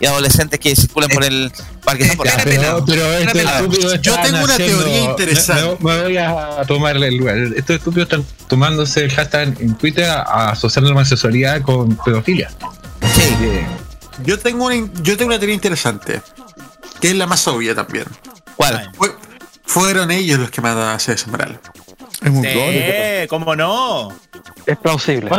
y 0.00 0.06
adolescentes 0.06 0.60
que 0.60 0.74
circulan 0.76 1.10
por 1.10 1.24
el 1.24 1.50
parque 1.84 2.10
pero, 2.44 3.12
estúpidos 3.18 4.00
Yo 4.00 4.14
tengo 4.20 4.44
una 4.44 4.52
haciendo- 4.54 4.84
teoría 4.84 5.02
interesante. 5.04 5.76
Me, 5.84 5.92
me 5.96 6.02
voy 6.04 6.16
a 6.16 6.62
tomar 6.66 6.96
el 6.96 7.16
lugar. 7.16 7.36
Estos 7.56 7.76
estúpidos 7.76 8.04
están 8.10 8.24
tomándose 8.48 9.04
el 9.04 9.12
hashtag 9.12 9.60
en 9.60 9.74
Twitter 9.76 10.04
a 10.08 10.50
asociando 10.50 10.90
la 10.90 10.96
homosexualidad 10.96 11.62
con 11.62 11.96
pedofilia. 11.96 12.50
Yo 14.24 14.38
tengo 14.38 14.66
una, 14.66 14.76
yo 15.02 15.16
tengo 15.16 15.28
una 15.30 15.38
teoría 15.38 15.54
interesante, 15.54 16.20
que 17.00 17.08
es 17.10 17.16
la 17.16 17.26
más 17.26 17.46
obvia 17.48 17.74
también. 17.74 18.04
¿Cuál? 18.56 18.90
Fue- 18.94 19.14
fueron 19.64 20.10
ellos 20.10 20.38
los 20.38 20.50
que 20.50 20.60
mandaron 20.60 20.90
a 20.90 20.96
ese 20.96 21.14
mural. 21.26 21.60
Es 22.22 22.30
muy 22.32 22.46
Sí, 22.48 23.28
¿cómo 23.28 23.54
no? 23.54 24.08
Es 24.66 24.76
plausible. 24.78 25.30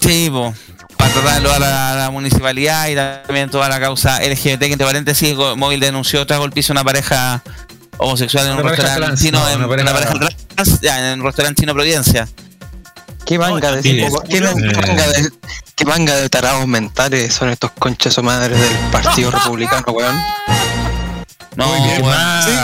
Sí, 0.00 0.28
po. 0.30 0.52
Para 1.00 1.12
tratarlo 1.12 1.52
a 1.52 1.58
la, 1.58 1.92
a 1.92 1.96
la 1.96 2.10
municipalidad 2.10 2.88
y 2.88 2.94
también 2.94 3.48
toda 3.50 3.68
la 3.68 3.80
causa 3.80 4.20
LGBT, 4.20 4.58
que 4.60 4.72
entre 4.72 4.86
paréntesis, 4.86 5.34
Móvil 5.56 5.80
denunció 5.80 6.26
tras 6.26 6.38
golpiza 6.38 6.72
una 6.72 6.84
pareja 6.84 7.42
homosexual 7.98 8.46
en 8.46 8.52
un 8.52 8.60
Una 8.60 8.68
restaurante 8.70 9.00
trans, 9.06 9.20
chino, 9.20 9.38
no, 9.40 9.48
en, 9.48 9.58
una 9.58 9.68
pareja- 9.68 9.90
una 9.90 9.92
pareja 9.92 10.36
trans, 10.54 10.80
ya, 10.80 11.12
en 11.12 11.20
un 11.20 11.26
restaurante 11.26 11.60
chino 11.62 11.74
Providencia. 11.74 12.28
¿Qué 13.26 13.38
manga 13.38 13.72
de, 13.72 13.82
sí, 13.82 14.02
¿qué, 14.28 14.40
manga 14.40 15.06
de, 15.08 15.30
qué 15.76 15.84
manga 15.84 16.16
de 16.16 16.28
tarados 16.28 16.66
mentales 16.66 17.32
son 17.34 17.50
estos 17.50 17.70
conchas 17.72 18.16
o 18.18 18.22
madres 18.22 18.58
del 18.58 18.72
Partido 18.90 19.30
Republicano, 19.30 19.84
weón? 19.92 20.16
No, 21.56 21.66
Muy 21.68 21.88
bien. 21.88 22.02
weón. 22.04 22.16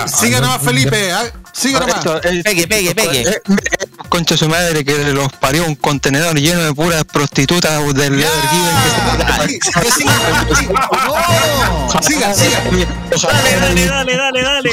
Sí, 0.09 0.17
siga 0.27 0.41
nomás, 0.41 0.63
Felipe. 0.63 1.13
ah, 1.13 1.25
Siga 1.53 1.81
nomás. 1.81 1.97
Esto, 1.99 2.17
eh, 2.25 2.43
Pegue, 2.43 2.67
pegue, 2.67 2.95
pegue. 2.95 3.43
Eh, 3.97 4.03
eh, 4.05 4.09
Concha 4.09 4.37
su 4.37 4.49
madre 4.49 4.85
que 4.85 5.13
los 5.13 5.33
parió 5.33 5.65
un 5.65 5.75
contenedor 5.75 6.39
lleno 6.39 6.63
de 6.63 6.75
puras 6.75 7.05
prostitutas 7.05 7.83
del 7.95 8.17
Leather 8.17 8.49
Given 8.51 8.77
que 9.83 9.91
se 9.91 10.05
no. 10.05 10.13
Siga, 12.03 12.35
siga. 12.35 12.61
Dale, 13.11 13.57
dale, 13.57 13.87
dale, 13.87 14.17
dale, 14.17 14.43
dale. 14.43 14.71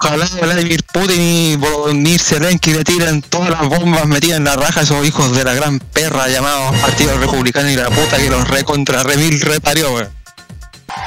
Ojalá, 0.00 0.26
Vladimir 0.40 0.84
Putin 0.92 1.20
y 1.20 1.56
Volodymyr 1.56 2.20
Zelensky 2.20 2.72
le 2.72 2.84
tiren 2.84 3.22
todas 3.22 3.50
las 3.50 3.66
bombas 3.66 4.06
metidas 4.06 4.38
en 4.38 4.44
la 4.44 4.54
raja 4.54 4.80
a 4.80 4.82
esos 4.84 5.04
hijos 5.04 5.34
de 5.34 5.42
la 5.42 5.54
gran 5.54 5.80
perra 5.80 6.28
llamados 6.28 6.76
Partido 6.76 7.18
Republicano 7.18 7.68
y 7.68 7.74
la 7.74 7.90
puta 7.90 8.16
que 8.16 8.30
los 8.30 8.46
recontra 8.46 9.02
remil 9.02 9.40
reparió, 9.40 9.92
weón. 9.92 10.08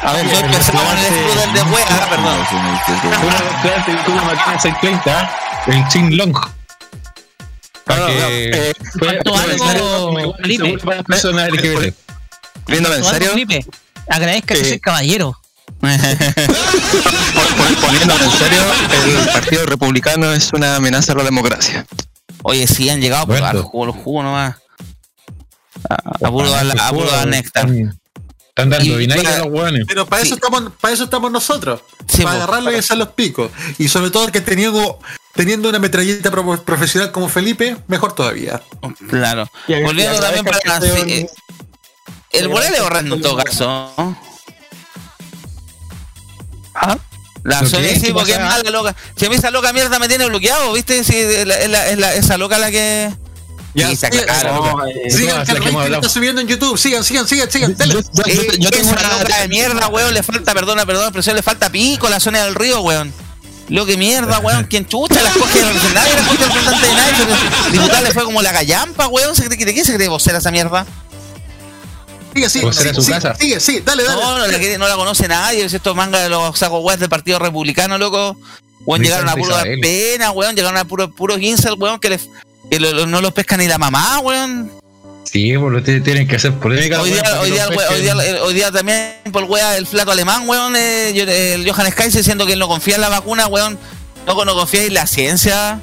A 0.03 0.13
ver, 0.13 0.25
escudo 0.25 0.81
del 1.43 1.53
de 1.53 1.61
wea, 1.63 2.09
perdón. 2.09 2.39
Una 3.23 3.37
estudiante 3.37 4.03
con 4.03 4.13
una 4.13 4.23
máquina 4.23 4.59
630 4.59 5.31
en 5.67 5.87
Chin 5.87 6.17
Long. 6.17 6.35
Para 7.85 8.07
que 8.07 8.73
Faltó 8.99 9.35
algo, 9.35 10.35
Felipe. 10.37 10.77
para 10.83 10.97
las 10.97 11.05
personas 11.05 11.49
LGBT. 11.49 11.93
Viéndome 12.67 12.95
en 12.97 13.03
serio, 13.03 13.29
Felipe. 13.31 13.65
Agradezca 14.09 14.53
que 14.55 14.61
Eh. 14.61 14.65
soy 14.69 14.79
caballero. 14.79 15.37
pon- 15.79 15.89
pon- 17.57 17.75
poniéndome 17.81 18.25
en 18.25 18.31
serio, 18.31 18.61
el 19.23 19.29
Partido 19.29 19.65
Republicano 19.65 20.31
es 20.31 20.51
una 20.53 20.75
amenaza 20.75 21.13
a 21.13 21.15
la 21.15 21.23
democracia. 21.23 21.85
Oye, 22.43 22.67
sí, 22.67 22.89
han 22.89 23.01
llegado 23.01 23.25
por 23.27 23.39
Bueno. 23.39 23.53
los 23.53 23.65
jugos, 23.65 23.87
los 23.87 23.95
jugos 24.03 24.23
nomás. 24.25 24.55
A, 25.89 25.95
a 26.27 26.29
puro 26.31 26.49
dar 26.51 26.65
dar 26.67 27.27
néctar. 27.27 27.67
Están 28.49 28.69
dando 28.69 28.97
vinagre 28.97 29.27
a 29.27 29.39
los 29.39 29.47
hueones. 29.47 29.85
Pero 29.87 30.05
para 30.05 30.21
eso 30.21 30.35
estamos, 30.35 30.63
para 30.79 30.93
eso 30.93 31.05
estamos 31.05 31.31
nosotros. 31.31 31.81
Sí, 32.07 32.23
para 32.23 32.35
po. 32.37 32.43
agarrarlo 32.43 32.71
y 32.71 32.75
hacer 32.75 32.97
los 32.97 33.09
picos. 33.09 33.49
Y 33.77 33.87
sobre 33.87 34.11
todo 34.11 34.29
que 34.31 34.41
teniendo, 34.41 34.99
teniendo 35.35 35.69
una 35.69 35.79
metralleta 35.79 36.29
pro- 36.31 36.63
profesional 36.63 37.11
como 37.11 37.29
Felipe, 37.29 37.77
mejor 37.87 38.13
todavía. 38.13 38.61
Claro. 39.09 39.49
Volviendo 39.83 40.19
también 40.19 40.45
para 40.45 40.59
un- 40.79 41.09
eh, 41.09 41.27
el 42.31 42.49
Morel 42.49 42.73
es 42.73 42.79
horrendo 42.81 43.15
en 43.15 43.21
todo 43.21 43.37
caso. 43.37 43.93
¿Ah? 46.73 46.97
La 47.43 47.61
¿Lo 47.61 47.69
Sony 47.69 47.79
sí, 47.95 48.01
¿Qué 48.01 48.13
porque 48.13 48.33
es 48.33 48.39
mala 48.39 48.69
loca. 48.69 48.95
Si 49.15 49.25
a 49.25 49.29
mí 49.29 49.35
esa 49.35 49.49
loca 49.49 49.73
mierda 49.73 49.97
me 49.99 50.07
tiene 50.07 50.25
bloqueado, 50.27 50.73
¿viste? 50.73 51.03
Si 51.03 51.15
es 51.17 51.47
la, 51.47 51.55
es 51.59 51.69
la- 51.69 51.87
es 51.89 51.97
la- 51.97 52.13
esa 52.13 52.37
loca 52.37 52.59
la 52.59 52.69
que. 52.69 53.11
Ya, 53.73 53.87
Sí, 53.95 53.95
claro. 54.09 54.53
No, 54.77 54.85
eh, 54.85 55.09
sigan 55.09 55.45
que 55.45 55.53
que 55.55 55.95
está 55.95 56.09
subiendo 56.09 56.41
en 56.41 56.47
YouTube. 56.47 56.77
Sigan, 56.77 57.03
sigan, 57.03 57.25
sigan, 57.27 57.49
sigan. 57.49 57.75
Dale. 57.77 57.93
yo, 57.93 58.01
yo- 58.01 58.43
yo 58.59 58.69
tengo 58.69 58.89
una. 58.91 59.17
loca 59.19 59.39
de 59.39 59.47
mierda, 59.47 59.87
weón, 59.87 60.13
le 60.13 60.21
falta, 60.23 60.53
perdona, 60.53 60.85
perdona, 60.85 61.09
pero 61.11 61.33
le 61.33 61.41
falta 61.41 61.69
pico 61.71 62.07
a 62.07 62.09
la 62.09 62.19
zona 62.19 62.43
del 62.43 62.53
río, 62.53 62.81
weón. 62.81 63.11
Lo 63.71 63.85
que 63.85 63.95
mierda, 63.95 64.39
weón, 64.39 64.65
quien 64.65 64.85
chucha 64.85 65.21
las 65.23 65.33
coge, 65.33 65.61
nadie 65.93 66.13
la 66.13 66.21
coge 66.27 66.37
representante 66.43 66.87
de 66.87 66.93
nadie. 66.93 67.13
El 67.67 67.71
diputado 67.71 68.03
le 68.03 68.11
fue 68.11 68.23
como 68.25 68.41
la 68.41 68.51
gallampa, 68.51 69.07
weón. 69.07 69.33
¿Se 69.35 69.47
cree- 69.49 69.65
¿De 69.65 69.73
qué 69.73 69.85
se 69.85 69.95
cree 69.95 70.09
vocera 70.09 70.39
esa 70.39 70.51
mierda? 70.51 70.85
Sigue, 72.33 72.49
sigue, 72.49 72.63
Pues 72.65 72.75
era 72.77 72.83
sigue, 72.89 72.95
su 72.95 73.01
sigue, 73.01 73.13
casa. 73.19 73.35
sigue, 73.39 73.59
sigue, 73.61 73.81
dale, 73.81 74.03
dale. 74.03 74.21
No, 74.21 74.37
no 74.39 74.45
la, 74.47 74.57
quiere- 74.59 74.77
no 74.77 74.87
la 74.89 74.95
conoce 74.95 75.27
nadie. 75.29 75.63
Es 75.65 75.73
estos 75.73 75.95
mangas 75.95 76.21
de 76.23 76.29
los 76.29 76.57
sacos 76.59 76.83
weón 76.83 76.99
del 76.99 77.07
Partido 77.09 77.39
Republicano, 77.39 77.97
loco. 77.97 78.35
Weón, 78.85 79.03
llegaron 79.03 79.29
a 79.29 79.35
puro 79.35 79.55
pena, 79.81 80.31
weón. 80.31 80.53
Llegaron 80.55 80.77
a 80.77 80.83
puro, 80.85 81.09
puro 81.09 81.37
ginsel, 81.37 81.75
weón, 81.77 81.99
que, 81.99 82.09
les- 82.09 82.27
que 82.69 82.77
lo- 82.79 82.91
lo- 82.91 83.05
no 83.05 83.21
los 83.21 83.31
pesca 83.33 83.55
ni 83.55 83.67
la 83.67 83.77
mamá, 83.77 84.19
weón. 84.19 84.71
Sí, 85.31 85.57
pues 85.57 85.71
lo 85.71 85.81
tienen 85.81 86.27
que 86.27 86.35
hacer 86.35 86.53
polémica. 86.55 86.99
Hoy 87.01 87.11
día, 87.11 87.21
weón, 87.23 87.39
hoy, 87.39 87.51
día, 87.51 87.65
los 87.67 87.77
hoy, 87.77 87.85
pesquen. 87.87 88.03
día, 88.17 88.43
hoy 88.43 88.53
día 88.53 88.71
también 88.71 89.13
por 89.31 89.45
wea 89.45 89.77
el 89.77 89.87
flaco 89.87 90.11
alemán, 90.11 90.47
weón, 90.47 90.75
eh, 90.75 91.13
yo- 91.15 91.23
el 91.23 91.69
Johannes 91.71 91.95
Kaiser 91.95 92.19
diciendo 92.19 92.45
que 92.45 92.53
él 92.53 92.59
no 92.59 92.67
confía 92.67 92.95
en 92.95 93.01
la 93.01 93.09
vacuna, 93.09 93.47
weón. 93.47 93.79
No, 94.27 94.43
no 94.45 94.53
confía 94.55 94.83
en 94.83 94.93
la 94.93 95.07
ciencia. 95.07 95.79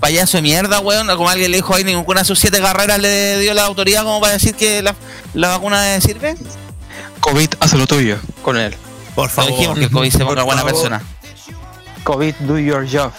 Payaso 0.00 0.38
de 0.38 0.42
mierda, 0.42 0.80
weón. 0.80 1.08
Como 1.08 1.28
alguien 1.28 1.50
le 1.50 1.58
dijo 1.58 1.74
ahí, 1.74 1.84
ninguna 1.84 2.20
de 2.22 2.24
sus 2.24 2.38
siete 2.38 2.58
carreras 2.60 2.98
le 2.98 3.38
dio 3.38 3.52
la 3.52 3.64
autoridad 3.66 4.02
como 4.02 4.18
para 4.20 4.32
decir 4.32 4.54
que 4.54 4.80
la, 4.80 4.94
la 5.34 5.48
vacuna 5.48 6.00
sirve. 6.00 6.36
COVID, 7.20 7.48
haz 7.60 7.74
lo 7.74 7.86
tuyo 7.86 8.18
con 8.42 8.56
él. 8.56 8.74
Por 9.14 9.30
Lo 9.36 9.46
dijimos 9.46 9.78
que 9.78 9.84
el 9.84 9.90
COVID 9.90 10.10
se 10.10 10.24
ponga 10.24 10.42
buena 10.42 10.62
favor. 10.62 10.72
persona. 10.74 11.02
COVID, 12.04 12.34
do 12.40 12.58
your 12.58 12.86
job. 12.90 13.12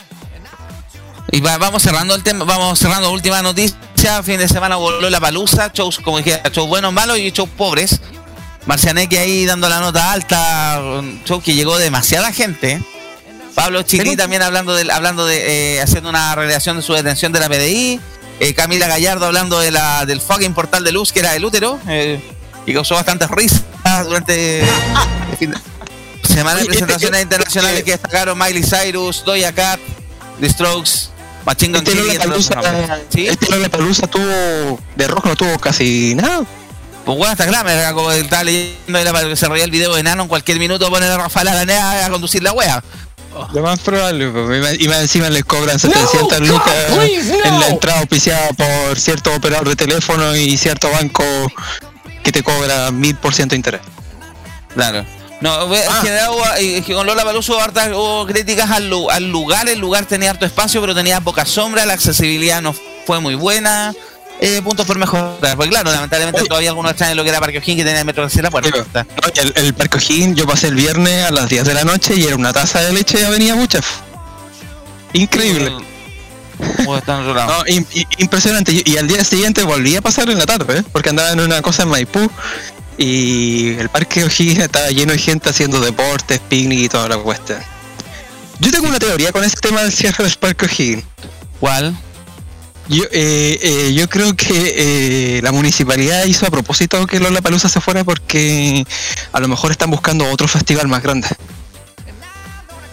Y 1.31 1.39
va- 1.41 1.57
vamos 1.57 1.83
cerrando 1.83 2.15
el 2.15 2.23
tema, 2.23 2.43
vamos 2.45 2.79
cerrando 2.79 3.11
última 3.11 3.41
noticia. 3.41 3.77
Fin 4.23 4.37
de 4.39 4.47
semana 4.47 4.75
voló 4.77 5.09
la 5.09 5.19
palusa, 5.19 5.71
shows, 5.73 5.99
como 5.99 6.17
dije, 6.17 6.41
shows 6.51 6.67
buenos, 6.67 6.91
malos 6.91 7.17
y 7.19 7.31
shows 7.31 7.49
pobres. 7.57 7.99
Marcianeque 8.65 9.17
ahí 9.19 9.45
dando 9.45 9.69
la 9.69 9.79
nota 9.79 10.11
alta, 10.11 10.79
un 10.99 11.21
show 11.25 11.41
que 11.41 11.53
llegó 11.55 11.77
demasiada 11.77 12.31
gente. 12.31 12.81
Pablo 13.55 13.81
Chilí 13.83 14.15
también 14.15 14.41
hablando 14.41 14.73
de, 14.73 14.91
hablando 14.91 15.25
de 15.25 15.75
eh, 15.75 15.81
haciendo 15.81 16.09
una 16.09 16.35
relación 16.35 16.77
de 16.77 16.83
su 16.83 16.93
detención 16.93 17.31
de 17.31 17.39
la 17.39 17.49
PDI. 17.49 17.99
Eh, 18.39 18.53
Camila 18.53 18.87
Gallardo 18.87 19.25
hablando 19.27 19.59
de 19.59 19.71
la, 19.71 20.05
del 20.05 20.19
fucking 20.21 20.53
portal 20.53 20.83
de 20.83 20.91
luz 20.91 21.11
que 21.11 21.19
era 21.19 21.35
el 21.35 21.45
útero. 21.45 21.79
eh, 21.87 22.19
y 22.65 22.73
causó 22.73 22.93
bastantes 22.95 23.27
risas 23.29 23.61
durante 24.05 24.61
el 24.61 24.67
fin 25.39 25.51
de 25.51 25.57
semana 26.27 26.57
de 26.57 26.61
Oye, 26.61 26.69
presentaciones 26.69 27.19
eh, 27.19 27.23
internacionales 27.23 27.83
que 27.83 27.91
destacaron 27.91 28.37
Miley 28.37 28.63
Cyrus, 28.63 29.23
Doja 29.25 29.51
Cat, 29.51 29.79
The 30.41 30.49
Strokes, 30.49 31.09
Machine 31.45 31.77
Gun 31.79 31.87
Este 31.87 31.97
Kelly, 32.03 32.17
nombres. 32.17 32.49
¿Sí? 33.09 33.27
este 33.27 33.49
Lollapalooza 33.49 34.07
tuvo, 34.07 34.79
de 34.95 35.07
rojo 35.07 35.29
no 35.29 35.35
tuvo 35.37 35.57
casi 35.59 36.13
nada. 36.15 36.41
Pues 37.05 37.17
bueno, 37.17 37.31
hasta 37.31 37.45
Glamour, 37.45 37.71
era 37.71 37.93
como 37.93 38.11
estaba 38.11 38.43
leyendo 38.43 38.99
era 38.99 39.11
para 39.11 39.27
que 39.27 39.35
se 39.35 39.47
reía 39.47 39.63
el 39.63 39.71
video 39.71 39.95
de 39.95 40.03
Nano 40.03 40.23
en 40.23 40.27
cualquier 40.27 40.59
minuto 40.59 40.89
poner 40.89 41.09
a 41.09 41.17
Rafael 41.17 41.47
Aranea 41.47 42.05
a 42.05 42.09
conducir 42.09 42.43
la 42.43 42.51
wea. 42.51 42.83
Lo 43.53 43.61
más 43.63 43.79
probable, 43.79 44.29
pues, 44.29 44.79
y 44.81 44.87
más- 44.89 45.01
encima 45.01 45.29
les 45.29 45.45
cobran 45.45 45.79
700 45.79 46.39
God, 46.41 46.47
lucas 46.47 46.73
please, 46.93 47.31
no. 47.37 47.45
en 47.45 47.59
la 47.61 47.67
entrada 47.69 47.99
auspiciada 48.01 48.49
por 48.49 48.99
cierto 48.99 49.33
operador 49.33 49.69
de 49.69 49.75
teléfono 49.77 50.35
y 50.35 50.57
cierto 50.57 50.91
banco 50.91 51.23
que 52.23 52.31
te 52.31 52.43
cobra 52.43 52.91
mil 52.91 53.15
por 53.15 53.33
ciento 53.33 53.53
de 53.53 53.57
interés. 53.57 53.81
Claro. 54.75 55.05
No, 55.41 55.73
es 55.73 55.81
que, 56.03 56.09
hubo- 56.29 56.53
es 56.57 56.85
que 56.85 56.93
con 56.93 57.05
Lola 57.05 57.23
Paluso 57.23 57.57
hubo 57.57 58.25
críticas 58.27 58.69
al, 58.69 58.91
al 59.09 59.29
lugar. 59.31 59.67
El 59.67 59.79
lugar 59.79 60.05
tenía 60.05 60.29
harto 60.31 60.45
espacio, 60.45 60.79
pero 60.81 60.93
tenía 60.95 61.19
poca 61.21 61.45
sombra. 61.45 61.85
La 61.85 61.93
accesibilidad 61.93 62.61
no 62.61 62.75
fue 63.05 63.19
muy 63.19 63.35
buena. 63.35 63.93
Eh, 64.39 64.61
puntos 64.63 64.85
por 64.87 64.97
mejorar. 64.97 65.35
Porque 65.55 65.69
claro, 65.69 65.91
lamentablemente 65.91 66.43
todavía 66.45 66.69
algunos 66.69 66.91
extrañan 66.91 67.15
lo 67.17 67.23
que 67.23 67.29
era 67.29 67.39
Parque 67.39 67.57
O'Higgins 67.59 67.77
que 67.77 67.83
tenía 67.85 67.99
el 67.99 68.05
metro 68.05 68.23
hacia 68.23 68.41
la 68.41 68.49
puerta. 68.51 68.69
El, 69.35 69.53
el 69.55 69.73
Parque 69.73 69.97
O'Higgins 69.97 70.35
yo 70.35 70.47
pasé 70.47 70.67
el 70.67 70.75
viernes 70.75 71.25
a 71.25 71.31
las 71.31 71.47
10 71.49 71.63
de 71.65 71.73
la 71.75 71.83
noche 71.83 72.15
y 72.15 72.23
era 72.23 72.35
una 72.35 72.51
taza 72.53 72.79
de 72.81 72.91
leche 72.93 73.19
de 73.19 73.25
Avenida 73.27 73.55
Muchas. 73.55 73.85
Increíble. 75.13 75.67
En 75.67 76.85
lado. 77.35 77.65
No, 77.67 77.73
impresionante. 78.17 78.71
Y, 78.71 78.83
y 78.85 78.97
al 78.97 79.07
día 79.07 79.23
siguiente 79.23 79.63
volví 79.63 79.95
a 79.95 80.01
pasar 80.01 80.29
en 80.29 80.37
la 80.37 80.45
tarde, 80.45 80.79
¿eh? 80.79 80.83
porque 80.91 81.09
andaba 81.09 81.31
en 81.31 81.39
una 81.39 81.61
cosa 81.61 81.83
en 81.83 81.89
Maipú 81.89 82.29
y 83.01 83.75
el 83.79 83.89
Parque 83.89 84.23
O'Higgins 84.23 84.59
estaba 84.59 84.89
lleno 84.89 85.13
de 85.13 85.17
gente 85.17 85.49
haciendo 85.49 85.79
deportes, 85.79 86.39
picnic 86.39 86.79
y 86.79 86.89
toda 86.89 87.09
la 87.09 87.17
cuestión. 87.17 87.59
Yo 88.59 88.71
tengo 88.71 88.87
una 88.87 88.99
teoría 88.99 89.31
con 89.31 89.43
ese 89.43 89.57
tema 89.59 89.81
del 89.81 89.91
cierre 89.91 90.23
del 90.23 90.35
Parque 90.35 90.65
O'Higgins. 90.65 91.03
¿Cuál? 91.59 91.97
Yo, 92.87 93.03
eh, 93.11 93.59
eh, 93.61 93.93
yo 93.93 94.07
creo 94.07 94.35
que 94.35 95.37
eh, 95.37 95.41
la 95.41 95.51
municipalidad 95.51 96.25
hizo 96.25 96.45
a 96.45 96.51
propósito 96.51 97.07
que 97.07 97.19
Lola 97.19 97.41
Palusa 97.41 97.69
se 97.69 97.81
fuera 97.81 98.03
porque 98.03 98.85
a 99.31 99.39
lo 99.39 99.47
mejor 99.47 99.71
están 99.71 99.89
buscando 99.89 100.29
otro 100.29 100.47
festival 100.47 100.87
más 100.87 101.01
grande. 101.01 101.27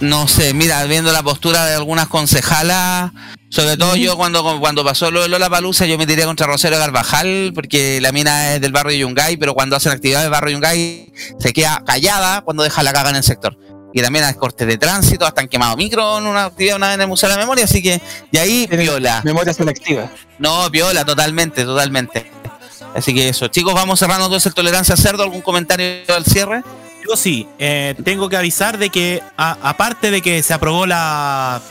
No 0.01 0.29
sé, 0.29 0.55
mira, 0.55 0.85
viendo 0.85 1.13
la 1.13 1.23
postura 1.23 1.67
de 1.67 1.75
algunas 1.75 2.07
concejalas, 2.07 3.11
sobre 3.51 3.77
todo 3.77 3.97
yo 3.97 4.17
cuando 4.17 4.59
cuando 4.61 4.85
pasó 4.85 5.11
lo 5.11 5.23
de 5.23 5.29
Lola 5.29 5.49
Palusa, 5.49 5.87
yo 5.87 5.97
me 5.99 6.07
tiré 6.07 6.25
contra 6.25 6.47
Rosero 6.47 6.77
Carvajal, 6.77 7.53
porque 7.55 8.01
la 8.01 8.13
mina 8.13 8.55
es 8.55 8.61
del 8.61 8.73
barrio 8.73 8.97
Yungay, 8.99 9.37
pero 9.37 9.55
cuando 9.55 9.77
hacen 9.77 9.93
actividades 9.93 10.25
del 10.25 10.33
barrio 10.33 10.53
Yungay 10.55 11.13
se 11.39 11.53
queda 11.53 11.83
callada 11.87 12.43
cuando 12.43 12.63
deja 12.63 12.83
la 12.83 12.93
caga 12.93 13.11
en 13.11 13.17
el 13.17 13.23
sector. 13.25 13.57
Y 13.95 14.03
también 14.03 14.25
hay 14.27 14.35
cortes 14.35 14.67
de 14.67 14.77
tránsito, 14.77 15.25
hasta 15.27 15.41
han 15.41 15.49
quemado 15.49 15.75
micro 15.77 16.19
en 16.19 16.27
una 16.27 16.45
actividad 16.45 16.77
una 16.77 16.89
vez 16.89 16.97
en 16.97 17.01
el 17.01 17.09
Museo 17.09 17.31
de 17.31 17.37
la 17.37 17.41
Memoria, 17.41 17.65
así 17.65 17.83
que, 17.83 18.01
y 18.31 18.37
ahí 18.37 18.67
viola. 18.71 19.23
Memoria 19.25 19.55
selectiva. 19.55 20.11
No, 20.39 20.69
viola, 20.69 21.07
totalmente, 21.07 21.65
totalmente. 21.65 22.31
Así 22.95 23.15
que 23.15 23.31
eso, 23.31 23.49
chicos, 23.49 23.73
vamos 23.75 23.99
cerrando 23.99 24.27
entonces 24.27 24.53
tolerancia 24.55 24.95
a 24.95 24.99
cerdo, 24.99 25.23
algún 25.23 25.41
comentario 25.41 26.03
al 26.15 26.25
cierre. 26.27 26.63
Yo 27.09 27.17
sí, 27.17 27.49
eh, 27.59 27.95
tengo 28.05 28.29
que 28.29 28.37
avisar 28.37 28.77
de 28.77 28.91
que, 28.91 29.23
a- 29.39 29.57
aparte 29.63 30.11
de 30.11 30.21
que 30.21 30.43
se 30.43 30.53
aprobó 30.53 30.85
la, 30.85 31.63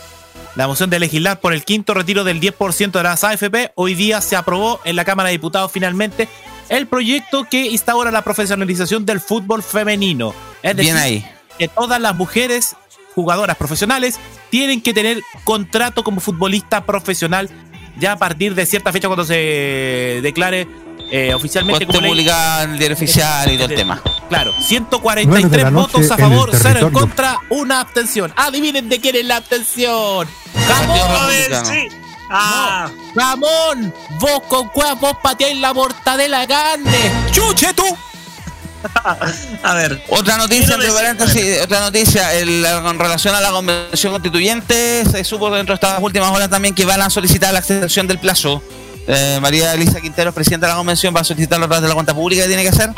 la 0.58 0.68
moción 0.68 0.90
de 0.90 1.00
legislar 1.00 1.40
por 1.40 1.54
el 1.54 1.64
quinto 1.64 1.94
retiro 1.94 2.24
del 2.24 2.42
10% 2.42 2.92
de 2.92 3.04
las 3.04 3.24
AFP, 3.24 3.74
hoy 3.76 3.94
día 3.94 4.22
se 4.22 4.36
aprobó 4.36 4.80
en 4.86 4.96
la 4.96 5.06
Cámara 5.06 5.28
de 5.28 5.34
Diputados 5.34 5.72
finalmente 5.72 6.28
el 6.70 6.88
proyecto 6.88 7.44
que 7.44 7.68
instaura 7.68 8.10
la 8.10 8.24
profesionalización 8.24 9.06
del 9.06 9.20
fútbol 9.20 9.62
femenino. 9.62 10.34
Es 10.64 10.76
decir, 10.76 10.94
Bien 10.94 11.04
ahí. 11.04 11.26
que 11.60 11.68
todas 11.68 12.02
las 12.02 12.16
mujeres 12.16 12.76
jugadoras 13.14 13.56
profesionales 13.56 14.20
tienen 14.50 14.82
que 14.82 14.96
tener 14.96 15.22
contrato 15.44 16.04
como 16.04 16.22
futbolista 16.22 16.84
profesional 16.86 17.52
ya 18.00 18.14
a 18.14 18.18
partir 18.18 18.56
de 18.56 18.66
cierta 18.66 18.92
fecha 18.92 19.08
cuando 19.08 19.26
se 19.26 20.22
declare 20.24 20.68
eh, 21.12 21.34
oficialmente 21.34 21.86
Cuando 21.86 22.02
como 22.02 22.14
en 22.14 22.72
el 22.72 22.78
diario 22.80 22.96
oficial 22.96 23.52
y 23.52 23.58
todo 23.58 23.68
el 23.68 23.76
tema. 23.76 24.02
Claro, 24.30 24.52
Nueve 24.52 24.62
de 24.62 24.68
143 24.68 25.64
la 25.64 25.72
noche 25.72 25.94
votos 25.98 26.12
a 26.12 26.14
en 26.16 26.20
favor, 26.20 26.50
0 26.54 26.80
en 26.80 26.90
contra, 26.92 27.40
una 27.50 27.80
abstención. 27.80 28.34
Adivinen 28.36 28.90
de 28.90 29.00
quién 29.00 29.16
es 29.16 29.26
la 29.26 29.38
abstención. 29.38 30.28
¡Jamón! 30.68 31.88
Ah. 32.30 32.90
¡Ramón! 33.16 33.94
Vos 34.20 34.42
con 34.50 34.68
cuevas, 34.70 35.00
vos 35.00 35.14
pateáis 35.24 35.58
la 35.60 35.74
mortadela 35.74 36.42
de 36.42 36.48
carne. 36.48 37.12
¡Chuche 37.32 37.74
tú! 37.74 37.84
A 39.64 39.74
ver. 39.74 40.04
Otra 40.10 40.38
noticia, 40.38 40.78
paréntesis, 40.78 41.62
otra 41.62 41.80
noticia, 41.80 42.34
el- 42.34 42.66
con 42.84 43.00
relación 43.00 43.34
a 43.34 43.42
la 43.42 43.52
convención 43.52 44.14
constituyente, 44.14 45.04
se 45.10 45.24
supo 45.24 45.50
dentro 45.50 45.74
de 45.74 45.76
estas 45.76 46.02
últimas 46.02 46.32
horas 46.32 46.50
también 46.50 46.76
que 46.76 46.86
van 46.86 47.02
a 47.02 47.10
solicitar 47.10 47.54
la 47.54 47.60
extensión 47.60 48.08
del 48.08 48.20
plazo. 48.20 48.62
Eh, 49.10 49.40
María 49.42 49.74
Elisa 49.74 50.02
Quinteros, 50.02 50.34
presidenta 50.34 50.68
de 50.68 50.74
la 50.74 50.78
convención, 50.78 51.16
va 51.16 51.22
a 51.22 51.24
solicitarlo 51.24 51.66
a 51.66 51.68
través 51.70 51.82
de 51.84 51.88
la 51.88 51.94
cuenta 51.94 52.14
pública 52.14 52.42
que 52.44 52.48
tiene 52.50 52.64
que 52.64 52.70
hacer. 52.70 52.90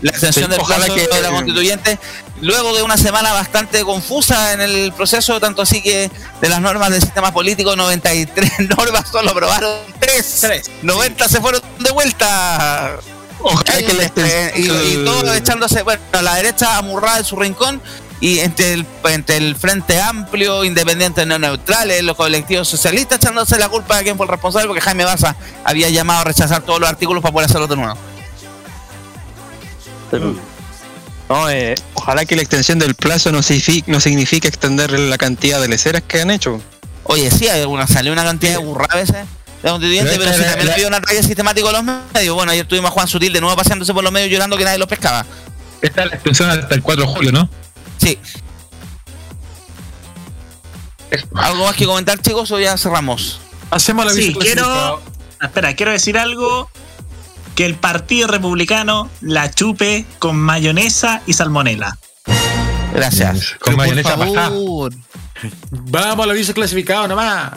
La 0.00 0.10
extensión 0.10 0.46
Sí, 0.46 0.50
del 0.56 0.60
plazo 0.66 0.94
que- 0.94 1.06
de 1.06 1.20
la 1.20 1.28
constituyente. 1.30 1.98
Luego 2.40 2.74
de 2.74 2.82
una 2.82 2.96
semana 2.96 3.32
bastante 3.34 3.82
confusa 3.84 4.54
en 4.54 4.60
el 4.62 4.92
proceso, 4.92 5.38
tanto 5.40 5.60
así 5.62 5.82
que 5.82 6.10
de 6.40 6.48
las 6.48 6.60
normas 6.62 6.90
del 6.90 7.02
sistema 7.02 7.32
político, 7.32 7.76
93 7.76 8.50
normas 8.78 9.08
solo 9.10 9.30
aprobaron 9.30 9.70
3. 9.98 10.70
90 10.82 11.28
se 11.28 11.40
fueron 11.40 11.60
de 11.80 11.90
vuelta. 11.90 12.96
Ojalá 13.40 13.78
que 13.78 13.92
la 13.92 14.04
Eh, 14.16 14.52
y, 14.56 14.62
y 14.70 15.04
todo 15.04 15.32
echándose, 15.34 15.82
bueno, 15.82 16.00
a 16.12 16.22
la 16.22 16.34
derecha 16.36 16.76
amurrada 16.78 17.18
en 17.18 17.24
su 17.24 17.36
rincón 17.36 17.80
y 18.20 18.40
entre 18.40 18.72
el, 18.72 18.86
entre 19.04 19.36
el 19.36 19.54
Frente 19.56 20.00
Amplio, 20.00 20.64
Independientes 20.64 21.26
No 21.26 21.38
Neutrales, 21.38 22.02
los 22.02 22.16
colectivos 22.16 22.66
socialistas 22.68 23.18
echándose 23.18 23.58
la 23.58 23.68
culpa 23.68 23.96
de 23.98 24.04
quién 24.04 24.16
fue 24.16 24.26
el 24.26 24.30
responsable 24.30 24.66
porque 24.66 24.80
Jaime 24.80 25.04
Baza 25.04 25.36
había 25.64 25.88
llamado 25.88 26.20
a 26.22 26.24
rechazar 26.24 26.62
todos 26.62 26.80
los 26.80 26.88
artículos 26.88 27.22
para 27.22 27.32
poder 27.32 27.48
hacerlo 27.48 27.66
de 27.68 27.76
nuevo. 27.76 27.96
No, 31.28 31.50
eh, 31.50 31.74
ojalá 31.94 32.24
que 32.24 32.34
la 32.36 32.42
extensión 32.42 32.78
del 32.78 32.94
plazo 32.94 33.30
no, 33.30 33.38
signifi- 33.40 33.84
no 33.86 34.00
signifique 34.00 34.48
extender 34.48 34.98
la 34.98 35.18
cantidad 35.18 35.60
de 35.60 35.68
leceras 35.68 36.02
que 36.06 36.22
han 36.22 36.30
hecho. 36.30 36.60
Oye, 37.04 37.30
sí, 37.30 37.48
hay 37.48 37.60
alguna, 37.60 37.86
salió 37.86 38.12
una 38.12 38.24
cantidad 38.24 38.52
de 38.52 38.58
burra 38.58 38.86
a 38.88 38.96
veces 38.96 39.16
de 39.62 39.68
constituyente, 39.70 40.16
Pero 40.18 40.30
también 40.30 40.70
había 40.72 40.88
un 40.88 40.94
ataque 40.94 41.22
sistemático 41.22 41.68
a 41.68 41.72
los 41.72 41.84
medios. 41.84 42.34
Bueno, 42.34 42.52
ayer 42.52 42.66
tuvimos 42.66 42.90
a 42.90 42.94
Juan 42.94 43.08
Sutil 43.08 43.32
de 43.32 43.40
nuevo 43.40 43.54
paseándose 43.56 43.92
por 43.92 44.02
los 44.02 44.12
medios 44.12 44.30
llorando 44.30 44.56
que 44.56 44.64
nadie 44.64 44.78
los 44.78 44.88
pescaba. 44.88 45.26
Esta 45.82 46.04
es 46.04 46.08
la 46.10 46.14
extensión 46.16 46.50
hasta 46.50 46.74
el 46.74 46.82
4 46.82 47.04
de 47.04 47.12
julio, 47.12 47.32
¿no? 47.32 47.48
Sí. 47.98 48.18
¿Algo 51.34 51.64
más 51.64 51.76
que 51.76 51.86
comentar, 51.86 52.20
chicos, 52.20 52.50
o 52.50 52.58
ya 52.60 52.76
cerramos? 52.76 53.40
Hacemos 53.70 54.04
la 54.06 54.12
Sí, 54.12 54.18
visita 54.20 54.40
quiero. 54.40 54.62
clasificada. 54.64 54.98
Espera, 55.42 55.74
quiero 55.76 55.92
decir 55.92 56.18
algo. 56.18 56.70
Que 57.54 57.66
el 57.66 57.74
Partido 57.74 58.28
Republicano 58.28 59.10
la 59.20 59.50
chupe 59.50 60.04
con 60.20 60.36
mayonesa 60.36 61.22
y 61.26 61.32
salmonela. 61.32 61.98
Gracias. 62.94 63.56
Con 63.58 63.74
Por 63.74 63.76
mayonesa 63.78 64.16
pasada. 64.16 64.48
favor. 64.50 64.92
Vamos 65.70 66.24
al 66.24 66.30
aviso 66.30 66.54
clasificado 66.54 67.08
nomás. 67.08 67.50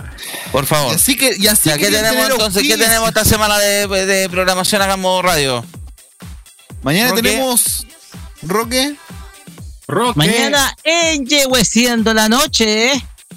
Por 0.52 0.66
favor. 0.66 0.92
Y 0.92 0.96
así 0.96 1.16
que, 1.16 1.36
y 1.38 1.46
así 1.48 1.70
Ya, 1.70 1.78
¿Qué 1.78 1.84
querían 1.86 2.04
tenemos 2.04 2.32
entonces? 2.32 2.64
¿Qué 2.64 2.78
tenemos 2.78 3.08
esta 3.10 3.26
semana 3.26 3.60
de, 3.60 3.88
de 3.88 4.30
programación 4.30 4.82
Hagamos 4.82 5.24
Radio? 5.24 5.64
Mañana 6.82 7.12
Roque. 7.12 7.22
tenemos. 7.22 7.86
Roque. 8.42 8.96
Roque. 9.92 10.18
Mañana 10.18 10.76
en 10.84 11.26
Yehueciendo 11.26 12.14
la 12.14 12.28
noche. 12.28 12.92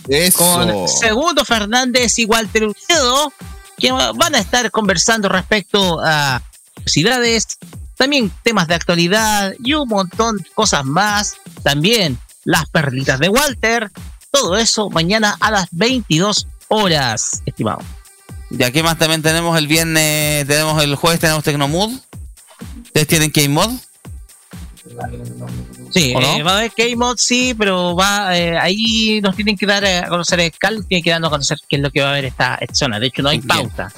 Eso. 0.08 0.38
con 0.38 0.88
Segundo 0.88 1.44
Fernández 1.44 2.18
y 2.18 2.24
Walter 2.24 2.64
Ucedo, 2.64 3.32
que 3.78 3.92
van 3.92 4.34
a 4.34 4.38
estar 4.38 4.70
conversando 4.70 5.28
respecto 5.28 6.00
a 6.02 6.42
curiosidades, 6.74 7.58
también 7.96 8.32
temas 8.42 8.68
de 8.68 8.74
actualidad 8.74 9.54
y 9.62 9.74
un 9.74 9.88
montón 9.88 10.38
de 10.38 10.50
cosas 10.54 10.84
más. 10.84 11.36
También 11.62 12.18
las 12.44 12.68
perlitas 12.68 13.18
de 13.18 13.28
Walter. 13.28 13.90
Todo 14.30 14.56
eso 14.56 14.90
mañana 14.90 15.36
a 15.40 15.50
las 15.50 15.68
22 15.72 16.46
horas, 16.68 17.42
estimado. 17.46 17.80
Ya, 18.50 18.70
¿qué 18.70 18.82
más 18.82 18.98
también 18.98 19.22
tenemos 19.22 19.56
el 19.58 19.66
viernes? 19.66 20.46
Tenemos 20.46 20.82
el 20.82 20.94
jueves, 20.96 21.20
tenemos 21.20 21.42
Tecnomood. 21.42 21.92
¿Ustedes 22.84 23.06
tienen 23.08 23.30
K-Mod? 23.30 23.72
Sí, 25.94 26.12
eh, 26.12 26.42
va 26.42 26.52
a 26.54 26.58
haber 26.58 26.72
K-Mod, 26.72 27.16
sí, 27.18 27.54
pero 27.56 27.94
va 27.94 28.36
eh, 28.36 28.58
ahí 28.58 29.20
nos 29.22 29.36
tienen 29.36 29.56
que 29.56 29.64
dar 29.64 29.84
eh, 29.84 29.98
a 29.98 30.08
conocer 30.08 30.40
el 30.40 30.50
Cal, 30.50 30.84
tiene 30.88 31.02
que 31.02 31.10
darnos 31.10 31.28
a 31.28 31.30
conocer 31.30 31.58
qué 31.68 31.76
es 31.76 31.82
lo 31.82 31.90
que 31.90 32.00
va 32.00 32.08
a 32.08 32.10
haber 32.10 32.24
esta, 32.24 32.56
esta 32.56 32.74
zona. 32.74 32.98
De 32.98 33.06
hecho, 33.06 33.22
no 33.22 33.28
hay 33.28 33.38
Bien. 33.38 33.46
pauta. 33.48 33.92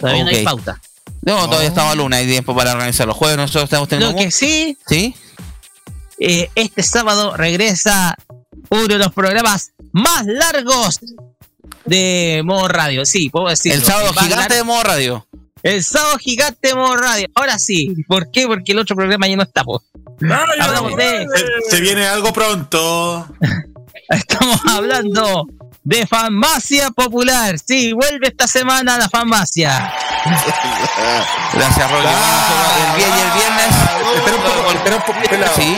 Todavía 0.00 0.24
no 0.24 0.30
hay 0.30 0.42
pauta. 0.44 0.80
No, 1.22 1.46
todavía 1.46 1.68
estamos 1.68 1.92
a 1.92 1.94
luna, 1.96 2.16
hay 2.16 2.26
tiempo 2.26 2.54
para 2.56 2.72
organizar 2.72 3.06
los 3.06 3.16
jueves. 3.16 3.36
Nosotros 3.36 3.68
tenemos 3.88 3.88
Lo 3.88 4.08
Tecnomood. 4.08 4.24
que 4.24 4.30
sí, 4.30 4.76
¿Sí? 4.86 5.14
eh, 6.18 6.50
este 6.54 6.82
sábado 6.82 7.36
regresa 7.36 8.16
uno 8.70 8.86
de 8.86 8.98
los 8.98 9.12
programas 9.12 9.72
más 9.92 10.24
largos 10.26 11.00
de 11.84 12.42
Modo 12.44 12.68
Radio. 12.68 13.04
Sí, 13.04 13.28
puedo 13.28 13.48
decirlo. 13.48 13.78
El 13.78 13.84
sábado 13.84 14.12
gigante 14.14 14.54
de 14.54 14.64
modo 14.64 14.82
radio. 14.82 15.26
El 15.62 15.82
sábado 15.84 16.18
gigante 16.18 16.68
de 16.68 16.74
Modo 16.74 16.96
Radio. 16.96 17.26
Ahora 17.34 17.58
sí. 17.58 17.94
¿Por 18.06 18.30
qué? 18.30 18.46
Porque 18.46 18.72
el 18.72 18.78
otro 18.78 18.96
programa 18.96 19.26
ya 19.28 19.36
no 19.36 19.42
está. 19.42 19.64
po. 19.64 19.82
Hablamos 20.20 20.96
de, 20.96 21.26
Se, 21.34 21.76
se 21.76 21.80
viene 21.80 22.06
algo 22.06 22.32
pronto. 22.32 23.26
estamos 24.08 24.60
hablando 24.68 25.46
de 25.84 26.06
Farmacia 26.06 26.90
Popular. 26.90 27.58
Sí, 27.58 27.92
vuelve 27.92 28.28
esta 28.28 28.46
semana 28.46 28.98
la 28.98 29.08
Farmacia. 29.08 29.92
Gracias, 31.52 31.90
Roque. 31.90 32.08
el 32.80 32.96
viernes 32.96 33.18
y 33.18 33.20
el 33.20 33.30
viernes. 33.34 33.74
Espera 34.16 34.36
un 34.36 34.42
poco, 34.42 34.72
espera 34.72 34.96
un 34.96 35.02
poco. 35.02 35.20
Sí. 35.54 35.76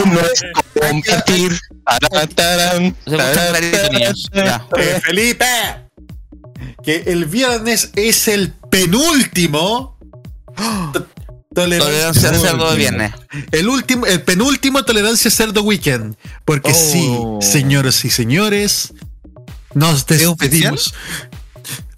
Eh, 4.76 5.00
Felipe. 5.04 5.46
Que 6.82 7.02
el 7.06 7.24
viernes 7.26 7.90
es 7.96 8.28
el 8.28 8.52
penúltimo. 8.70 9.98
Tolerancia 11.62 12.34
cerdo 12.34 12.70
de 12.70 12.76
viernes. 12.76 13.12
El 13.50 13.68
último, 13.68 14.04
el 14.06 14.22
penúltimo 14.22 14.84
tolerancia 14.84 15.30
cerdo 15.30 15.62
weekend. 15.62 16.14
Porque 16.44 16.70
Oh. 16.72 17.38
sí, 17.40 17.48
señoras 17.50 18.04
y 18.04 18.10
señores, 18.10 18.92
nos 19.74 20.06
despedimos 20.06 20.94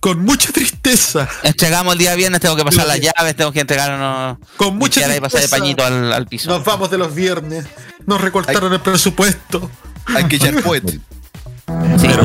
con 0.00 0.24
mucha 0.24 0.52
tristeza. 0.52 1.28
Entregamos 1.42 1.92
el 1.94 1.98
día 1.98 2.14
viernes, 2.14 2.40
tengo 2.40 2.54
que 2.56 2.64
pasar 2.64 2.86
las 2.86 3.00
llaves, 3.00 3.34
tengo 3.36 3.50
que 3.52 3.60
entregar 3.60 3.94
unos. 3.94 4.38
Con 4.56 4.76
mucha 4.78 5.00
limpiar 5.00 5.18
y 5.18 5.20
pasar 5.20 5.40
de 5.40 5.48
tristeza. 5.48 5.60
pañito 5.62 5.84
al, 5.84 6.12
al 6.12 6.26
piso. 6.28 6.48
Nos 6.50 6.64
vamos 6.64 6.90
de 6.90 6.98
los 6.98 7.14
viernes. 7.14 7.64
Nos 8.06 8.20
recortaron 8.20 8.72
el 8.72 8.80
presupuesto. 8.80 9.70
Hay 10.06 10.24
que 10.24 10.36
echar 10.36 10.54
poet. 10.62 10.82
Sí, 10.88 11.00
pero. 12.00 12.24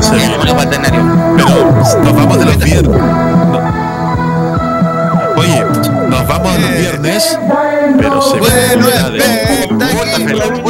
nos 2.02 2.14
vamos 2.14 2.38
de 2.38 2.44
los 2.44 2.58
viernes. 2.58 3.00
No. 3.00 3.73
Nos 6.24 6.38
vamos 6.38 6.54
de 6.54 6.60
los 6.62 6.70
viernes, 6.78 7.38
pero 7.98 8.22
se 8.22 8.38
Bueno, 8.38 8.86
de- 8.88 9.68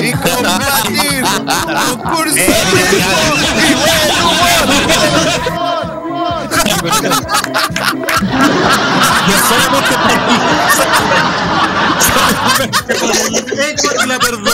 y 0.03 0.13
compartir 0.13 1.23
concurso 1.93 2.37
y 2.37 2.43
y 14.03 14.07
la 14.07 14.19
perdono. 14.19 14.51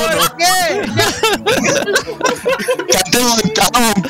Cantemos, 2.93 3.43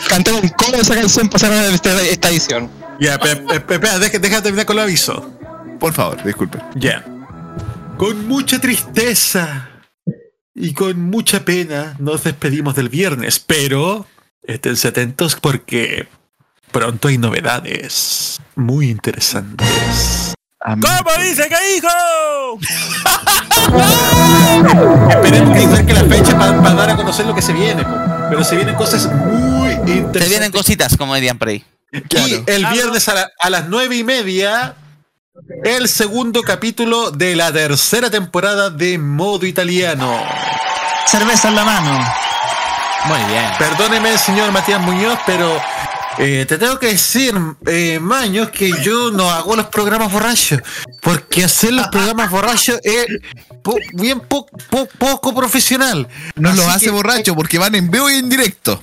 cantemos, 0.09 0.43
un 0.43 0.49
coro 0.51 0.77
esa 0.79 0.95
canción 0.95 1.29
para 1.29 1.39
cerrar 1.39 1.65
esta, 2.03 2.29
edición. 2.29 2.71
Ya, 3.01 3.19
pe- 3.19 3.37
pe- 3.37 3.61
pe- 3.61 3.75
espera, 3.75 3.99
deja, 3.99 4.19
deja 4.19 4.43
terminar 4.43 4.67
con 4.67 4.77
el 4.77 4.83
aviso. 4.83 5.31
Por 5.81 5.93
favor, 5.93 6.23
disculpe. 6.23 6.59
Ya. 6.77 7.05
Con 7.97 8.29
mucha 8.29 8.61
tristeza 8.61 9.69
y 10.55 10.73
con 10.75 11.01
mucha 11.01 11.45
pena 11.45 11.97
nos 11.99 12.23
despedimos 12.25 12.75
del 12.77 12.89
viernes, 12.89 13.39
pero 13.41 14.07
esténse 14.43 14.89
atentos 14.89 15.37
porque 15.41 16.07
pronto 16.71 17.09
hay 17.09 17.19
novedades 17.19 18.41
muy 18.57 18.91
interesantes. 18.91 20.35
¿Cómo 20.63 21.11
dice 21.23 21.49
que 21.49 21.77
hijo? 21.77 22.59
Esperemos 25.11 25.57
que 25.57 25.65
acerque 25.65 25.93
la 25.95 26.05
fecha 26.05 26.39
para 26.39 26.75
dar 26.75 26.91
a 26.91 26.97
conocer 26.97 27.27
lo 27.27 27.35
que 27.35 27.43
se 27.43 27.53
viene, 27.53 27.83
pero 28.29 28.45
se 28.45 28.57
vienen 28.57 28.75
cosas 28.75 29.07
muy 29.13 29.71
interesantes. 29.73 30.23
Se 30.23 30.29
vienen 30.29 30.53
cositas, 30.53 30.97
como 30.97 31.15
dirían 31.15 31.39
por 31.39 31.49
ahí. 31.49 31.65
Y 31.93 32.01
el 32.47 32.67
viernes 32.67 33.09
a, 33.09 33.15
la- 33.15 33.31
a 33.41 33.51
las 33.51 33.69
nueve 33.69 33.97
y 33.97 34.05
media, 34.05 34.75
el 35.65 35.89
segundo 35.89 36.43
capítulo 36.43 37.11
de 37.11 37.37
la 37.37 37.53
tercera 37.53 38.11
temporada 38.11 38.71
de 38.71 38.99
Modo 38.99 39.47
Italiano. 39.47 40.13
Cerveza 41.07 41.49
en 41.49 41.55
la 41.55 41.65
mano. 41.65 41.91
Muy 43.07 43.19
bien. 43.31 43.45
Perdóneme, 43.59 44.17
señor 44.19 44.53
Matías 44.53 44.81
Muñoz, 44.81 45.19
pero 45.27 45.61
eh, 46.19 46.45
te 46.49 46.59
tengo 46.59 46.79
que 46.79 46.89
decir, 46.89 47.35
eh, 47.67 47.99
Maños, 48.01 48.51
que 48.51 48.71
yo 48.83 49.11
no 49.11 49.31
hago 49.31 49.57
los 49.57 49.67
programas 49.67 50.13
borrachos. 50.13 50.61
Porque 51.01 51.45
hacer 51.45 51.73
los 51.73 51.89
programas 51.89 52.31
borrachos 52.31 52.79
es 52.83 53.07
po- 53.63 53.77
bien 53.95 54.21
po- 54.21 54.47
po- 54.71 54.89
poco 54.99 55.35
profesional. 55.35 56.09
No 56.37 56.53
los 56.53 56.67
hace 56.67 56.87
que- 56.87 56.91
borracho 56.91 57.35
porque 57.35 57.59
van 57.59 57.75
en 57.75 57.91
vivo 57.91 58.11
y 58.11 58.15
en 58.17 58.29
directo. 58.29 58.81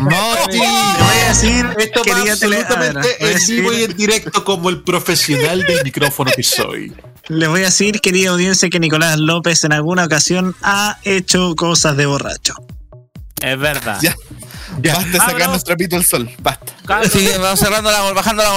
Moti, 0.00 0.58
voy 0.58 0.66
a 0.66 1.28
decir, 1.28 1.66
esto 1.78 2.00
va 2.00 2.04
querida 2.04 2.36
tele- 2.36 2.56
absolutamente 2.58 3.16
a 3.24 3.30
en 3.32 3.46
vivo 3.46 3.72
y 3.72 3.82
en 3.84 3.96
directo 3.96 4.44
como 4.44 4.68
el 4.70 4.82
profesional 4.82 5.62
del 5.62 5.82
micrófono 5.84 6.30
que 6.34 6.42
soy. 6.42 6.92
Les 7.28 7.48
voy 7.48 7.60
a 7.62 7.64
decir, 7.66 8.00
querida 8.00 8.30
audiencia, 8.30 8.68
que 8.68 8.80
Nicolás 8.80 9.18
López 9.18 9.62
en 9.64 9.72
alguna 9.72 10.04
ocasión 10.04 10.54
ha 10.62 10.98
hecho 11.04 11.54
cosas 11.56 11.96
de 11.96 12.06
borracho. 12.06 12.54
Es 13.40 13.58
verdad. 13.58 13.98
Ya. 14.02 14.14
Basta 14.78 15.04
de 15.04 15.18
sacarnos 15.18 15.64
trapito 15.64 15.96
al 15.96 16.04
sol. 16.04 16.30
Basta. 16.40 16.72
Sí, 17.10 17.28
vamos 17.40 17.58
cerrando 17.58 17.90
la 17.90 18.12
bajando 18.12 18.42
la 18.42 18.50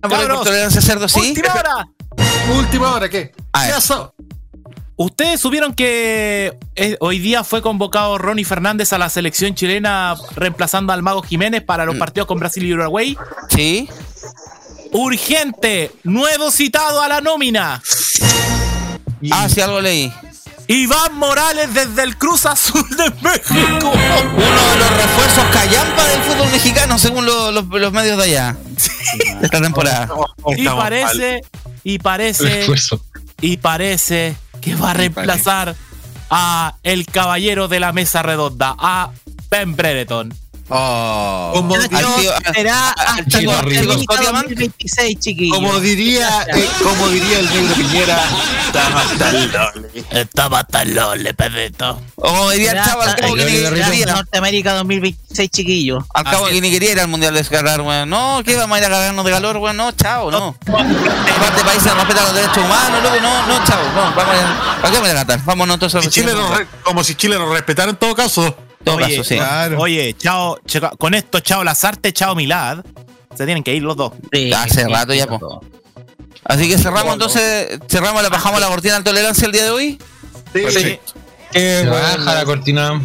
por 0.00 0.28
por 0.28 0.44
tolerancia 0.44 0.80
cerdo, 0.80 1.08
sí. 1.08 1.20
Última 1.20 1.54
hora. 1.54 1.88
Última 2.56 2.92
hora, 2.92 3.08
¿qué? 3.08 3.30
¿Qué 3.30 3.70
pasó? 3.72 4.14
¿Ustedes 4.96 5.40
supieron 5.40 5.74
que 5.74 6.58
eh, 6.76 6.96
hoy 7.00 7.18
día 7.18 7.44
fue 7.44 7.62
convocado 7.62 8.18
Ronnie 8.18 8.44
Fernández 8.44 8.92
a 8.92 8.98
la 8.98 9.08
selección 9.08 9.54
chilena 9.54 10.14
reemplazando 10.36 10.92
al 10.92 11.02
Mago 11.02 11.22
Jiménez 11.22 11.62
para 11.62 11.84
los 11.84 11.96
partidos 11.96 12.26
con 12.26 12.38
Brasil 12.38 12.64
y 12.64 12.74
Uruguay? 12.74 13.16
Sí. 13.48 13.88
Urgente, 14.92 15.90
nuevo 16.04 16.50
citado 16.50 17.00
a 17.00 17.08
la 17.08 17.20
nómina. 17.20 17.82
Ah, 19.30 19.48
sí, 19.48 19.60
algo 19.60 19.80
leí. 19.80 20.12
Iván 20.68 21.16
Morales 21.18 21.72
desde 21.74 22.02
el 22.04 22.16
Cruz 22.16 22.46
Azul 22.46 22.84
de 22.96 23.10
México. 23.20 23.90
Uno 23.90 24.70
de 24.70 24.78
los 24.78 24.96
refuerzos 24.96 25.44
callampa 25.52 26.04
del 26.04 26.22
fútbol 26.22 26.50
mexicano, 26.50 26.98
según 26.98 27.26
lo- 27.26 27.50
los, 27.52 27.66
los 27.68 27.92
medios 27.92 28.16
de 28.18 28.24
allá. 28.24 28.56
De 29.40 29.46
esta 29.46 29.60
temporada. 29.60 30.08
Y 30.56 30.64
parece, 30.76 31.40
y 31.84 31.98
parece, 31.98 32.64
y 33.40 33.56
parece 33.58 34.36
que 34.60 34.74
va 34.74 34.90
a 34.92 34.94
reemplazar 34.94 35.74
a 36.30 36.76
el 36.82 37.04
caballero 37.06 37.68
de 37.68 37.80
la 37.80 37.92
mesa 37.92 38.22
redonda, 38.22 38.74
a 38.78 39.10
Ben 39.50 39.76
Brereton. 39.76 40.32
Oh. 40.68 41.52
Como, 41.54 41.74
Será 42.54 42.90
hasta 42.90 43.38
el 43.38 43.48
rico. 43.64 44.14
2026, 44.16 45.18
chiquillos. 45.18 45.56
como 45.56 45.78
diría, 45.80 46.46
eh, 46.54 46.68
como 46.82 47.08
diría 47.08 47.40
el 47.40 47.50
negro 47.50 47.74
Piñera, 47.74 48.18
Estaba 50.10 50.64
tan 50.64 50.94
lole, 50.94 51.34
perrito. 51.34 52.00
O 52.16 52.28
como 52.28 52.50
diría 52.50 52.72
el 52.72 52.84
chavo, 52.84 53.02
al 53.02 53.16
cabo 53.16 53.34
que 53.34 53.44
ni 53.44 53.52
quería. 53.80 54.14
Norteamérica 54.14 54.74
2026, 54.74 55.50
chiquillos. 55.50 56.04
Al 56.14 56.24
cabo 56.24 56.46
que 56.46 56.60
ni 56.60 56.70
quería 56.70 56.92
ir 56.92 57.00
al 57.00 57.08
mundial 57.08 57.34
de 57.34 57.40
descargar, 57.40 57.80
weón. 57.80 58.08
No, 58.08 58.42
que 58.44 58.56
vamos 58.56 58.76
a 58.76 58.78
ir 58.80 58.86
a 58.86 58.88
cagarnos 58.88 59.24
de 59.24 59.30
calor, 59.30 59.56
weón. 59.58 59.76
No, 59.76 59.92
chao, 59.92 60.30
no. 60.30 60.56
Aparte, 60.66 61.64
países 61.64 61.94
respetan 61.94 62.24
los 62.24 62.34
derechos 62.34 62.58
humanos, 62.58 63.02
loco. 63.02 63.16
No, 63.20 63.46
no, 63.46 63.64
chao. 63.66 63.82
No, 63.94 64.14
vamos 64.14 64.34
a 64.34 64.38
ir. 64.38 64.46
¿Para 64.80 64.90
qué 64.90 64.94
vamos 64.96 65.08
a 65.08 65.12
ir 65.12 65.16
a 65.18 65.20
Qatar? 65.26 65.44
Vámonos 65.44 65.74
entonces 65.74 66.04
Si 66.04 66.10
Chile 66.10 66.32
no 66.34 66.54
re- 66.56 66.66
como 66.82 67.04
si 67.04 67.14
Chile 67.14 67.36
lo 67.36 67.52
respetara 67.52 67.90
en 67.90 67.96
todo 67.96 68.14
caso. 68.14 68.56
Todo 68.82 68.96
Oye, 68.96 69.16
caso, 69.16 69.24
sí. 69.24 69.36
Claro. 69.36 69.78
Oye, 69.78 70.14
chao, 70.18 70.58
con 70.98 71.14
esto, 71.14 71.40
chao 71.40 71.64
Lazarte, 71.64 72.12
chao 72.12 72.34
Milad. 72.34 72.84
Se 73.34 73.44
tienen 73.44 73.62
que 73.62 73.74
ir 73.74 73.82
los 73.82 73.96
dos. 73.96 74.12
Sí, 74.32 74.52
Hace 74.52 74.84
sí, 74.84 74.90
rato 74.90 75.14
ya, 75.14 75.24
sí, 75.24 75.28
po. 75.28 75.60
Así 76.44 76.68
que 76.68 76.76
cerramos 76.76 77.14
entonces, 77.14 77.78
cerramos, 77.88 78.22
la 78.22 78.28
bajamos 78.28 78.60
la 78.60 78.66
cortina 78.68 78.98
de 78.98 79.04
tolerancia 79.04 79.46
el 79.46 79.52
día 79.52 79.64
de 79.64 79.70
hoy. 79.70 79.98
Sí. 80.52 80.98
Que 81.52 81.86
baja 81.88 82.16
la 82.18 82.44
cortina. 82.44 83.00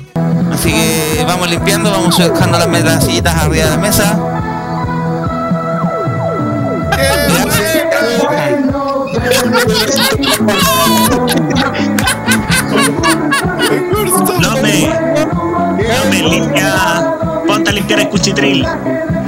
Así 0.51 0.71
que 0.71 1.23
vamos 1.25 1.49
limpiando, 1.49 1.91
vamos 1.91 2.17
dejando 2.17 2.57
las, 2.57 2.83
las 2.83 3.05
sillitas 3.05 3.35
arriba 3.35 3.65
de 3.65 3.71
la 3.71 3.77
mesa. 3.77 4.37
No 14.39 14.57
me, 14.61 15.06
me 16.21 16.29
limpia. 16.29 17.13
Ponte 17.45 17.69
a 17.69 17.73
limpiar 17.73 17.99
el 18.01 18.09
cuchitril. 18.09 18.67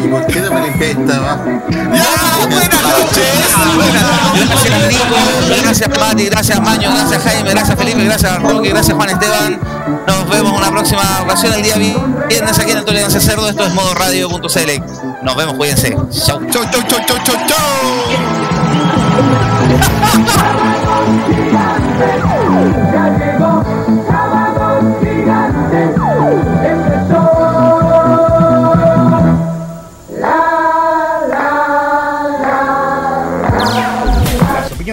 ¿Y 0.04 0.08
por 0.08 0.26
qué 0.28 0.40
no 0.42 0.52
me 0.52 0.62
limpié 0.62 0.92
esta? 0.92 1.20
va? 1.20 1.40
Gracias 4.50 4.88
Nico, 4.88 5.16
gracias 5.62 5.90
Mati, 6.00 6.26
gracias 6.26 6.62
Maño, 6.62 6.90
gracias 6.92 7.24
Jaime, 7.24 7.50
gracias 7.52 7.78
Felipe, 7.78 8.04
gracias 8.04 8.42
Roque, 8.42 8.70
gracias 8.70 8.96
Juan 8.96 9.10
Esteban. 9.10 9.60
Nos 10.08 10.30
vemos 10.30 10.52
en 10.52 10.58
una 10.58 10.72
próxima 10.72 11.02
ocasión 11.24 11.54
el 11.54 11.64
día 11.64 11.76
viernes 12.28 12.60
aquí 12.60 12.72
en 12.72 12.78
el 12.80 12.86
Tolerancia 12.86 13.20
Cerdo. 13.20 13.50
Esto 13.50 13.66
es 13.66 13.74
modoradio.cl. 13.74 15.24
Nos 15.24 15.36
vemos, 15.36 15.56
cuídense. 15.56 15.96
Chau. 16.26 16.40
Chau, 16.50 16.64
chau, 16.72 16.82
chau, 16.88 17.00
chau, 17.06 17.18
chau, 17.24 17.36
chau. 17.48 18.39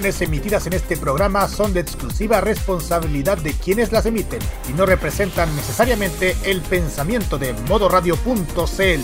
Opiniones 0.07 0.23
emitidas 0.23 0.67
en 0.67 0.73
este 0.75 0.97
programa 0.97 1.49
son 1.49 1.73
de 1.73 1.81
exclusiva 1.81 2.41
responsabilidad 2.41 3.39
de 3.39 3.53
quienes 3.53 3.91
las 3.91 4.07
emiten 4.07 4.39
y 4.69 4.73
no 4.73 4.87
representan 4.87 5.55
necesariamente 5.57 6.37
el 6.45 6.61
pensamiento 6.61 7.39
de 7.39 7.53
modoradio.cl. 7.69 9.01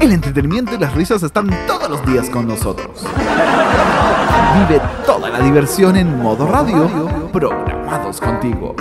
El 0.00 0.12
entretenimiento 0.12 0.74
y 0.74 0.78
las 0.78 0.94
risas 0.94 1.22
están 1.22 1.50
todos 1.66 1.90
los 1.90 2.06
días 2.06 2.30
con 2.30 2.46
nosotros. 2.46 3.04
Vive 4.54 4.80
toda 5.04 5.28
la 5.28 5.40
diversión 5.40 5.96
en 5.96 6.20
modo 6.20 6.46
radio, 6.46 6.88
programados 7.28 8.20
contigo. 8.20 8.74